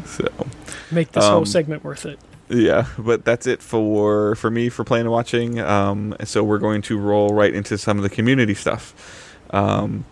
So 0.06 0.28
Make 0.92 1.14
this 1.14 1.26
whole 1.26 1.40
Um, 1.40 1.46
segment 1.48 1.84
worth 1.84 2.06
it. 2.06 2.20
yeah, 2.50 2.86
but 3.00 3.26
that's 3.26 3.48
it 3.48 3.64
for 3.64 4.36
for 4.36 4.52
me 4.52 4.70
for 4.70 4.84
playing 4.84 5.06
and 5.08 5.12
watching. 5.12 5.60
Um, 5.60 6.16
so 6.24 6.44
we're 6.44 6.60
going 6.60 6.84
to 6.84 6.98
roll 7.00 7.30
right 7.34 7.54
into 7.54 7.78
some 7.80 7.98
of 7.98 8.04
the 8.04 8.10
community 8.10 8.54
stuff. 8.54 8.94
Um, 9.50 10.06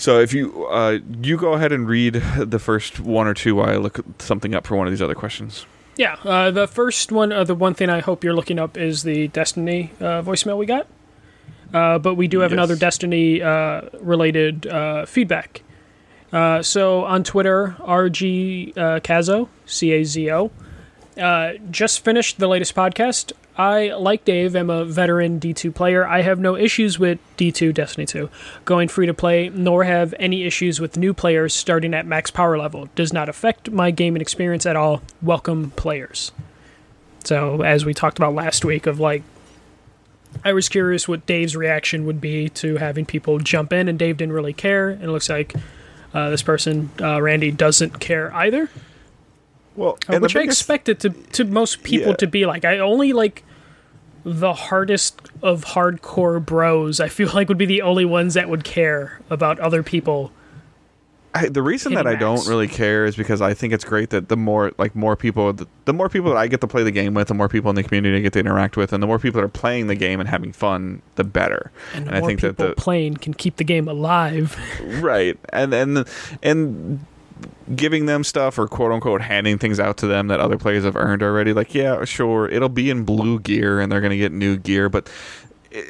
so 0.00 0.18
if 0.18 0.32
you 0.32 0.66
uh, 0.66 0.98
you 1.22 1.36
go 1.36 1.52
ahead 1.52 1.72
and 1.72 1.86
read 1.88 2.14
the 2.36 2.58
first 2.58 2.98
one 3.00 3.26
or 3.26 3.34
two 3.34 3.54
while 3.54 3.68
I 3.70 3.76
look 3.76 4.00
something 4.18 4.54
up 4.54 4.66
for 4.66 4.76
one 4.76 4.86
of 4.86 4.92
these 4.92 5.02
other 5.02 5.14
questions. 5.14 5.66
Yeah, 5.96 6.16
uh, 6.24 6.50
the 6.50 6.66
first 6.66 7.12
one, 7.12 7.30
uh, 7.32 7.44
the 7.44 7.54
one 7.54 7.74
thing 7.74 7.90
I 7.90 8.00
hope 8.00 8.24
you're 8.24 8.34
looking 8.34 8.58
up 8.58 8.76
is 8.78 9.02
the 9.02 9.28
Destiny 9.28 9.90
uh, 10.00 10.22
voicemail 10.22 10.56
we 10.56 10.64
got. 10.66 10.86
Uh, 11.74 11.98
but 11.98 12.14
we 12.14 12.26
do 12.26 12.40
have 12.40 12.50
Yes. 12.50 12.56
another 12.56 12.74
Destiny 12.76 13.42
uh, 13.42 13.82
related 14.00 14.66
uh, 14.66 15.04
feedback. 15.06 15.62
Uh, 16.32 16.62
so 16.62 17.04
on 17.04 17.22
Twitter, 17.22 17.76
RG 17.80 18.76
uh, 18.78 19.00
Cazo, 19.00 19.48
C 19.66 19.92
A 19.92 20.04
Z 20.04 20.30
O, 20.32 20.50
uh, 21.20 21.52
just 21.70 22.02
finished 22.04 22.38
the 22.38 22.48
latest 22.48 22.74
podcast. 22.74 23.32
I, 23.56 23.92
like 23.92 24.24
Dave, 24.24 24.56
am 24.56 24.70
a 24.70 24.84
veteran 24.84 25.40
D2 25.40 25.74
player. 25.74 26.06
I 26.06 26.22
have 26.22 26.38
no 26.38 26.56
issues 26.56 26.98
with 26.98 27.18
D2 27.36 27.74
Destiny 27.74 28.06
2 28.06 28.30
going 28.64 28.88
free 28.88 29.06
to 29.06 29.14
play, 29.14 29.48
nor 29.50 29.84
have 29.84 30.14
any 30.18 30.44
issues 30.44 30.80
with 30.80 30.96
new 30.96 31.12
players 31.12 31.52
starting 31.54 31.92
at 31.92 32.06
max 32.06 32.30
power 32.30 32.56
level. 32.56 32.88
Does 32.94 33.12
not 33.12 33.28
affect 33.28 33.70
my 33.70 33.90
gaming 33.90 34.22
experience 34.22 34.66
at 34.66 34.76
all. 34.76 35.02
Welcome 35.20 35.72
players. 35.72 36.32
So, 37.24 37.62
as 37.62 37.84
we 37.84 37.92
talked 37.92 38.18
about 38.18 38.34
last 38.34 38.64
week, 38.64 38.86
of 38.86 38.98
like, 38.98 39.22
I 40.44 40.52
was 40.52 40.68
curious 40.68 41.08
what 41.08 41.26
Dave's 41.26 41.56
reaction 41.56 42.06
would 42.06 42.20
be 42.20 42.48
to 42.50 42.76
having 42.76 43.04
people 43.04 43.38
jump 43.40 43.72
in, 43.72 43.88
and 43.88 43.98
Dave 43.98 44.16
didn't 44.16 44.32
really 44.32 44.52
care. 44.52 44.88
And 44.88 45.04
it 45.04 45.10
looks 45.10 45.28
like 45.28 45.54
uh, 46.14 46.30
this 46.30 46.42
person, 46.42 46.90
uh, 47.00 47.20
Randy, 47.20 47.50
doesn't 47.50 48.00
care 48.00 48.34
either. 48.34 48.70
Well, 49.80 49.98
Uh, 50.08 50.18
which 50.18 50.36
I 50.36 50.42
expect 50.42 50.88
it 50.90 51.00
to 51.00 51.10
to 51.10 51.44
most 51.44 51.82
people 51.82 52.08
Yeah. 52.10 52.16
to 52.16 52.26
be 52.26 52.44
like. 52.46 52.64
I 52.66 52.78
only 52.78 53.12
like 53.14 53.42
the 54.24 54.52
hardest 54.52 55.20
of 55.42 55.64
hardcore 55.64 56.44
bros. 56.44 57.00
I 57.00 57.08
feel 57.08 57.30
like 57.34 57.48
would 57.48 57.56
be 57.58 57.64
the 57.66 57.80
only 57.82 58.04
ones 58.04 58.34
that 58.34 58.48
would 58.50 58.62
care 58.64 59.20
about 59.30 59.58
other 59.58 59.82
people. 59.82 60.32
I, 61.32 61.48
the 61.48 61.62
reason 61.62 61.94
that 61.94 62.08
I 62.08 62.10
hitting 62.10 62.26
don't 62.26 62.46
really 62.48 62.66
care 62.66 63.04
is 63.06 63.14
because 63.14 63.40
I 63.40 63.54
think 63.54 63.72
it's 63.72 63.84
great 63.84 64.10
that 64.10 64.28
the 64.28 64.36
more 64.36 64.72
like 64.78 64.96
more 64.96 65.14
people 65.14 65.52
the, 65.52 65.66
the 65.84 65.92
more 65.92 66.08
people 66.08 66.30
that 66.30 66.36
I 66.36 66.48
get 66.48 66.60
to 66.60 66.66
play 66.66 66.82
the 66.82 66.90
game 66.90 67.14
with, 67.14 67.28
the 67.28 67.34
more 67.34 67.48
people 67.48 67.70
in 67.70 67.76
the 67.76 67.84
community 67.84 68.16
I 68.18 68.20
get 68.20 68.32
to 68.32 68.40
interact 68.40 68.76
with, 68.76 68.92
and 68.92 69.00
the 69.00 69.06
more 69.06 69.20
people 69.20 69.40
that 69.40 69.44
are 69.44 69.48
playing 69.48 69.86
the 69.86 69.94
game 69.94 70.18
and 70.18 70.28
having 70.28 70.52
fun, 70.52 71.02
the 71.14 71.22
better. 71.24 71.70
And 71.94 72.06
the 72.06 72.14
And 72.16 72.24
I 72.24 72.26
think 72.26 72.40
that 72.40 72.56
the- 72.58 72.74
playing 72.74 73.14
can 73.18 73.32
keep 73.34 73.56
the 73.56 73.64
game 73.64 73.86
alive. 73.88 74.58
right 75.00 75.38
and 75.52 75.72
and 75.72 76.04
and 76.42 77.06
giving 77.76 78.06
them 78.06 78.24
stuff 78.24 78.58
or 78.58 78.66
quote 78.66 78.92
unquote 78.92 79.20
handing 79.22 79.58
things 79.58 79.78
out 79.80 79.96
to 79.98 80.06
them 80.06 80.28
that 80.28 80.40
other 80.40 80.58
players 80.58 80.84
have 80.84 80.96
earned 80.96 81.22
already 81.22 81.52
like 81.52 81.74
yeah 81.74 82.04
sure 82.04 82.48
it'll 82.48 82.68
be 82.68 82.90
in 82.90 83.04
blue 83.04 83.38
gear 83.40 83.80
and 83.80 83.90
they're 83.90 84.00
going 84.00 84.10
to 84.10 84.16
get 84.16 84.32
new 84.32 84.56
gear 84.56 84.88
but 84.88 85.08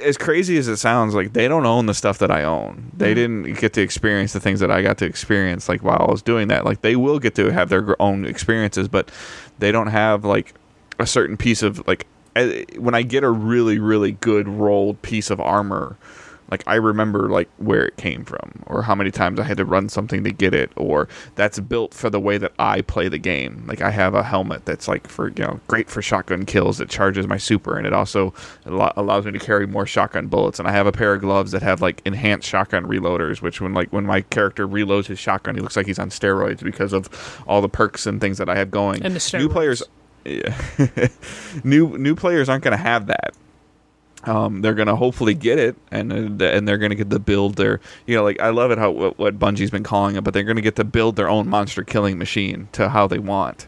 as 0.04 0.18
crazy 0.18 0.58
as 0.58 0.68
it 0.68 0.76
sounds 0.76 1.14
like 1.14 1.32
they 1.32 1.48
don't 1.48 1.64
own 1.64 1.86
the 1.86 1.94
stuff 1.94 2.18
that 2.18 2.30
i 2.30 2.44
own 2.44 2.90
they 2.96 3.12
Mhm. 3.12 3.14
didn't 3.14 3.60
get 3.60 3.72
to 3.74 3.80
experience 3.80 4.32
the 4.34 4.40
things 4.40 4.60
that 4.60 4.70
i 4.70 4.82
got 4.82 4.98
to 4.98 5.06
experience 5.06 5.68
like 5.68 5.82
while 5.82 6.04
i 6.06 6.10
was 6.10 6.20
doing 6.22 6.48
that 6.48 6.64
like 6.66 6.82
they 6.82 6.96
will 6.96 7.18
get 7.18 7.34
to 7.36 7.50
have 7.50 7.70
their 7.70 8.00
own 8.00 8.24
experiences 8.26 8.88
but 8.88 9.10
they 9.58 9.72
don't 9.72 9.86
have 9.88 10.24
like 10.24 10.52
a 10.98 11.06
certain 11.06 11.38
piece 11.38 11.62
of 11.62 11.86
like 11.86 12.06
eh, 12.36 12.64
when 12.76 12.94
i 12.94 13.00
get 13.00 13.24
a 13.24 13.30
really 13.30 13.78
really 13.78 14.12
good 14.12 14.46
rolled 14.48 15.00
piece 15.00 15.30
of 15.30 15.40
armor 15.40 15.96
like 16.50 16.64
I 16.66 16.74
remember 16.76 17.28
like 17.28 17.48
where 17.58 17.86
it 17.86 17.96
came 17.96 18.24
from 18.24 18.62
or 18.66 18.82
how 18.82 18.94
many 18.94 19.10
times 19.10 19.38
I 19.38 19.44
had 19.44 19.56
to 19.58 19.64
run 19.64 19.88
something 19.88 20.24
to 20.24 20.32
get 20.32 20.54
it 20.54 20.70
or 20.76 21.08
that's 21.34 21.60
built 21.60 21.94
for 21.94 22.10
the 22.10 22.20
way 22.20 22.38
that 22.38 22.52
I 22.58 22.82
play 22.82 23.08
the 23.08 23.18
game. 23.18 23.64
Like 23.66 23.80
I 23.80 23.90
have 23.90 24.14
a 24.14 24.22
helmet 24.22 24.64
that's 24.64 24.88
like 24.88 25.08
for 25.08 25.28
you 25.28 25.44
know 25.44 25.60
great 25.68 25.88
for 25.88 26.02
shotgun 26.02 26.44
kills 26.44 26.78
that 26.78 26.88
charges 26.88 27.26
my 27.26 27.36
super 27.36 27.76
and 27.76 27.86
it 27.86 27.92
also 27.92 28.34
allows 28.66 29.24
me 29.24 29.32
to 29.32 29.38
carry 29.38 29.66
more 29.66 29.86
shotgun 29.86 30.26
bullets 30.26 30.58
and 30.58 30.68
I 30.68 30.72
have 30.72 30.86
a 30.86 30.92
pair 30.92 31.14
of 31.14 31.20
gloves 31.20 31.52
that 31.52 31.62
have 31.62 31.80
like 31.80 32.02
enhanced 32.04 32.48
shotgun 32.48 32.84
reloaders 32.86 33.42
which 33.42 33.60
when 33.60 33.74
like 33.74 33.92
when 33.92 34.06
my 34.06 34.22
character 34.22 34.66
reloads 34.66 35.06
his 35.06 35.18
shotgun 35.18 35.54
he 35.54 35.60
looks 35.60 35.76
like 35.76 35.86
he's 35.86 35.98
on 35.98 36.10
steroids 36.10 36.62
because 36.62 36.92
of 36.92 37.42
all 37.46 37.60
the 37.60 37.68
perks 37.68 38.06
and 38.06 38.20
things 38.20 38.38
that 38.38 38.48
I 38.48 38.56
have 38.56 38.70
going. 38.70 39.02
And 39.02 39.14
the 39.14 39.38
New 39.38 39.48
players 39.48 39.82
yeah. 40.24 40.54
new 41.64 41.96
new 41.96 42.14
players 42.14 42.48
aren't 42.48 42.62
going 42.62 42.76
to 42.76 42.82
have 42.82 43.06
that 43.06 43.34
um, 44.24 44.60
they're 44.60 44.74
gonna 44.74 44.96
hopefully 44.96 45.34
get 45.34 45.58
it, 45.58 45.76
and 45.90 46.12
and 46.42 46.68
they're 46.68 46.78
gonna 46.78 46.94
get 46.94 47.10
to 47.10 47.18
build 47.18 47.54
their, 47.56 47.80
you 48.06 48.14
know, 48.14 48.22
like 48.22 48.40
I 48.40 48.50
love 48.50 48.70
it 48.70 48.78
how 48.78 48.90
what, 48.90 49.18
what 49.18 49.38
Bungie's 49.38 49.70
been 49.70 49.82
calling 49.82 50.16
it, 50.16 50.24
but 50.24 50.34
they're 50.34 50.44
gonna 50.44 50.60
get 50.60 50.76
to 50.76 50.84
build 50.84 51.16
their 51.16 51.28
own 51.28 51.48
monster 51.48 51.82
killing 51.84 52.18
machine 52.18 52.68
to 52.72 52.90
how 52.90 53.06
they 53.06 53.18
want. 53.18 53.66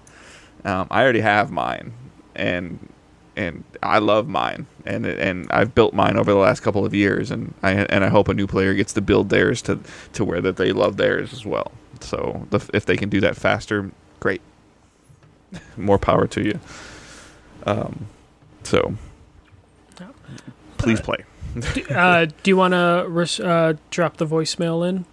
Um, 0.65 0.87
I 0.91 1.03
already 1.03 1.21
have 1.21 1.51
mine, 1.51 1.95
and 2.35 2.89
and 3.35 3.65
I 3.83 3.99
love 3.99 4.29
mine, 4.29 4.67
and 4.85 5.07
and 5.07 5.47
I've 5.51 5.75
built 5.75 5.95
mine 5.95 6.19
over 6.19 6.31
the 6.31 6.39
last 6.39 6.61
couple 6.61 6.85
of 6.85 6.95
years, 6.95 7.31
and 7.31 7.55
I 7.63 7.73
and 7.73 8.05
I 8.05 8.09
hope 8.09 8.29
a 8.29 8.35
new 8.35 8.47
player 8.47 8.75
gets 8.75 8.93
to 8.95 9.01
build 9.01 9.31
theirs 9.31 9.63
to 9.63 9.79
to 10.13 10.25
where 10.25 10.43
that 10.43 10.57
they 10.57 10.73
love 10.73 10.99
theirs 10.99 11.33
as 11.33 11.47
well. 11.47 11.73
So 12.01 12.47
the, 12.51 12.69
if 12.75 12.85
they 12.85 12.97
can 12.97 13.09
do 13.09 13.21
that 13.21 13.37
faster, 13.37 13.91
great. 14.21 14.43
More 15.77 15.99
power 15.99 16.27
to 16.27 16.43
you. 16.43 16.61
Um, 17.65 18.09
so 18.65 18.95
please 20.83 21.01
play. 21.01 21.19
uh, 21.95 22.27
do 22.43 22.51
you 22.51 22.57
want 22.57 22.73
to 22.73 23.05
res- 23.09 23.41
uh, 23.41 23.75
drop 23.91 24.17
the 24.17 24.27
voicemail 24.27 24.87
in? 24.89 25.05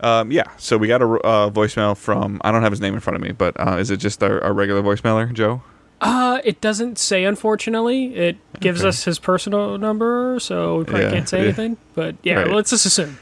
Um, 0.00 0.30
yeah, 0.32 0.44
so 0.56 0.78
we 0.78 0.88
got 0.88 1.02
a 1.02 1.04
uh, 1.04 1.50
voicemail 1.50 1.96
from 1.96 2.40
I 2.42 2.50
don't 2.52 2.62
have 2.62 2.72
his 2.72 2.80
name 2.80 2.94
in 2.94 3.00
front 3.00 3.16
of 3.16 3.22
me, 3.22 3.32
but 3.32 3.54
uh, 3.60 3.76
is 3.78 3.90
it 3.90 3.98
just 3.98 4.22
our, 4.22 4.42
our 4.42 4.52
regular 4.52 4.82
voicemailer, 4.82 5.30
Joe? 5.32 5.62
Uh, 6.00 6.40
it 6.44 6.62
doesn't 6.62 6.98
say. 6.98 7.24
Unfortunately, 7.24 8.14
it 8.14 8.38
gives 8.60 8.80
Okay. 8.80 8.88
us 8.88 9.04
his 9.04 9.18
personal 9.18 9.76
number, 9.76 10.38
so 10.40 10.78
we 10.78 10.84
probably 10.84 11.02
Yeah, 11.04 11.10
can't 11.12 11.28
say 11.28 11.38
yeah. 11.38 11.44
anything. 11.44 11.76
But 11.94 12.16
yeah, 12.22 12.36
Right. 12.36 12.50
let's 12.50 12.70
just 12.70 12.86
assume. 12.86 13.18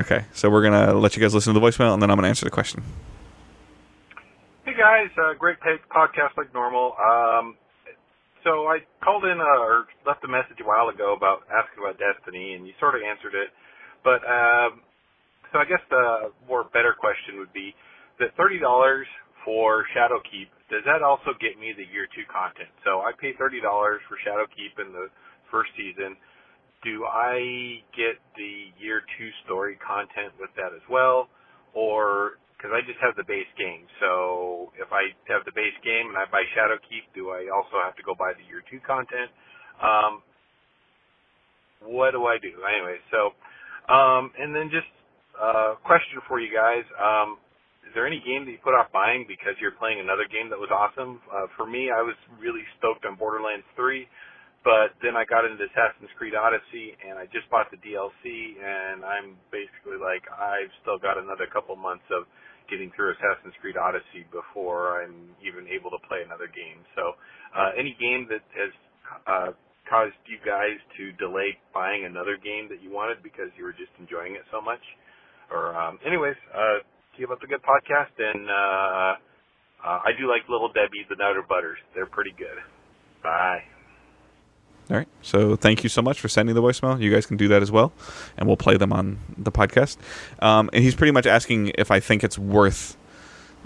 Okay, 0.00 0.24
so 0.32 0.48
we're 0.48 0.62
gonna 0.62 0.94
let 0.94 1.16
you 1.16 1.20
guys 1.22 1.34
listen 1.34 1.52
to 1.52 1.58
the 1.58 1.66
voicemail, 1.66 1.92
and 1.92 2.00
then 2.00 2.10
I'm 2.10 2.16
gonna 2.16 2.28
answer 2.28 2.44
the 2.44 2.50
question. 2.52 2.84
Hey 4.64 4.74
guys, 4.74 5.10
uh, 5.18 5.34
great 5.34 5.58
pa- 5.58 5.78
podcast 5.90 6.36
like 6.36 6.54
normal. 6.54 6.94
Um, 7.04 7.56
so 8.44 8.66
I 8.66 8.82
called 9.02 9.24
in 9.24 9.38
uh, 9.40 9.58
or 9.62 9.86
left 10.06 10.24
a 10.24 10.28
message 10.28 10.58
a 10.62 10.66
while 10.66 10.88
ago 10.88 11.14
about 11.14 11.46
asking 11.50 11.82
about 11.82 11.98
Destiny, 11.98 12.54
and 12.54 12.66
you 12.66 12.72
sort 12.78 12.94
of 12.94 13.02
answered 13.02 13.34
it. 13.34 13.50
But 14.04 14.22
um, 14.26 14.82
so 15.52 15.58
I 15.58 15.66
guess 15.66 15.82
the 15.90 16.32
more 16.48 16.64
better 16.72 16.94
question 16.98 17.38
would 17.38 17.52
be 17.52 17.74
that 18.18 18.34
thirty 18.36 18.58
dollars 18.58 19.06
for 19.44 19.84
Shadowkeep. 19.94 20.50
Does 20.70 20.82
that 20.86 21.02
also 21.02 21.36
get 21.40 21.58
me 21.58 21.74
the 21.76 21.86
year 21.90 22.08
two 22.14 22.26
content? 22.30 22.70
So 22.84 23.00
I 23.04 23.12
pay 23.14 23.32
thirty 23.38 23.60
dollars 23.60 24.00
for 24.08 24.16
Shadowkeep 24.22 24.80
in 24.80 24.92
the 24.92 25.08
first 25.50 25.70
season. 25.76 26.16
Do 26.82 27.06
I 27.06 27.78
get 27.94 28.18
the 28.34 28.74
year 28.78 29.02
two 29.18 29.30
story 29.44 29.78
content 29.78 30.34
with 30.40 30.50
that 30.58 30.74
as 30.74 30.82
well, 30.90 31.28
or 31.74 32.41
because 32.62 32.78
I 32.78 32.86
just 32.86 33.02
have 33.02 33.18
the 33.18 33.26
base 33.26 33.50
game. 33.58 33.90
So 33.98 34.70
if 34.78 34.86
I 34.94 35.10
have 35.34 35.42
the 35.42 35.50
base 35.50 35.74
game 35.82 36.14
and 36.14 36.16
I 36.16 36.30
buy 36.30 36.46
Shadowkeep, 36.54 37.10
do 37.10 37.34
I 37.34 37.50
also 37.50 37.82
have 37.82 37.98
to 37.98 38.06
go 38.06 38.14
buy 38.14 38.38
the 38.38 38.46
year 38.46 38.62
two 38.70 38.78
content? 38.86 39.34
Um, 39.82 40.22
what 41.82 42.14
do 42.14 42.30
I 42.30 42.38
do? 42.38 42.54
Anyway, 42.62 43.02
so 43.10 43.34
um, 43.90 44.30
and 44.38 44.54
then 44.54 44.70
just 44.70 44.86
uh, 45.34 45.74
question 45.82 46.22
for 46.30 46.38
you 46.38 46.54
guys: 46.54 46.86
um, 47.02 47.42
Is 47.82 47.90
there 47.98 48.06
any 48.06 48.22
game 48.22 48.46
that 48.46 48.54
you 48.54 48.62
put 48.62 48.78
off 48.78 48.94
buying 48.94 49.26
because 49.26 49.58
you're 49.58 49.74
playing 49.74 49.98
another 49.98 50.30
game 50.30 50.46
that 50.54 50.60
was 50.62 50.70
awesome? 50.70 51.18
Uh, 51.26 51.50
for 51.58 51.66
me, 51.66 51.90
I 51.90 51.98
was 51.98 52.14
really 52.38 52.62
stoked 52.78 53.02
on 53.02 53.18
Borderlands 53.18 53.66
3. 53.74 54.06
But 54.62 54.94
then 55.02 55.18
I 55.18 55.26
got 55.26 55.42
into 55.42 55.58
Assassin's 55.58 56.14
Creed 56.14 56.38
Odyssey, 56.38 56.94
and 57.02 57.18
I 57.18 57.26
just 57.34 57.50
bought 57.50 57.66
the 57.74 57.82
DLC, 57.82 58.54
and 58.62 59.02
I'm 59.02 59.34
basically 59.50 59.98
like, 59.98 60.22
I've 60.30 60.70
still 60.86 61.02
got 61.02 61.18
another 61.18 61.50
couple 61.50 61.74
months 61.74 62.06
of 62.14 62.30
getting 62.70 62.90
through 62.94 63.14
Assassin's 63.18 63.54
Creed 63.60 63.76
Odyssey 63.76 64.26
before 64.30 65.02
I'm 65.02 65.34
even 65.42 65.66
able 65.68 65.90
to 65.90 66.00
play 66.08 66.22
another 66.24 66.46
game. 66.46 66.82
So, 66.94 67.14
uh, 67.56 67.72
any 67.78 67.96
game 67.98 68.28
that 68.30 68.44
has 68.54 68.72
uh, 69.26 69.50
caused 69.88 70.18
you 70.26 70.38
guys 70.44 70.78
to 70.98 71.12
delay 71.18 71.56
buying 71.74 72.04
another 72.04 72.36
game 72.38 72.68
that 72.70 72.82
you 72.82 72.90
wanted 72.90 73.22
because 73.22 73.50
you 73.58 73.64
were 73.64 73.76
just 73.76 73.92
enjoying 73.98 74.34
it 74.34 74.44
so 74.50 74.60
much? 74.60 74.82
Or, 75.50 75.76
um, 75.76 75.98
anyways, 76.06 76.38
uh, 76.54 76.80
keep 77.16 77.30
up 77.30 77.40
the 77.40 77.50
good 77.50 77.62
podcast, 77.62 78.14
and 78.16 78.48
uh, 78.48 79.12
uh, 79.84 79.98
I 80.06 80.14
do 80.18 80.28
like 80.28 80.48
Little 80.48 80.72
Debbie's 80.72 81.06
the 81.10 81.16
Nutter 81.16 81.44
Butters. 81.44 81.78
They're 81.94 82.08
pretty 82.08 82.32
good. 82.38 82.56
Bye. 83.22 83.71
All 84.92 84.98
right. 84.98 85.08
So 85.22 85.56
thank 85.56 85.82
you 85.82 85.88
so 85.88 86.02
much 86.02 86.20
for 86.20 86.28
sending 86.28 86.54
the 86.54 86.60
voicemail. 86.60 87.00
You 87.00 87.10
guys 87.10 87.24
can 87.24 87.38
do 87.38 87.48
that 87.48 87.62
as 87.62 87.72
well, 87.72 87.94
and 88.36 88.46
we'll 88.46 88.58
play 88.58 88.76
them 88.76 88.92
on 88.92 89.18
the 89.38 89.50
podcast. 89.50 89.96
Um, 90.40 90.68
and 90.74 90.84
he's 90.84 90.94
pretty 90.94 91.12
much 91.12 91.24
asking 91.26 91.72
if 91.78 91.90
I 91.90 91.98
think 91.98 92.22
it's 92.22 92.38
worth, 92.38 92.94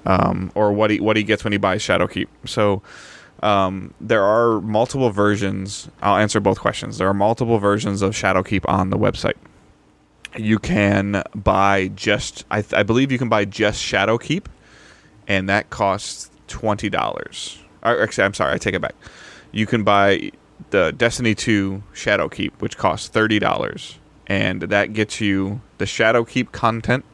um, 0.05 0.53
or 0.55 0.73
what 0.73 0.91
he 0.91 1.01
what 1.01 1.17
he 1.17 1.25
gets 1.25 1.43
when 1.43 1.53
he 1.53 1.59
buys 1.59 1.83
Shadowkeep. 1.83 2.29
So 2.45 2.81
um, 3.43 3.93
there 4.01 4.23
are 4.23 4.61
multiple 4.61 5.11
versions. 5.11 5.89
I'll 6.01 6.17
answer 6.17 6.39
both 6.39 6.61
questions. 6.61 6.99
There 6.99 7.09
are 7.09 7.15
multiple 7.15 7.59
versions 7.59 8.03
of 8.03 8.13
Shadowkeep 8.13 8.65
on 8.69 8.91
the 8.91 8.97
website. 8.97 9.35
You 10.37 10.61
can 10.61 11.25
buy 11.35 11.89
just 11.97 12.45
I, 12.53 12.63
I 12.73 12.85
believe 12.85 13.11
you 13.11 13.19
can 13.19 13.29
buy 13.29 13.47
just 13.47 13.83
Shadowkeep, 13.83 14.45
and 15.27 15.49
that 15.49 15.71
costs 15.71 16.31
twenty 16.47 16.89
dollars. 16.89 17.59
Actually, 17.83 18.25
I'm 18.25 18.35
sorry, 18.35 18.55
I 18.55 18.59
take 18.59 18.75
it 18.75 18.81
back. 18.81 18.95
You 19.51 19.67
can 19.67 19.83
buy 19.83 20.31
the 20.71 20.93
Destiny 20.93 21.35
2 21.35 21.83
Shadowkeep, 21.95 22.53
which 22.61 22.77
costs 22.77 23.09
thirty 23.09 23.39
dollars, 23.39 23.99
and 24.27 24.63
that 24.63 24.93
gets 24.93 25.21
you 25.21 25.61
the 25.79 25.85
Shadowkeep 25.85 26.53
content, 26.53 27.05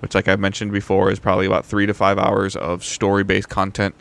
which, 0.00 0.14
like 0.14 0.28
I 0.28 0.36
mentioned 0.36 0.72
before, 0.72 1.10
is 1.10 1.18
probably 1.18 1.46
about 1.46 1.66
three 1.66 1.86
to 1.86 1.94
five 1.94 2.18
hours 2.18 2.56
of 2.56 2.84
story-based 2.84 3.48
content, 3.48 3.94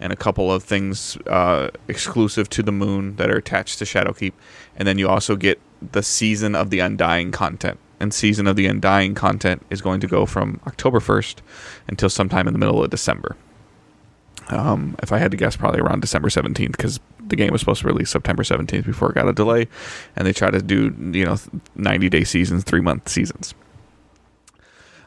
and 0.00 0.12
a 0.12 0.16
couple 0.16 0.52
of 0.52 0.62
things 0.62 1.16
uh, 1.26 1.68
exclusive 1.88 2.48
to 2.50 2.62
the 2.62 2.72
moon 2.72 3.16
that 3.16 3.30
are 3.30 3.36
attached 3.36 3.78
to 3.78 3.84
Shadowkeep, 3.84 4.32
and 4.76 4.86
then 4.86 4.98
you 4.98 5.08
also 5.08 5.36
get 5.36 5.60
the 5.92 6.02
Season 6.02 6.54
of 6.54 6.70
the 6.70 6.80
Undying 6.80 7.30
content. 7.30 7.78
And 8.00 8.14
Season 8.14 8.46
of 8.46 8.54
the 8.56 8.66
Undying 8.66 9.14
content 9.14 9.64
is 9.70 9.80
going 9.80 10.00
to 10.00 10.06
go 10.06 10.24
from 10.24 10.60
October 10.66 11.00
1st 11.00 11.36
until 11.88 12.08
sometime 12.08 12.46
in 12.46 12.52
the 12.52 12.58
middle 12.58 12.82
of 12.82 12.90
December. 12.90 13.36
Um, 14.48 14.96
if 15.02 15.12
I 15.12 15.18
had 15.18 15.30
to 15.32 15.36
guess, 15.36 15.56
probably 15.56 15.80
around 15.80 16.00
December 16.00 16.28
17th, 16.28 16.72
because 16.72 17.00
the 17.26 17.36
game 17.36 17.52
was 17.52 17.60
supposed 17.60 17.82
to 17.82 17.86
release 17.86 18.10
September 18.10 18.42
17th 18.42 18.86
before 18.86 19.10
it 19.10 19.14
got 19.14 19.28
a 19.28 19.32
delay, 19.32 19.68
and 20.16 20.26
they 20.26 20.32
try 20.32 20.50
to 20.50 20.62
do 20.62 20.94
you 21.12 21.24
know 21.24 21.36
90 21.76 22.08
day 22.08 22.24
seasons, 22.24 22.64
three 22.64 22.80
month 22.80 23.08
seasons. 23.08 23.54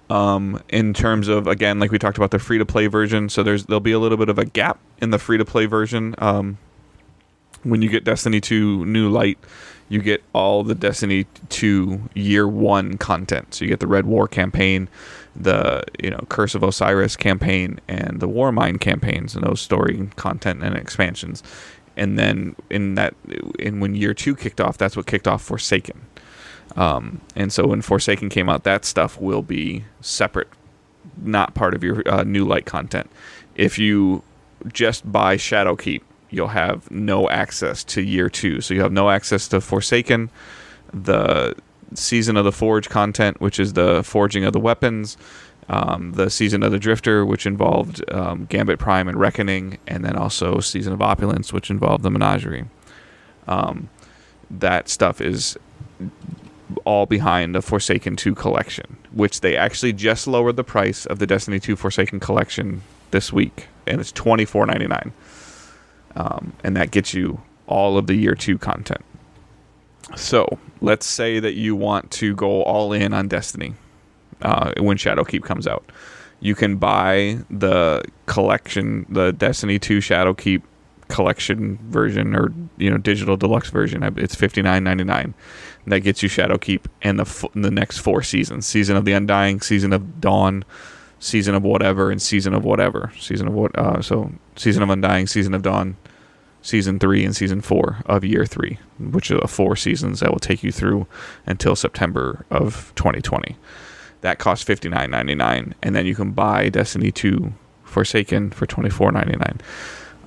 Um, 0.09 0.61
in 0.69 0.93
terms 0.93 1.27
of 1.29 1.47
again, 1.47 1.79
like 1.79 1.91
we 1.91 1.97
talked 1.97 2.17
about 2.17 2.31
the 2.31 2.39
free 2.39 2.57
to 2.57 2.65
play 2.65 2.87
version, 2.87 3.29
so 3.29 3.43
there's 3.43 3.65
there'll 3.65 3.79
be 3.79 3.93
a 3.93 3.99
little 3.99 4.17
bit 4.17 4.29
of 4.29 4.37
a 4.37 4.45
gap 4.45 4.79
in 5.01 5.09
the 5.09 5.17
free 5.17 5.37
to 5.37 5.45
play 5.45 5.65
version. 5.65 6.15
Um, 6.17 6.57
when 7.63 7.81
you 7.81 7.89
get 7.89 8.03
Destiny 8.03 8.41
2 8.41 8.85
New 8.85 9.09
Light, 9.09 9.37
you 9.87 10.01
get 10.01 10.23
all 10.33 10.63
the 10.63 10.75
Destiny 10.75 11.27
2 11.49 12.09
Year 12.13 12.47
One 12.47 12.97
content. 12.97 13.53
So 13.53 13.65
you 13.65 13.69
get 13.69 13.79
the 13.79 13.87
Red 13.87 14.05
War 14.05 14.27
campaign, 14.27 14.89
the 15.35 15.83
you 16.01 16.09
know 16.09 16.25
Curse 16.29 16.55
of 16.55 16.63
Osiris 16.63 17.15
campaign, 17.15 17.79
and 17.87 18.19
the 18.19 18.27
Warmind 18.27 18.81
campaigns, 18.81 19.35
and 19.35 19.45
those 19.45 19.61
story 19.61 20.09
content 20.15 20.63
and 20.63 20.75
expansions. 20.75 21.43
And 21.97 22.17
then 22.17 22.55
in 22.69 22.95
that, 22.95 23.13
in 23.59 23.79
when 23.79 23.95
Year 23.95 24.13
Two 24.13 24.35
kicked 24.35 24.61
off, 24.61 24.77
that's 24.77 24.95
what 24.95 25.05
kicked 25.05 25.27
off 25.27 25.41
Forsaken. 25.41 26.01
Um, 26.75 27.21
and 27.35 27.51
so 27.51 27.67
when 27.67 27.81
Forsaken 27.81 28.29
came 28.29 28.49
out, 28.49 28.63
that 28.63 28.85
stuff 28.85 29.19
will 29.19 29.41
be 29.41 29.83
separate, 29.99 30.47
not 31.21 31.53
part 31.53 31.73
of 31.73 31.83
your 31.83 32.07
uh, 32.07 32.23
New 32.23 32.45
Light 32.45 32.65
content. 32.65 33.09
If 33.55 33.77
you 33.77 34.23
just 34.71 35.11
buy 35.11 35.35
Shadowkeep, 35.35 36.01
you'll 36.29 36.47
have 36.49 36.89
no 36.89 37.29
access 37.29 37.83
to 37.83 38.01
year 38.01 38.29
two. 38.29 38.61
So 38.61 38.73
you 38.73 38.81
have 38.81 38.93
no 38.93 39.09
access 39.09 39.47
to 39.49 39.59
Forsaken, 39.59 40.29
the 40.93 41.55
Season 41.93 42.37
of 42.37 42.45
the 42.45 42.51
Forge 42.51 42.89
content, 42.89 43.41
which 43.41 43.59
is 43.59 43.73
the 43.73 44.03
forging 44.03 44.45
of 44.45 44.53
the 44.53 44.59
weapons, 44.59 45.17
um, 45.69 46.13
the 46.13 46.29
Season 46.29 46.63
of 46.63 46.71
the 46.71 46.79
Drifter, 46.79 47.25
which 47.25 47.45
involved 47.45 48.03
um, 48.11 48.45
Gambit 48.45 48.79
Prime 48.79 49.07
and 49.07 49.19
Reckoning, 49.19 49.77
and 49.87 50.03
then 50.03 50.15
also 50.15 50.59
Season 50.59 50.93
of 50.93 51.01
Opulence, 51.01 51.53
which 51.53 51.69
involved 51.69 52.03
the 52.03 52.11
Menagerie. 52.11 52.65
Um, 53.47 53.89
that 54.49 54.89
stuff 54.89 55.21
is 55.21 55.57
all 56.85 57.05
behind 57.05 57.53
the 57.53 57.61
Forsaken 57.61 58.15
2 58.15 58.35
collection, 58.35 58.97
which 59.11 59.41
they 59.41 59.55
actually 59.57 59.93
just 59.93 60.27
lowered 60.27 60.55
the 60.55 60.63
price 60.63 61.05
of 61.05 61.19
the 61.19 61.27
Destiny 61.27 61.59
2 61.59 61.75
Forsaken 61.75 62.19
collection 62.19 62.81
this 63.11 63.33
week, 63.33 63.67
and 63.85 63.99
it's 63.99 64.11
twenty 64.11 64.45
four 64.45 64.65
ninety 64.65 64.87
nine 64.87 65.11
um, 66.15 66.53
and 66.63 66.75
that 66.75 66.91
gets 66.91 67.13
you 67.13 67.41
all 67.67 67.97
of 67.97 68.07
the 68.07 68.15
year 68.15 68.35
two 68.35 68.57
content. 68.57 69.03
So 70.15 70.59
let's 70.81 71.05
say 71.05 71.39
that 71.39 71.53
you 71.53 71.75
want 71.75 72.11
to 72.11 72.35
go 72.35 72.63
all 72.63 72.93
in 72.93 73.13
on 73.13 73.27
Destiny 73.27 73.75
uh, 74.41 74.73
when 74.77 74.97
Shadowkeep 74.97 75.43
comes 75.43 75.67
out. 75.67 75.91
You 76.39 76.55
can 76.55 76.77
buy 76.77 77.39
the 77.49 78.03
collection, 78.25 79.05
the 79.09 79.31
Destiny 79.31 79.77
2 79.79 79.99
Shadowkeep 79.99 80.63
collection 81.11 81.77
version 81.89 82.33
or 82.35 82.53
you 82.77 82.89
know 82.89 82.97
digital 82.97 83.37
deluxe 83.37 83.69
version. 83.69 84.01
It's 84.17 84.33
fifty 84.33 84.61
nine 84.61 84.83
ninety 84.83 85.03
nine. 85.03 85.33
That 85.87 85.99
gets 85.99 86.23
you 86.23 86.29
Shadowkeep 86.29 86.85
and 87.01 87.19
the 87.19 87.23
f- 87.23 87.45
the 87.53 87.69
next 87.69 87.99
four 87.99 88.23
seasons: 88.23 88.65
season 88.65 88.95
of 88.95 89.05
the 89.05 89.11
Undying, 89.11 89.61
season 89.61 89.93
of 89.93 90.21
Dawn, 90.21 90.63
season 91.19 91.53
of 91.53 91.63
whatever, 91.63 92.09
and 92.09 92.21
season 92.21 92.53
of 92.53 92.63
whatever. 92.63 93.11
Season 93.19 93.47
of 93.47 93.53
what? 93.53 93.77
Uh, 93.77 94.01
so 94.01 94.31
season 94.55 94.81
of 94.83 94.89
Undying, 94.89 95.27
season 95.27 95.53
of 95.53 95.61
Dawn, 95.61 95.97
season 96.61 96.99
three 96.99 97.25
and 97.25 97.35
season 97.35 97.61
four 97.61 97.97
of 98.05 98.23
year 98.23 98.45
three, 98.45 98.77
which 98.99 99.31
are 99.31 99.47
four 99.47 99.75
seasons 99.75 100.19
that 100.19 100.31
will 100.31 100.39
take 100.39 100.63
you 100.63 100.71
through 100.71 101.07
until 101.45 101.75
September 101.75 102.45
of 102.49 102.93
2020. 102.95 103.55
That 104.21 104.37
costs 104.37 104.63
fifty 104.63 104.87
nine 104.87 105.09
ninety 105.09 105.33
nine, 105.33 105.73
and 105.81 105.95
then 105.95 106.05
you 106.05 106.13
can 106.13 106.31
buy 106.31 106.69
Destiny 106.69 107.11
two 107.11 107.53
Forsaken 107.83 108.51
for 108.51 108.67
twenty 108.67 108.89
four 108.91 109.11
ninety 109.11 109.35
nine. 109.35 109.59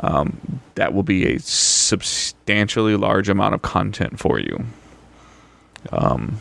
Um, 0.01 0.61
that 0.74 0.93
will 0.93 1.05
be 1.05 1.35
a 1.35 1.39
substantially 1.39 2.97
large 2.97 3.28
amount 3.28 3.55
of 3.55 3.62
content 3.62 4.18
for 4.18 4.41
you. 4.41 4.64
Um, 5.93 6.41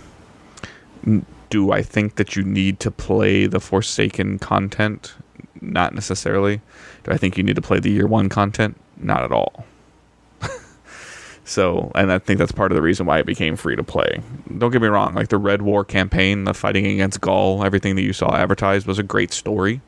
do 1.52 1.72
I 1.72 1.84
think 1.84 2.16
that 2.16 2.36
you 2.36 2.42
need 2.42 2.80
to 2.80 2.90
play 2.90 3.46
the 3.46 3.60
Forsaken 3.60 4.40
content? 4.40 5.14
Not 5.62 5.94
necessarily. 5.94 6.62
Do 7.04 7.12
I 7.12 7.18
think 7.18 7.38
you 7.38 7.44
need 7.44 7.56
to 7.56 7.62
play 7.62 7.80
the 7.80 7.92
year 7.92 8.08
one 8.08 8.28
content? 8.30 8.76
Not 8.98 9.24
at 9.24 9.32
all. 9.32 9.66
So, 11.46 11.92
and 11.94 12.12
I 12.12 12.20
think 12.20 12.40
that's 12.40 12.54
part 12.54 12.72
of 12.72 12.78
the 12.78 12.82
reason 12.82 13.06
why 13.06 13.20
it 13.20 13.26
became 13.26 13.58
free 13.58 13.76
to 13.76 13.84
play. 13.84 14.22
Don't 14.58 14.72
get 14.72 14.82
me 14.82 14.88
wrong, 14.88 15.14
like 15.14 15.28
the 15.28 15.38
Red 15.38 15.62
War 15.62 15.84
campaign, 15.84 16.46
the 16.46 16.54
fighting 16.54 16.86
against 16.86 17.20
Ghaul, 17.20 17.66
everything 17.66 17.96
that 17.98 18.02
you 18.04 18.14
saw 18.14 18.34
advertised 18.36 18.88
was 18.88 18.98
a 18.98 19.04
great 19.04 19.34
story. 19.34 19.82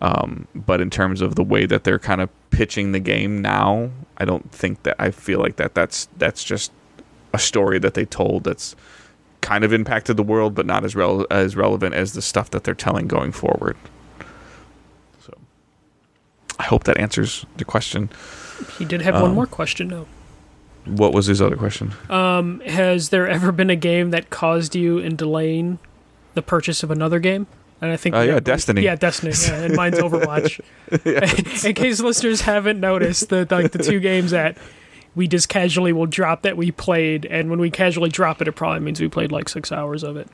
Um, 0.00 0.48
but 0.54 0.80
in 0.80 0.90
terms 0.90 1.20
of 1.20 1.36
the 1.36 1.44
way 1.44 1.64
that 1.66 1.84
they're 1.84 2.00
kind 2.00 2.20
of 2.20 2.28
pitching 2.50 2.90
the 2.90 2.98
game 2.98 3.40
now, 3.40 3.90
I 4.18 4.24
don't 4.24 4.50
think 4.50 4.82
that 4.82 4.96
I 4.98 5.12
feel 5.12 5.38
like 5.38 5.56
that 5.56 5.74
that's 5.74 6.08
that's 6.18 6.42
just 6.42 6.72
a 7.32 7.38
story 7.38 7.78
that 7.78 7.94
they 7.94 8.04
told 8.04 8.42
that's 8.42 8.74
kind 9.40 9.62
of 9.62 9.72
impacted 9.72 10.16
the 10.16 10.24
world, 10.24 10.56
but 10.56 10.66
not 10.66 10.84
as 10.84 10.96
rel- 10.96 11.26
as 11.30 11.54
relevant 11.54 11.94
as 11.94 12.14
the 12.14 12.22
stuff 12.22 12.50
that 12.50 12.64
they're 12.64 12.74
telling 12.74 13.06
going 13.06 13.30
forward. 13.30 13.76
So, 15.24 15.32
I 16.58 16.64
hope 16.64 16.82
that 16.84 16.96
answers 16.98 17.46
the 17.58 17.64
question. 17.64 18.10
He 18.78 18.84
did 18.84 19.02
have 19.02 19.14
one 19.14 19.26
Um, 19.30 19.34
more 19.34 19.46
question 19.46 19.86
though. 19.88 20.06
What 20.84 21.12
was 21.12 21.26
his 21.26 21.40
other 21.40 21.56
question? 21.56 21.92
Um, 22.10 22.60
has 22.60 23.10
there 23.10 23.28
ever 23.28 23.52
been 23.52 23.70
a 23.70 23.76
game 23.76 24.10
that 24.10 24.30
caused 24.30 24.74
you 24.74 24.98
in 24.98 25.14
delaying 25.16 25.78
the 26.34 26.42
purchase 26.42 26.82
of 26.82 26.90
another 26.90 27.18
game? 27.20 27.46
And 27.80 27.90
I 27.90 27.96
think 27.96 28.14
Uh, 28.14 28.20
yeah, 28.20 28.40
Destiny. 28.40 28.82
Yeah, 28.82 28.94
Destiny. 28.96 29.32
Yeah, 29.42 29.62
and 29.64 29.76
mine's 29.76 29.98
Overwatch. 30.00 30.60
in 31.64 31.74
case 31.74 32.00
listeners 32.00 32.40
haven't 32.42 32.78
noticed, 32.80 33.28
the 33.28 33.46
like 33.50 33.72
the 33.72 33.78
two 33.78 34.00
games 34.00 34.30
that 34.32 34.56
we 35.14 35.28
just 35.28 35.48
casually 35.48 35.92
will 35.92 36.06
drop 36.06 36.42
that 36.42 36.56
we 36.56 36.70
played, 36.70 37.26
and 37.26 37.50
when 37.50 37.58
we 37.60 37.70
casually 37.70 38.08
drop 38.08 38.40
it, 38.40 38.48
it 38.48 38.52
probably 38.52 38.80
means 38.80 39.00
we 39.00 39.08
played 39.08 39.30
like 39.32 39.48
six 39.48 39.70
hours 39.72 40.02
of 40.04 40.16
it. 40.16 40.28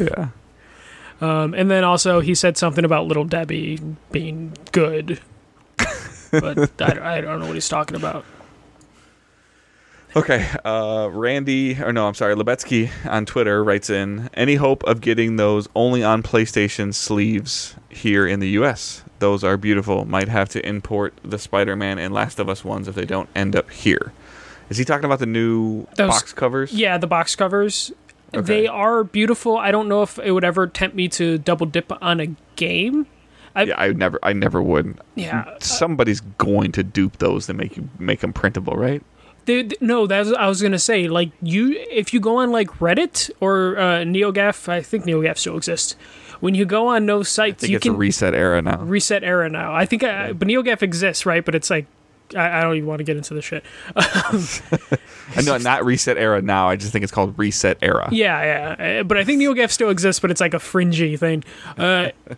yeah. 0.00 0.28
Um, 1.20 1.54
and 1.54 1.70
then 1.70 1.84
also 1.84 2.20
he 2.20 2.34
said 2.34 2.56
something 2.56 2.84
about 2.84 3.06
Little 3.06 3.24
Debbie 3.24 3.78
being 4.12 4.52
good, 4.72 5.20
but 6.32 6.80
I, 6.82 7.18
I 7.18 7.20
don't 7.20 7.40
know 7.40 7.46
what 7.46 7.54
he's 7.54 7.68
talking 7.68 7.96
about. 7.96 8.24
Okay, 10.16 10.48
uh, 10.64 11.08
Randy, 11.12 11.76
or 11.82 11.92
no, 11.92 12.06
I'm 12.06 12.14
sorry, 12.14 12.36
Lebetsky 12.36 12.88
on 13.04 13.26
Twitter 13.26 13.64
writes 13.64 13.90
in 13.90 14.30
any 14.34 14.54
hope 14.54 14.84
of 14.84 15.00
getting 15.00 15.36
those 15.36 15.68
only 15.74 16.04
on 16.04 16.22
PlayStation 16.22 16.94
sleeves 16.94 17.74
here 17.88 18.24
in 18.26 18.38
the 18.38 18.50
U.S. 18.50 19.02
Those 19.18 19.42
are 19.42 19.56
beautiful. 19.56 20.04
Might 20.04 20.28
have 20.28 20.48
to 20.50 20.64
import 20.66 21.14
the 21.24 21.38
Spider-Man 21.38 21.98
and 21.98 22.14
Last 22.14 22.38
of 22.38 22.48
Us 22.48 22.64
ones 22.64 22.86
if 22.86 22.94
they 22.94 23.06
don't 23.06 23.28
end 23.34 23.56
up 23.56 23.70
here. 23.70 24.12
Is 24.68 24.78
he 24.78 24.84
talking 24.84 25.04
about 25.04 25.18
the 25.18 25.26
new 25.26 25.86
Those- 25.96 26.10
box 26.10 26.32
covers? 26.32 26.72
Yeah, 26.72 26.96
the 26.96 27.06
box 27.08 27.34
covers. 27.34 27.90
Okay. 28.32 28.46
They 28.46 28.66
are 28.66 29.04
beautiful. 29.04 29.56
I 29.56 29.70
don't 29.70 29.88
know 29.88 30.02
if 30.02 30.18
it 30.18 30.30
would 30.32 30.44
ever 30.44 30.66
tempt 30.66 30.96
me 30.96 31.08
to 31.10 31.38
double 31.38 31.66
dip 31.66 31.92
on 32.02 32.20
a 32.20 32.28
game. 32.56 33.06
Yeah, 33.56 33.74
I 33.76 33.92
never, 33.92 34.18
I 34.22 34.32
never 34.32 34.60
would. 34.60 34.98
Yeah. 35.14 35.54
Somebody's 35.60 36.20
going 36.20 36.72
to 36.72 36.82
dupe 36.82 37.18
those 37.18 37.46
to 37.46 37.54
make 37.54 37.76
you 37.76 37.88
make 38.00 38.18
them 38.20 38.32
printable, 38.32 38.74
right? 38.74 39.00
They, 39.46 39.62
they- 39.62 39.76
no, 39.80 40.06
that's 40.06 40.30
I 40.32 40.46
was 40.48 40.60
gonna 40.62 40.78
say. 40.78 41.08
Like 41.08 41.30
you, 41.42 41.72
if 41.90 42.12
you 42.14 42.20
go 42.20 42.36
on 42.38 42.50
like 42.52 42.68
Reddit 42.78 43.30
or 43.40 43.76
uh, 43.78 43.82
NeoGaf, 44.04 44.68
I 44.68 44.80
think 44.82 45.04
NeoGaf 45.04 45.38
still 45.38 45.56
exists. 45.56 45.96
When 46.40 46.54
you 46.54 46.64
go 46.64 46.88
on 46.88 47.06
those 47.06 47.26
I 47.38 47.48
sites, 47.48 47.60
think 47.62 47.70
you 47.70 47.76
it's 47.76 47.82
can 47.84 47.94
a 47.94 47.98
ResetEra 47.98 48.62
now. 48.64 48.76
ResetEra 48.76 49.50
now. 49.50 49.74
I 49.74 49.86
think, 49.86 50.04
I, 50.04 50.32
but 50.32 50.46
NeoGaf 50.48 50.82
exists, 50.82 51.24
right? 51.24 51.42
But 51.44 51.54
it's 51.54 51.70
like 51.70 51.86
I, 52.36 52.58
I 52.58 52.62
don't 52.62 52.76
even 52.76 52.88
want 52.88 52.98
to 52.98 53.04
get 53.04 53.16
into 53.16 53.32
this 53.34 53.44
shit. 53.44 53.64
I 53.96 55.42
know 55.44 55.56
not 55.58 55.82
ResetEra 55.82 56.42
now. 56.42 56.68
I 56.68 56.76
just 56.76 56.92
think 56.92 57.02
it's 57.02 57.12
called 57.12 57.36
ResetEra. 57.36 58.08
Yeah, 58.12 58.76
yeah. 58.78 59.00
Uh, 59.00 59.02
But 59.04 59.16
I 59.18 59.24
think 59.24 59.40
NeoGaf 59.40 59.70
still 59.70 59.90
exists, 59.90 60.20
but 60.20 60.30
it's 60.30 60.40
like 60.40 60.54
a 60.54 60.58
fringy 60.58 61.16
thing. 61.16 61.44
Uh, 61.78 62.10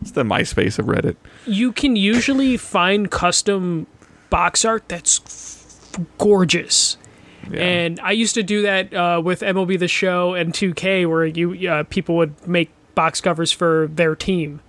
It's 0.00 0.10
the 0.10 0.24
MySpace 0.24 0.80
of 0.80 0.86
Reddit. 0.86 1.14
you 1.46 1.70
can 1.70 1.94
usually 1.94 2.56
find 2.56 3.08
custom 3.12 3.86
box 4.28 4.64
art 4.64 4.88
that's 4.88 5.53
gorgeous. 6.18 6.96
Yeah. 7.50 7.60
And 7.60 8.00
I 8.00 8.12
used 8.12 8.34
to 8.34 8.42
do 8.42 8.62
that 8.62 8.94
uh, 8.94 9.20
with 9.22 9.40
MLB 9.40 9.78
The 9.78 9.88
Show 9.88 10.34
and 10.34 10.52
2K, 10.52 11.08
where 11.08 11.26
you 11.26 11.70
uh, 11.70 11.84
people 11.84 12.16
would 12.16 12.46
make 12.46 12.70
box 12.94 13.20
covers 13.20 13.52
for 13.52 13.88
their 13.92 14.14
team. 14.14 14.60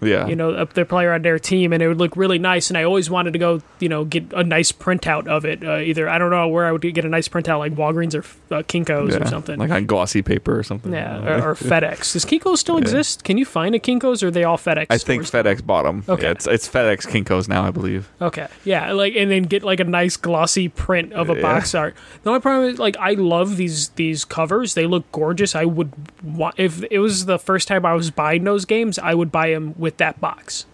Yeah. 0.00 0.26
You 0.26 0.36
know, 0.36 0.50
up 0.52 0.74
their 0.74 0.84
player 0.84 1.12
on 1.12 1.22
their 1.22 1.38
team, 1.38 1.72
and 1.72 1.82
it 1.82 1.88
would 1.88 1.98
look 1.98 2.16
really 2.16 2.38
nice. 2.38 2.68
And 2.70 2.76
I 2.76 2.84
always 2.84 3.08
wanted 3.10 3.32
to 3.32 3.38
go, 3.38 3.62
you 3.80 3.88
know, 3.88 4.04
get 4.04 4.32
a 4.32 4.44
nice 4.44 4.72
printout 4.72 5.26
of 5.26 5.44
it. 5.44 5.64
Uh, 5.64 5.78
either 5.78 6.08
I 6.08 6.18
don't 6.18 6.30
know 6.30 6.48
where 6.48 6.66
I 6.66 6.72
would 6.72 6.82
get 6.82 7.04
a 7.04 7.08
nice 7.08 7.28
printout, 7.28 7.58
like 7.58 7.74
Walgreens 7.74 8.14
or 8.14 8.54
uh, 8.54 8.62
Kinkos 8.62 9.20
or 9.20 9.26
something. 9.26 9.58
like 9.58 9.70
on 9.70 9.86
glossy 9.86 10.22
paper 10.22 10.58
or 10.58 10.62
something. 10.62 10.92
yeah, 10.92 11.18
or, 11.42 11.50
or 11.50 11.54
FedEx. 11.54 12.12
Does 12.12 12.24
Kinkos 12.24 12.58
still 12.58 12.76
exist? 12.78 13.24
Can 13.24 13.38
you 13.38 13.44
find 13.44 13.74
a 13.74 13.78
Kinkos, 13.78 14.22
or 14.22 14.28
are 14.28 14.30
they 14.30 14.44
all 14.44 14.58
FedEx? 14.58 14.86
I 14.90 14.98
think? 14.98 15.22
FedEx 15.24 15.64
bought 15.64 15.84
them. 15.84 16.04
Okay. 16.08 16.24
Yeah, 16.24 16.30
it's 16.32 16.46
it's 16.46 16.68
FedEx 16.68 17.06
Kinkos 17.06 17.48
now, 17.48 17.64
I 17.64 17.70
believe. 17.70 18.10
Okay, 18.20 18.48
yeah, 18.64 18.92
like 18.92 19.14
and 19.16 19.30
then 19.30 19.44
get 19.44 19.62
like 19.62 19.80
a 19.80 19.84
nice 19.84 20.16
glossy 20.16 20.68
print 20.68 21.12
of 21.12 21.30
a 21.30 21.34
Yeah. 21.36 21.42
box 21.42 21.74
art. 21.74 21.94
The 22.22 22.30
only 22.30 22.40
problem 22.40 22.68
is 22.70 22.78
like 22.78 22.96
I 22.98 23.12
love 23.12 23.56
these 23.56 23.88
these 23.90 24.24
covers; 24.24 24.74
they 24.74 24.86
look 24.86 25.10
gorgeous. 25.12 25.54
I 25.54 25.64
would 25.64 25.92
want 26.22 26.56
if 26.58 26.82
it 26.90 26.98
was 26.98 27.26
the 27.26 27.38
first 27.38 27.68
time 27.68 27.86
I 27.86 27.94
was 27.94 28.10
buying 28.10 28.44
those 28.44 28.64
games, 28.64 28.98
I 28.98 29.14
would 29.14 29.30
buy 29.32 29.50
them 29.50 29.74
with 29.78 29.85
that 29.98 30.20
box. 30.20 30.66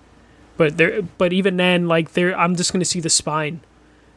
But 0.57 0.77
there, 0.77 1.03
but 1.03 1.33
even 1.33 1.57
then, 1.57 1.89
like 1.89 2.13
there, 2.13 2.37
I'm 2.39 2.57
just 2.57 2.73
gonna 2.73 2.85
see 2.85 3.01
the 3.01 3.11
spine. 3.11 3.61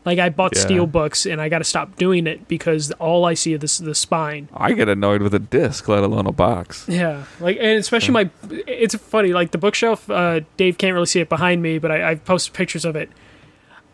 Like 0.06 0.20
I 0.20 0.30
bought 0.30 0.56
Yeah. 0.56 0.62
steel 0.62 0.86
books 0.86 1.26
and 1.26 1.42
I 1.42 1.50
got 1.50 1.58
to 1.60 1.64
stop 1.64 1.96
doing 1.96 2.28
it 2.28 2.48
because 2.48 2.92
all 2.94 3.26
I 3.26 3.34
see 3.34 3.54
is 3.54 3.80
the 3.80 3.96
spine. 3.96 4.50
I 4.56 4.74
get 4.74 4.88
annoyed 4.88 5.24
with 5.24 5.34
a 5.34 5.40
disc, 5.40 5.88
let 5.88 6.04
alone 6.04 6.28
a 6.28 6.32
box. 6.32 6.86
Yeah, 6.88 7.24
like 7.40 7.58
and 7.60 7.80
especially 7.80 8.14
my, 8.14 8.30
it's 8.68 8.94
funny. 8.96 9.34
Like 9.34 9.50
the 9.50 9.58
bookshelf, 9.58 10.08
uh, 10.10 10.42
Dave 10.58 10.78
can't 10.78 10.94
really 10.94 11.08
see 11.08 11.22
it 11.22 11.30
behind 11.30 11.64
me, 11.64 11.80
but 11.80 11.92
I, 11.92 12.12
I've 12.12 12.24
posted 12.24 12.54
pictures 12.54 12.86
of 12.86 12.96
it. 12.96 13.10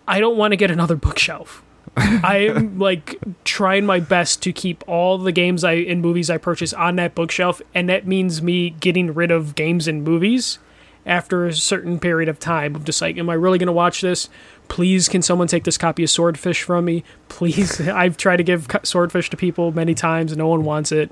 I 0.07 0.19
don't 0.19 0.35
want 0.35 0.51
to 0.51 0.57
get 0.57 0.69
another 0.69 0.97
bookshelf. 0.97 1.63
I 1.97 2.47
am 2.49 2.77
like 2.79 3.17
trying 3.45 3.85
my 3.85 4.01
best 4.01 4.41
to 4.43 4.51
keep 4.51 4.83
all 4.87 5.17
the 5.17 5.31
games 5.31 5.63
I 5.63 5.73
and 5.73 6.01
movies 6.01 6.29
I 6.29 6.37
purchase 6.37 6.73
on 6.73 6.97
that 6.97 7.15
bookshelf, 7.15 7.61
and 7.73 7.87
that 7.87 8.05
means 8.05 8.41
me 8.41 8.71
getting 8.71 9.13
rid 9.13 9.31
of 9.31 9.55
games 9.55 9.87
and 9.87 10.03
movies 10.03 10.59
after 11.05 11.45
a 11.45 11.53
certain 11.53 11.99
period 11.99 12.29
of 12.29 12.39
time. 12.39 12.75
I'm 12.75 12.83
just 12.83 13.01
like, 13.01 13.17
am 13.17 13.29
I 13.29 13.33
really 13.33 13.57
going 13.57 13.67
to 13.67 13.73
watch 13.73 14.01
this? 14.01 14.29
Please, 14.67 15.09
can 15.09 15.21
someone 15.21 15.47
take 15.47 15.63
this 15.63 15.77
copy 15.77 16.03
of 16.03 16.09
Swordfish 16.09 16.63
from 16.63 16.85
me? 16.85 17.03
Please, 17.29 17.81
I've 17.87 18.17
tried 18.17 18.37
to 18.37 18.43
give 18.43 18.67
Swordfish 18.83 19.29
to 19.31 19.37
people 19.37 19.71
many 19.71 19.93
times, 19.93 20.31
and 20.31 20.39
no 20.39 20.47
one 20.47 20.63
wants 20.63 20.91
it 20.91 21.11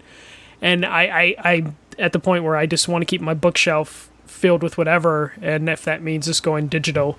and 0.62 0.86
I, 0.86 1.04
I 1.04 1.36
I 1.38 1.74
at 1.98 2.14
the 2.14 2.20
point 2.20 2.44
where 2.44 2.56
I 2.56 2.66
just 2.66 2.88
want 2.88 3.02
to 3.02 3.06
keep 3.06 3.22
my 3.22 3.34
bookshelf 3.34 4.10
filled 4.26 4.64
with 4.64 4.78
whatever, 4.78 5.34
and 5.42 5.68
if 5.70 5.84
that 5.84 6.02
means 6.02 6.26
just 6.26 6.44
going 6.44 6.68
digital, 6.68 7.18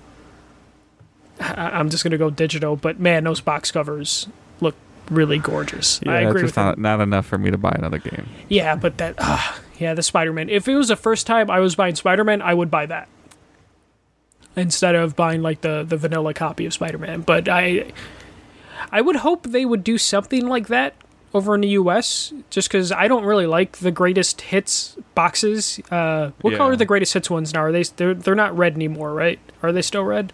I, 1.39 1.71
I'm 1.71 1.89
just 1.89 2.03
gonna 2.03 2.17
go 2.17 2.29
digital. 2.29 2.75
But 2.75 2.99
man, 2.99 3.23
those 3.23 3.41
box 3.41 3.71
covers 3.71 4.27
look 4.59 4.75
really 5.11 5.37
gorgeous. 5.37 5.99
Yeah, 6.03 6.13
I 6.13 6.19
agree 6.21 6.41
it's 6.41 6.53
just 6.53 6.57
with 6.57 6.65
not, 6.65 6.77
not 6.79 7.01
enough 7.01 7.25
for 7.27 7.37
me 7.37 7.51
to 7.51 7.57
buy 7.57 7.73
another 7.77 7.99
game. 7.99 8.27
Yeah, 8.49 8.75
but 8.75 8.97
that 8.97 9.15
uh, 9.19 9.39
yeah, 9.77 9.93
the 9.93 10.01
Spider 10.03 10.33
Man. 10.33 10.49
If 10.49 10.67
it 10.67 10.75
was 10.75 10.87
the 10.87 10.95
first 10.95 11.27
time 11.27 11.51
I 11.51 11.59
was 11.59 11.75
buying 11.75 11.95
Spider 11.95 12.23
Man, 12.23 12.41
I 12.41 12.53
would 12.53 12.71
buy 12.71 12.85
that 12.87 13.07
instead 14.55 14.95
of 14.95 15.15
buying 15.15 15.41
like 15.41 15.61
the 15.61 15.83
the 15.87 15.97
vanilla 15.97 16.33
copy 16.33 16.65
of 16.65 16.73
Spider 16.73 16.97
Man. 16.97 17.21
But 17.21 17.47
I 17.47 17.91
I 18.91 19.01
would 19.01 19.17
hope 19.17 19.43
they 19.43 19.65
would 19.65 19.83
do 19.83 19.97
something 19.97 20.47
like 20.47 20.67
that 20.67 20.95
over 21.33 21.55
in 21.55 21.61
the 21.61 21.69
U.S. 21.69 22.33
Just 22.49 22.67
because 22.67 22.91
I 22.91 23.07
don't 23.07 23.23
really 23.23 23.45
like 23.47 23.77
the 23.77 23.91
greatest 23.91 24.41
hits 24.41 24.97
boxes. 25.15 25.79
Uh, 25.89 26.31
what 26.41 26.51
Yeah. 26.51 26.57
color 26.57 26.71
are 26.73 26.75
the 26.75 26.85
greatest 26.85 27.13
hits 27.13 27.29
ones 27.29 27.53
now? 27.53 27.61
Are 27.63 27.71
they 27.71 27.83
they're 27.83 28.13
they're 28.13 28.35
not 28.35 28.57
red 28.57 28.75
anymore, 28.75 29.13
right? 29.13 29.39
Are 29.63 29.71
they 29.71 29.81
still 29.81 30.03
red? 30.03 30.33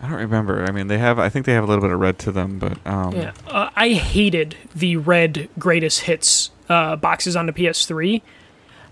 I 0.00 0.08
don't 0.08 0.18
remember. 0.18 0.64
I 0.64 0.72
mean, 0.72 0.88
they 0.88 0.98
have. 0.98 1.18
I 1.18 1.28
think 1.28 1.46
they 1.46 1.54
have 1.54 1.64
a 1.64 1.66
little 1.66 1.82
bit 1.82 1.90
of 1.90 1.98
red 1.98 2.18
to 2.20 2.32
them, 2.32 2.58
but 2.58 2.78
um, 2.86 3.14
Yeah, 3.14 3.32
uh, 3.46 3.70
I 3.74 3.90
hated 3.90 4.56
the 4.74 4.96
red 4.96 5.48
greatest 5.58 6.00
hits 6.00 6.50
uh, 6.68 6.96
boxes 6.96 7.34
on 7.34 7.46
the 7.46 7.52
PS3. 7.52 8.20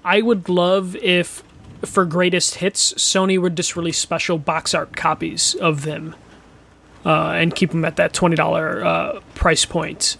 I 0.04 0.22
would 0.22 0.48
love 0.48 0.96
if, 0.96 1.42
for 1.84 2.04
greatest 2.04 2.56
hits, 2.56 2.94
Sony 2.94 3.40
would 3.40 3.56
just 3.56 3.76
release 3.76 3.98
special 3.98 4.38
box 4.38 4.72
art 4.74 4.96
copies 4.96 5.54
of 5.56 5.82
them, 5.82 6.14
uh, 7.04 7.30
and 7.32 7.54
keep 7.54 7.70
them 7.70 7.84
at 7.84 7.96
that 7.96 8.12
twenty 8.14 8.36
dollar 8.36 8.84
uh, 8.84 9.20
price 9.34 9.64
point. 9.66 10.16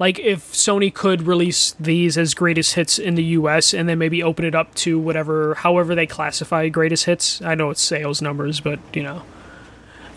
Like 0.00 0.18
if 0.18 0.52
Sony 0.52 0.92
could 0.92 1.26
release 1.26 1.76
these 1.78 2.16
as 2.16 2.32
greatest 2.32 2.74
hits 2.74 2.98
in 2.98 3.16
the 3.16 3.24
U.S. 3.24 3.74
and 3.74 3.86
then 3.86 3.98
maybe 3.98 4.22
open 4.22 4.46
it 4.46 4.54
up 4.54 4.74
to 4.76 4.98
whatever, 4.98 5.54
however 5.54 5.94
they 5.94 6.06
classify 6.06 6.68
greatest 6.70 7.04
hits. 7.04 7.42
I 7.42 7.54
know 7.54 7.68
it's 7.68 7.82
sales 7.82 8.22
numbers, 8.22 8.60
but 8.60 8.80
you 8.94 9.02
know 9.02 9.22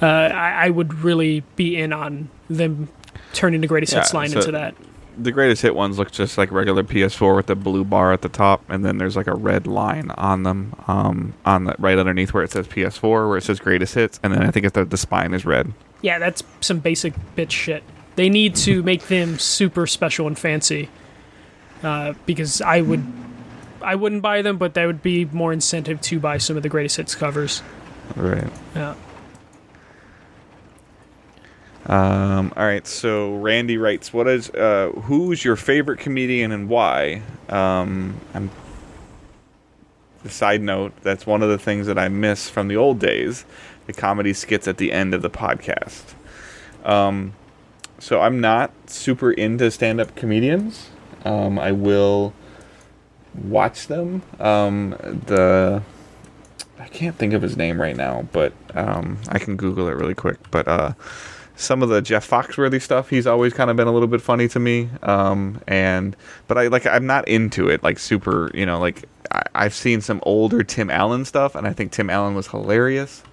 uh, 0.01 0.05
I, 0.05 0.65
I 0.65 0.69
would 0.69 0.93
really 0.95 1.41
be 1.57 1.77
in 1.77 1.91
on 1.91 2.29
them 2.49 2.87
turning 3.33 3.61
the 3.61 3.67
greatest 3.67 3.93
hits 3.93 4.13
line 4.13 4.29
so- 4.29 4.39
into 4.39 4.51
that. 4.53 4.75
The 5.15 5.31
greatest 5.31 5.61
hit 5.61 5.75
ones 5.75 5.99
look 5.99 6.09
just 6.09 6.39
like 6.39 6.51
regular 6.51 6.81
PS4 6.81 7.35
with 7.35 7.45
the 7.45 7.55
blue 7.55 7.83
bar 7.83 8.13
at 8.13 8.23
the 8.23 8.29
top, 8.29 8.63
and 8.67 8.83
then 8.83 8.97
there's 8.97 9.15
like 9.15 9.27
a 9.27 9.35
red 9.35 9.67
line 9.67 10.09
on 10.17 10.41
them, 10.41 10.73
um, 10.87 11.35
on 11.45 11.65
the 11.65 11.75
right 11.77 11.99
underneath 11.99 12.33
where 12.33 12.41
it 12.41 12.49
says 12.49 12.67
PS4, 12.67 13.29
where 13.29 13.37
it 13.37 13.43
says 13.43 13.59
greatest 13.59 13.93
hits, 13.93 14.19
and 14.23 14.33
then 14.33 14.41
I 14.41 14.49
think 14.49 14.65
if 14.65 14.73
the, 14.73 14.85
the 14.85 14.97
spine 14.97 15.35
is 15.35 15.45
red. 15.45 15.71
Yeah, 16.01 16.17
that's 16.17 16.41
some 16.61 16.79
basic 16.79 17.13
bitch 17.35 17.51
shit. 17.51 17.83
They 18.15 18.29
need 18.29 18.55
to 18.57 18.83
make 18.83 19.07
them 19.07 19.39
super 19.39 19.87
special 19.87 20.27
and 20.27 20.37
fancy. 20.37 20.89
Uh, 21.81 22.13
because 22.25 22.61
I 22.61 22.81
would, 22.81 23.03
I 23.81 23.95
wouldn't 23.95 24.21
buy 24.21 24.41
them, 24.41 24.57
but 24.57 24.73
that 24.75 24.85
would 24.85 25.01
be 25.01 25.25
more 25.25 25.51
incentive 25.51 25.99
to 26.01 26.19
buy 26.19 26.37
some 26.37 26.55
of 26.55 26.63
the 26.63 26.69
greatest 26.69 26.97
hits 26.97 27.15
covers. 27.15 27.61
Right. 28.15 28.47
Yeah. 28.75 28.95
Um, 31.85 32.53
all 32.55 32.63
right. 32.65 32.87
So 32.87 33.35
Randy 33.35 33.77
writes, 33.77 34.13
"What 34.13 34.27
is 34.27 34.49
uh, 34.51 34.91
who's 35.03 35.43
your 35.43 35.55
favorite 35.55 35.99
comedian 35.99 36.51
and 36.51 36.69
why?" 36.69 37.21
Um, 37.49 38.19
I'm. 38.33 38.49
The 40.23 40.29
side 40.29 40.61
note: 40.61 40.93
That's 41.01 41.27
one 41.27 41.43
of 41.43 41.49
the 41.49 41.57
things 41.57 41.87
that 41.87 41.99
I 41.99 42.07
miss 42.07 42.49
from 42.49 42.69
the 42.69 42.77
old 42.77 42.99
days, 42.99 43.43
the 43.87 43.93
comedy 43.93 44.31
skits 44.31 44.67
at 44.69 44.77
the 44.77 44.93
end 44.93 45.13
of 45.13 45.21
the 45.21 45.29
podcast. 45.29 46.13
Um, 46.85 47.33
so 48.03 48.19
I'm 48.19 48.41
not 48.41 48.71
super 48.89 49.31
into 49.31 49.71
stand-up 49.71 50.13
comedians. 50.17 50.89
Um, 51.23 51.57
I 51.57 51.71
will 51.71 52.33
watch 53.33 53.87
them. 53.87 54.23
Um, 54.41 54.89
the 55.25 55.81
I 56.77 56.87
can't 56.89 57.15
think 57.15 57.31
of 57.31 57.41
his 57.41 57.55
name 57.55 57.79
right 57.79 57.95
now, 57.95 58.27
but 58.33 58.51
um, 58.75 59.19
I 59.29 59.39
can 59.39 59.55
Google 59.55 59.87
it 59.87 59.93
really 59.93 60.15
quick. 60.15 60.37
But 60.51 60.67
uh, 60.67 60.93
some 61.55 61.81
of 61.81 61.87
the 61.87 62.01
Jeff 62.01 62.29
Foxworthy 62.29 62.81
stuff, 62.81 63.09
he's 63.09 63.25
always 63.25 63.53
kind 63.53 63.69
of 63.69 63.77
been 63.77 63.87
a 63.87 63.93
little 63.93 64.09
bit 64.09 64.21
funny 64.21 64.49
to 64.49 64.59
me. 64.59 64.89
Um, 65.03 65.61
and 65.65 66.13
but 66.49 66.57
I 66.57 66.67
like 66.67 66.85
I'm 66.85 67.07
not 67.07 67.25
into 67.29 67.69
it 67.69 67.83
like 67.83 67.99
super. 67.99 68.51
You 68.53 68.65
know, 68.65 68.79
like 68.79 69.05
I, 69.31 69.43
I've 69.55 69.73
seen 69.73 70.01
some 70.01 70.19
older 70.23 70.61
Tim 70.61 70.89
Allen 70.89 71.23
stuff, 71.23 71.55
and 71.55 71.65
I 71.65 71.71
think 71.71 71.93
Tim 71.93 72.09
Allen 72.09 72.35
was 72.35 72.47
hilarious. 72.47 73.23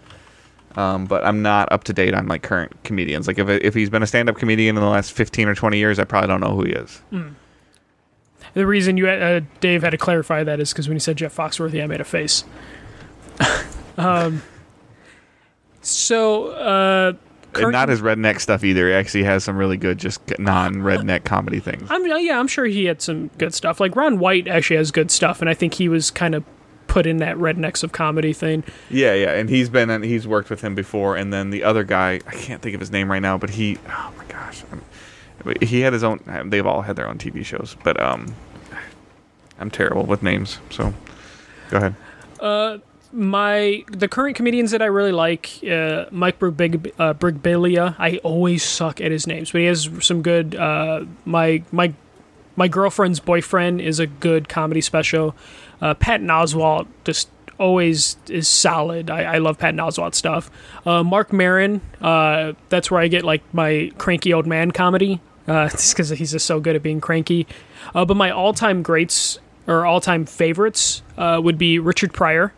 Um, 0.77 1.07
but 1.07 1.25
I'm 1.25 1.43
not 1.43 1.71
up 1.73 1.85
to 1.85 1.93
date 1.93 2.15
on 2.15 2.29
like 2.29 2.43
current 2.43 2.73
comedians. 2.85 3.27
Like 3.27 3.39
if 3.39 3.49
if 3.49 3.75
he's 3.75 3.91
been 3.91 4.03
a 4.03 4.07
stand 4.07 4.29
up 4.29 4.37
comedian 4.37 4.77
in 4.77 4.83
the 4.83 4.89
last 4.89 5.13
15 5.13 5.49
or 5.49 5.55
20 5.55 5.79
years, 5.79 5.99
I 5.99 6.05
probably 6.05 6.29
don't 6.29 6.41
know 6.41 6.55
who 6.55 6.65
he 6.65 6.73
is. 6.73 7.03
The 8.55 8.67
reason 8.67 8.97
you, 8.97 9.09
uh, 9.09 9.41
Dave, 9.61 9.83
had 9.83 9.91
to 9.91 9.99
clarify 9.99 10.43
that 10.45 10.61
is 10.61 10.73
because 10.73 10.89
when 10.89 10.97
you 10.97 11.01
said 11.01 11.17
Jeff 11.17 11.35
Foxworthy, 11.35 11.83
I 11.83 11.87
made 11.87 12.01
a 12.01 12.05
face. 12.05 12.45
um, 13.97 14.43
so, 15.83 16.49
uh, 16.49 17.13
And 17.55 17.73
not 17.73 17.89
his 17.89 18.01
redneck 18.01 18.41
stuff 18.41 18.65
either. 18.65 18.89
He 18.89 18.95
actually 18.95 19.25
has 19.25 19.45
some 19.45 19.57
really 19.57 19.77
good, 19.77 19.99
just 19.99 20.21
non 20.39 20.77
redneck 20.77 21.25
comedy 21.25 21.61
things. 21.61 21.89
I'm 21.91 22.07
yeah, 22.07 22.39
I'm 22.39 22.49
sure 22.49 22.65
he 22.67 22.85
had 22.87 23.03
some 23.03 23.29
good 23.39 23.55
stuff. 23.55 23.81
Like 23.81 23.95
Ron 23.97 24.19
White 24.19 24.49
actually 24.49 24.77
has 24.77 24.91
good 24.91 25.11
stuff, 25.11 25.41
and 25.41 25.49
I 25.49 25.55
think 25.55 25.75
he 25.75 25.89
was 25.89 26.11
kind 26.11 26.35
of 26.35 26.45
put 26.91 27.07
in 27.07 27.19
that 27.19 27.37
rednecks 27.37 27.83
of 27.85 27.93
comedy 27.93 28.33
thing. 28.33 28.65
Yeah, 28.91 29.15
yeah, 29.15 29.33
and 29.33 29.49
he's 29.49 29.69
been 29.69 30.03
he's 30.03 30.27
worked 30.27 30.51
with 30.51 30.61
him 30.61 30.75
before, 30.75 31.17
and 31.17 31.33
then 31.33 31.51
the 31.51 31.63
other 31.65 31.85
guy 31.85 32.21
I 32.27 32.35
can't 32.35 32.61
think 32.61 32.75
of 32.75 32.81
his 32.81 32.91
name 32.91 33.11
right 33.11 33.23
now, 33.23 33.39
but 33.39 33.51
he 33.51 33.79
oh 33.89 34.13
my 34.19 34.25
gosh, 34.27 34.63
I'm- 34.71 34.83
he 35.63 35.81
had 35.81 35.95
his 35.95 36.05
own. 36.05 36.21
They've 36.51 36.67
all 36.67 36.83
had 36.83 36.97
their 36.97 37.09
own 37.09 37.17
TV 37.17 37.43
shows, 37.45 37.75
but 37.83 37.99
um, 37.99 38.35
I'm 39.59 39.71
terrible 39.71 40.05
with 40.05 40.23
names, 40.23 40.59
so 40.69 40.93
go 41.71 41.77
ahead. 41.79 41.95
Uh, 42.39 42.79
My 43.13 43.83
the 43.91 44.07
current 44.07 44.37
comedians 44.37 44.71
that 44.73 44.83
I 44.83 44.87
really 44.87 45.13
like, 45.13 45.49
uh, 45.65 46.05
Mike 46.11 46.39
Birbig, 46.39 46.93
uh, 46.99 47.15
Brigbilia. 47.15 47.95
I 47.99 48.19
always 48.19 48.63
suck 48.63 49.01
at 49.01 49.11
his 49.11 49.27
names, 49.27 49.51
but 49.53 49.61
he 49.63 49.67
has 49.67 49.89
some 50.01 50.21
good. 50.23 50.55
Uh, 50.55 51.07
my 51.25 51.63
my 51.73 51.95
my 52.57 52.69
girlfriend's 52.69 53.19
boyfriend 53.21 53.81
is 53.81 53.99
a 53.99 54.07
good 54.07 54.49
comedy 54.49 54.81
special. 54.83 55.35
Uh, 55.81 55.95
Patton 55.95 56.29
Oswalt 56.29 56.87
just 57.05 57.31
always 57.59 58.17
is 58.29 58.49
solid. 58.49 59.11
I, 59.11 59.35
I 59.35 59.39
love 59.39 59.59
Patton 59.59 59.79
Oswalt 59.79 60.15
stuff. 60.15 60.51
Uh, 60.87 61.05
Marc 61.05 61.33
Maron, 61.33 61.81
uh, 62.01 62.55
that's 62.71 62.91
where 62.91 63.01
I 63.01 63.09
get 63.09 63.25
like 63.25 63.43
my 63.53 63.93
cranky 63.99 64.33
old 64.33 64.47
man 64.47 64.71
comedy, 64.71 65.21
uh, 65.47 65.69
just 65.71 65.95
because 65.95 66.09
he's 66.11 66.33
just 66.33 66.47
so 66.47 66.59
good 66.59 66.75
at 66.75 66.83
being 66.83 67.01
cranky. 67.01 67.47
Uh, 67.95 68.05
but 68.05 68.17
my 68.17 68.31
all-time 68.31 68.83
greats 68.83 69.39
or 69.67 69.85
all-time 69.85 70.25
favorites 70.25 71.03
uh, 71.19 71.41
would 71.43 71.59
be 71.59 71.79
Richard 71.79 72.13
Pryor. 72.13 72.53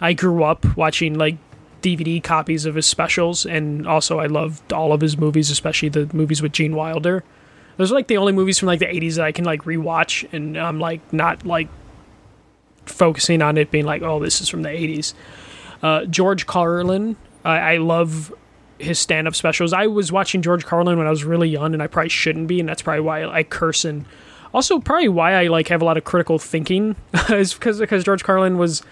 I 0.00 0.12
grew 0.12 0.44
up 0.44 0.76
watching 0.76 1.14
like 1.14 1.38
DVD 1.80 2.22
copies 2.22 2.66
of 2.66 2.74
his 2.74 2.86
specials, 2.86 3.46
and 3.46 3.86
also 3.86 4.18
I 4.18 4.26
loved 4.26 4.72
all 4.72 4.92
of 4.92 5.00
his 5.00 5.16
movies, 5.16 5.50
especially 5.50 5.88
the 5.88 6.10
movies 6.12 6.42
with 6.42 6.52
Gene 6.52 6.74
Wilder. 6.74 7.24
Those 7.76 7.90
are 7.90 7.94
like 7.94 8.06
the 8.08 8.18
only 8.18 8.32
movies 8.32 8.58
from 8.58 8.66
like 8.66 8.78
the 8.78 8.86
'80s 8.86 9.16
that 9.16 9.24
I 9.24 9.32
can 9.32 9.44
like 9.44 9.62
rewatch, 9.64 10.30
and 10.32 10.56
I'm 10.56 10.78
like 10.78 11.12
not 11.12 11.44
like 11.46 11.68
focusing 12.86 13.42
on 13.42 13.56
it 13.56 13.70
being 13.70 13.84
like, 13.84 14.02
oh, 14.02 14.20
this 14.20 14.40
is 14.40 14.48
from 14.48 14.62
the 14.62 14.68
'80s. 14.68 15.14
Uh, 15.82 16.04
George 16.06 16.46
Carlin, 16.46 17.16
I, 17.44 17.58
I 17.58 17.76
love 17.78 18.32
his 18.78 18.98
stand-up 18.98 19.34
specials. 19.34 19.72
I 19.72 19.86
was 19.86 20.10
watching 20.10 20.42
George 20.42 20.64
Carlin 20.64 20.98
when 20.98 21.06
I 21.06 21.10
was 21.10 21.24
really 21.24 21.48
young, 21.48 21.74
and 21.74 21.82
I 21.82 21.86
probably 21.86 22.08
shouldn't 22.08 22.48
be, 22.48 22.60
and 22.60 22.68
that's 22.68 22.82
probably 22.82 23.00
why 23.02 23.24
I 23.24 23.42
curse 23.42 23.84
and 23.84 24.04
also 24.54 24.78
probably 24.78 25.08
why 25.08 25.34
I 25.34 25.48
like 25.48 25.68
have 25.68 25.82
a 25.82 25.84
lot 25.84 25.96
of 25.96 26.04
critical 26.04 26.38
thinking 26.38 26.96
is 27.30 27.52
because 27.52 27.80
because 27.80 28.04
George 28.04 28.22
Carlin 28.22 28.56
was 28.56 28.82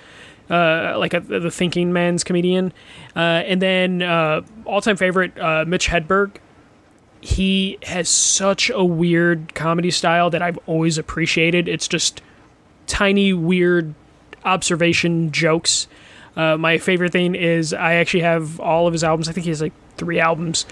uh, 0.50 0.96
like 0.98 1.14
a, 1.14 1.20
the 1.20 1.50
thinking 1.50 1.92
man's 1.92 2.24
comedian. 2.24 2.72
Uh, 3.16 3.20
and 3.46 3.62
then 3.62 4.02
uh, 4.02 4.42
all-time 4.64 4.96
favorite 4.96 5.38
uh, 5.38 5.64
Mitch 5.66 5.88
Hedberg. 5.88 6.36
He 7.20 7.78
has 7.84 8.08
such 8.08 8.68
a 8.68 8.84
weird 8.84 9.54
comedy 9.54 9.92
style 9.92 10.28
that 10.30 10.42
I've 10.42 10.58
always 10.66 10.98
appreciated. 10.98 11.68
It's 11.68 11.86
just 11.86 12.20
tiny, 12.86 13.32
weird 13.32 13.94
observation 14.44 15.30
jokes. 15.30 15.86
Uh, 16.36 16.56
my 16.56 16.78
favorite 16.78 17.12
thing 17.12 17.34
is 17.34 17.72
I 17.72 17.94
actually 17.94 18.22
have 18.22 18.58
all 18.60 18.86
of 18.86 18.92
his 18.92 19.04
albums. 19.04 19.28
I 19.28 19.32
think 19.32 19.44
he 19.44 19.50
has 19.50 19.60
like 19.60 19.72
three 19.96 20.18
albums. 20.18 20.66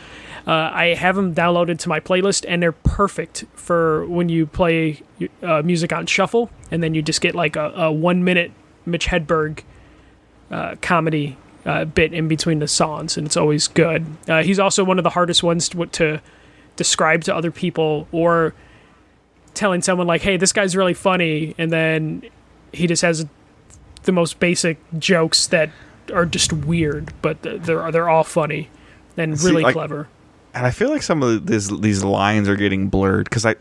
Uh, 0.47 0.71
I 0.73 0.95
have 0.95 1.17
them 1.17 1.35
downloaded 1.35 1.79
to 1.81 1.89
my 1.89 2.01
playlist, 2.01 2.47
and 2.49 2.63
they're 2.63 2.73
perfect 2.73 3.45
for 3.55 4.07
when 4.07 4.29
you 4.29 4.47
play 4.47 5.03
uh, 5.43 5.63
music 5.63 5.93
on 5.93 6.07
shuffle, 6.07 6.51
and 6.71 6.83
then 6.83 6.95
you 6.95 7.03
just 7.03 7.21
get 7.21 7.35
like 7.35 7.57
a, 7.57 7.73
a 7.77 7.93
one 7.93 8.25
minute 8.25 8.53
Mitch 8.87 9.07
Hedberg 9.07 9.63
uh, 10.51 10.77
comedy 10.81 11.37
uh, 11.67 11.85
bit 11.85 12.15
in 12.15 12.27
between 12.27 12.59
the 12.59 12.69
songs, 12.69 13.17
and 13.17 13.27
it's 13.27 13.37
always 13.37 13.69
good. 13.69 14.07
Uh, 14.29 14.43
he's 14.43 14.59
also 14.59 14.83
one 14.83 14.99
of 14.99 15.05
the 15.05 15.11
hardest 15.11 15.43
ones 15.43 15.69
to, 15.69 15.87
to 15.87 16.23
describe 16.77 17.23
to 17.25 17.35
other 17.35 17.51
people 17.51 18.09
or 18.13 18.55
telling 19.55 19.83
someone 19.83 20.07
like, 20.07 20.23
"Hey, 20.23 20.37
this 20.37 20.53
guy's 20.53 20.77
really 20.77 20.95
funny," 20.95 21.55
and 21.59 21.71
then 21.73 22.23
he 22.73 22.87
just 22.87 23.03
has 23.03 23.27
the 24.05 24.13
most 24.13 24.41
basic 24.41 24.79
jokes 24.99 25.47
that 25.49 25.71
are 26.13 26.27
just 26.27 26.53
weird, 26.53 27.13
but 27.23 27.39
they're 27.43 27.91
they're 27.93 28.09
all 28.09 28.25
funny 28.25 28.69
and 29.17 29.39
See, 29.39 29.47
really 29.49 29.63
like- 29.63 29.75
clever. 29.75 30.09
And 30.53 30.67
I 30.67 30.73
feel 30.73 30.91
like 30.91 31.03
some 31.03 31.23
of 31.23 31.47
these 31.47 31.69
these 31.81 32.03
lines 32.03 32.49
are 32.49 32.57
getting 32.57 32.89
blurred 32.89 33.25
because 33.31 33.47
I, 33.47 33.55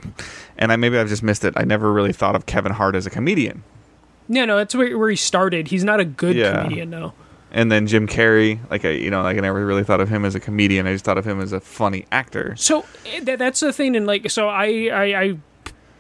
and 0.58 0.72
I 0.72 0.76
maybe 0.76 0.98
I've 0.98 1.08
just 1.10 1.22
missed 1.22 1.46
it. 1.46 1.54
I 1.56 1.64
never 1.64 1.94
really 1.94 2.14
thought 2.14 2.36
of 2.36 2.48
Kevin 2.48 2.72
Hart 2.72 2.96
as 2.96 3.06
a 3.06 3.12
comedian, 3.12 3.62
Yeah, 4.28 4.46
no, 4.46 4.58
that's 4.58 4.74
where, 4.74 4.98
where 4.98 5.10
he 5.12 5.16
started. 5.16 5.68
He's 5.68 5.84
not 5.84 6.00
a 6.00 6.06
good 6.06 6.36
Yeah. 6.36 6.64
comedian, 6.64 6.90
though. 6.90 7.14
and 7.52 7.72
then 7.72 7.86
Jim 7.86 8.08
Carrey. 8.08 8.58
Like 8.72 8.86
I, 8.86 8.90
you 8.90 9.12
know, 9.12 9.22
like 9.22 9.38
I 9.38 9.40
never 9.42 9.64
really 9.64 9.84
thought 9.84 10.02
of 10.02 10.10
him 10.10 10.26
as 10.26 10.34
a 10.34 10.40
comedian. 10.40 10.88
I 10.88 10.94
just 10.94 11.06
thought 11.06 11.20
of 11.20 11.26
him 11.26 11.40
as 11.42 11.52
a 11.52 11.60
funny 11.60 12.06
actor. 12.12 12.56
So 12.58 12.84
eh, 13.06 13.20
that, 13.24 13.38
that's 13.38 13.60
the 13.60 13.72
thing, 13.72 13.96
and 13.96 14.08
like, 14.08 14.32
so 14.32 14.50
I, 14.50 14.90
I 14.92 15.04
I 15.22 15.38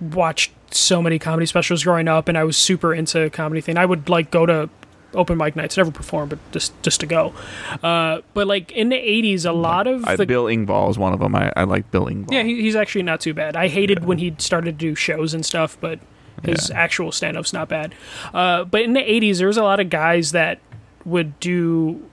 watched 0.02 0.52
so 0.72 1.02
many 1.02 1.20
comedy 1.20 1.46
specials 1.46 1.84
growing 1.84 2.08
up, 2.08 2.28
and 2.28 2.38
I 2.38 2.44
was 2.44 2.58
super 2.58 2.94
into 2.94 3.30
comedy 3.32 3.62
thing. 3.62 3.78
I 3.78 3.86
would 3.86 4.10
like 4.10 4.32
go 4.32 4.46
to 4.46 4.70
open 5.16 5.38
mic 5.40 5.56
nights, 5.56 5.76
never 5.76 5.90
perform, 5.92 6.30
but 6.30 6.38
just 6.52 6.72
just 6.84 7.00
to 7.00 7.06
go. 7.08 7.34
Uh, 7.82 8.22
but 8.34 8.46
like 8.48 8.72
in 8.72 8.90
the 8.90 8.96
'80s, 8.96 9.46
a 9.48 9.52
lot 9.52 9.88
of 9.88 10.06
I, 10.06 10.16
the 10.16 10.26
Bill 10.26 10.46
Engvall 10.46 10.90
is 10.90 10.98
one 10.98 11.14
of 11.14 11.20
them. 11.20 11.36
I, 11.36 11.52
I 11.56 11.64
like 11.64 11.90
Bill 11.92 12.06
Engvall. 12.06 12.32
yeah, 12.32 12.44
he, 12.44 12.62
he's 12.62 12.76
actually 12.76 13.04
not 13.04 13.20
too 13.20 13.34
bad. 13.34 13.56
I 13.56 13.68
hated 13.68 14.06
when 14.06 14.20
he 14.20 14.36
started 14.38 14.66
to 14.80 14.86
do 14.86 14.96
shows 14.96 15.34
and 15.34 15.46
stuff, 15.46 15.78
but 15.82 16.00
his 16.44 16.70
Yeah. 16.70 16.78
actual 16.80 17.12
stand-up's 17.12 17.52
not 17.52 17.68
bad. 17.68 17.94
Uh, 18.34 18.64
but 18.66 18.82
in 18.82 18.94
the 18.94 19.02
'80s, 19.02 19.40
there 19.40 19.48
was 19.48 19.58
a 19.58 19.64
lot 19.64 19.80
of 19.80 19.90
guys 19.90 20.32
that 20.32 20.60
would 21.06 21.40
do 21.40 22.04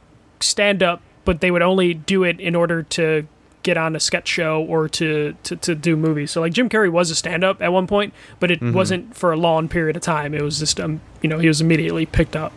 stand-up, 0.41 1.03
but 1.25 1.41
they 1.41 1.51
would 1.51 1.63
only 1.63 1.93
do 1.95 2.25
it 2.25 2.41
in 2.41 2.55
order 2.55 2.83
to 2.83 3.27
get 3.67 3.77
on 3.77 3.97
a 3.97 4.01
sketch 4.01 4.29
show 4.29 4.63
or 4.63 4.89
to, 4.89 5.35
to, 5.43 5.57
to 5.57 5.75
do 5.75 5.97
movies. 5.97 6.31
So 6.31 6.41
like 6.41 6.53
Jim 6.53 6.69
Carrey 6.69 6.89
was 6.89 7.11
a 7.11 7.17
stand-up 7.17 7.61
at 7.61 7.73
one 7.73 7.89
point, 7.89 8.15
but 8.39 8.53
it 8.53 8.63
wasn't 8.63 9.17
for 9.17 9.33
a 9.33 9.37
long 9.37 9.69
period 9.69 9.97
of 9.97 10.03
time. 10.03 10.35
It 10.35 10.43
was 10.43 10.61
just 10.61 10.79
um, 10.79 11.01
you 11.21 11.29
know 11.29 11.39
he 11.41 11.49
was 11.49 11.61
immediately 11.61 12.07
picked 12.07 12.37
up. 12.37 12.53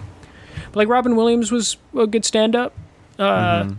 But 0.67 0.75
like 0.75 0.87
Robin 0.87 1.15
Williams 1.15 1.51
was 1.51 1.77
a 1.97 2.05
good 2.05 2.25
stand-up. 2.25 2.73
Uh, 3.17 3.71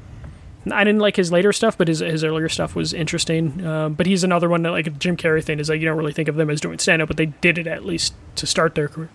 I 0.73 0.85
didn't 0.85 1.01
like 1.01 1.15
his 1.15 1.31
later 1.31 1.53
stuff, 1.53 1.79
but 1.79 1.87
his 1.87 2.01
his 2.01 2.25
earlier 2.25 2.49
stuff 2.49 2.75
was 2.75 2.93
interesting. 2.93 3.65
Um, 3.65 3.95
but 3.95 4.07
he's 4.07 4.25
another 4.25 4.49
one 4.49 4.63
that 4.65 4.73
like 4.73 4.99
Jim 4.99 5.17
Carrey 5.17 5.43
thing 5.43 5.61
is 5.61 5.69
like 5.69 5.81
you 5.81 5.87
don't 5.87 5.97
really 5.97 6.13
think 6.13 6.29
of 6.29 6.35
them 6.35 6.51
as 6.51 6.61
doing 6.61 6.81
stand 6.81 7.01
up, 7.01 7.09
but 7.09 7.17
they 7.17 7.27
did 7.27 7.59
it 7.59 7.69
at 7.69 7.85
least 7.87 8.13
to 8.37 8.47
start 8.47 8.75
their 8.75 8.89
career, 8.89 9.09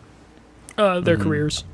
uh, 0.77 1.01
their 1.01 1.17
careers. 1.17 1.65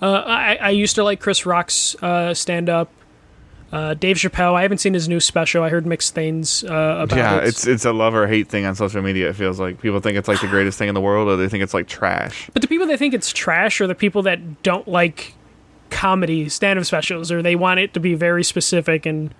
Uh, 0.00 0.22
I 0.24 0.58
I 0.60 0.70
used 0.70 0.94
to 0.94 1.02
like 1.02 1.18
Chris 1.18 1.44
Rock's 1.44 1.96
uh, 2.00 2.32
stand 2.32 2.68
up. 2.70 2.90
Uh, 3.70 3.92
Dave 3.94 4.16
Chappelle, 4.16 4.54
I 4.54 4.62
haven't 4.62 4.78
seen 4.78 4.94
his 4.94 5.08
new 5.10 5.20
special. 5.20 5.62
I 5.62 5.68
heard 5.68 5.84
mixed 5.86 6.14
things 6.14 6.64
uh, 6.64 7.00
about 7.02 7.16
yeah, 7.18 7.36
it. 7.38 7.48
it's 7.48 7.66
it's 7.66 7.84
a 7.84 7.92
love 7.92 8.14
or 8.14 8.26
hate 8.26 8.48
thing 8.48 8.64
on 8.64 8.74
social 8.74 9.02
media. 9.02 9.28
It 9.28 9.36
feels 9.36 9.60
like 9.60 9.80
people 9.80 10.00
think 10.00 10.16
it's 10.16 10.26
like 10.28 10.40
the 10.40 10.46
greatest 10.48 10.78
thing 10.78 10.88
in 10.88 10.94
the 10.94 11.00
world, 11.02 11.28
or 11.28 11.36
they 11.36 11.48
think 11.50 11.62
it's 11.62 11.74
like 11.74 11.86
trash. 11.86 12.48
But 12.54 12.62
the 12.62 12.68
people 12.68 12.86
that 12.86 12.98
think 12.98 13.12
it's 13.12 13.30
trash 13.30 13.80
are 13.82 13.86
the 13.86 13.94
people 13.94 14.22
that 14.22 14.62
don't 14.62 14.88
like 14.88 15.34
comedy 15.90 16.48
stand-up 16.48 16.86
specials, 16.86 17.30
or 17.30 17.42
they 17.42 17.56
want 17.56 17.80
it 17.80 17.92
to 17.94 18.00
be 18.00 18.14
very 18.14 18.42
specific. 18.44 19.04
And 19.04 19.34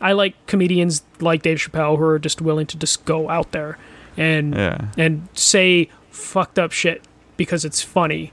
I 0.00 0.12
like 0.12 0.34
comedians 0.46 1.02
like 1.20 1.42
Dave 1.42 1.58
Chappelle 1.58 1.98
who 1.98 2.04
are 2.04 2.18
just 2.18 2.40
willing 2.40 2.66
to 2.66 2.76
just 2.76 3.04
go 3.04 3.28
out 3.28 3.52
there 3.52 3.78
and 4.16 4.54
Yeah. 4.54 4.86
and 4.96 5.28
say 5.34 5.88
fucked 6.10 6.58
up 6.58 6.72
shit 6.72 7.02
because 7.36 7.64
it's 7.64 7.80
funny. 7.80 8.32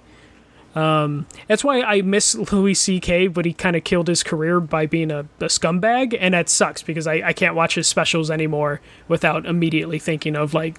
Um, 0.76 1.26
that's 1.48 1.64
why 1.64 1.82
I 1.82 2.02
miss 2.02 2.36
Louis 2.36 2.74
C.K., 2.74 3.28
but 3.28 3.46
he 3.46 3.54
kind 3.54 3.76
of 3.76 3.86
killed 3.86 4.10
his 4.10 4.24
career 4.24 4.60
by 4.60 4.86
being 4.86 5.10
a, 5.10 5.22
a 5.40 5.46
scumbag, 5.46 6.18
and 6.20 6.34
that 6.34 6.50
sucks 6.50 6.84
because 6.84 7.08
I, 7.08 7.22
I 7.28 7.34
can't 7.34 7.56
watch 7.56 7.76
his 7.76 7.88
specials 7.88 8.30
anymore 8.30 8.82
without 9.08 9.46
immediately 9.46 10.00
thinking 10.00 10.36
of 10.36 10.54
like, 10.54 10.78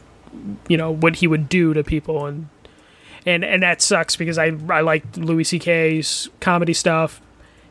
you 0.68 0.76
know, 0.76 0.90
what 0.90 1.16
he 1.16 1.26
would 1.26 1.48
do 1.48 1.72
to 1.72 1.82
people, 1.82 2.26
and 2.26 2.48
and 3.24 3.42
and 3.42 3.62
that 3.62 3.80
sucks 3.80 4.16
because 4.16 4.36
I 4.36 4.52
I 4.68 4.82
liked 4.82 5.16
Louis 5.16 5.44
C.K.'s 5.44 6.28
comedy 6.40 6.74
stuff, 6.74 7.22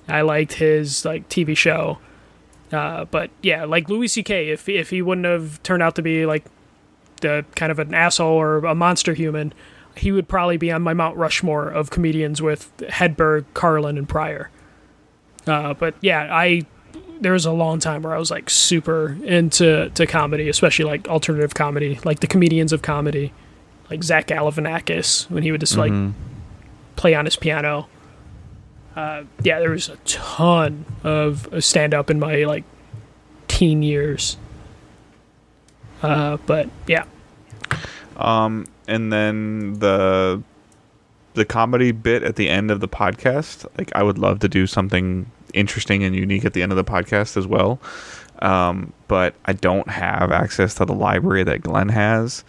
I 0.08 0.22
liked 0.22 0.54
his 0.54 1.06
like 1.06 1.30
TV 1.30 1.58
show, 1.58 2.00
uh, 2.72 3.06
but 3.06 3.32
yeah, 3.42 3.66
like 3.66 3.90
Louis 3.90 4.08
C.K. 4.08 4.50
If 4.50 4.70
if 4.70 4.90
he 4.90 5.02
wouldn't 5.02 5.26
have 5.26 5.62
turned 5.64 5.82
out 5.82 5.96
to 5.96 6.02
be 6.02 6.26
like 6.26 6.46
the 7.22 7.46
kind 7.56 7.72
of 7.72 7.80
an 7.80 7.94
asshole 7.94 8.36
or 8.36 8.58
a 8.60 8.76
monster 8.76 9.14
human, 9.14 9.54
he 9.96 10.12
would 10.12 10.28
probably 10.28 10.58
be 10.58 10.72
on 10.72 10.82
my 10.82 10.94
Mount 10.94 11.18
Rushmore 11.18 11.70
of 11.70 11.90
comedians 11.90 12.42
with 12.42 12.76
Hedberg, 12.78 13.46
Carlin, 13.54 13.98
and 13.98 14.08
Pryor. 14.08 14.50
Uh, 15.48 15.74
but 15.74 15.96
yeah, 16.02 16.28
I 16.32 16.64
there 17.22 17.32
was 17.32 17.46
a 17.46 17.52
long 17.52 17.80
time 17.80 18.02
where 18.02 18.14
I 18.14 18.18
was 18.18 18.30
like 18.30 18.50
super 18.50 19.18
into 19.24 19.90
to 19.92 20.06
comedy, 20.06 20.50
especially 20.50 20.86
like 20.86 21.08
alternative 21.08 21.54
comedy, 21.54 22.00
like 22.04 22.20
the 22.20 22.28
comedians 22.28 22.74
of 22.74 22.82
comedy, 22.82 23.32
like 23.90 24.04
Zach 24.04 24.28
Galifianakis 24.28 25.30
when 25.30 25.44
he 25.44 25.52
would 25.52 25.62
just 25.62 25.78
like 25.78 25.94
play 26.98 27.14
on 27.16 27.26
his 27.26 27.36
piano. 27.36 27.88
Uh, 28.96 29.24
yeah, 29.44 29.60
there 29.60 29.72
was 29.72 29.90
a 29.90 29.98
ton 30.06 30.86
of 31.04 31.48
stand 31.64 31.94
up 31.94 32.10
in 32.10 32.20
my 32.20 32.44
like 32.44 32.64
teen 33.48 33.84
years. 33.84 34.38
Uh, 36.02 36.38
but 36.46 36.70
yeah, 36.88 37.06
Um, 38.18 38.66
and 38.88 39.12
then 39.12 39.74
the 39.80 40.42
the 41.34 41.46
comedy 41.46 41.92
bit 41.92 42.24
at 42.24 42.36
the 42.38 42.50
end 42.50 42.72
of 42.72 42.80
the 42.80 42.88
podcast. 42.88 43.66
Like, 43.78 43.92
I 43.94 44.04
would 44.04 44.18
love 44.18 44.40
to 44.40 44.48
do 44.48 44.66
something 44.66 45.30
interesting 45.54 46.04
and 46.04 46.16
unique 46.16 46.46
at 46.46 46.54
the 46.54 46.64
end 46.64 46.72
of 46.72 46.78
the 46.78 46.84
podcast 46.84 47.36
as 47.38 47.46
well. 47.46 47.80
Um, 48.40 48.94
but 49.08 49.36
I 49.46 49.54
don't 49.54 49.90
have 49.90 50.32
access 50.32 50.76
to 50.76 50.86
the 50.86 50.94
library 50.94 51.44
that 51.44 51.62
Glenn 51.62 51.90
has. 51.90 52.44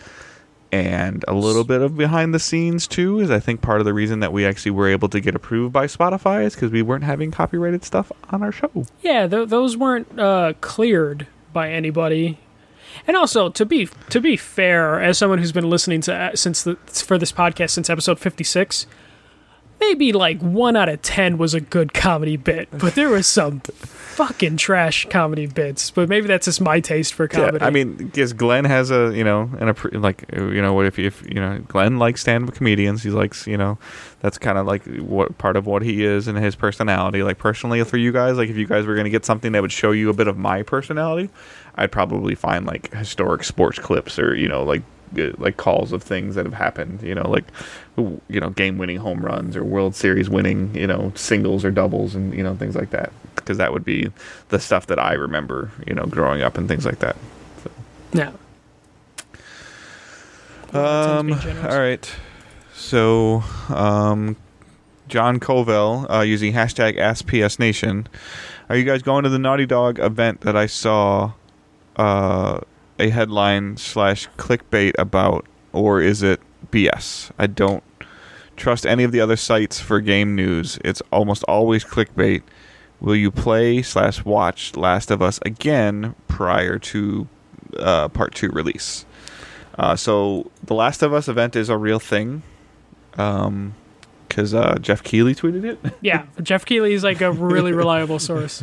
And 0.72 1.24
a 1.28 1.34
little 1.34 1.64
bit 1.64 1.80
of 1.80 1.96
behind 1.96 2.34
the 2.34 2.38
scenes 2.38 2.86
too 2.86 3.20
is 3.20 3.30
I 3.30 3.38
think 3.38 3.60
part 3.60 3.80
of 3.80 3.86
the 3.86 3.94
reason 3.94 4.20
that 4.20 4.32
we 4.32 4.44
actually 4.44 4.72
were 4.72 4.88
able 4.88 5.08
to 5.10 5.20
get 5.20 5.34
approved 5.34 5.72
by 5.72 5.86
Spotify 5.86 6.44
is 6.44 6.54
because 6.54 6.70
we 6.70 6.82
weren't 6.82 7.04
having 7.04 7.30
copyrighted 7.30 7.84
stuff 7.84 8.10
on 8.30 8.42
our 8.42 8.52
show. 8.52 8.84
yeah, 9.02 9.26
th- 9.28 9.48
those 9.48 9.76
weren't 9.76 10.18
uh, 10.18 10.54
cleared 10.60 11.28
by 11.52 11.70
anybody. 11.70 12.38
And 13.06 13.16
also, 13.16 13.48
to 13.50 13.64
be 13.64 13.88
to 14.10 14.20
be 14.20 14.36
fair, 14.36 15.00
as 15.00 15.18
someone 15.18 15.38
who's 15.38 15.52
been 15.52 15.70
listening 15.70 16.00
to 16.02 16.14
uh, 16.14 16.36
since 16.36 16.62
the 16.62 16.76
for 16.76 17.18
this 17.18 17.32
podcast 17.32 17.70
since 17.70 17.90
episode 17.90 18.18
fifty 18.18 18.44
six, 18.44 18.86
maybe 19.80 20.12
like 20.12 20.40
one 20.40 20.76
out 20.76 20.88
of 20.88 21.02
ten 21.02 21.38
was 21.38 21.54
a 21.54 21.60
good 21.60 21.92
comedy 21.94 22.36
bit, 22.36 22.68
but 22.72 22.94
there 22.94 23.08
was 23.08 23.26
some 23.26 23.60
fucking 23.60 24.56
trash 24.56 25.06
comedy 25.10 25.46
bits. 25.46 25.90
But 25.90 26.08
maybe 26.08 26.26
that's 26.26 26.46
just 26.46 26.60
my 26.60 26.80
taste 26.80 27.14
for 27.14 27.28
comedy. 27.28 27.58
Yeah, 27.60 27.66
I 27.66 27.70
mean, 27.70 27.96
because 27.96 28.32
Glenn 28.32 28.64
has 28.64 28.90
a 28.90 29.12
you 29.14 29.24
know 29.24 29.42
an 29.58 29.72
appro- 29.72 30.00
like 30.00 30.24
you 30.32 30.62
know 30.62 30.72
what 30.72 30.86
if 30.86 30.98
if 30.98 31.22
you 31.26 31.40
know 31.40 31.58
Glenn 31.68 31.98
likes 31.98 32.22
stand 32.22 32.48
up 32.48 32.54
comedians, 32.54 33.02
he 33.02 33.10
likes 33.10 33.46
you 33.46 33.56
know 33.56 33.78
that's 34.20 34.38
kind 34.38 34.58
of 34.58 34.66
like 34.66 34.84
what 34.98 35.36
part 35.38 35.56
of 35.56 35.66
what 35.66 35.82
he 35.82 36.04
is 36.04 36.26
and 36.26 36.38
his 36.38 36.56
personality. 36.56 37.22
Like 37.22 37.38
personally, 37.38 37.82
for 37.84 37.98
you 37.98 38.12
guys, 38.12 38.36
like 38.36 38.48
if 38.48 38.56
you 38.56 38.66
guys 38.66 38.86
were 38.86 38.96
gonna 38.96 39.10
get 39.10 39.24
something 39.24 39.52
that 39.52 39.62
would 39.62 39.72
show 39.72 39.92
you 39.92 40.08
a 40.08 40.14
bit 40.14 40.28
of 40.28 40.38
my 40.38 40.62
personality, 40.62 41.30
I'd 41.76 41.92
probably 41.92 42.34
find 42.34 42.66
like 42.66 42.92
historic 42.94 43.44
sports 43.44 43.78
clips 43.78 44.18
or 44.18 44.34
you 44.34 44.48
know 44.48 44.62
like 44.64 44.82
uh, 45.18 45.30
like 45.38 45.56
calls 45.56 45.92
of 45.92 46.02
things 46.02 46.34
that 46.34 46.44
have 46.44 46.54
happened. 46.54 47.02
You 47.02 47.14
know 47.14 47.28
like 47.28 47.44
you 47.96 48.40
know 48.40 48.50
game 48.50 48.78
winning 48.78 48.98
home 48.98 49.20
runs 49.24 49.56
or 49.56 49.64
World 49.64 49.94
Series 49.94 50.28
winning 50.28 50.74
you 50.74 50.86
know 50.86 51.12
singles 51.14 51.64
or 51.64 51.70
doubles 51.70 52.14
and 52.14 52.34
you 52.34 52.42
know 52.42 52.56
things 52.56 52.74
like 52.74 52.90
that 52.90 53.12
because 53.34 53.58
that 53.58 53.72
would 53.72 53.84
be 53.84 54.10
the 54.48 54.58
stuff 54.58 54.86
that 54.86 54.98
I 54.98 55.12
remember 55.14 55.70
you 55.86 55.94
know 55.94 56.06
growing 56.06 56.42
up 56.42 56.58
and 56.58 56.68
things 56.68 56.84
like 56.86 56.98
that. 57.00 57.16
yeah. 58.12 58.32
Um, 60.72 61.32
all 61.32 61.78
right. 61.78 62.12
So, 62.74 63.42
um, 63.68 64.36
John 65.08 65.40
Covell 65.40 66.10
uh, 66.10 66.20
using 66.20 66.52
hashtag 66.52 66.98
AskPSNation. 66.98 68.06
Are 68.68 68.76
you 68.76 68.84
guys 68.84 69.02
going 69.02 69.24
to 69.24 69.30
the 69.30 69.38
Naughty 69.38 69.64
Dog 69.64 69.98
event 69.98 70.42
that 70.42 70.56
I 70.56 70.66
saw 70.66 71.32
uh, 71.96 72.60
a 72.98 73.10
headline 73.10 73.76
slash 73.76 74.28
clickbait 74.36 74.92
about, 74.98 75.46
or 75.72 76.00
is 76.00 76.22
it 76.22 76.40
BS? 76.70 77.30
I 77.38 77.46
don't 77.46 77.82
trust 78.56 78.86
any 78.86 79.04
of 79.04 79.12
the 79.12 79.20
other 79.20 79.36
sites 79.36 79.80
for 79.80 80.00
game 80.00 80.34
news. 80.34 80.78
It's 80.84 81.02
almost 81.12 81.44
always 81.44 81.84
clickbait. 81.84 82.42
Will 83.00 83.16
you 83.16 83.30
play 83.30 83.82
slash 83.82 84.24
watch 84.24 84.76
Last 84.76 85.10
of 85.10 85.20
Us 85.20 85.38
again 85.44 86.14
prior 86.28 86.78
to 86.78 87.28
uh, 87.78 88.08
Part 88.08 88.34
Two 88.34 88.48
release? 88.48 89.04
Uh, 89.78 89.94
so 89.94 90.50
the 90.64 90.74
Last 90.74 91.02
of 91.02 91.12
Us 91.12 91.28
event 91.28 91.54
is 91.54 91.68
a 91.68 91.76
real 91.76 91.98
thing, 91.98 92.42
because 94.36 94.52
uh, 94.52 94.76
Geoff 94.82 95.02
Keighley 95.02 95.34
tweeted 95.34 95.64
it. 95.64 95.94
Yeah, 96.02 96.26
Geoff 96.42 96.66
Keighley 96.66 96.92
is 96.92 97.02
like 97.02 97.22
a 97.22 97.32
really 97.32 97.72
reliable 97.82 98.18
source, 98.18 98.62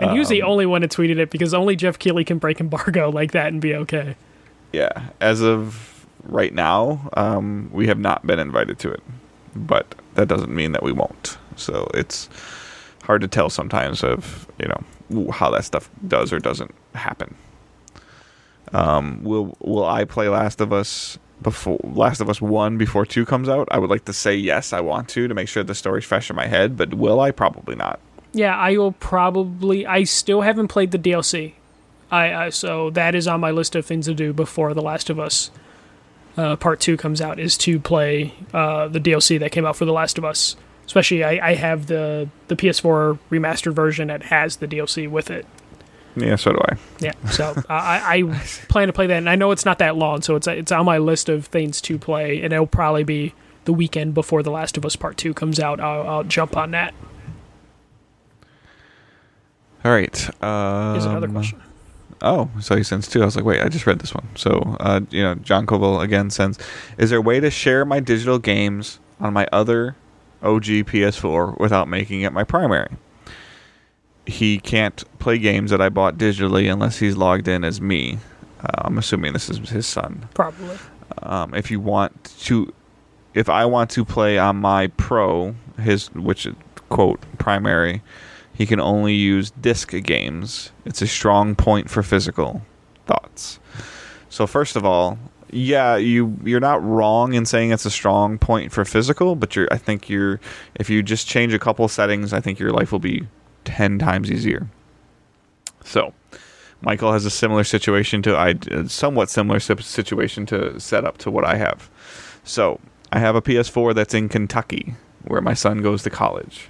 and 0.00 0.10
he 0.10 0.18
was 0.18 0.28
the 0.28 0.42
only 0.42 0.66
one 0.66 0.80
that 0.80 0.90
tweeted 0.90 1.18
it 1.18 1.30
because 1.30 1.54
only 1.54 1.76
Geoff 1.76 1.96
Keighley 1.96 2.24
can 2.24 2.38
break 2.38 2.60
embargo 2.60 3.08
like 3.08 3.30
that 3.30 3.46
and 3.46 3.60
be 3.60 3.72
okay. 3.76 4.16
yeah, 4.72 5.10
as 5.20 5.42
of 5.42 6.06
right 6.24 6.52
now, 6.52 7.08
um, 7.16 7.70
we 7.72 7.86
have 7.86 8.00
not 8.00 8.26
been 8.26 8.40
invited 8.40 8.80
to 8.80 8.90
it, 8.90 9.00
but 9.54 9.94
that 10.14 10.26
doesn't 10.26 10.52
mean 10.52 10.72
that 10.72 10.82
we 10.82 10.90
won't. 10.90 11.38
So 11.54 11.88
it's 11.94 12.28
hard 13.04 13.20
to 13.20 13.28
tell 13.28 13.48
sometimes 13.48 14.02
of 14.02 14.48
you 14.58 14.66
know 14.66 15.30
how 15.30 15.50
that 15.52 15.64
stuff 15.64 15.88
does 16.08 16.32
or 16.32 16.40
doesn't 16.40 16.74
happen. 16.96 17.36
Um, 18.72 19.22
will 19.22 19.56
Will 19.60 19.84
I 19.84 20.04
play 20.04 20.28
Last 20.28 20.60
of 20.60 20.72
Us 20.72 21.16
before 21.42 21.78
Last 21.82 22.20
of 22.20 22.28
Us 22.28 22.40
One 22.40 22.78
before 22.78 23.06
Two 23.06 23.24
comes 23.24 23.48
out? 23.48 23.68
I 23.70 23.78
would 23.78 23.90
like 23.90 24.04
to 24.06 24.12
say 24.12 24.34
yes, 24.34 24.72
I 24.72 24.80
want 24.80 25.08
to 25.10 25.28
to 25.28 25.34
make 25.34 25.48
sure 25.48 25.62
the 25.62 25.74
story's 25.74 26.04
fresh 26.04 26.30
in 26.30 26.36
my 26.36 26.46
head, 26.46 26.76
but 26.76 26.94
will 26.94 27.20
I? 27.20 27.30
Probably 27.30 27.74
not. 27.74 28.00
Yeah, 28.32 28.56
I 28.56 28.76
will 28.76 28.92
probably. 28.92 29.86
I 29.86 30.04
still 30.04 30.42
haven't 30.42 30.68
played 30.68 30.90
the 30.90 30.98
DLC. 30.98 31.54
I, 32.10 32.34
I 32.34 32.48
so 32.50 32.90
that 32.90 33.14
is 33.14 33.26
on 33.26 33.40
my 33.40 33.50
list 33.50 33.74
of 33.74 33.84
things 33.86 34.06
to 34.06 34.14
do 34.14 34.32
before 34.32 34.74
The 34.74 34.82
Last 34.82 35.10
of 35.10 35.18
Us 35.18 35.50
uh, 36.36 36.56
Part 36.56 36.80
Two 36.80 36.96
comes 36.96 37.20
out. 37.20 37.38
Is 37.38 37.56
to 37.58 37.80
play 37.80 38.34
uh, 38.52 38.88
the 38.88 39.00
DLC 39.00 39.38
that 39.40 39.52
came 39.52 39.64
out 39.64 39.76
for 39.76 39.84
The 39.84 39.92
Last 39.92 40.18
of 40.18 40.24
Us. 40.24 40.56
Especially, 40.84 41.24
I, 41.24 41.50
I 41.50 41.54
have 41.54 41.86
the 41.86 42.28
the 42.48 42.56
PS4 42.56 43.18
remastered 43.30 43.72
version 43.72 44.08
that 44.08 44.24
has 44.24 44.56
the 44.56 44.68
DLC 44.68 45.08
with 45.10 45.30
it. 45.30 45.46
Yeah, 46.16 46.36
so 46.36 46.52
do 46.52 46.58
I. 46.68 46.76
Yeah, 46.98 47.12
so 47.30 47.52
uh, 47.56 47.62
I, 47.68 48.16
I 48.16 48.22
plan 48.68 48.86
to 48.86 48.92
play 48.92 49.06
that, 49.06 49.18
and 49.18 49.28
I 49.28 49.36
know 49.36 49.50
it's 49.50 49.64
not 49.64 49.78
that 49.78 49.96
long, 49.96 50.22
so 50.22 50.34
it's 50.36 50.46
it's 50.46 50.72
on 50.72 50.86
my 50.86 50.98
list 50.98 51.28
of 51.28 51.46
things 51.46 51.80
to 51.82 51.98
play, 51.98 52.42
and 52.42 52.52
it'll 52.52 52.66
probably 52.66 53.04
be 53.04 53.34
the 53.66 53.72
weekend 53.72 54.14
before 54.14 54.42
The 54.42 54.50
Last 54.50 54.76
of 54.76 54.84
Us 54.86 54.96
Part 54.96 55.16
Two 55.16 55.34
comes 55.34 55.60
out. 55.60 55.78
I'll, 55.80 56.08
I'll 56.08 56.24
jump 56.24 56.56
on 56.56 56.70
that. 56.70 56.94
All 59.84 59.92
right. 59.92 60.42
Um, 60.42 60.94
Here's 60.94 61.04
another 61.04 61.28
question. 61.28 61.62
Oh, 62.22 62.50
so 62.60 62.76
he 62.76 62.82
sends 62.82 63.06
two. 63.08 63.22
I 63.22 63.24
was 63.26 63.36
like, 63.36 63.44
wait, 63.44 63.62
I 63.62 63.68
just 63.68 63.86
read 63.86 63.98
this 63.98 64.14
one. 64.14 64.26
So, 64.34 64.76
uh, 64.80 65.00
you 65.10 65.22
know, 65.22 65.34
John 65.36 65.66
Koval 65.66 66.02
again 66.02 66.30
sends, 66.30 66.58
is 66.98 67.10
there 67.10 67.18
a 67.18 67.22
way 67.22 67.40
to 67.40 67.50
share 67.50 67.84
my 67.84 68.00
digital 68.00 68.38
games 68.38 68.98
on 69.20 69.32
my 69.32 69.46
other 69.52 69.94
OG 70.42 70.64
PS4 70.64 71.58
without 71.60 71.88
making 71.88 72.22
it 72.22 72.32
my 72.32 72.42
primary? 72.42 72.88
He 74.26 74.58
can't 74.58 75.04
play 75.18 75.38
games 75.38 75.70
that 75.70 75.80
I 75.80 75.88
bought 75.88 76.18
digitally 76.18 76.70
unless 76.70 76.98
he's 76.98 77.16
logged 77.16 77.48
in 77.48 77.64
as 77.64 77.80
me. 77.80 78.18
Uh, 78.60 78.82
I'm 78.84 78.98
assuming 78.98 79.32
this 79.32 79.48
is 79.48 79.68
his 79.68 79.86
son. 79.86 80.28
Probably. 80.34 80.76
Um, 81.22 81.54
if 81.54 81.70
you 81.70 81.80
want 81.80 82.34
to, 82.40 82.72
if 83.34 83.48
I 83.48 83.64
want 83.64 83.90
to 83.90 84.04
play 84.04 84.38
on 84.38 84.56
my 84.56 84.88
Pro, 84.88 85.54
his 85.78 86.12
which 86.14 86.46
is 86.46 86.54
quote 86.88 87.20
primary, 87.38 88.02
he 88.52 88.66
can 88.66 88.80
only 88.80 89.14
use 89.14 89.50
disc 89.52 89.90
games. 89.90 90.72
It's 90.84 91.02
a 91.02 91.06
strong 91.06 91.54
point 91.54 91.90
for 91.90 92.02
physical 92.02 92.62
thoughts. 93.06 93.58
So 94.28 94.46
first 94.46 94.76
of 94.76 94.84
all, 94.84 95.18
yeah, 95.50 95.96
you 95.96 96.38
you're 96.44 96.60
not 96.60 96.82
wrong 96.82 97.34
in 97.34 97.46
saying 97.46 97.70
it's 97.70 97.84
a 97.86 97.90
strong 97.90 98.38
point 98.38 98.72
for 98.72 98.84
physical, 98.84 99.36
but 99.36 99.54
you're 99.54 99.68
I 99.70 99.78
think 99.78 100.08
you're 100.08 100.40
if 100.74 100.90
you 100.90 101.02
just 101.02 101.26
change 101.26 101.54
a 101.54 101.58
couple 101.58 101.86
settings, 101.88 102.32
I 102.32 102.40
think 102.40 102.58
your 102.58 102.70
life 102.70 102.92
will 102.92 102.98
be 102.98 103.26
ten 103.66 103.98
times 103.98 104.30
easier. 104.30 104.68
So, 105.84 106.14
Michael 106.80 107.12
has 107.12 107.24
a 107.24 107.30
similar 107.30 107.64
situation 107.64 108.22
to 108.22 108.36
I 108.36 108.54
somewhat 108.86 109.30
similar 109.30 109.60
situation 109.60 110.46
to 110.46 110.80
set 110.80 111.04
up 111.04 111.18
to 111.18 111.30
what 111.30 111.44
I 111.44 111.56
have. 111.56 111.90
So, 112.44 112.80
I 113.12 113.18
have 113.18 113.36
a 113.36 113.42
PS4 113.42 113.94
that's 113.94 114.14
in 114.14 114.28
Kentucky 114.28 114.94
where 115.24 115.40
my 115.40 115.54
son 115.54 115.82
goes 115.82 116.02
to 116.04 116.10
college. 116.10 116.68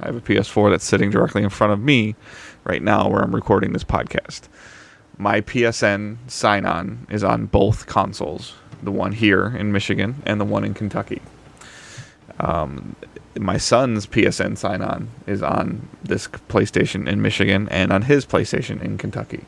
I 0.00 0.06
have 0.06 0.16
a 0.16 0.20
PS4 0.20 0.70
that's 0.70 0.84
sitting 0.84 1.10
directly 1.10 1.42
in 1.42 1.50
front 1.50 1.72
of 1.72 1.80
me 1.80 2.16
right 2.64 2.82
now 2.82 3.08
where 3.08 3.22
I'm 3.22 3.34
recording 3.34 3.72
this 3.72 3.84
podcast. 3.84 4.42
My 5.16 5.40
PSN 5.40 6.18
sign 6.26 6.66
on 6.66 7.06
is 7.08 7.22
on 7.22 7.46
both 7.46 7.86
consoles, 7.86 8.54
the 8.82 8.90
one 8.90 9.12
here 9.12 9.46
in 9.56 9.72
Michigan 9.72 10.22
and 10.26 10.40
the 10.40 10.44
one 10.44 10.64
in 10.64 10.74
Kentucky. 10.74 11.22
Um, 12.40 12.96
my 13.38 13.56
son's 13.56 14.06
PSN 14.06 14.56
sign 14.56 14.82
on 14.82 15.08
is 15.26 15.42
on 15.42 15.88
this 16.02 16.28
PlayStation 16.28 17.08
in 17.08 17.22
Michigan 17.22 17.68
and 17.70 17.92
on 17.92 18.02
his 18.02 18.24
PlayStation 18.26 18.82
in 18.82 18.98
Kentucky. 18.98 19.44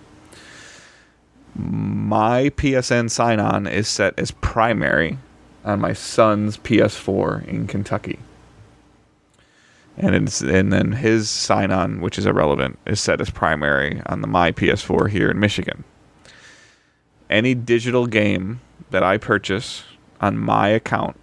My 1.54 2.50
PSN 2.50 3.10
sign 3.10 3.40
on 3.40 3.66
is 3.66 3.88
set 3.88 4.18
as 4.18 4.30
primary 4.30 5.18
on 5.64 5.80
my 5.80 5.92
son's 5.92 6.56
PS4 6.58 7.46
in 7.46 7.66
Kentucky. 7.66 8.18
And 9.98 10.14
it's 10.14 10.42
and 10.42 10.72
then 10.72 10.92
his 10.92 11.30
sign 11.30 11.70
on, 11.70 12.00
which 12.00 12.18
is 12.18 12.26
irrelevant, 12.26 12.78
is 12.86 13.00
set 13.00 13.20
as 13.20 13.30
primary 13.30 14.02
on 14.06 14.20
the 14.20 14.26
my 14.26 14.52
PS4 14.52 15.10
here 15.10 15.30
in 15.30 15.40
Michigan. 15.40 15.84
Any 17.30 17.54
digital 17.54 18.06
game 18.06 18.60
that 18.90 19.02
I 19.02 19.16
purchase 19.16 19.84
on 20.20 20.36
my 20.38 20.68
account 20.68 21.18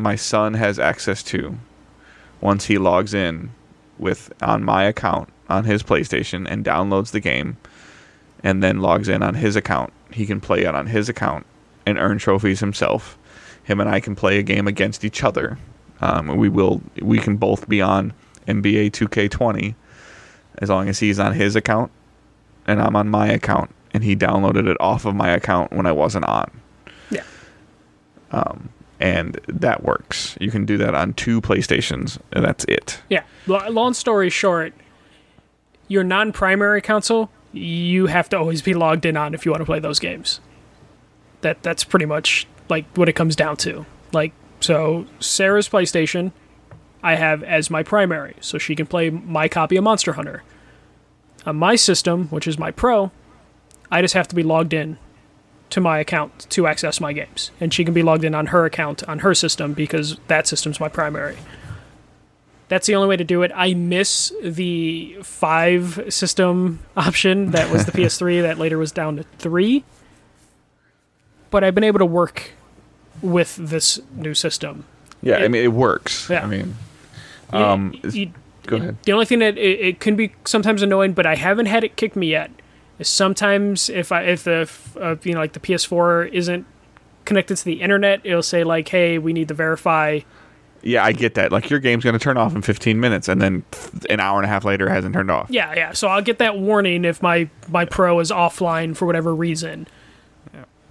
my 0.00 0.16
son 0.16 0.54
has 0.54 0.78
access 0.78 1.22
to 1.22 1.58
once 2.40 2.66
he 2.66 2.78
logs 2.78 3.12
in 3.12 3.50
with 3.98 4.32
on 4.42 4.64
my 4.64 4.84
account 4.84 5.28
on 5.48 5.64
his 5.64 5.82
PlayStation 5.82 6.46
and 6.48 6.64
downloads 6.64 7.10
the 7.10 7.20
game 7.20 7.58
and 8.42 8.62
then 8.62 8.80
logs 8.80 9.08
in 9.08 9.22
on 9.22 9.34
his 9.34 9.56
account. 9.56 9.92
He 10.10 10.24
can 10.24 10.40
play 10.40 10.62
it 10.62 10.74
on 10.74 10.86
his 10.86 11.08
account 11.08 11.44
and 11.84 11.98
earn 11.98 12.18
trophies 12.18 12.60
himself. 12.60 13.18
Him 13.64 13.78
and 13.78 13.90
I 13.90 14.00
can 14.00 14.16
play 14.16 14.38
a 14.38 14.42
game 14.42 14.66
against 14.66 15.04
each 15.04 15.22
other. 15.22 15.58
Um, 16.00 16.36
we 16.36 16.48
will 16.48 16.80
we 17.02 17.18
can 17.18 17.36
both 17.36 17.68
be 17.68 17.82
on 17.82 18.14
NBA 18.48 18.92
2K20 18.92 19.74
as 20.58 20.70
long 20.70 20.88
as 20.88 20.98
he's 20.98 21.18
on 21.18 21.34
his 21.34 21.56
account 21.56 21.92
and 22.66 22.80
I'm 22.80 22.96
on 22.96 23.10
my 23.10 23.28
account 23.28 23.70
and 23.92 24.02
he 24.02 24.16
downloaded 24.16 24.66
it 24.66 24.78
off 24.80 25.04
of 25.04 25.14
my 25.14 25.30
account 25.30 25.72
when 25.72 25.84
I 25.84 25.92
wasn't 25.92 26.24
on 26.24 26.50
Yeah. 27.10 27.24
And 29.00 29.40
that 29.48 29.82
works. 29.82 30.36
You 30.40 30.50
can 30.50 30.66
do 30.66 30.76
that 30.78 30.94
on 30.94 31.14
two 31.14 31.40
PlayStations, 31.40 32.18
and 32.32 32.44
that's 32.44 32.64
it. 32.64 33.00
Yeah. 33.08 33.24
Long 33.46 33.94
story 33.94 34.30
short, 34.30 34.74
your 35.88 36.04
non-primary 36.04 36.82
console, 36.82 37.30
you 37.52 38.06
have 38.06 38.28
to 38.28 38.38
always 38.38 38.62
be 38.62 38.74
logged 38.74 39.06
in 39.06 39.16
on 39.16 39.34
if 39.34 39.44
you 39.44 39.50
want 39.50 39.62
to 39.62 39.66
play 39.66 39.80
those 39.80 39.98
games. 39.98 40.40
That 41.40 41.62
that's 41.62 41.82
pretty 41.82 42.06
much 42.06 42.46
like 42.68 42.84
what 42.96 43.08
it 43.08 43.14
comes 43.14 43.34
down 43.34 43.56
to. 43.58 43.86
Like 44.12 44.32
so 44.60 45.06
Sarah's 45.18 45.68
PlayStation 45.68 46.32
I 47.02 47.14
have 47.14 47.42
as 47.42 47.70
my 47.70 47.82
primary, 47.82 48.36
so 48.40 48.58
she 48.58 48.76
can 48.76 48.86
play 48.86 49.08
my 49.08 49.48
copy 49.48 49.76
of 49.76 49.84
Monster 49.84 50.12
Hunter. 50.12 50.42
On 51.46 51.56
my 51.56 51.74
system, 51.74 52.28
which 52.28 52.46
is 52.46 52.58
my 52.58 52.70
pro, 52.70 53.10
I 53.90 54.02
just 54.02 54.12
have 54.12 54.28
to 54.28 54.34
be 54.34 54.42
logged 54.42 54.74
in 54.74 54.98
to 55.70 55.80
my 55.80 55.98
account 55.98 56.46
to 56.50 56.66
access 56.66 57.00
my 57.00 57.12
games. 57.12 57.50
And 57.60 57.72
she 57.72 57.84
can 57.84 57.94
be 57.94 58.02
logged 58.02 58.24
in 58.24 58.34
on 58.34 58.46
her 58.46 58.64
account 58.64 59.02
on 59.08 59.20
her 59.20 59.34
system 59.34 59.72
because 59.72 60.16
that 60.26 60.46
system's 60.46 60.80
my 60.80 60.88
primary. 60.88 61.36
That's 62.68 62.86
the 62.86 62.94
only 62.94 63.08
way 63.08 63.16
to 63.16 63.24
do 63.24 63.42
it. 63.42 63.50
I 63.54 63.74
miss 63.74 64.32
the 64.42 65.16
five 65.22 66.04
system 66.08 66.80
option 66.96 67.50
that 67.52 67.70
was 67.72 67.84
the 67.86 67.92
PS3 67.98 68.42
that 68.42 68.58
later 68.58 68.78
was 68.78 68.92
down 68.92 69.16
to 69.16 69.22
three. 69.38 69.84
But 71.50 71.64
I've 71.64 71.74
been 71.74 71.84
able 71.84 71.98
to 71.98 72.06
work 72.06 72.52
with 73.22 73.56
this 73.56 73.98
new 74.14 74.34
system. 74.34 74.84
Yeah, 75.22 75.36
I 75.38 75.48
mean 75.48 75.64
it 75.64 75.72
works. 75.72 76.30
Yeah. 76.30 76.42
I 76.44 76.46
mean, 76.46 76.76
You- 77.52 77.58
um, 77.58 77.94
you- 78.12 78.32
go 78.66 78.76
ahead. 78.76 78.96
The 79.02 79.12
only 79.12 79.26
thing 79.26 79.40
that 79.40 79.58
it, 79.58 79.80
it 79.80 80.00
can 80.00 80.14
be 80.16 80.32
sometimes 80.44 80.80
annoying, 80.82 81.12
but 81.12 81.26
I 81.26 81.34
haven't 81.34 81.66
had 81.66 81.82
it 81.84 81.96
kick 81.96 82.14
me 82.14 82.28
yet. 82.28 82.50
Is 83.00 83.08
sometimes 83.08 83.88
if 83.90 84.12
I 84.12 84.22
if 84.22 84.44
the 84.44 84.70
uh, 85.00 85.16
you 85.24 85.34
know 85.34 85.40
like 85.40 85.54
the 85.54 85.60
PS4 85.60 86.30
isn't 86.32 86.66
connected 87.24 87.56
to 87.56 87.64
the 87.64 87.80
internet, 87.82 88.20
it'll 88.24 88.42
say 88.42 88.62
like, 88.62 88.88
"Hey, 88.88 89.18
we 89.18 89.32
need 89.32 89.48
to 89.48 89.54
verify." 89.54 90.20
Yeah, 90.82 91.04
I 91.04 91.12
get 91.12 91.34
that. 91.34 91.52
Like 91.52 91.68
your 91.68 91.78
game's 91.80 92.04
going 92.04 92.14
to 92.14 92.18
turn 92.18 92.38
off 92.38 92.54
in 92.54 92.62
15 92.62 92.98
minutes, 93.00 93.28
and 93.28 93.40
then 93.42 93.64
an 94.08 94.18
hour 94.20 94.38
and 94.38 94.46
a 94.46 94.48
half 94.48 94.64
later 94.64 94.86
it 94.86 94.90
hasn't 94.90 95.14
turned 95.14 95.30
off. 95.30 95.50
Yeah, 95.50 95.74
yeah. 95.74 95.92
So 95.92 96.08
I'll 96.08 96.22
get 96.22 96.38
that 96.38 96.58
warning 96.58 97.04
if 97.04 97.20
my 97.22 97.50
my 97.68 97.84
Pro 97.84 98.18
is 98.20 98.30
offline 98.30 98.96
for 98.96 99.04
whatever 99.06 99.34
reason. 99.34 99.86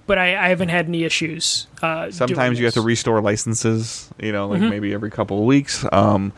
But 0.05 0.17
I, 0.17 0.43
I 0.45 0.49
haven't 0.49 0.69
had 0.69 0.87
any 0.87 1.03
issues. 1.03 1.67
Uh, 1.83 2.09
Sometimes 2.09 2.49
doing 2.49 2.57
you 2.57 2.65
have 2.65 2.73
to 2.73 2.81
restore 2.81 3.21
licenses. 3.21 4.09
You 4.19 4.31
know, 4.31 4.49
Mm-hmm. 4.49 4.63
like 4.63 4.71
maybe 4.71 4.91
every 4.93 5.11
couple 5.11 5.37
of 5.37 5.45
weeks. 5.45 5.85
Um, 5.91 6.33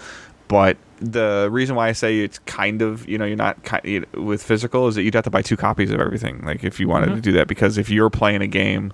but 0.49 0.75
the 1.01 1.49
reason 1.51 1.75
why 1.75 1.89
I 1.89 1.91
say 1.93 2.19
it's 2.19 2.39
kind 2.39 2.81
of 2.81 3.07
you 3.09 3.17
know 3.17 3.25
you're 3.25 3.35
not 3.35 3.63
ki- 3.63 4.03
with 4.13 4.43
physical 4.43 4.87
is 4.87 4.95
that 4.95 5.03
you'd 5.03 5.15
have 5.15 5.23
to 5.25 5.29
buy 5.31 5.41
two 5.41 5.57
copies 5.57 5.89
of 5.91 5.99
everything. 5.99 6.41
Like 6.45 6.63
if 6.63 6.79
you 6.79 6.87
wanted 6.87 7.07
Mm-hmm. 7.07 7.15
to 7.15 7.21
do 7.21 7.31
that, 7.33 7.47
because 7.47 7.77
if 7.77 7.89
you're 7.89 8.09
playing 8.11 8.41
a 8.41 8.47
game 8.47 8.93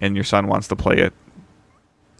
and 0.00 0.14
your 0.14 0.24
son 0.24 0.46
wants 0.46 0.68
to 0.68 0.76
play 0.76 0.98
it, 0.98 1.12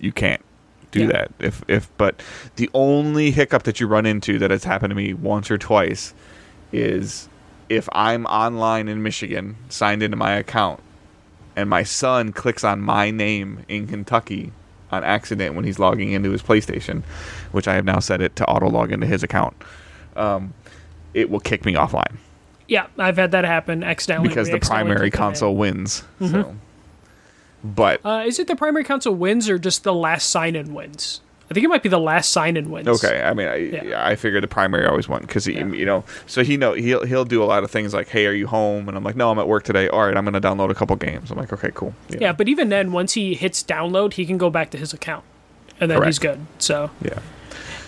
you 0.01 0.13
can't 0.13 0.43
do 0.91 1.01
Yeah. 1.03 1.07
that. 1.07 1.33
If 1.39 1.63
if 1.69 1.89
but 1.97 2.21
the 2.57 2.69
only 2.75 3.31
hiccup 3.31 3.63
that 3.63 3.79
you 3.81 3.87
run 3.87 4.07
into 4.07 4.39
that 4.41 4.51
has 4.51 4.65
happened 4.65 4.91
to 4.91 4.95
me 4.97 5.15
once 5.15 5.51
or 5.51 5.59
twice 5.59 6.15
is 6.73 7.29
if 7.69 7.89
I'm 7.93 8.27
online 8.27 8.89
in 8.89 9.03
Michigan, 9.03 9.57
signed 9.69 10.03
into 10.03 10.17
my 10.17 10.33
account, 10.33 10.81
and 11.55 11.69
my 11.71 11.83
son 11.83 12.33
clicks 12.33 12.65
on 12.65 12.81
my 12.81 13.11
name 13.11 13.65
in 13.69 13.87
Kentucky 13.87 14.53
on 14.91 15.05
accident 15.05 15.55
when 15.55 15.65
he's 15.65 15.79
logging 15.79 16.13
into 16.13 16.31
his 16.31 16.43
PlayStation, 16.43 17.03
which 17.53 17.69
I 17.69 17.75
have 17.75 17.85
now 17.85 17.99
set 17.99 18.21
it 18.21 18.35
to 18.37 18.47
auto 18.47 18.69
log 18.71 18.91
into 18.93 19.07
his 19.07 19.23
account, 19.23 19.55
um, 20.17 20.55
it 21.15 21.31
will 21.31 21.41
kick 21.41 21.65
me 21.65 21.75
offline 21.75 22.17
Yeah, 22.69 22.87
I've 22.99 23.17
had 23.17 23.31
that 23.33 23.45
happen 23.45 23.83
accidentally. 23.85 24.29
because 24.29 24.49
We 24.49 24.53
the 24.53 24.57
accidentally 24.57 24.85
primary 24.89 25.11
clicked 25.11 25.21
on 25.23 25.29
it. 25.29 25.31
console 25.33 25.57
wins. 25.57 26.05
So, 26.21 26.55
but 27.65 28.01
Uh, 28.05 28.25
is 28.27 28.39
it 28.39 28.47
the 28.47 28.57
primary 28.57 28.85
console 28.85 29.15
wins 29.15 29.49
or 29.49 29.59
just 29.59 29.83
the 29.85 29.95
last 29.95 30.31
sign-in 30.31 30.73
wins? 30.75 31.21
I 31.51 31.55
think 31.55 31.65
it 31.65 31.69
might 31.69 31.83
be 31.83 31.89
the 31.89 31.99
last 31.99 32.31
sign-in 32.31 32.71
wins. 32.71 32.87
Okay, 32.89 33.23
I 33.23 33.33
mean, 33.33 33.49
I, 33.49 33.57
Yeah. 33.57 34.07
I 34.07 34.17
figured 34.17 34.43
the 34.43 34.49
primary 34.49 34.87
always 34.87 35.09
won 35.09 35.23
because 35.23 35.47
he, 35.47 35.55
Yeah. 35.55 35.67
you 35.69 35.87
know, 35.87 36.05
so 36.27 36.45
he 36.45 36.57
know 36.59 36.75
he'll 36.75 37.07
he'll 37.07 37.25
do 37.25 37.43
a 37.43 37.47
lot 37.47 37.65
of 37.65 37.71
things 37.71 37.95
like, 37.95 38.09
hey, 38.09 38.27
are 38.27 38.33
you 38.33 38.47
home? 38.47 38.87
And 38.89 38.97
I'm 38.97 39.03
like, 39.05 39.17
no, 39.17 39.31
I'm 39.31 39.39
at 39.39 39.49
work 39.49 39.65
today. 39.65 39.89
All 39.89 40.05
right, 40.07 40.17
I'm 40.17 40.25
gonna 40.25 40.41
download 40.43 40.71
a 40.71 40.75
couple 40.75 40.95
games. 40.97 41.31
I'm 41.31 41.39
like, 41.39 41.53
okay, 41.53 41.71
cool. 41.75 41.95
You 42.11 42.19
Yeah, 42.21 42.29
know, 42.29 42.33
but 42.35 42.49
even 42.49 42.69
then, 42.69 42.93
once 42.93 43.15
he 43.15 43.35
hits 43.35 43.63
download, 43.63 44.13
he 44.15 44.27
can 44.27 44.37
go 44.37 44.51
back 44.51 44.71
to 44.73 44.79
his 44.79 44.93
account, 44.93 45.25
and 45.81 45.91
then 45.91 46.03
he's 46.05 46.19
good. 46.19 46.41
So 46.59 46.91
yeah. 47.03 47.19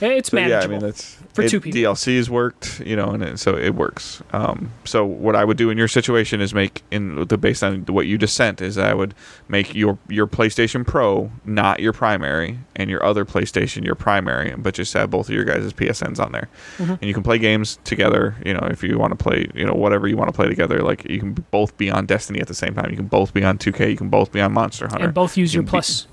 It's 0.09 0.31
So, 0.31 0.39
yeah, 0.39 0.61
I 0.61 0.67
mean 0.67 0.81
that's 0.81 1.15
For 1.33 1.43
it- 1.43 1.51
two 1.51 1.61
people. 1.61 1.79
DLCs 1.81 2.29
worked, 2.29 2.81
you 2.81 2.97
know, 2.97 3.11
and 3.11 3.23
it, 3.23 3.39
so 3.39 3.57
it 3.57 3.75
works. 3.75 4.23
Um, 4.33 4.71
so 4.85 5.05
what 5.05 5.37
I 5.37 5.45
would 5.45 5.57
do 5.57 5.71
in 5.71 5.79
your 5.79 5.89
situation 5.89 6.41
is 6.41 6.53
make 6.55 6.83
in 6.91 7.27
the 7.27 7.37
based 7.39 7.63
on 7.63 7.85
what 7.87 8.07
you 8.07 8.19
just 8.19 8.35
sent 8.35 8.61
is 8.61 8.79
I 8.79 8.95
would 8.95 9.15
make 9.49 9.75
your 9.75 9.99
your 10.09 10.27
PlayStation 10.27 10.87
Pro 10.87 11.31
not 11.45 11.81
your 11.81 11.93
primary 11.93 12.59
and 12.77 12.89
your 12.91 13.05
other 13.05 13.25
PlayStation 13.25 13.85
your 13.85 13.95
primary, 13.95 14.55
but 14.57 14.75
just 14.75 14.93
have 14.95 15.11
both 15.11 15.29
of 15.29 15.35
your 15.35 15.45
guys' 15.45 15.73
PSNs 15.73 16.19
on 16.19 16.33
there, 16.33 16.49
Mm-hmm. 16.79 16.93
and 16.93 17.03
you 17.03 17.13
can 17.15 17.23
play 17.23 17.39
games 17.39 17.79
together. 17.85 18.37
You 18.45 18.55
know, 18.55 18.67
if 18.71 18.83
you 18.83 18.99
want 18.99 19.17
to 19.19 19.23
play, 19.23 19.47
you 19.55 19.65
know, 19.67 19.75
whatever 19.75 20.09
you 20.09 20.17
want 20.17 20.29
to 20.29 20.35
play 20.37 20.49
together, 20.49 20.83
like 20.83 21.05
you 21.09 21.19
can 21.19 21.33
both 21.51 21.77
be 21.77 21.91
on 21.91 22.07
Destiny 22.07 22.41
at 22.41 22.49
the 22.49 22.55
same 22.55 22.75
time. 22.75 22.91
You 22.91 22.97
can 22.97 23.07
both 23.07 23.35
be 23.35 23.45
on 23.45 23.59
2K. 23.59 23.91
You 23.91 23.97
can 23.97 24.09
both 24.09 24.33
be 24.33 24.41
on 24.41 24.53
Monster 24.53 24.89
Hunter. 24.89 25.05
and 25.07 25.15
both 25.15 25.37
use 25.37 25.53
You 25.53 25.59
your 25.59 25.63
can 25.65 25.67
be- 25.67 25.71
plus. 25.71 26.07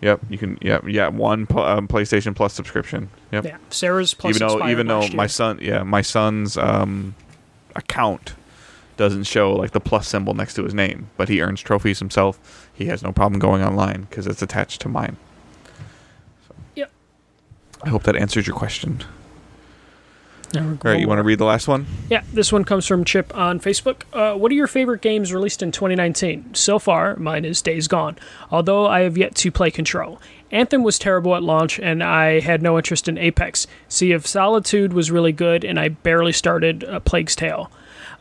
Yep, 0.00 0.20
you 0.30 0.38
can. 0.38 0.58
Yeah, 0.62 0.80
yeah, 0.86 1.08
one 1.08 1.40
um, 1.56 1.88
PlayStation 1.88 2.34
Plus 2.34 2.52
subscription. 2.54 3.10
Yep 3.32 3.44
Yeah, 3.44 3.56
Sarah's 3.70 4.14
plus. 4.14 4.36
even 4.36 4.48
though 4.48 4.68
even 4.68 4.86
though 4.86 5.08
my 5.08 5.24
year. 5.24 5.28
son 5.28 5.58
yeah 5.60 5.82
my 5.82 6.02
son's 6.02 6.56
um, 6.56 7.14
account 7.74 8.34
doesn't 8.96 9.24
show 9.24 9.52
like 9.52 9.70
the 9.72 9.80
plus 9.80 10.08
symbol 10.08 10.34
next 10.34 10.54
to 10.54 10.64
his 10.64 10.74
name 10.74 11.08
but 11.16 11.28
he 11.28 11.40
earns 11.40 11.60
trophies 11.60 11.98
himself 12.00 12.68
he 12.74 12.86
has 12.86 13.02
no 13.02 13.12
problem 13.12 13.38
going 13.38 13.62
online 13.62 14.02
because 14.02 14.26
it's 14.26 14.42
attached 14.42 14.80
to 14.80 14.88
mine 14.88 15.16
so. 16.48 16.54
Yep. 16.74 16.90
i 17.84 17.88
hope 17.90 18.02
that 18.02 18.16
answers 18.16 18.46
your 18.48 18.56
question 18.56 19.04
all 20.56 20.78
right 20.82 21.00
you 21.00 21.08
want 21.08 21.18
to 21.18 21.22
read 21.22 21.38
the 21.38 21.44
last 21.44 21.68
one 21.68 21.86
Yeah, 22.08 22.22
this 22.32 22.52
one 22.52 22.64
comes 22.64 22.86
from 22.86 23.04
Chip 23.04 23.36
on 23.36 23.60
Facebook. 23.60 24.02
Uh, 24.12 24.34
what 24.34 24.50
are 24.50 24.54
your 24.54 24.66
favorite 24.66 25.02
games 25.02 25.32
released 25.32 25.62
in 25.62 25.72
2019? 25.72 26.54
So 26.54 26.78
far, 26.78 27.16
mine 27.16 27.44
is 27.44 27.60
Days 27.60 27.86
Gone, 27.86 28.16
although 28.50 28.86
I 28.86 29.00
have 29.00 29.18
yet 29.18 29.34
to 29.36 29.50
play 29.50 29.70
Control. 29.70 30.20
Anthem 30.50 30.82
was 30.82 30.98
terrible 30.98 31.36
at 31.36 31.42
launch, 31.42 31.78
and 31.78 32.02
I 32.02 32.40
had 32.40 32.62
no 32.62 32.78
interest 32.78 33.08
in 33.08 33.18
Apex. 33.18 33.66
Sea 33.88 34.12
of 34.12 34.26
Solitude 34.26 34.92
was 34.92 35.10
really 35.10 35.32
good, 35.32 35.64
and 35.64 35.78
I 35.78 35.88
barely 35.88 36.32
started 36.32 36.84
uh, 36.84 37.00
Plague's 37.00 37.36
Tale. 37.36 37.70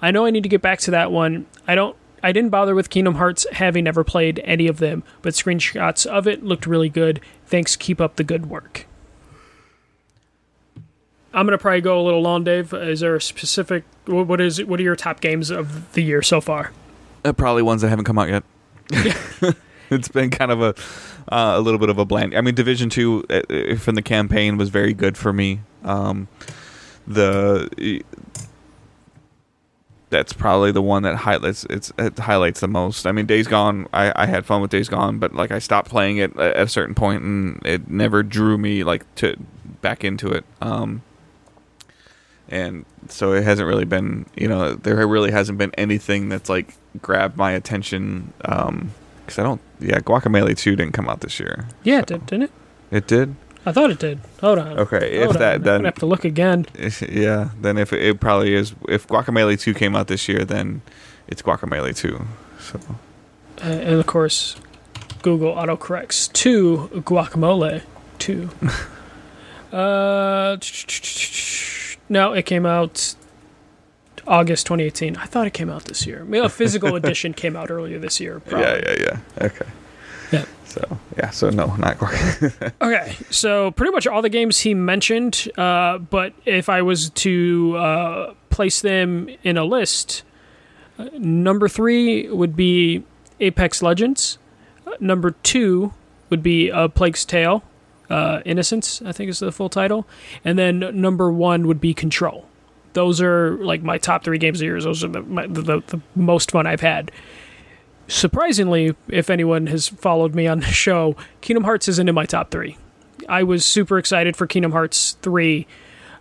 I 0.01 0.11
know 0.11 0.25
I 0.25 0.31
need 0.31 0.43
to 0.43 0.49
get 0.49 0.61
back 0.61 0.79
to 0.79 0.91
that 0.91 1.11
one. 1.11 1.45
I 1.67 1.75
don't. 1.75 1.95
I 2.23 2.31
didn't 2.31 2.49
bother 2.49 2.73
with 2.75 2.89
Kingdom 2.89 3.15
Hearts, 3.15 3.45
having 3.53 3.83
never 3.83 4.03
played 4.03 4.41
any 4.43 4.67
of 4.67 4.79
them, 4.79 5.03
but 5.21 5.33
screenshots 5.33 6.05
of 6.05 6.27
it 6.27 6.43
looked 6.43 6.65
really 6.65 6.89
good. 6.89 7.21
Thanks, 7.45 7.75
keep 7.75 8.01
up 8.01 8.15
the 8.15 8.23
good 8.23 8.47
work. 8.47 8.87
I'm 11.37 11.45
gonna 11.45 11.59
probably 11.59 11.81
go 11.81 12.01
a 12.01 12.03
little 12.03 12.21
long, 12.21 12.43
Dave. 12.43 12.73
Is 12.73 13.01
there 13.01 13.15
a 13.15 13.21
specific? 13.21 13.83
What, 14.07 14.41
is? 14.41 14.63
What 14.65 14.79
are 14.79 14.83
your 14.83 14.95
top 14.95 15.21
games 15.21 15.51
of 15.51 15.93
the 15.93 16.01
year 16.01 16.23
so 16.23 16.41
far? 16.41 16.71
Uh, 17.23 17.31
probably 17.31 17.61
ones 17.61 17.83
that 17.83 17.89
haven't 17.89 18.05
come 18.05 18.17
out 18.17 18.27
yet. 18.27 18.43
it's 19.91 20.07
been 20.07 20.31
kind 20.31 20.51
of 20.51 20.61
a 20.63 20.73
uh, 21.31 21.53
a 21.55 21.61
little 21.61 21.79
bit 21.79 21.89
of 21.89 21.99
a 21.99 22.05
bland. 22.05 22.35
I 22.35 22.41
mean, 22.41 22.55
Division 22.55 22.89
Two 22.89 23.23
uh, 23.29 23.75
from 23.75 23.93
the 23.93 24.01
campaign 24.01 24.57
was 24.57 24.69
very 24.69 24.95
good 24.95 25.15
for 25.15 25.31
me. 25.31 25.59
Um, 25.83 26.27
the 27.05 28.03
that's 30.09 30.33
probably 30.33 30.71
the 30.71 30.81
one 30.81 31.03
that 31.03 31.17
highlights 31.17 31.65
it's 31.69 31.93
it 31.99 32.17
highlights 32.17 32.61
the 32.61 32.67
most. 32.67 33.05
I 33.05 33.11
mean, 33.11 33.27
Days 33.27 33.47
Gone, 33.47 33.87
I, 33.93 34.11
I 34.15 34.25
had 34.25 34.43
fun 34.43 34.59
with 34.59 34.71
Days 34.71 34.89
Gone, 34.89 35.19
but 35.19 35.35
like 35.35 35.51
I 35.51 35.59
stopped 35.59 35.87
playing 35.87 36.17
it 36.17 36.35
at 36.35 36.57
a 36.57 36.67
certain 36.67 36.95
point, 36.95 37.21
and 37.21 37.63
it 37.63 37.91
never 37.91 38.23
drew 38.23 38.57
me 38.57 38.83
like 38.83 39.03
to 39.17 39.35
back 39.81 40.03
into 40.03 40.29
it. 40.29 40.43
Um, 40.61 41.03
and 42.49 42.85
so 43.09 43.33
it 43.33 43.43
hasn't 43.43 43.67
really 43.67 43.85
been, 43.85 44.25
you 44.35 44.47
know, 44.47 44.73
there 44.75 45.05
really 45.07 45.31
hasn't 45.31 45.57
been 45.57 45.71
anything 45.77 46.29
that's 46.29 46.49
like 46.49 46.73
grabbed 47.01 47.37
my 47.37 47.51
attention. 47.51 48.33
Um, 48.45 48.91
because 49.21 49.39
I 49.39 49.43
don't, 49.43 49.61
yeah, 49.81 49.99
Guacamelee 49.99 50.57
Two 50.57 50.75
didn't 50.77 50.93
come 50.93 51.09
out 51.09 51.19
this 51.19 51.37
year. 51.39 51.67
Yeah, 51.83 51.99
so. 51.99 52.05
did, 52.05 52.25
didn't 52.27 52.43
it? 52.43 52.51
It 52.91 53.07
did. 53.07 53.35
I 53.65 53.73
thought 53.73 53.91
it 53.91 53.99
did. 53.99 54.21
Hold 54.39 54.59
on. 54.59 54.79
Okay, 54.79 55.17
Hold 55.17 55.29
if 55.31 55.35
on. 55.35 55.39
that 55.41 55.55
I'm 55.55 55.63
then 55.63 55.77
gonna 55.79 55.87
have 55.89 55.95
to 55.95 56.05
look 56.05 56.23
again. 56.23 56.65
yeah, 57.09 57.49
then 57.59 57.77
if 57.77 57.91
it, 57.91 58.01
it 58.01 58.19
probably 58.21 58.53
is 58.53 58.73
if 58.87 59.05
Guacamelee 59.07 59.59
2 59.59 59.73
came 59.73 59.93
out 59.95 60.07
this 60.07 60.29
year, 60.29 60.45
then 60.45 60.81
it's 61.27 61.41
Guacamelee 61.41 61.95
2. 61.95 62.25
So 62.61 62.79
Uh, 63.61 63.65
and 63.67 63.99
of 63.99 64.05
course, 64.07 64.55
Google 65.21 65.53
autocorrects 65.55 66.31
to 66.31 66.89
guacamole 67.03 67.81
two. 68.19 68.49
uh, 69.75 70.55
no, 72.09 72.33
it 72.33 72.45
came 72.45 72.65
out 72.65 73.15
August 74.25 74.65
2018. 74.67 75.15
I 75.17 75.25
thought 75.25 75.47
it 75.47 75.53
came 75.53 75.69
out 75.69 75.85
this 75.85 76.05
year. 76.05 76.25
A 76.43 76.49
physical 76.49 76.95
edition 77.01 77.33
came 77.33 77.55
out 77.55 77.71
earlier 77.71 77.99
this 77.99 78.19
year. 78.19 78.39
Probably. 78.39 78.65
yeah, 78.65 78.81
yeah, 78.85 78.95
yeah. 78.99 79.45
Okay. 79.45 79.65
Yeah. 80.31 80.45
So 80.65 80.97
yeah, 81.17 81.29
so 81.29 81.49
no, 81.49 81.75
not 81.77 81.97
Guac. 81.97 82.73
Okay, 82.81 83.15
so 83.29 83.71
pretty 83.71 83.91
much 83.91 84.05
all 84.05 84.21
the 84.21 84.29
games 84.29 84.59
he 84.59 84.73
mentioned, 84.73 85.49
uh, 85.57 85.97
but 85.97 86.33
if 86.45 86.67
I 86.69 86.81
was 86.81 87.09
to 87.11 87.77
uh, 87.77 88.33
place 88.49 88.81
them 88.81 89.29
in 89.43 89.57
a 89.57 89.63
list, 89.63 90.23
uh, 90.99 91.07
number 91.13 91.67
three 91.69 92.29
would 92.29 92.55
be 92.55 93.03
Apex 93.39 93.81
Legends. 93.81 94.37
Uh, 94.85 94.91
number 94.99 95.31
two 95.31 95.93
would 96.29 96.43
be 96.43 96.69
A 96.69 96.89
Plague's 96.89 97.23
Tale, 97.23 97.63
uh, 98.09 98.41
Innocence, 98.45 99.01
I 99.05 99.11
think 99.11 99.29
is 99.29 99.39
the 99.39 99.51
full 99.51 99.69
title. 99.69 100.07
And 100.43 100.57
then 100.57 100.79
number 100.99 101.31
one 101.31 101.67
would 101.67 101.81
be 101.81 101.93
Control. 101.93 102.45
Those 102.93 103.21
are 103.21 103.57
like 103.57 103.83
my 103.83 103.97
top 103.97 104.23
three 104.23 104.37
games 104.37 104.57
of 104.57 104.59
the 104.59 104.65
year. 104.65 104.81
Those 104.81 105.03
are 105.03 105.09
the, 105.09 105.21
my, 105.21 105.45
the, 105.47 105.61
the, 105.61 105.81
the 105.87 106.01
most 106.15 106.51
fun 106.51 106.65
I've 106.65 106.81
had 106.81 107.11
surprisingly, 108.07 108.95
if 109.09 109.29
anyone 109.29 109.67
has 109.67 109.87
followed 109.87 110.33
me 110.33 110.47
on 110.47 110.59
the 110.59 110.65
show, 110.65 111.15
Kingdom 111.41 111.63
Hearts 111.63 111.87
isn't 111.87 112.07
in 112.07 112.15
my 112.15 112.25
top 112.25 112.51
three. 112.51 112.77
I 113.27 113.43
was 113.43 113.65
super 113.65 113.97
excited 113.97 114.35
for 114.35 114.47
Kingdom 114.47 114.71
Hearts 114.71 115.17
three, 115.21 115.67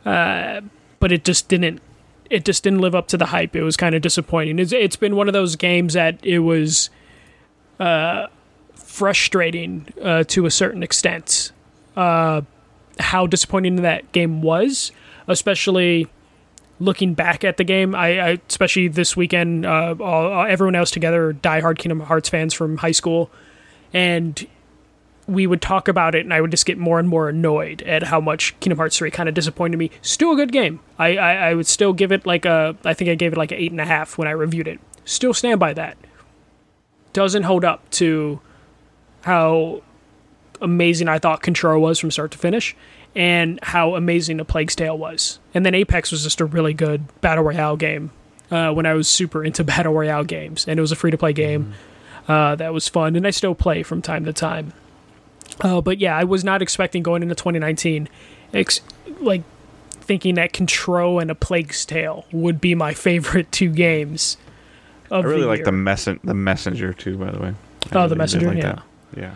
uh, 0.05 0.63
but 0.99 1.13
it 1.13 1.25
just 1.25 1.49
didn't. 1.49 1.81
It 2.29 2.45
just 2.45 2.65
didn't 2.65 2.81
live 2.81 2.97
up 2.97 3.07
to 3.09 3.17
the 3.17 3.27
hype. 3.27 3.55
It 3.55 3.63
was 3.63 3.77
kind 3.77 3.95
of 3.95 4.03
disappointing. 4.03 4.59
It's, 4.59 4.73
it's 4.73 4.97
been 4.97 5.15
one 5.15 5.29
of 5.29 5.33
those 5.33 5.55
games 5.55 5.95
that 5.95 6.19
it 6.25 6.41
was 6.41 6.91
uh, 7.79 8.27
frustrating 8.75 9.87
uh, 10.03 10.25
to 10.25 10.45
a 10.45 10.51
certain 10.51 10.83
extent. 10.83 11.53
Uh, 11.97 12.43
how 12.99 13.27
disappointing 13.27 13.77
that 13.77 14.11
game 14.13 14.43
was, 14.43 14.93
especially 15.27 16.09
looking 16.79 17.15
back 17.15 17.45
at 17.45 17.57
the 17.57 17.65
game, 17.65 17.95
I, 17.95 18.21
I 18.21 18.39
especially 18.49 18.89
this 18.89 19.17
weekend, 19.17 19.65
uh, 19.65 19.95
all, 20.01 20.45
everyone 20.45 20.75
else 20.75 20.91
together, 20.91 21.33
diehard 21.33 21.79
Kingdom 21.79 22.01
Hearts 22.01 22.29
fans 22.29 22.55
from 22.55 22.79
high 22.79 22.93
school, 22.93 23.31
and 23.93 24.47
we 25.27 25.47
would 25.47 25.61
talk 25.61 25.89
about 25.89 26.15
it, 26.15 26.21
and 26.21 26.33
I 26.33 26.41
would 26.41 26.51
just 26.51 26.67
get 26.67 26.79
more 26.79 26.99
and 26.99 27.09
more 27.09 27.29
annoyed 27.29 27.83
at 27.83 28.05
how 28.05 28.21
much 28.21 28.59
Kingdom 28.61 28.79
Hearts 28.79 28.99
three 28.99 29.11
kind 29.11 29.29
of 29.29 29.35
disappointed 29.35 29.77
me. 29.77 29.91
Still 30.03 30.33
a 30.33 30.37
good 30.37 30.53
game. 30.53 30.81
I, 30.99 31.17
I 31.17 31.33
I 31.49 31.55
would 31.55 31.67
still 31.67 31.93
give 31.93 32.13
it 32.13 32.27
like 32.27 32.45
a, 32.45 32.77
I 32.85 32.95
think 32.95 33.11
I 33.11 33.15
gave 33.15 33.33
it 33.33 33.39
like 33.39 33.53
an 33.53 33.59
eight 33.59 33.73
and 33.73 33.81
a 33.81 33.87
half 33.87 34.19
when 34.19 34.29
I 34.29 34.33
reviewed 34.33 34.69
it. 34.69 34.81
Still 35.05 35.35
stand 35.35 35.59
by 35.59 35.73
that. 35.73 35.97
Doesn't 37.13 37.45
hold 37.45 37.65
up 37.65 37.89
to 37.93 38.41
how 39.23 39.83
amazing 40.61 41.09
I 41.09 41.19
thought 41.19 41.43
Control 41.43 41.81
was 41.81 41.99
from 41.99 42.11
start 42.11 42.31
to 42.33 42.39
finish 42.39 42.75
and 43.15 43.59
how 43.63 43.95
amazing 43.95 44.41
A 44.41 44.45
Plague's 44.45 44.75
Tale 44.77 44.97
was. 44.97 45.39
And 45.55 45.65
then 45.65 45.75
Apex 45.75 46.11
was 46.13 46.23
just 46.23 46.41
a 46.41 46.45
really 46.45 46.75
good 46.75 47.05
battle 47.21 47.45
royale 47.45 47.77
game 47.77 48.11
uh, 48.51 48.73
when 48.73 48.85
I 48.87 48.95
was 48.95 49.09
super 49.09 49.43
into 49.45 49.65
battle 49.73 49.93
royale 49.95 50.25
games, 50.25 50.67
and 50.69 50.79
it 50.79 50.81
was 50.81 50.93
a 50.93 50.97
free 50.97 51.11
to 51.11 51.19
play 51.19 51.33
game 51.33 51.75
uh, 52.29 52.55
that 52.57 52.73
was 52.75 52.89
fun, 52.89 53.17
and 53.17 53.27
I 53.27 53.31
still 53.31 53.55
play 53.55 53.83
from 53.83 54.03
time 54.03 54.25
to 54.27 54.33
time. 54.33 54.73
Uh, 55.61 55.81
but 55.81 55.99
yeah, 55.99 56.17
I 56.17 56.25
was 56.25 56.45
not 56.45 56.61
expecting 56.61 57.03
going 57.03 57.23
into 57.23 57.35
2019, 57.35 58.09
ex- 58.53 58.81
like 59.21 59.43
thinking 59.93 60.35
that 60.35 60.53
Control 60.53 61.19
and 61.19 61.31
A 61.31 61.35
Plague's 61.35 61.85
Tale 61.87 62.27
would 62.33 62.61
be 62.61 62.75
my 62.75 62.93
favorite 63.09 63.51
two 63.51 63.71
games. 63.71 64.37
I 65.11 65.21
really 65.21 65.43
the 65.43 65.47
like 65.47 65.65
the 65.65 65.71
messen- 65.71 66.21
the 66.23 66.35
messenger 66.35 66.93
too. 66.93 67.17
By 67.17 67.31
the 67.31 67.39
way. 67.39 67.49
I 67.49 67.55
Oh, 67.93 67.99
really 67.99 68.09
the 68.09 68.17
messenger, 68.17 68.49
like 68.49 68.57
yeah. 68.59 68.63
that. 68.63 68.83
Yeah. 69.17 69.35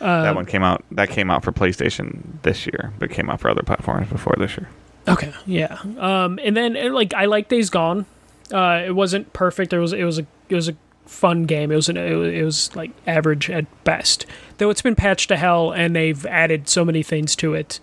Uh, 0.00 0.22
that 0.22 0.34
one 0.34 0.46
came 0.46 0.62
out. 0.62 0.84
That 0.92 1.10
came 1.10 1.30
out 1.30 1.44
for 1.44 1.52
PlayStation 1.52 2.40
this 2.42 2.66
year, 2.66 2.92
but 2.98 3.10
came 3.10 3.28
out 3.30 3.40
for 3.40 3.50
other 3.50 3.62
platforms 3.62 4.08
before 4.08 4.34
this 4.38 4.56
year. 4.56 4.68
Okay, 5.08 5.32
yeah. 5.46 5.78
Um, 5.98 6.38
and 6.42 6.56
then 6.56 6.74
like 6.92 7.14
I 7.14 7.24
like 7.24 7.48
Days 7.48 7.70
Gone. 7.70 8.06
Uh, 8.52 8.82
it 8.86 8.94
wasn't 8.94 9.32
perfect. 9.32 9.72
It 9.72 9.78
was 9.78 9.92
it 9.92 10.04
was 10.04 10.18
a 10.18 10.26
it 10.48 10.54
was 10.54 10.68
a 10.68 10.76
fun 11.06 11.44
game. 11.44 11.72
It 11.72 11.76
was 11.76 11.88
an, 11.88 11.96
it 11.96 12.14
was, 12.14 12.32
it 12.32 12.42
was 12.42 12.76
like 12.76 12.90
average 13.06 13.50
at 13.50 13.66
best. 13.84 14.26
Though 14.58 14.70
it's 14.70 14.82
been 14.82 14.94
patched 14.94 15.28
to 15.28 15.36
hell, 15.36 15.72
and 15.72 15.96
they've 15.96 16.24
added 16.26 16.68
so 16.68 16.84
many 16.84 17.02
things 17.02 17.34
to 17.36 17.54
it. 17.54 17.80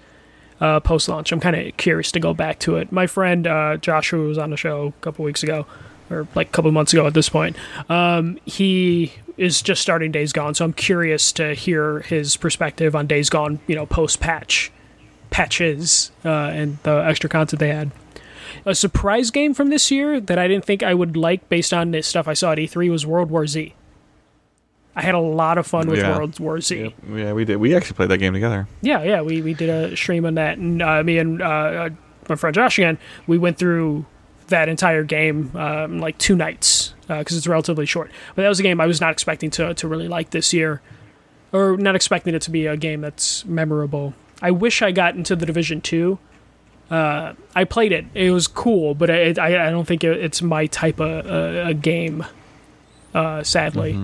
Uh, 0.62 0.80
post 0.80 1.10
launch, 1.10 1.34
I'm 1.34 1.42
kind 1.42 1.56
of 1.56 1.76
curious 1.76 2.14
to 2.14 2.20
go 2.20 2.34
back 2.34 2.60
to 2.60 2.78
it. 2.78 2.90
My 2.90 3.08
friend 3.08 3.46
uh, 3.46 3.76
Joshua 3.76 4.26
was 4.26 4.38
on 4.38 4.52
the 4.52 4.58
show 4.58 4.88
a 4.98 5.02
couple 5.02 5.26
weeks 5.26 5.44
ago, 5.44 5.66
or 6.10 6.28
like 6.34 6.48
a 6.48 6.52
couple 6.52 6.72
months 6.72 6.94
ago 6.94 7.06
at 7.06 7.14
this 7.14 7.28
point. 7.28 7.58
Um, 7.90 8.40
he 8.46 9.12
is 9.38 9.62
just 9.62 9.82
starting 9.82 10.12
Days 10.12 10.32
Gone, 10.34 10.54
so 10.56 10.66
I'm 10.66 10.74
curious 10.74 11.32
to 11.34 11.54
hear 11.54 12.00
his 12.02 12.38
perspective 12.38 12.96
on 12.96 13.08
Days 13.08 13.30
Gone. 13.30 13.60
You 13.68 13.76
know, 13.76 13.86
post 13.86 14.20
patch 14.20 14.72
patches 15.30 16.12
uh, 16.24 16.30
and 16.30 16.78
the 16.84 16.92
extra 17.06 17.30
content 17.30 17.60
they 17.60 17.70
had. 17.70 17.92
A 18.66 18.74
surprise 18.74 19.32
game 19.32 19.54
from 19.54 19.70
this 19.70 19.92
year 19.92 20.20
that 20.22 20.40
I 20.40 20.48
didn't 20.48 20.66
think 20.66 20.82
I 20.82 20.94
would 20.94 21.18
like 21.18 21.50
based 21.50 21.74
on 21.74 21.92
the 21.92 22.02
stuff 22.02 22.28
I 22.28 22.34
saw 22.34 22.54
at 22.54 22.58
E3 22.58 22.90
was 22.90 23.06
World 23.06 23.30
War 23.30 23.46
Z. 23.46 23.74
I 24.96 25.02
had 25.02 25.14
a 25.14 25.20
lot 25.20 25.58
of 25.58 25.68
fun 25.68 25.90
with 25.90 26.00
Yeah. 26.00 26.16
World 26.18 26.40
War 26.40 26.62
Z. 26.62 26.94
Yeah, 27.14 27.34
we 27.34 27.44
did. 27.44 27.58
We 27.58 27.76
actually 27.76 27.96
played 27.98 28.10
that 28.10 28.20
game 28.20 28.34
together. 28.34 28.68
Yeah, 28.82 29.04
yeah, 29.04 29.22
we, 29.22 29.42
we 29.42 29.54
did 29.54 29.70
a 29.70 29.96
stream 29.98 30.26
on 30.26 30.36
that, 30.36 30.58
and 30.58 30.82
uh, 30.82 31.04
me 31.04 31.18
and 31.18 31.42
uh, 31.42 31.46
uh, 31.46 31.90
my 32.30 32.36
friend 32.36 32.54
Josh 32.56 32.80
again, 32.80 32.98
we 33.28 33.38
went 33.38 33.58
through 33.58 34.06
that 34.48 34.70
entire 34.70 35.04
game 35.04 35.52
um, 35.56 36.00
like 36.00 36.18
two 36.18 36.36
nights 36.36 36.94
because 37.08 37.38
it's 37.38 37.48
relatively 37.48 37.86
short. 37.86 38.12
But 38.36 38.44
that 38.44 38.50
was 38.50 38.60
a 38.60 38.64
game 38.64 38.82
I 38.82 38.86
was 38.86 39.02
not 39.02 39.12
expecting 39.12 39.50
to 39.52 39.74
to 39.74 39.88
really 39.88 40.08
like 40.08 40.32
this 40.32 40.54
year, 40.54 40.82
or 41.52 41.78
not 41.78 41.96
expecting 41.96 42.34
it 42.36 42.42
to 42.44 42.52
be 42.52 42.68
a 42.68 42.78
game 42.78 43.02
that's 43.02 43.46
memorable. 43.46 44.14
I 44.42 44.52
wish 44.52 44.82
I 44.82 44.92
got 44.92 45.16
into 45.16 45.36
the 45.36 45.46
Division 45.46 45.82
Two. 45.82 46.20
Uh, 46.90 47.34
I 47.56 47.64
played 47.64 47.92
it; 47.92 48.06
it 48.14 48.32
was 48.32 48.48
cool, 48.48 48.94
but 48.94 49.10
it, 49.10 49.40
I 49.40 49.68
I 49.68 49.72
don't 49.72 49.86
think 49.86 50.04
it, 50.04 50.18
it's 50.18 50.42
my 50.42 50.68
type 50.68 51.00
of 51.00 51.26
uh, 51.26 51.70
a 51.70 51.74
game. 51.74 52.26
Uh, 53.14 53.44
sadly. 53.44 53.98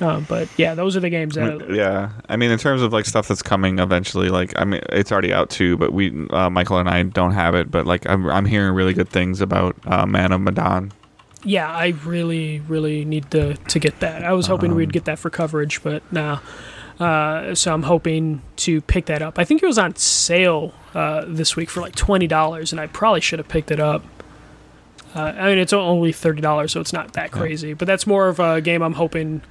Uh, 0.00 0.20
but 0.20 0.48
yeah, 0.58 0.74
those 0.74 0.96
are 0.96 1.00
the 1.00 1.08
games 1.08 1.36
that 1.36 1.70
Yeah, 1.70 2.12
I 2.28 2.36
mean, 2.36 2.50
in 2.50 2.58
terms 2.58 2.82
of 2.82 2.92
like 2.92 3.06
stuff 3.06 3.28
that's 3.28 3.42
coming 3.42 3.78
eventually, 3.78 4.28
like 4.28 4.52
I 4.56 4.64
mean, 4.64 4.82
it's 4.90 5.10
already 5.10 5.32
out 5.32 5.50
too. 5.50 5.76
But 5.76 5.92
we, 5.92 6.28
uh, 6.30 6.50
Michael 6.50 6.78
and 6.78 6.88
I, 6.88 7.02
don't 7.02 7.32
have 7.32 7.54
it. 7.54 7.70
But 7.70 7.86
like, 7.86 8.06
I'm 8.06 8.28
I'm 8.28 8.44
hearing 8.44 8.74
really 8.74 8.92
good 8.92 9.08
things 9.08 9.40
about 9.40 9.76
uh, 9.86 10.04
Man 10.04 10.32
of 10.32 10.40
Medan. 10.40 10.92
Yeah, 11.46 11.70
I 11.70 11.94
really, 12.04 12.58
really 12.60 13.04
need 13.04 13.30
to 13.30 13.54
to 13.54 13.78
get 13.78 14.00
that. 14.00 14.24
I 14.24 14.32
was 14.32 14.48
hoping 14.48 14.74
we'd 14.74 14.92
get 14.92 15.04
that 15.04 15.18
for 15.18 15.30
coverage, 15.30 15.82
but 15.82 16.02
nah. 16.12 16.40
Uh, 16.98 17.54
so 17.54 17.72
I'm 17.72 17.84
hoping 17.84 18.42
to 18.56 18.80
pick 18.80 19.06
that 19.06 19.22
up. 19.22 19.38
I 19.38 19.44
think 19.44 19.62
it 19.62 19.66
was 19.66 19.78
on 19.78 19.94
sale 19.96 20.74
uh, 20.94 21.24
this 21.28 21.54
week 21.54 21.70
for 21.70 21.80
like 21.80 21.94
twenty 21.94 22.26
dollars, 22.26 22.72
and 22.72 22.80
I 22.80 22.88
probably 22.88 23.20
should 23.20 23.38
have 23.38 23.46
picked 23.46 23.70
it 23.70 23.78
up. 23.78 24.02
Uh, 25.14 25.32
I 25.36 25.50
mean, 25.50 25.58
it's 25.58 25.72
only 25.72 26.10
thirty 26.12 26.40
dollars, 26.40 26.72
so 26.72 26.80
it's 26.80 26.92
not 26.92 27.12
that 27.12 27.30
crazy. 27.30 27.74
But 27.74 27.86
that's 27.86 28.08
more 28.08 28.28
of 28.28 28.40
a 28.40 28.60
game 28.60 28.82
I'm 28.82 28.94
hoping. 28.94 29.42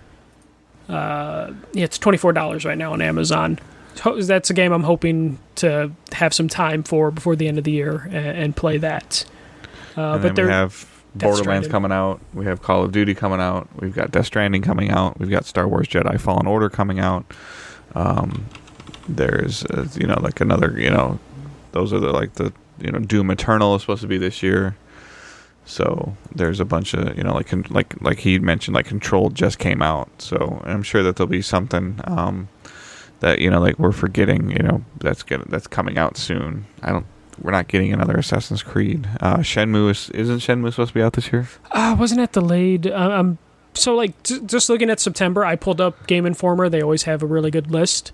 Uh, 0.89 1.53
yeah, 1.71 1.85
it's 1.85 1.97
twenty 1.97 2.17
four 2.17 2.33
dollars 2.33 2.65
right 2.65 2.77
now 2.77 2.91
on 2.91 3.01
Amazon. 3.01 3.57
That's 4.03 4.49
a 4.49 4.53
game 4.53 4.73
I'm 4.73 4.83
hoping 4.83 5.39
to 5.55 5.91
have 6.11 6.33
some 6.33 6.49
time 6.49 6.83
for 6.83 7.09
before 7.09 7.37
the 7.37 7.47
end 7.47 7.57
of 7.57 7.63
the 7.63 7.71
year 7.71 8.03
and, 8.11 8.37
and 8.37 8.55
play 8.55 8.77
that. 8.79 9.23
Uh, 9.95 10.15
and 10.15 10.21
but 10.23 10.35
then 10.35 10.47
we 10.47 10.51
have 10.51 10.94
Borderlands 11.15 11.67
Stranding. 11.67 11.71
coming 11.71 11.91
out. 11.91 12.19
We 12.33 12.45
have 12.45 12.61
Call 12.61 12.83
of 12.83 12.91
Duty 12.91 13.15
coming 13.15 13.39
out. 13.39 13.67
We've 13.79 13.95
got 13.95 14.11
Death 14.11 14.27
Stranding 14.27 14.61
coming 14.61 14.91
out. 14.91 15.19
We've 15.19 15.29
got 15.29 15.45
Star 15.45 15.67
Wars 15.67 15.87
Jedi 15.87 16.19
Fallen 16.19 16.47
Order 16.47 16.69
coming 16.69 16.99
out. 16.99 17.25
Um, 17.93 18.47
there's 19.07 19.63
uh, 19.65 19.87
you 19.95 20.07
know 20.07 20.19
like 20.19 20.41
another 20.41 20.77
you 20.77 20.89
know 20.89 21.19
those 21.71 21.93
are 21.93 21.99
the 21.99 22.11
like 22.11 22.33
the 22.35 22.51
you 22.79 22.91
know, 22.91 22.99
Doom 22.99 23.31
Eternal 23.31 23.75
is 23.75 23.81
supposed 23.81 24.01
to 24.01 24.07
be 24.07 24.17
this 24.17 24.43
year. 24.43 24.75
So 25.65 26.15
there's 26.33 26.59
a 26.59 26.65
bunch 26.65 26.93
of 26.93 27.17
you 27.17 27.23
know 27.23 27.33
like 27.33 27.51
like 27.71 27.99
like 28.01 28.19
he 28.19 28.37
mentioned 28.37 28.75
like 28.75 28.85
Control 28.85 29.29
just 29.29 29.57
came 29.57 29.81
out. 29.81 30.09
So 30.21 30.61
I'm 30.63 30.83
sure 30.83 31.01
that 31.03 31.15
there'll 31.15 31.29
be 31.29 31.41
something 31.41 31.99
um, 32.03 32.49
that 33.21 33.39
you 33.39 33.49
know 33.49 33.59
like 33.59 33.79
we're 33.79 33.91
forgetting. 33.91 34.51
You 34.51 34.59
know 34.59 34.85
that's 34.99 35.23
gonna 35.23 35.45
that's 35.47 35.67
coming 35.67 35.97
out 35.97 36.17
soon. 36.17 36.65
I 36.83 36.91
don't. 36.91 37.05
We're 37.41 37.51
not 37.51 37.67
getting 37.67 37.91
another 37.93 38.15
Assassin's 38.15 38.63
Creed. 38.63 39.07
Uh, 39.19 39.37
Shenmue 39.37 39.91
is, 39.91 40.09
isn't 40.11 40.39
Shenmue 40.39 40.71
supposed 40.71 40.89
to 40.89 40.93
be 40.93 41.01
out 41.01 41.13
this 41.13 41.31
year? 41.31 41.47
Uh, 41.71 41.95
wasn't 41.99 42.21
it 42.21 42.31
delayed? 42.31 42.87
Uh, 42.87 42.95
um, 43.11 43.37
so 43.73 43.93
like 43.95 44.21
j- 44.23 44.39
just 44.45 44.69
looking 44.69 44.89
at 44.89 44.99
September, 44.99 45.43
I 45.45 45.55
pulled 45.55 45.81
up 45.81 46.07
Game 46.07 46.25
Informer. 46.25 46.69
They 46.69 46.81
always 46.81 47.03
have 47.03 47.21
a 47.21 47.25
really 47.25 47.51
good 47.51 47.69
list. 47.71 48.11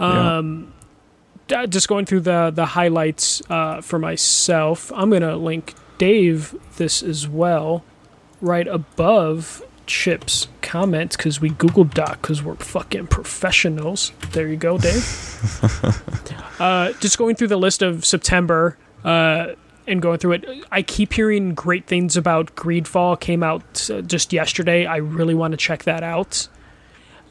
Yeah. 0.00 0.38
Um, 0.38 0.72
d- 1.46 1.66
just 1.68 1.88
going 1.88 2.06
through 2.06 2.20
the 2.20 2.50
the 2.54 2.66
highlights 2.66 3.42
uh, 3.50 3.80
for 3.80 3.98
myself. 3.98 4.90
I'm 4.94 5.10
gonna 5.10 5.36
link 5.36 5.74
Dave 5.98 6.54
this 6.76 7.02
as 7.02 7.28
well, 7.28 7.84
right 8.40 8.66
above 8.66 9.62
Chip's 9.88 10.46
comments 10.62 11.16
because 11.16 11.40
we 11.40 11.48
Google 11.48 11.84
Doc 11.84 12.22
because 12.22 12.42
we're 12.42 12.54
fucking 12.54 13.08
professionals. 13.08 14.12
There 14.32 14.46
you 14.46 14.56
go, 14.56 14.78
Dave. 14.78 15.02
uh, 16.60 16.92
just 17.00 17.18
going 17.18 17.34
through 17.34 17.48
the 17.48 17.56
list 17.56 17.82
of 17.82 18.04
September. 18.04 18.76
Uh, 19.02 19.54
and 19.86 20.02
going 20.02 20.18
through 20.18 20.32
it, 20.32 20.44
I 20.70 20.82
keep 20.82 21.14
hearing 21.14 21.54
great 21.54 21.86
things 21.86 22.16
about 22.16 22.54
Greedfall. 22.54 23.18
Came 23.18 23.42
out 23.42 23.88
uh, 23.90 24.02
just 24.02 24.34
yesterday. 24.34 24.84
I 24.84 24.96
really 24.96 25.34
want 25.34 25.52
to 25.52 25.56
check 25.56 25.84
that 25.84 26.02
out. 26.02 26.46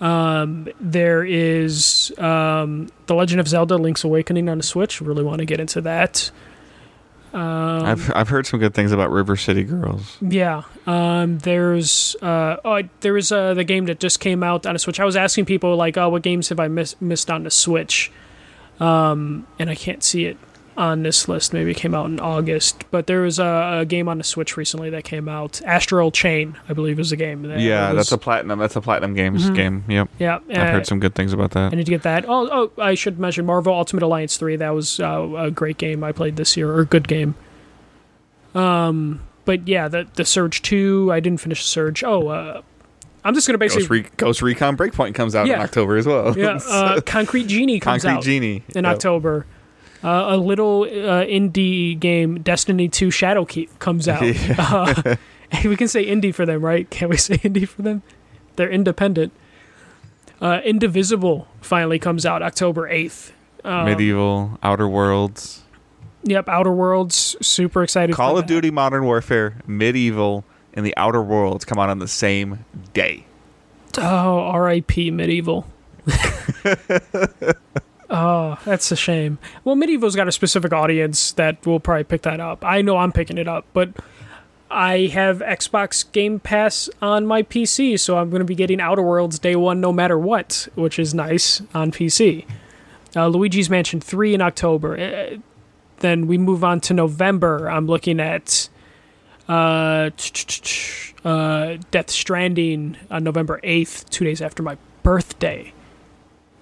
Um, 0.01 0.67
there 0.79 1.23
is 1.23 2.11
um, 2.17 2.89
The 3.05 3.13
Legend 3.13 3.39
of 3.39 3.47
Zelda: 3.47 3.77
Link's 3.77 4.03
Awakening 4.03 4.49
on 4.49 4.57
the 4.57 4.63
Switch. 4.63 5.01
Really 5.01 5.23
want 5.23 5.39
to 5.39 5.45
get 5.45 5.59
into 5.59 5.81
that. 5.81 6.31
Um, 7.33 7.85
I've 7.85 8.15
I've 8.15 8.29
heard 8.29 8.47
some 8.47 8.59
good 8.59 8.73
things 8.73 8.91
about 8.91 9.11
River 9.11 9.35
City 9.35 9.63
Girls. 9.63 10.17
yeah. 10.21 10.63
Um, 10.85 11.39
there's 11.39 12.15
uh, 12.21 12.57
oh, 12.63 12.81
there 13.01 13.13
was 13.13 13.31
uh, 13.31 13.53
the 13.53 13.63
game 13.63 13.85
that 13.85 13.99
just 13.99 14.19
came 14.19 14.43
out 14.43 14.65
on 14.65 14.75
a 14.75 14.79
Switch. 14.79 14.99
I 14.99 15.05
was 15.05 15.15
asking 15.15 15.45
people 15.45 15.75
like, 15.75 15.97
oh, 15.97 16.09
what 16.09 16.21
games 16.21 16.49
have 16.49 16.59
I 16.59 16.67
miss- 16.67 16.99
missed 17.01 17.29
on 17.29 17.43
the 17.43 17.51
Switch? 17.51 18.11
Um, 18.79 19.45
and 19.59 19.69
I 19.69 19.75
can't 19.75 20.03
see 20.03 20.25
it 20.25 20.37
on 20.77 21.01
this 21.01 21.27
list. 21.27 21.53
Maybe 21.53 21.71
it 21.71 21.77
came 21.77 21.95
out 21.95 22.05
in 22.05 22.19
August, 22.19 22.85
but 22.91 23.07
there 23.07 23.21
was 23.21 23.39
a, 23.39 23.79
a 23.81 23.85
game 23.85 24.07
on 24.07 24.19
the 24.19 24.23
Switch 24.23 24.55
recently 24.55 24.89
that 24.91 25.03
came 25.03 25.27
out. 25.27 25.59
Astral 25.65 26.11
Chain, 26.11 26.55
I 26.69 26.73
believe, 26.73 26.99
is 26.99 27.09
the 27.09 27.15
game. 27.15 27.41
That 27.41 27.59
Yeah, 27.59 27.87
was- 27.93 27.97
that's 27.97 28.11
a 28.11 28.17
platinum. 28.19 28.59
That's 28.59 28.75
a 28.75 28.81
platinum 28.81 29.15
games 29.15 29.49
Mhm. 29.49 29.55
game. 29.55 29.83
Yep, 29.87 30.09
yeah. 30.19 30.39
I've 30.49 30.57
uh, 30.57 30.71
heard 30.73 30.85
some 30.87 30.99
good 30.99 31.15
things 31.15 31.33
about 31.33 31.51
that. 31.51 31.73
I 31.73 31.75
need 31.75 31.87
to 31.87 31.91
get 31.91 32.03
that. 32.03 32.25
Oh, 32.27 32.47
oh, 32.77 32.81
I 32.81 32.93
should 32.93 33.17
mention 33.19 33.45
Marvel 33.45 33.73
Ultimate 33.73 34.03
Alliance 34.03 34.37
3. 34.37 34.55
That 34.57 34.75
was 34.75 34.99
uh, 34.99 35.27
a 35.37 35.49
great 35.51 35.77
game 35.79 36.03
I 36.03 36.11
played 36.11 36.35
this 36.35 36.55
year, 36.55 36.69
or 36.71 36.79
a 36.81 36.85
good 36.85 37.07
game. 37.07 37.33
Um, 38.55 39.21
but 39.45 39.67
yeah, 39.67 39.87
the 39.87 40.07
the 40.15 40.25
Surge 40.25 40.61
2, 40.61 41.09
I 41.11 41.19
didn't 41.19 41.39
finish 41.41 41.63
Surge. 41.65 42.03
Oh, 42.03 42.27
uh, 42.29 42.61
I'm 43.23 43.33
just 43.33 43.47
going 43.47 43.59
to 43.59 43.63
Ghost, 43.65 43.75
basically. 43.75 44.01
Re- 44.03 44.09
Ghost 44.17 44.41
Recon 44.41 44.77
Breakpoint 44.77 45.15
comes 45.15 45.35
out 45.35 45.47
in 45.47 45.51
Yeah. 45.51 45.61
October 45.63 45.97
as 45.97 46.05
well. 46.05 46.37
yeah, 46.37 46.59
uh, 46.69 47.01
Concrete 47.05 47.47
Genie 47.47 47.79
comes 47.79 48.03
Concrete 48.03 48.17
out 48.19 48.23
Genie 48.23 48.63
in 48.75 48.85
Yep. 48.85 48.93
October. 48.95 49.45
Uh, 50.07 50.35
a 50.35 50.37
little 50.37 50.83
uh, 50.83 51.25
indie 51.25 51.99
game, 51.99 52.41
Destiny 52.41 52.87
2 52.87 53.09
Shadowkeep, 53.09 53.77
comes 53.79 54.07
out. 54.07 54.23
Uh, 54.57 55.15
we 55.65 55.75
can 55.75 55.89
say 55.89 56.05
indie 56.05 56.33
for 56.33 56.45
them, 56.45 56.63
right? 56.63 56.89
Can't 56.89 57.09
we 57.11 57.17
say 57.27 57.37
indie 57.39 57.67
for 57.67 57.81
them? 57.81 58.03
They're 58.55 58.69
independent. 58.69 59.33
Uh, 60.39 60.61
Indivisible 60.63 61.47
finally 61.61 61.99
comes 61.99 62.25
out 62.25 62.41
October 62.41 62.89
8th. 62.89 63.31
Um, 63.65 63.87
MediEvil, 63.87 64.59
Outer 64.63 64.87
Worlds, 64.87 65.63
Yep, 66.23 66.47
Outer 66.47 66.71
Worlds. 66.71 67.35
Super 67.41 67.83
excited. 67.83 68.15
Call 68.15 68.37
of 68.37 68.43
that. 68.43 68.47
Duty 68.47 68.71
Modern 68.71 69.03
Warfare, 69.03 69.55
MediEvil, 69.67 70.43
and 70.73 70.85
the 70.85 70.93
Outer 70.95 71.21
Worlds 71.21 71.65
come 71.65 71.79
out 71.79 71.89
on 71.89 71.99
the 71.99 72.07
same 72.07 72.63
day. 72.93 73.25
Oh, 73.97 74.39
R.I.P. 74.39 75.11
MediEvil. 75.11 75.65
Oh, 78.09 78.57
that's 78.63 78.91
a 78.91 78.95
shame. 78.95 79.37
Well, 79.63 79.75
MediEvil's 79.75 80.15
got 80.15 80.27
a 80.27 80.31
specific 80.31 80.71
audience 80.71 81.33
that 81.33 81.65
will 81.65 81.79
probably 81.79 82.05
pick 82.05 82.21
that 82.21 82.39
up. 82.39 82.63
I 82.63 82.81
know 82.81 82.97
I'm 82.97 83.11
picking 83.11 83.37
it 83.37 83.47
up, 83.47 83.65
but 83.73 83.89
I 84.71 85.07
have 85.07 85.39
Xbox 85.39 86.09
Game 86.11 86.39
Pass 86.39 86.89
on 87.01 87.25
my 87.25 87.43
PC, 87.43 87.99
so 87.99 88.17
I'm 88.17 88.29
going 88.29 88.39
to 88.39 88.45
be 88.45 88.55
getting 88.55 88.79
Outer 88.79 89.01
Worlds 89.01 89.39
day 89.39 89.55
one 89.55 89.81
no 89.81 89.91
matter 89.91 90.17
what, 90.17 90.67
which 90.75 90.99
is 90.99 91.13
nice 91.13 91.61
on 91.73 91.91
PC. 91.91 92.45
Uh, 93.15 93.27
Luigi's 93.27 93.69
Mansion 93.69 93.99
3 93.99 94.35
in 94.35 94.41
October. 94.41 94.97
Uh, 94.97 95.37
then 95.99 96.27
we 96.27 96.37
move 96.37 96.63
on 96.63 96.79
to 96.81 96.93
November. 96.93 97.69
I'm 97.69 97.87
looking 97.87 98.19
at 98.19 98.69
uh, 99.49 100.09
uh, 101.25 101.77
Death 101.91 102.09
Stranding 102.09 102.97
on 103.09 103.23
November 103.23 103.59
8th, 103.63 104.09
two 104.09 104.25
days 104.25 104.41
after 104.41 104.63
my 104.63 104.77
birthday. 105.03 105.73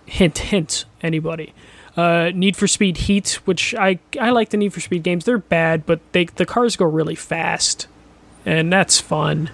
Hint, 0.06 0.38
hint, 0.38 0.86
anybody. 1.02 1.53
Uh, 1.98 2.32
Need 2.34 2.57
for 2.57 2.68
Speed 2.68 2.98
Heat, 2.98 3.40
which 3.45 3.73
I 3.76 3.99
I 4.19 4.32
like 4.32 4.49
the 4.49 4.57
Need 4.57 4.73
for 4.73 4.82
Speed 4.82 5.03
games. 5.03 5.26
They're 5.26 5.38
bad, 5.38 5.86
but 5.86 5.99
they 6.11 6.26
the 6.26 6.45
cars 6.45 6.76
go 6.76 6.86
really 6.86 7.15
fast, 7.15 7.88
and 8.45 8.72
that's 8.72 8.99
fun. 8.99 9.49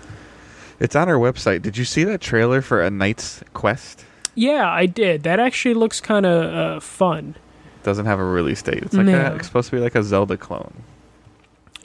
It's 0.80 0.96
on 0.96 1.08
our 1.08 1.16
website. 1.18 1.62
Did 1.62 1.78
you 1.78 1.86
see 1.86 2.04
that 2.06 2.20
trailer 2.22 2.62
for 2.64 2.82
A 2.82 2.90
Knight's 2.90 3.44
Quest? 3.54 4.04
Yeah, 4.34 4.68
I 4.68 4.88
did. 4.88 5.22
That 5.24 5.40
actually 5.40 5.76
looks 5.76 6.02
kind 6.02 6.26
of 6.26 6.54
uh, 6.54 6.80
fun. 6.80 7.36
Doesn't 7.84 8.06
have 8.08 8.20
a 8.20 8.24
release 8.26 8.62
date. 8.64 8.82
It's 8.84 8.94
like 8.96 9.06
No. 9.06 9.22
a, 9.34 9.36
it's 9.36 9.46
supposed 9.46 9.70
to 9.70 9.76
be 9.76 9.82
like 9.82 9.94
a 9.96 10.02
Zelda 10.04 10.38
clone, 10.38 10.74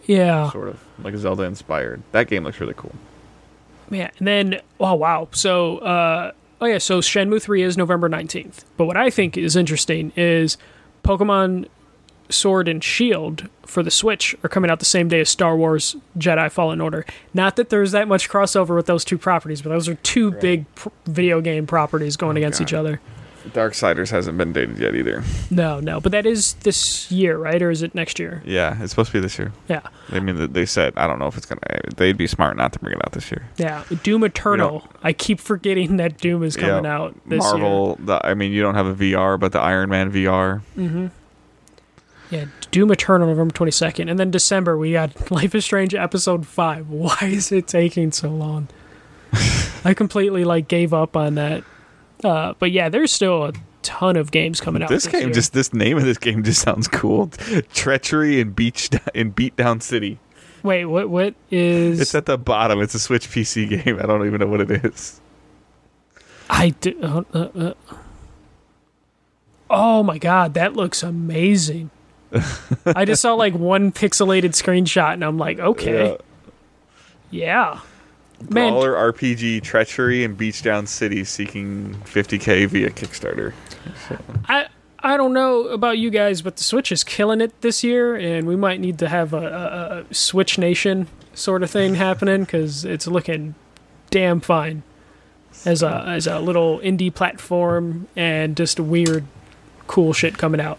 Yeah, 0.06 0.50
sort 0.50 0.68
of 0.68 0.80
like 1.02 1.14
Zelda 1.16 1.42
inspired. 1.42 2.02
That 2.12 2.28
game 2.28 2.44
looks 2.44 2.60
really 2.60 2.74
cool. 2.76 2.94
Yeah, 3.90 4.10
and 4.18 4.26
then 4.26 4.60
oh 4.80 4.94
wow, 4.94 5.28
so 5.32 5.78
uh, 5.78 6.32
oh 6.60 6.66
yeah, 6.66 6.78
so 6.78 7.00
Shenmue 7.00 7.42
three 7.42 7.62
is 7.62 7.76
November 7.76 8.08
nineteenth. 8.08 8.64
But 8.76 8.86
what 8.86 8.96
I 8.96 9.10
think 9.10 9.36
is 9.36 9.56
interesting 9.56 10.12
is 10.16 10.56
Pokemon 11.04 11.68
Sword 12.28 12.66
and 12.66 12.82
Shield 12.82 13.48
for 13.64 13.82
the 13.82 13.90
Switch 13.90 14.34
are 14.42 14.48
coming 14.48 14.70
out 14.70 14.78
the 14.78 14.84
same 14.84 15.08
day 15.08 15.20
as 15.20 15.28
Star 15.28 15.56
Wars 15.56 15.96
Jedi 16.18 16.50
Fallen 16.50 16.80
Order. 16.80 17.06
Not 17.34 17.56
that 17.56 17.68
there's 17.68 17.92
that 17.92 18.08
much 18.08 18.28
crossover 18.28 18.74
with 18.74 18.86
those 18.86 19.04
two 19.04 19.18
properties, 19.18 19.62
but 19.62 19.70
those 19.70 19.88
are 19.88 19.94
two 19.96 20.32
big 20.32 20.72
pr- 20.74 20.88
video 21.04 21.40
game 21.40 21.66
properties 21.66 22.16
going 22.16 22.36
oh, 22.36 22.38
against 22.38 22.60
each 22.60 22.72
other. 22.72 23.00
Darksiders 23.52 24.10
hasn't 24.10 24.36
been 24.38 24.52
dated 24.52 24.78
yet 24.78 24.94
either. 24.94 25.22
No, 25.50 25.80
no, 25.80 26.00
but 26.00 26.12
that 26.12 26.26
is 26.26 26.54
this 26.62 27.10
year, 27.10 27.38
right? 27.38 27.60
Or 27.62 27.70
is 27.70 27.82
it 27.82 27.94
next 27.94 28.18
year? 28.18 28.42
Yeah, 28.44 28.80
it's 28.82 28.90
supposed 28.90 29.08
to 29.12 29.12
be 29.14 29.20
this 29.20 29.38
year. 29.38 29.52
Yeah, 29.68 29.80
I 30.10 30.20
mean, 30.20 30.52
they 30.52 30.66
said 30.66 30.92
I 30.96 31.06
don't 31.06 31.18
know 31.18 31.26
if 31.26 31.36
it's 31.36 31.46
gonna. 31.46 31.60
They'd 31.96 32.16
be 32.16 32.26
smart 32.26 32.56
not 32.56 32.72
to 32.74 32.78
bring 32.78 32.94
it 32.94 33.00
out 33.04 33.12
this 33.12 33.30
year. 33.30 33.46
yeah. 33.56 33.84
Doom 34.02 34.24
Eternal. 34.24 34.88
I 35.02 35.12
keep 35.12 35.40
forgetting 35.40 35.96
that 35.96 36.18
Doom 36.18 36.42
is 36.42 36.56
coming 36.56 36.84
Yeah, 36.84 36.96
out 36.96 37.14
this 37.26 37.42
year. 37.42 37.52
Marvel. 37.52 37.96
The, 38.04 38.24
I 38.26 38.34
mean, 38.34 38.52
you 38.52 38.62
don't 38.62 38.74
have 38.74 38.86
a 38.86 38.94
VR, 38.94 39.38
but 39.38 39.52
the 39.52 39.60
Iron 39.60 39.88
Man 39.90 40.10
VR. 40.12 40.62
Mhm. 40.76 41.10
Yeah, 42.30 42.46
Doom 42.72 42.90
Eternal 42.90 43.28
November 43.28 43.54
22nd. 43.54 44.10
And 44.10 44.18
then 44.18 44.32
December, 44.32 44.76
we 44.76 44.92
got 44.92 45.30
Life 45.30 45.54
is 45.54 45.64
Strange 45.64 45.94
episode 45.94 46.46
5. 46.46 46.88
Why 46.90 47.16
is 47.22 47.52
it 47.52 47.68
taking 47.68 48.10
so 48.10 48.28
long? 48.30 48.66
I 49.84 49.94
completely 49.94 50.44
like 50.44 50.66
gave 50.66 50.92
up 50.92 51.16
on 51.16 51.36
that. 51.36 51.62
Uh, 52.24 52.54
but 52.58 52.70
yeah, 52.72 52.88
there's 52.88 53.12
still 53.12 53.44
a 53.44 53.52
ton 53.82 54.16
of 54.16 54.30
games 54.30 54.60
coming 54.60 54.82
out. 54.82 54.88
This 54.88 55.04
This, 55.04 55.12
game 55.12 55.22
year. 55.24 55.32
just 55.34 55.52
this 55.52 55.72
name 55.72 55.96
of 55.96 56.04
this 56.04 56.18
game 56.18 56.42
just 56.42 56.60
sounds 56.62 56.88
cool. 56.88 57.28
Treachery 57.72 58.40
and 58.40 58.54
Beach 58.54 58.90
in 59.14 59.32
Beatdown 59.32 59.82
City. 59.82 60.18
Wait, 60.62 60.86
what 60.86 61.08
what 61.08 61.34
is 61.50 62.00
It's 62.00 62.14
at 62.14 62.26
the 62.26 62.36
bottom. 62.38 62.80
It's 62.80 62.94
a 62.94 62.98
Switch 62.98 63.28
PC 63.28 63.68
game. 63.84 63.98
I 63.98 64.06
don't 64.06 64.26
even 64.26 64.40
know 64.40 64.46
what 64.48 64.60
it 64.62 64.84
is. 64.84 65.20
I 66.50 66.70
do, 66.70 66.98
uh, 67.02 67.22
uh, 67.34 67.48
uh. 67.54 67.74
Oh 69.68 70.02
my 70.02 70.18
god, 70.18 70.54
that 70.54 70.74
looks 70.74 71.02
amazing. 71.02 71.90
I 72.86 73.04
just 73.04 73.22
saw 73.22 73.34
like 73.34 73.54
one 73.54 73.92
pixelated 73.92 74.50
screenshot 74.50 75.12
and 75.12 75.24
I'm 75.24 75.38
like, 75.38 75.58
okay. 75.58 76.16
Yeah. 77.30 77.80
Man, 78.50 78.72
Brawler 78.72 78.92
RPG 79.12 79.62
Treachery 79.62 80.22
in 80.24 80.36
Beatdown 80.36 80.86
City 80.86 81.24
seeking 81.24 81.94
50k 82.04 82.66
via 82.68 82.90
Kickstarter. 82.90 83.52
I 84.48 84.66
I 85.00 85.16
don't 85.16 85.32
know 85.32 85.68
about 85.68 85.98
you 85.98 86.10
guys, 86.10 86.42
but 86.42 86.56
the 86.56 86.64
Switch 86.64 86.90
is 86.92 87.04
killing 87.04 87.40
it 87.40 87.60
this 87.60 87.82
year, 87.84 88.16
and 88.16 88.46
we 88.46 88.56
might 88.56 88.80
need 88.80 88.98
to 88.98 89.08
have 89.08 89.32
a, 89.32 89.36
a, 89.36 90.10
a 90.10 90.14
Switch 90.14 90.58
Nation 90.58 91.08
sort 91.34 91.62
of 91.62 91.70
thing 91.70 91.94
happening 91.94 92.42
because 92.42 92.84
it's 92.84 93.06
looking 93.06 93.54
damn 94.10 94.40
fine 94.40 94.82
as 95.64 95.82
a 95.82 96.04
as 96.06 96.26
a 96.26 96.38
little 96.40 96.78
indie 96.80 97.12
platform 97.12 98.06
and 98.16 98.56
just 98.56 98.78
weird, 98.80 99.24
cool 99.86 100.12
shit 100.12 100.38
coming 100.38 100.60
out. 100.60 100.78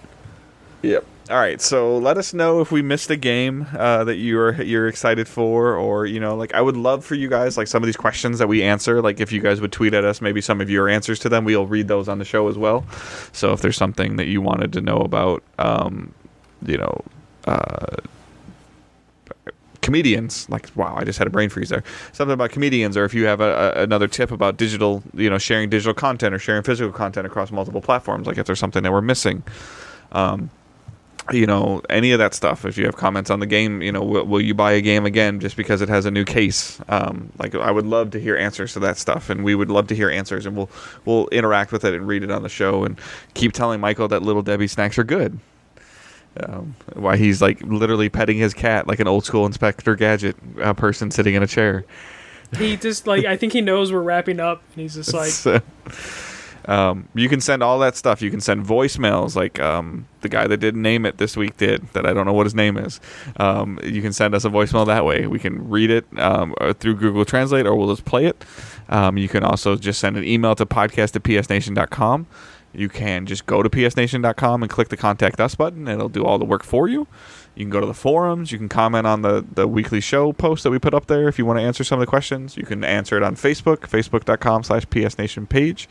Yep. 0.82 1.06
All 1.30 1.36
right, 1.36 1.60
so 1.60 1.98
let 1.98 2.18
us 2.18 2.34
know 2.34 2.62
if 2.62 2.72
we 2.72 2.82
missed 2.82 3.10
a 3.10 3.18
game 3.18 3.68
uh, 3.78 4.06
that 4.06 4.16
you're 4.16 4.62
you're 4.62 4.88
excited 4.88 5.28
for, 5.28 5.76
or 5.76 6.06
you 6.06 6.22
know, 6.22 6.38
like 6.38 6.54
I 6.54 6.62
would 6.62 6.78
love 6.78 7.04
for 7.04 7.16
you 7.16 7.28
guys, 7.28 7.58
like 7.58 7.68
some 7.68 7.84
of 7.84 7.86
these 7.86 7.98
questions 7.98 8.40
that 8.40 8.48
we 8.48 8.64
answer, 8.64 9.02
like 9.02 9.20
if 9.20 9.34
you 9.34 9.41
guys 9.41 9.60
would 9.60 9.74
tweet 9.74 9.94
at 9.94 10.06
us, 10.06 10.22
maybe 10.22 10.40
some 10.40 10.62
of 10.62 10.70
your 10.70 10.88
answers 10.88 11.20
to 11.20 11.30
them, 11.30 11.44
we'll 11.44 11.68
read 11.68 11.90
those 11.90 12.08
on 12.08 12.20
the 12.20 12.24
show 12.24 12.48
as 12.48 12.58
well. 12.58 12.86
So 13.34 13.52
if 13.52 13.62
there's 13.62 13.76
something 13.76 14.16
that 14.16 14.28
you 14.28 14.40
wanted 14.40 14.72
to 14.72 14.82
know 14.82 14.99
about, 14.99 15.44
um, 15.60 16.14
you 16.66 16.78
know, 16.78 17.04
uh, 17.45 17.98
comedians 19.82 20.49
like 20.49 20.70
wow 20.76 20.94
i 20.98 21.06
just 21.06 21.18
had 21.18 21.28
a 21.28 21.30
brain 21.30 21.48
freeze 21.48 21.70
there 21.70 21.82
something 22.12 22.34
about 22.34 22.49
comedians 22.49 22.98
or 22.98 23.06
if 23.06 23.14
you 23.14 23.26
have 23.26 23.40
a, 23.40 23.74
a, 23.78 23.84
another 23.84 24.06
tip 24.06 24.32
about 24.32 24.58
digital 24.58 25.02
you 25.14 25.30
know 25.30 25.38
sharing 25.38 25.70
digital 25.70 25.94
content 25.94 26.36
or 26.36 26.40
sharing 26.40 26.62
physical 26.62 26.91
content 26.91 27.26
across 27.26 27.54
multiple 27.54 27.80
platforms 27.80 28.28
like 28.28 28.38
if 28.38 28.45
there's 28.45 28.60
something 28.60 28.84
that 28.84 28.91
we're 28.91 28.99
missing 28.99 29.44
um, 30.12 30.49
you 31.32 31.45
know 31.45 31.82
any 31.90 32.12
of 32.12 32.20
that 32.20 32.34
stuff. 32.34 32.66
If 32.66 32.78
you 32.78 32.86
have 32.86 32.95
comments 32.95 33.30
on 33.30 33.40
the 33.40 33.45
game 33.45 33.82
you 33.82 33.91
know 33.91 34.04
will, 34.04 34.26
will 34.26 34.41
you 34.41 34.54
buy 34.54 34.72
a 34.74 34.82
game 34.82 35.06
again 35.06 35.40
just 35.40 35.56
because 35.56 35.82
it 35.82 35.90
has 35.90 36.06
a 36.06 36.12
new 36.12 36.26
case? 36.26 36.80
Um, 36.90 37.32
like 37.38 37.56
i 37.56 37.72
would 37.72 37.86
love 37.86 38.12
to 38.12 38.20
hear 38.20 38.36
answers 38.36 38.74
to 38.74 38.80
that 38.80 38.98
stuff 38.98 39.30
and 39.30 39.44
we 39.44 39.56
would 39.56 39.70
love 39.70 39.88
to 39.88 39.95
hear 39.95 40.10
answers 40.10 40.45
and 40.45 40.56
we'll 40.56 40.70
we'll 41.06 41.28
interact 41.30 41.72
with 41.72 41.84
it 41.84 41.94
and 41.94 42.08
read 42.08 42.24
it 42.24 42.32
on 42.32 42.44
the 42.44 42.49
show 42.49 42.84
and 42.84 42.99
keep 43.34 43.54
telling 43.54 43.80
michael 43.80 44.08
that 44.08 44.22
little 44.22 44.41
debbie 44.41 44.68
snacks 44.68 44.98
are 44.98 45.04
good. 45.04 45.40
Um, 46.44 46.76
why 46.94 47.18
he's 47.18 47.41
like 47.41 47.62
literally 47.62 48.10
petting 48.10 48.38
his 48.38 48.54
cat 48.54 48.88
like 48.88 48.99
an 48.99 49.08
old 49.08 49.26
school 49.26 49.45
inspector 49.45 49.95
gadget 49.95 50.36
uh, 50.62 50.74
person 50.74 51.10
sitting 51.10 51.34
in 51.34 51.41
a 51.41 51.48
chair. 51.48 51.84
He 52.58 52.78
just 52.78 53.08
like 53.08 53.26
I 53.26 53.36
think 53.38 53.54
he 53.54 53.62
knows 53.62 53.91
we're 53.91 54.02
wrapping 54.02 54.40
up, 54.40 54.62
and 54.74 54.82
he's 54.82 54.95
just 54.95 55.14
like, 55.45 55.64
um, 56.68 57.07
you 57.15 57.30
can 57.30 57.41
send 57.41 57.64
all 57.64 57.80
that 57.80 57.95
stuff. 57.95 58.22
You 58.22 58.30
can 58.30 58.41
send 58.41 58.65
voicemails, 58.65 59.35
like 59.35 59.60
um, 59.60 60.07
the 60.22 60.30
guy 60.30 60.48
that 60.48 60.57
didn't 60.57 60.81
name 60.81 61.06
it 61.06 61.18
this 61.18 61.38
week 61.38 61.57
did. 61.57 61.88
That 61.94 62.06
I 62.06 62.14
don't 62.14 62.26
know 62.26 62.34
what 62.34 62.45
his 62.45 62.56
name 62.56 62.77
is. 62.77 62.99
Um, 63.38 63.80
you 63.84 64.02
can 64.02 64.14
send 64.14 64.35
us 64.35 64.45
a 64.45 64.49
voicemail 64.49 64.85
that 64.88 65.06
way. 65.06 65.27
We 65.27 65.39
can 65.39 65.69
read 65.69 65.89
it 65.89 66.06
um, 66.19 66.53
uh, 66.60 66.73
through 66.73 66.95
Google 66.95 67.26
Translate, 67.26 67.65
or 67.65 67.76
we'll 67.76 67.94
just 67.94 68.06
play 68.06 68.26
it. 68.26 68.44
Um, 68.89 69.18
you 69.18 69.30
can 69.30 69.44
also 69.44 69.76
just 69.76 69.99
send 69.99 70.18
an 70.18 70.23
email 70.23 70.56
to 70.56 70.65
podcast 70.65 71.15
at 71.15 71.23
psnation.com. 71.23 72.27
You 72.73 72.89
can 72.89 73.26
just 73.26 73.45
go 73.45 73.64
to 73.64 73.69
psnation.com 73.69 74.61
and 74.61 74.69
click 74.69 74.89
the 74.89 74.98
contact 74.98 75.39
us 75.39 75.56
button. 75.56 75.88
It'll 75.88 76.10
do 76.10 76.26
all 76.26 76.38
the 76.38 76.45
work 76.45 76.64
for 76.64 76.88
you. 76.88 77.07
You 77.56 77.64
can 77.65 77.72
go 77.72 77.80
to 77.80 77.88
the 77.88 77.94
forums. 77.94 78.52
You 78.52 78.60
can 78.60 78.69
comment 78.69 79.07
on 79.07 79.23
the, 79.23 79.44
the 79.52 79.68
weekly 79.68 79.99
show 79.99 80.31
post 80.31 80.64
that 80.64 80.69
we 80.69 80.77
put 80.77 80.94
up 80.94 81.07
there 81.07 81.27
if 81.27 81.39
you 81.39 81.45
want 81.45 81.57
to 81.57 81.64
answer 81.64 81.84
some 81.84 81.98
of 81.98 82.06
the 82.06 82.10
questions. 82.10 82.56
You 82.56 82.64
can 82.64 82.84
answer 82.84 83.18
it 83.18 83.23
on 83.23 83.35
Facebook, 83.35 83.77
facebook.com 83.80 84.64
slash 84.64 84.85
psnation 84.85 85.49
page. 85.49 85.89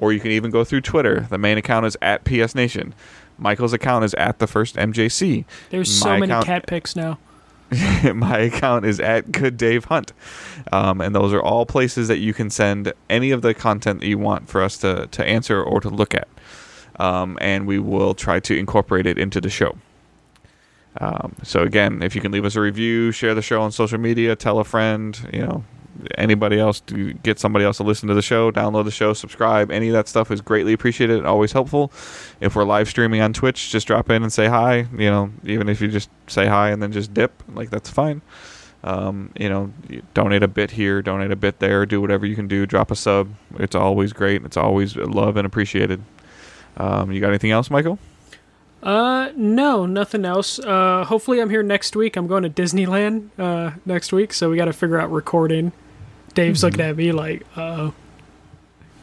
Or 0.00 0.12
you 0.12 0.18
can 0.18 0.32
even 0.32 0.50
go 0.50 0.64
through 0.64 0.80
Twitter. 0.80 1.26
The 1.30 1.38
main 1.38 1.58
account 1.58 1.86
is 1.86 1.96
at 2.02 2.24
psnation. 2.24 2.92
Michael's 3.38 3.72
account 3.72 4.04
is 4.04 4.14
at 4.14 4.38
the 4.38 4.46
first 4.46 4.76
MJC. 4.76 5.44
"There's 5.70 5.92
so 5.94 6.08
My 6.08 6.18
many 6.20 6.32
account- 6.32 6.46
cat 6.46 6.66
pics 6.66 6.96
now." 6.96 7.18
my 8.14 8.38
account 8.38 8.84
is 8.84 8.98
at 8.98 9.30
good 9.30 9.56
dave 9.56 9.84
hunt 9.84 10.12
um, 10.72 11.00
and 11.00 11.14
those 11.14 11.32
are 11.32 11.40
all 11.40 11.64
places 11.64 12.08
that 12.08 12.18
you 12.18 12.34
can 12.34 12.50
send 12.50 12.92
any 13.08 13.30
of 13.30 13.42
the 13.42 13.54
content 13.54 14.00
that 14.00 14.08
you 14.08 14.18
want 14.18 14.48
for 14.48 14.60
us 14.60 14.76
to, 14.76 15.06
to 15.12 15.24
answer 15.24 15.62
or 15.62 15.80
to 15.80 15.88
look 15.88 16.12
at 16.12 16.26
um, 16.98 17.38
and 17.40 17.68
we 17.68 17.78
will 17.78 18.12
try 18.12 18.40
to 18.40 18.58
incorporate 18.58 19.06
it 19.06 19.16
into 19.18 19.40
the 19.40 19.48
show 19.48 19.76
um, 21.00 21.36
so 21.44 21.62
again 21.62 22.02
if 22.02 22.16
you 22.16 22.20
can 22.20 22.32
leave 22.32 22.44
us 22.44 22.56
a 22.56 22.60
review 22.60 23.12
share 23.12 23.36
the 23.36 23.42
show 23.42 23.62
on 23.62 23.70
social 23.70 23.98
media 23.98 24.34
tell 24.34 24.58
a 24.58 24.64
friend 24.64 25.28
you 25.32 25.40
know 25.46 25.62
anybody 26.16 26.58
else 26.58 26.80
to 26.80 27.12
get 27.14 27.38
somebody 27.38 27.64
else 27.64 27.76
to 27.78 27.82
listen 27.82 28.08
to 28.08 28.14
the 28.14 28.22
show 28.22 28.50
download 28.50 28.84
the 28.84 28.90
show 28.90 29.12
subscribe 29.12 29.70
any 29.70 29.88
of 29.88 29.92
that 29.92 30.08
stuff 30.08 30.30
is 30.30 30.40
greatly 30.40 30.72
appreciated 30.72 31.18
and 31.18 31.26
always 31.26 31.52
helpful 31.52 31.92
if 32.40 32.56
we're 32.56 32.64
live 32.64 32.88
streaming 32.88 33.20
on 33.20 33.32
twitch 33.32 33.70
just 33.70 33.86
drop 33.86 34.08
in 34.10 34.22
and 34.22 34.32
say 34.32 34.46
hi 34.46 34.86
you 34.96 35.10
know 35.10 35.30
even 35.44 35.68
if 35.68 35.80
you 35.80 35.88
just 35.88 36.08
say 36.26 36.46
hi 36.46 36.70
and 36.70 36.82
then 36.82 36.92
just 36.92 37.12
dip 37.12 37.42
like 37.54 37.70
that's 37.70 37.90
fine 37.90 38.22
um, 38.82 39.30
you 39.38 39.48
know 39.48 39.70
donate 40.14 40.42
a 40.42 40.48
bit 40.48 40.70
here 40.70 41.02
donate 41.02 41.30
a 41.30 41.36
bit 41.36 41.58
there 41.58 41.84
do 41.84 42.00
whatever 42.00 42.24
you 42.24 42.34
can 42.34 42.48
do 42.48 42.64
drop 42.66 42.90
a 42.90 42.96
sub 42.96 43.28
it's 43.58 43.74
always 43.74 44.12
great 44.12 44.42
it's 44.44 44.56
always 44.56 44.96
love 44.96 45.36
and 45.36 45.46
appreciated 45.46 46.02
um, 46.78 47.12
you 47.12 47.20
got 47.20 47.28
anything 47.28 47.50
else 47.50 47.70
michael 47.70 47.98
Uh, 48.82 49.30
no, 49.36 49.84
nothing 49.84 50.24
else. 50.24 50.58
Uh, 50.58 51.04
hopefully 51.04 51.38
I'm 51.40 51.50
here 51.50 51.62
next 51.62 51.94
week. 51.94 52.16
I'm 52.16 52.26
going 52.26 52.42
to 52.44 52.48
Disneyland 52.48 53.28
uh 53.38 53.72
next 53.84 54.10
week, 54.10 54.32
so 54.32 54.48
we 54.48 54.56
got 54.56 54.64
to 54.64 54.72
figure 54.72 54.98
out 54.98 55.10
recording. 55.12 55.72
Dave's 56.34 56.62
looking 56.62 56.80
at 56.80 56.96
me 56.96 57.12
like, 57.12 57.44
uh, 57.56 57.90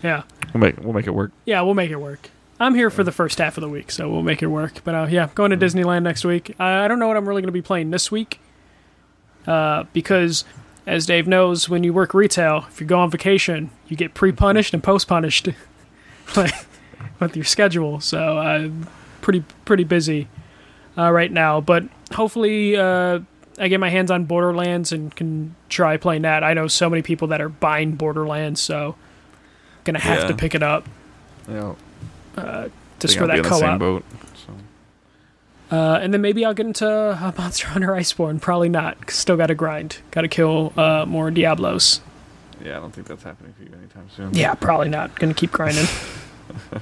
yeah, 0.04 0.24
we'll 0.54 0.62
make, 0.62 0.78
we'll 0.80 0.94
make 0.94 1.08
it 1.08 1.12
work 1.12 1.32
yeah, 1.46 1.62
we'll 1.62 1.74
make 1.74 1.92
it 1.92 1.98
work. 1.98 2.30
I'm 2.60 2.74
here 2.74 2.90
for 2.90 3.04
the 3.04 3.12
first 3.12 3.38
half 3.38 3.58
of 3.58 3.62
the 3.62 3.70
week, 3.70 3.92
so 3.92 4.10
we'll 4.10 4.24
make 4.24 4.42
it 4.42 4.48
work. 4.48 4.84
But 4.84 4.96
uh, 4.96 5.08
yeah, 5.10 5.30
going 5.36 5.52
to 5.52 5.58
Disneyland 5.58 6.04
next 6.04 6.26
week. 6.26 6.56
I, 6.60 6.86
I 6.86 6.88
don't 6.88 7.00
know 7.00 7.08
what 7.08 7.18
I'm 7.18 7.28
really 7.28 7.42
going 7.42 7.50
to 7.50 7.54
be 7.54 7.62
playing 7.62 7.92
this 7.92 8.12
week, 8.12 8.40
uh, 9.46 9.84
because 9.94 10.44
as 10.88 11.06
Dave 11.06 11.28
knows, 11.28 11.70
when 11.70 11.84
you 11.84 11.94
work 11.94 12.14
retail, 12.14 12.66
if 12.70 12.82
you 12.82 12.88
go 12.88 13.00
on 13.00 13.12
vacation, 13.12 13.70
you 13.88 13.96
get 13.96 14.14
pre-punished 14.14 14.74
and 14.74 14.84
post-punished, 14.84 15.50
like 16.36 16.54
with 17.20 17.36
your 17.36 17.46
schedule. 17.46 18.00
So 18.00 18.40
I'm 18.40 18.88
pretty 19.22 19.44
pretty 19.66 19.84
busy 19.84 20.28
uh, 20.98 21.12
right 21.12 21.32
now. 21.32 21.62
But 21.62 21.84
hopefully, 22.14 22.76
uh, 22.76 23.20
I 23.58 23.68
get 23.70 23.80
my 23.80 23.90
hands 23.90 24.12
on 24.12 24.26
Borderlands 24.26 24.92
and 24.92 25.16
can 25.16 25.56
try 25.70 25.98
playing 25.98 26.22
that. 26.24 26.44
I 26.44 26.54
know 26.54 26.68
so 26.68 26.90
many 26.90 27.02
people 27.02 27.30
that 27.30 27.42
are 27.42 27.50
buying 27.50 27.94
Borderlands, 27.94 28.62
so 28.62 28.96
gonna 29.84 30.00
have 30.00 30.22
Yeah. 30.24 30.28
to 30.28 30.34
pick 30.36 30.54
it 30.56 30.62
up 30.64 30.86
yeah 31.50 31.74
just 33.00 33.18
for 33.18 33.26
that 33.28 33.38
in 33.38 33.44
the 33.44 33.50
same 33.54 33.62
co-op. 33.62 33.80
boat 33.80 34.06
so. 34.36 35.76
Uh, 35.76 36.00
and 36.02 36.14
then 36.14 36.22
maybe 36.22 36.44
I'll 36.46 36.54
get 36.54 36.66
into 36.66 36.88
uh, 36.90 37.32
Monster 37.38 37.68
Hunter 37.68 37.88
Iceborne. 37.90 38.40
Probably 38.42 38.70
not. 38.70 39.10
Still 39.12 39.38
got 39.38 39.48
to 39.48 39.56
grind. 39.56 39.98
Got 40.12 40.22
to 40.22 40.28
kill 40.28 40.74
uh, 40.78 41.06
more 41.08 41.32
Diablos. 41.32 42.02
yeah 42.64 42.78
i 42.78 42.80
don't 42.80 42.92
think 42.94 43.08
that's 43.08 43.24
happening 43.24 43.54
for 43.58 43.64
you 43.64 43.70
anytime 43.78 44.10
soon 44.16 44.34
Yeah, 44.34 44.54
probably 44.56 44.90
not. 44.90 45.18
Gonna 45.20 45.34
keep 45.34 45.52
grinding. 45.52 45.86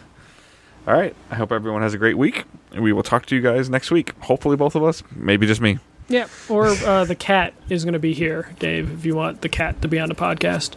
all 0.88 0.94
right 0.94 1.16
i 1.32 1.36
hope 1.36 1.52
everyone 1.52 1.82
has 1.82 1.94
a 1.96 1.98
great 1.98 2.18
week 2.18 2.44
and 2.72 2.84
we 2.84 2.94
will 2.94 3.02
talk 3.04 3.26
to 3.26 3.36
you 3.36 3.42
guys 3.42 3.68
next 3.70 3.90
week 3.90 4.14
hopefully 4.22 4.56
both 4.56 4.76
of 4.76 4.84
us 4.84 5.02
maybe 5.16 5.48
just 5.48 5.60
me 5.60 5.80
yeah, 6.08 6.28
or 6.50 6.68
uh, 6.68 7.06
the 7.06 7.16
cat 7.16 7.54
is 7.70 7.84
going 7.84 7.94
to 7.94 8.00
be 8.00 8.14
here, 8.14 8.50
Dave. 8.60 8.92
If 8.92 9.06
you 9.06 9.16
want 9.16 9.42
the 9.42 9.50
cat 9.50 9.82
to 9.82 9.88
be 9.88 10.00
on 10.00 10.10
the 10.10 10.16
podcast, 10.16 10.76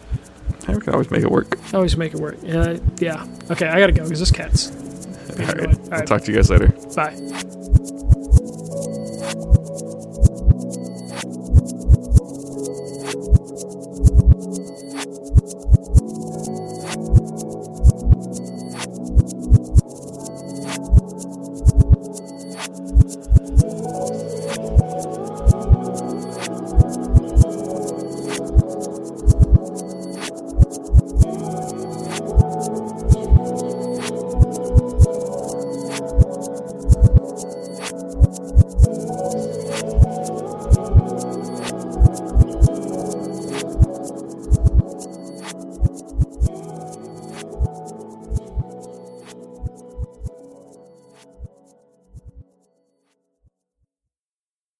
I 0.67 0.73
can 0.79 0.93
always 0.93 1.11
make 1.11 1.23
it 1.23 1.31
work. 1.31 1.57
always 1.73 1.95
make 1.97 2.13
it 2.13 2.19
work. 2.19 2.37
Uh, 2.43 2.77
yeah. 2.97 3.25
Okay, 3.49 3.67
I 3.67 3.79
gotta 3.79 3.91
go 3.91 4.03
because 4.03 4.19
this 4.19 4.31
cat's. 4.31 4.71
All 5.39 5.45
right. 5.45 5.59
All 5.59 5.65
right. 5.65 6.01
I'll 6.01 6.05
talk 6.05 6.21
to 6.23 6.31
you 6.31 6.37
guys 6.37 6.49
later. 6.49 6.67
Bye. 6.95 7.15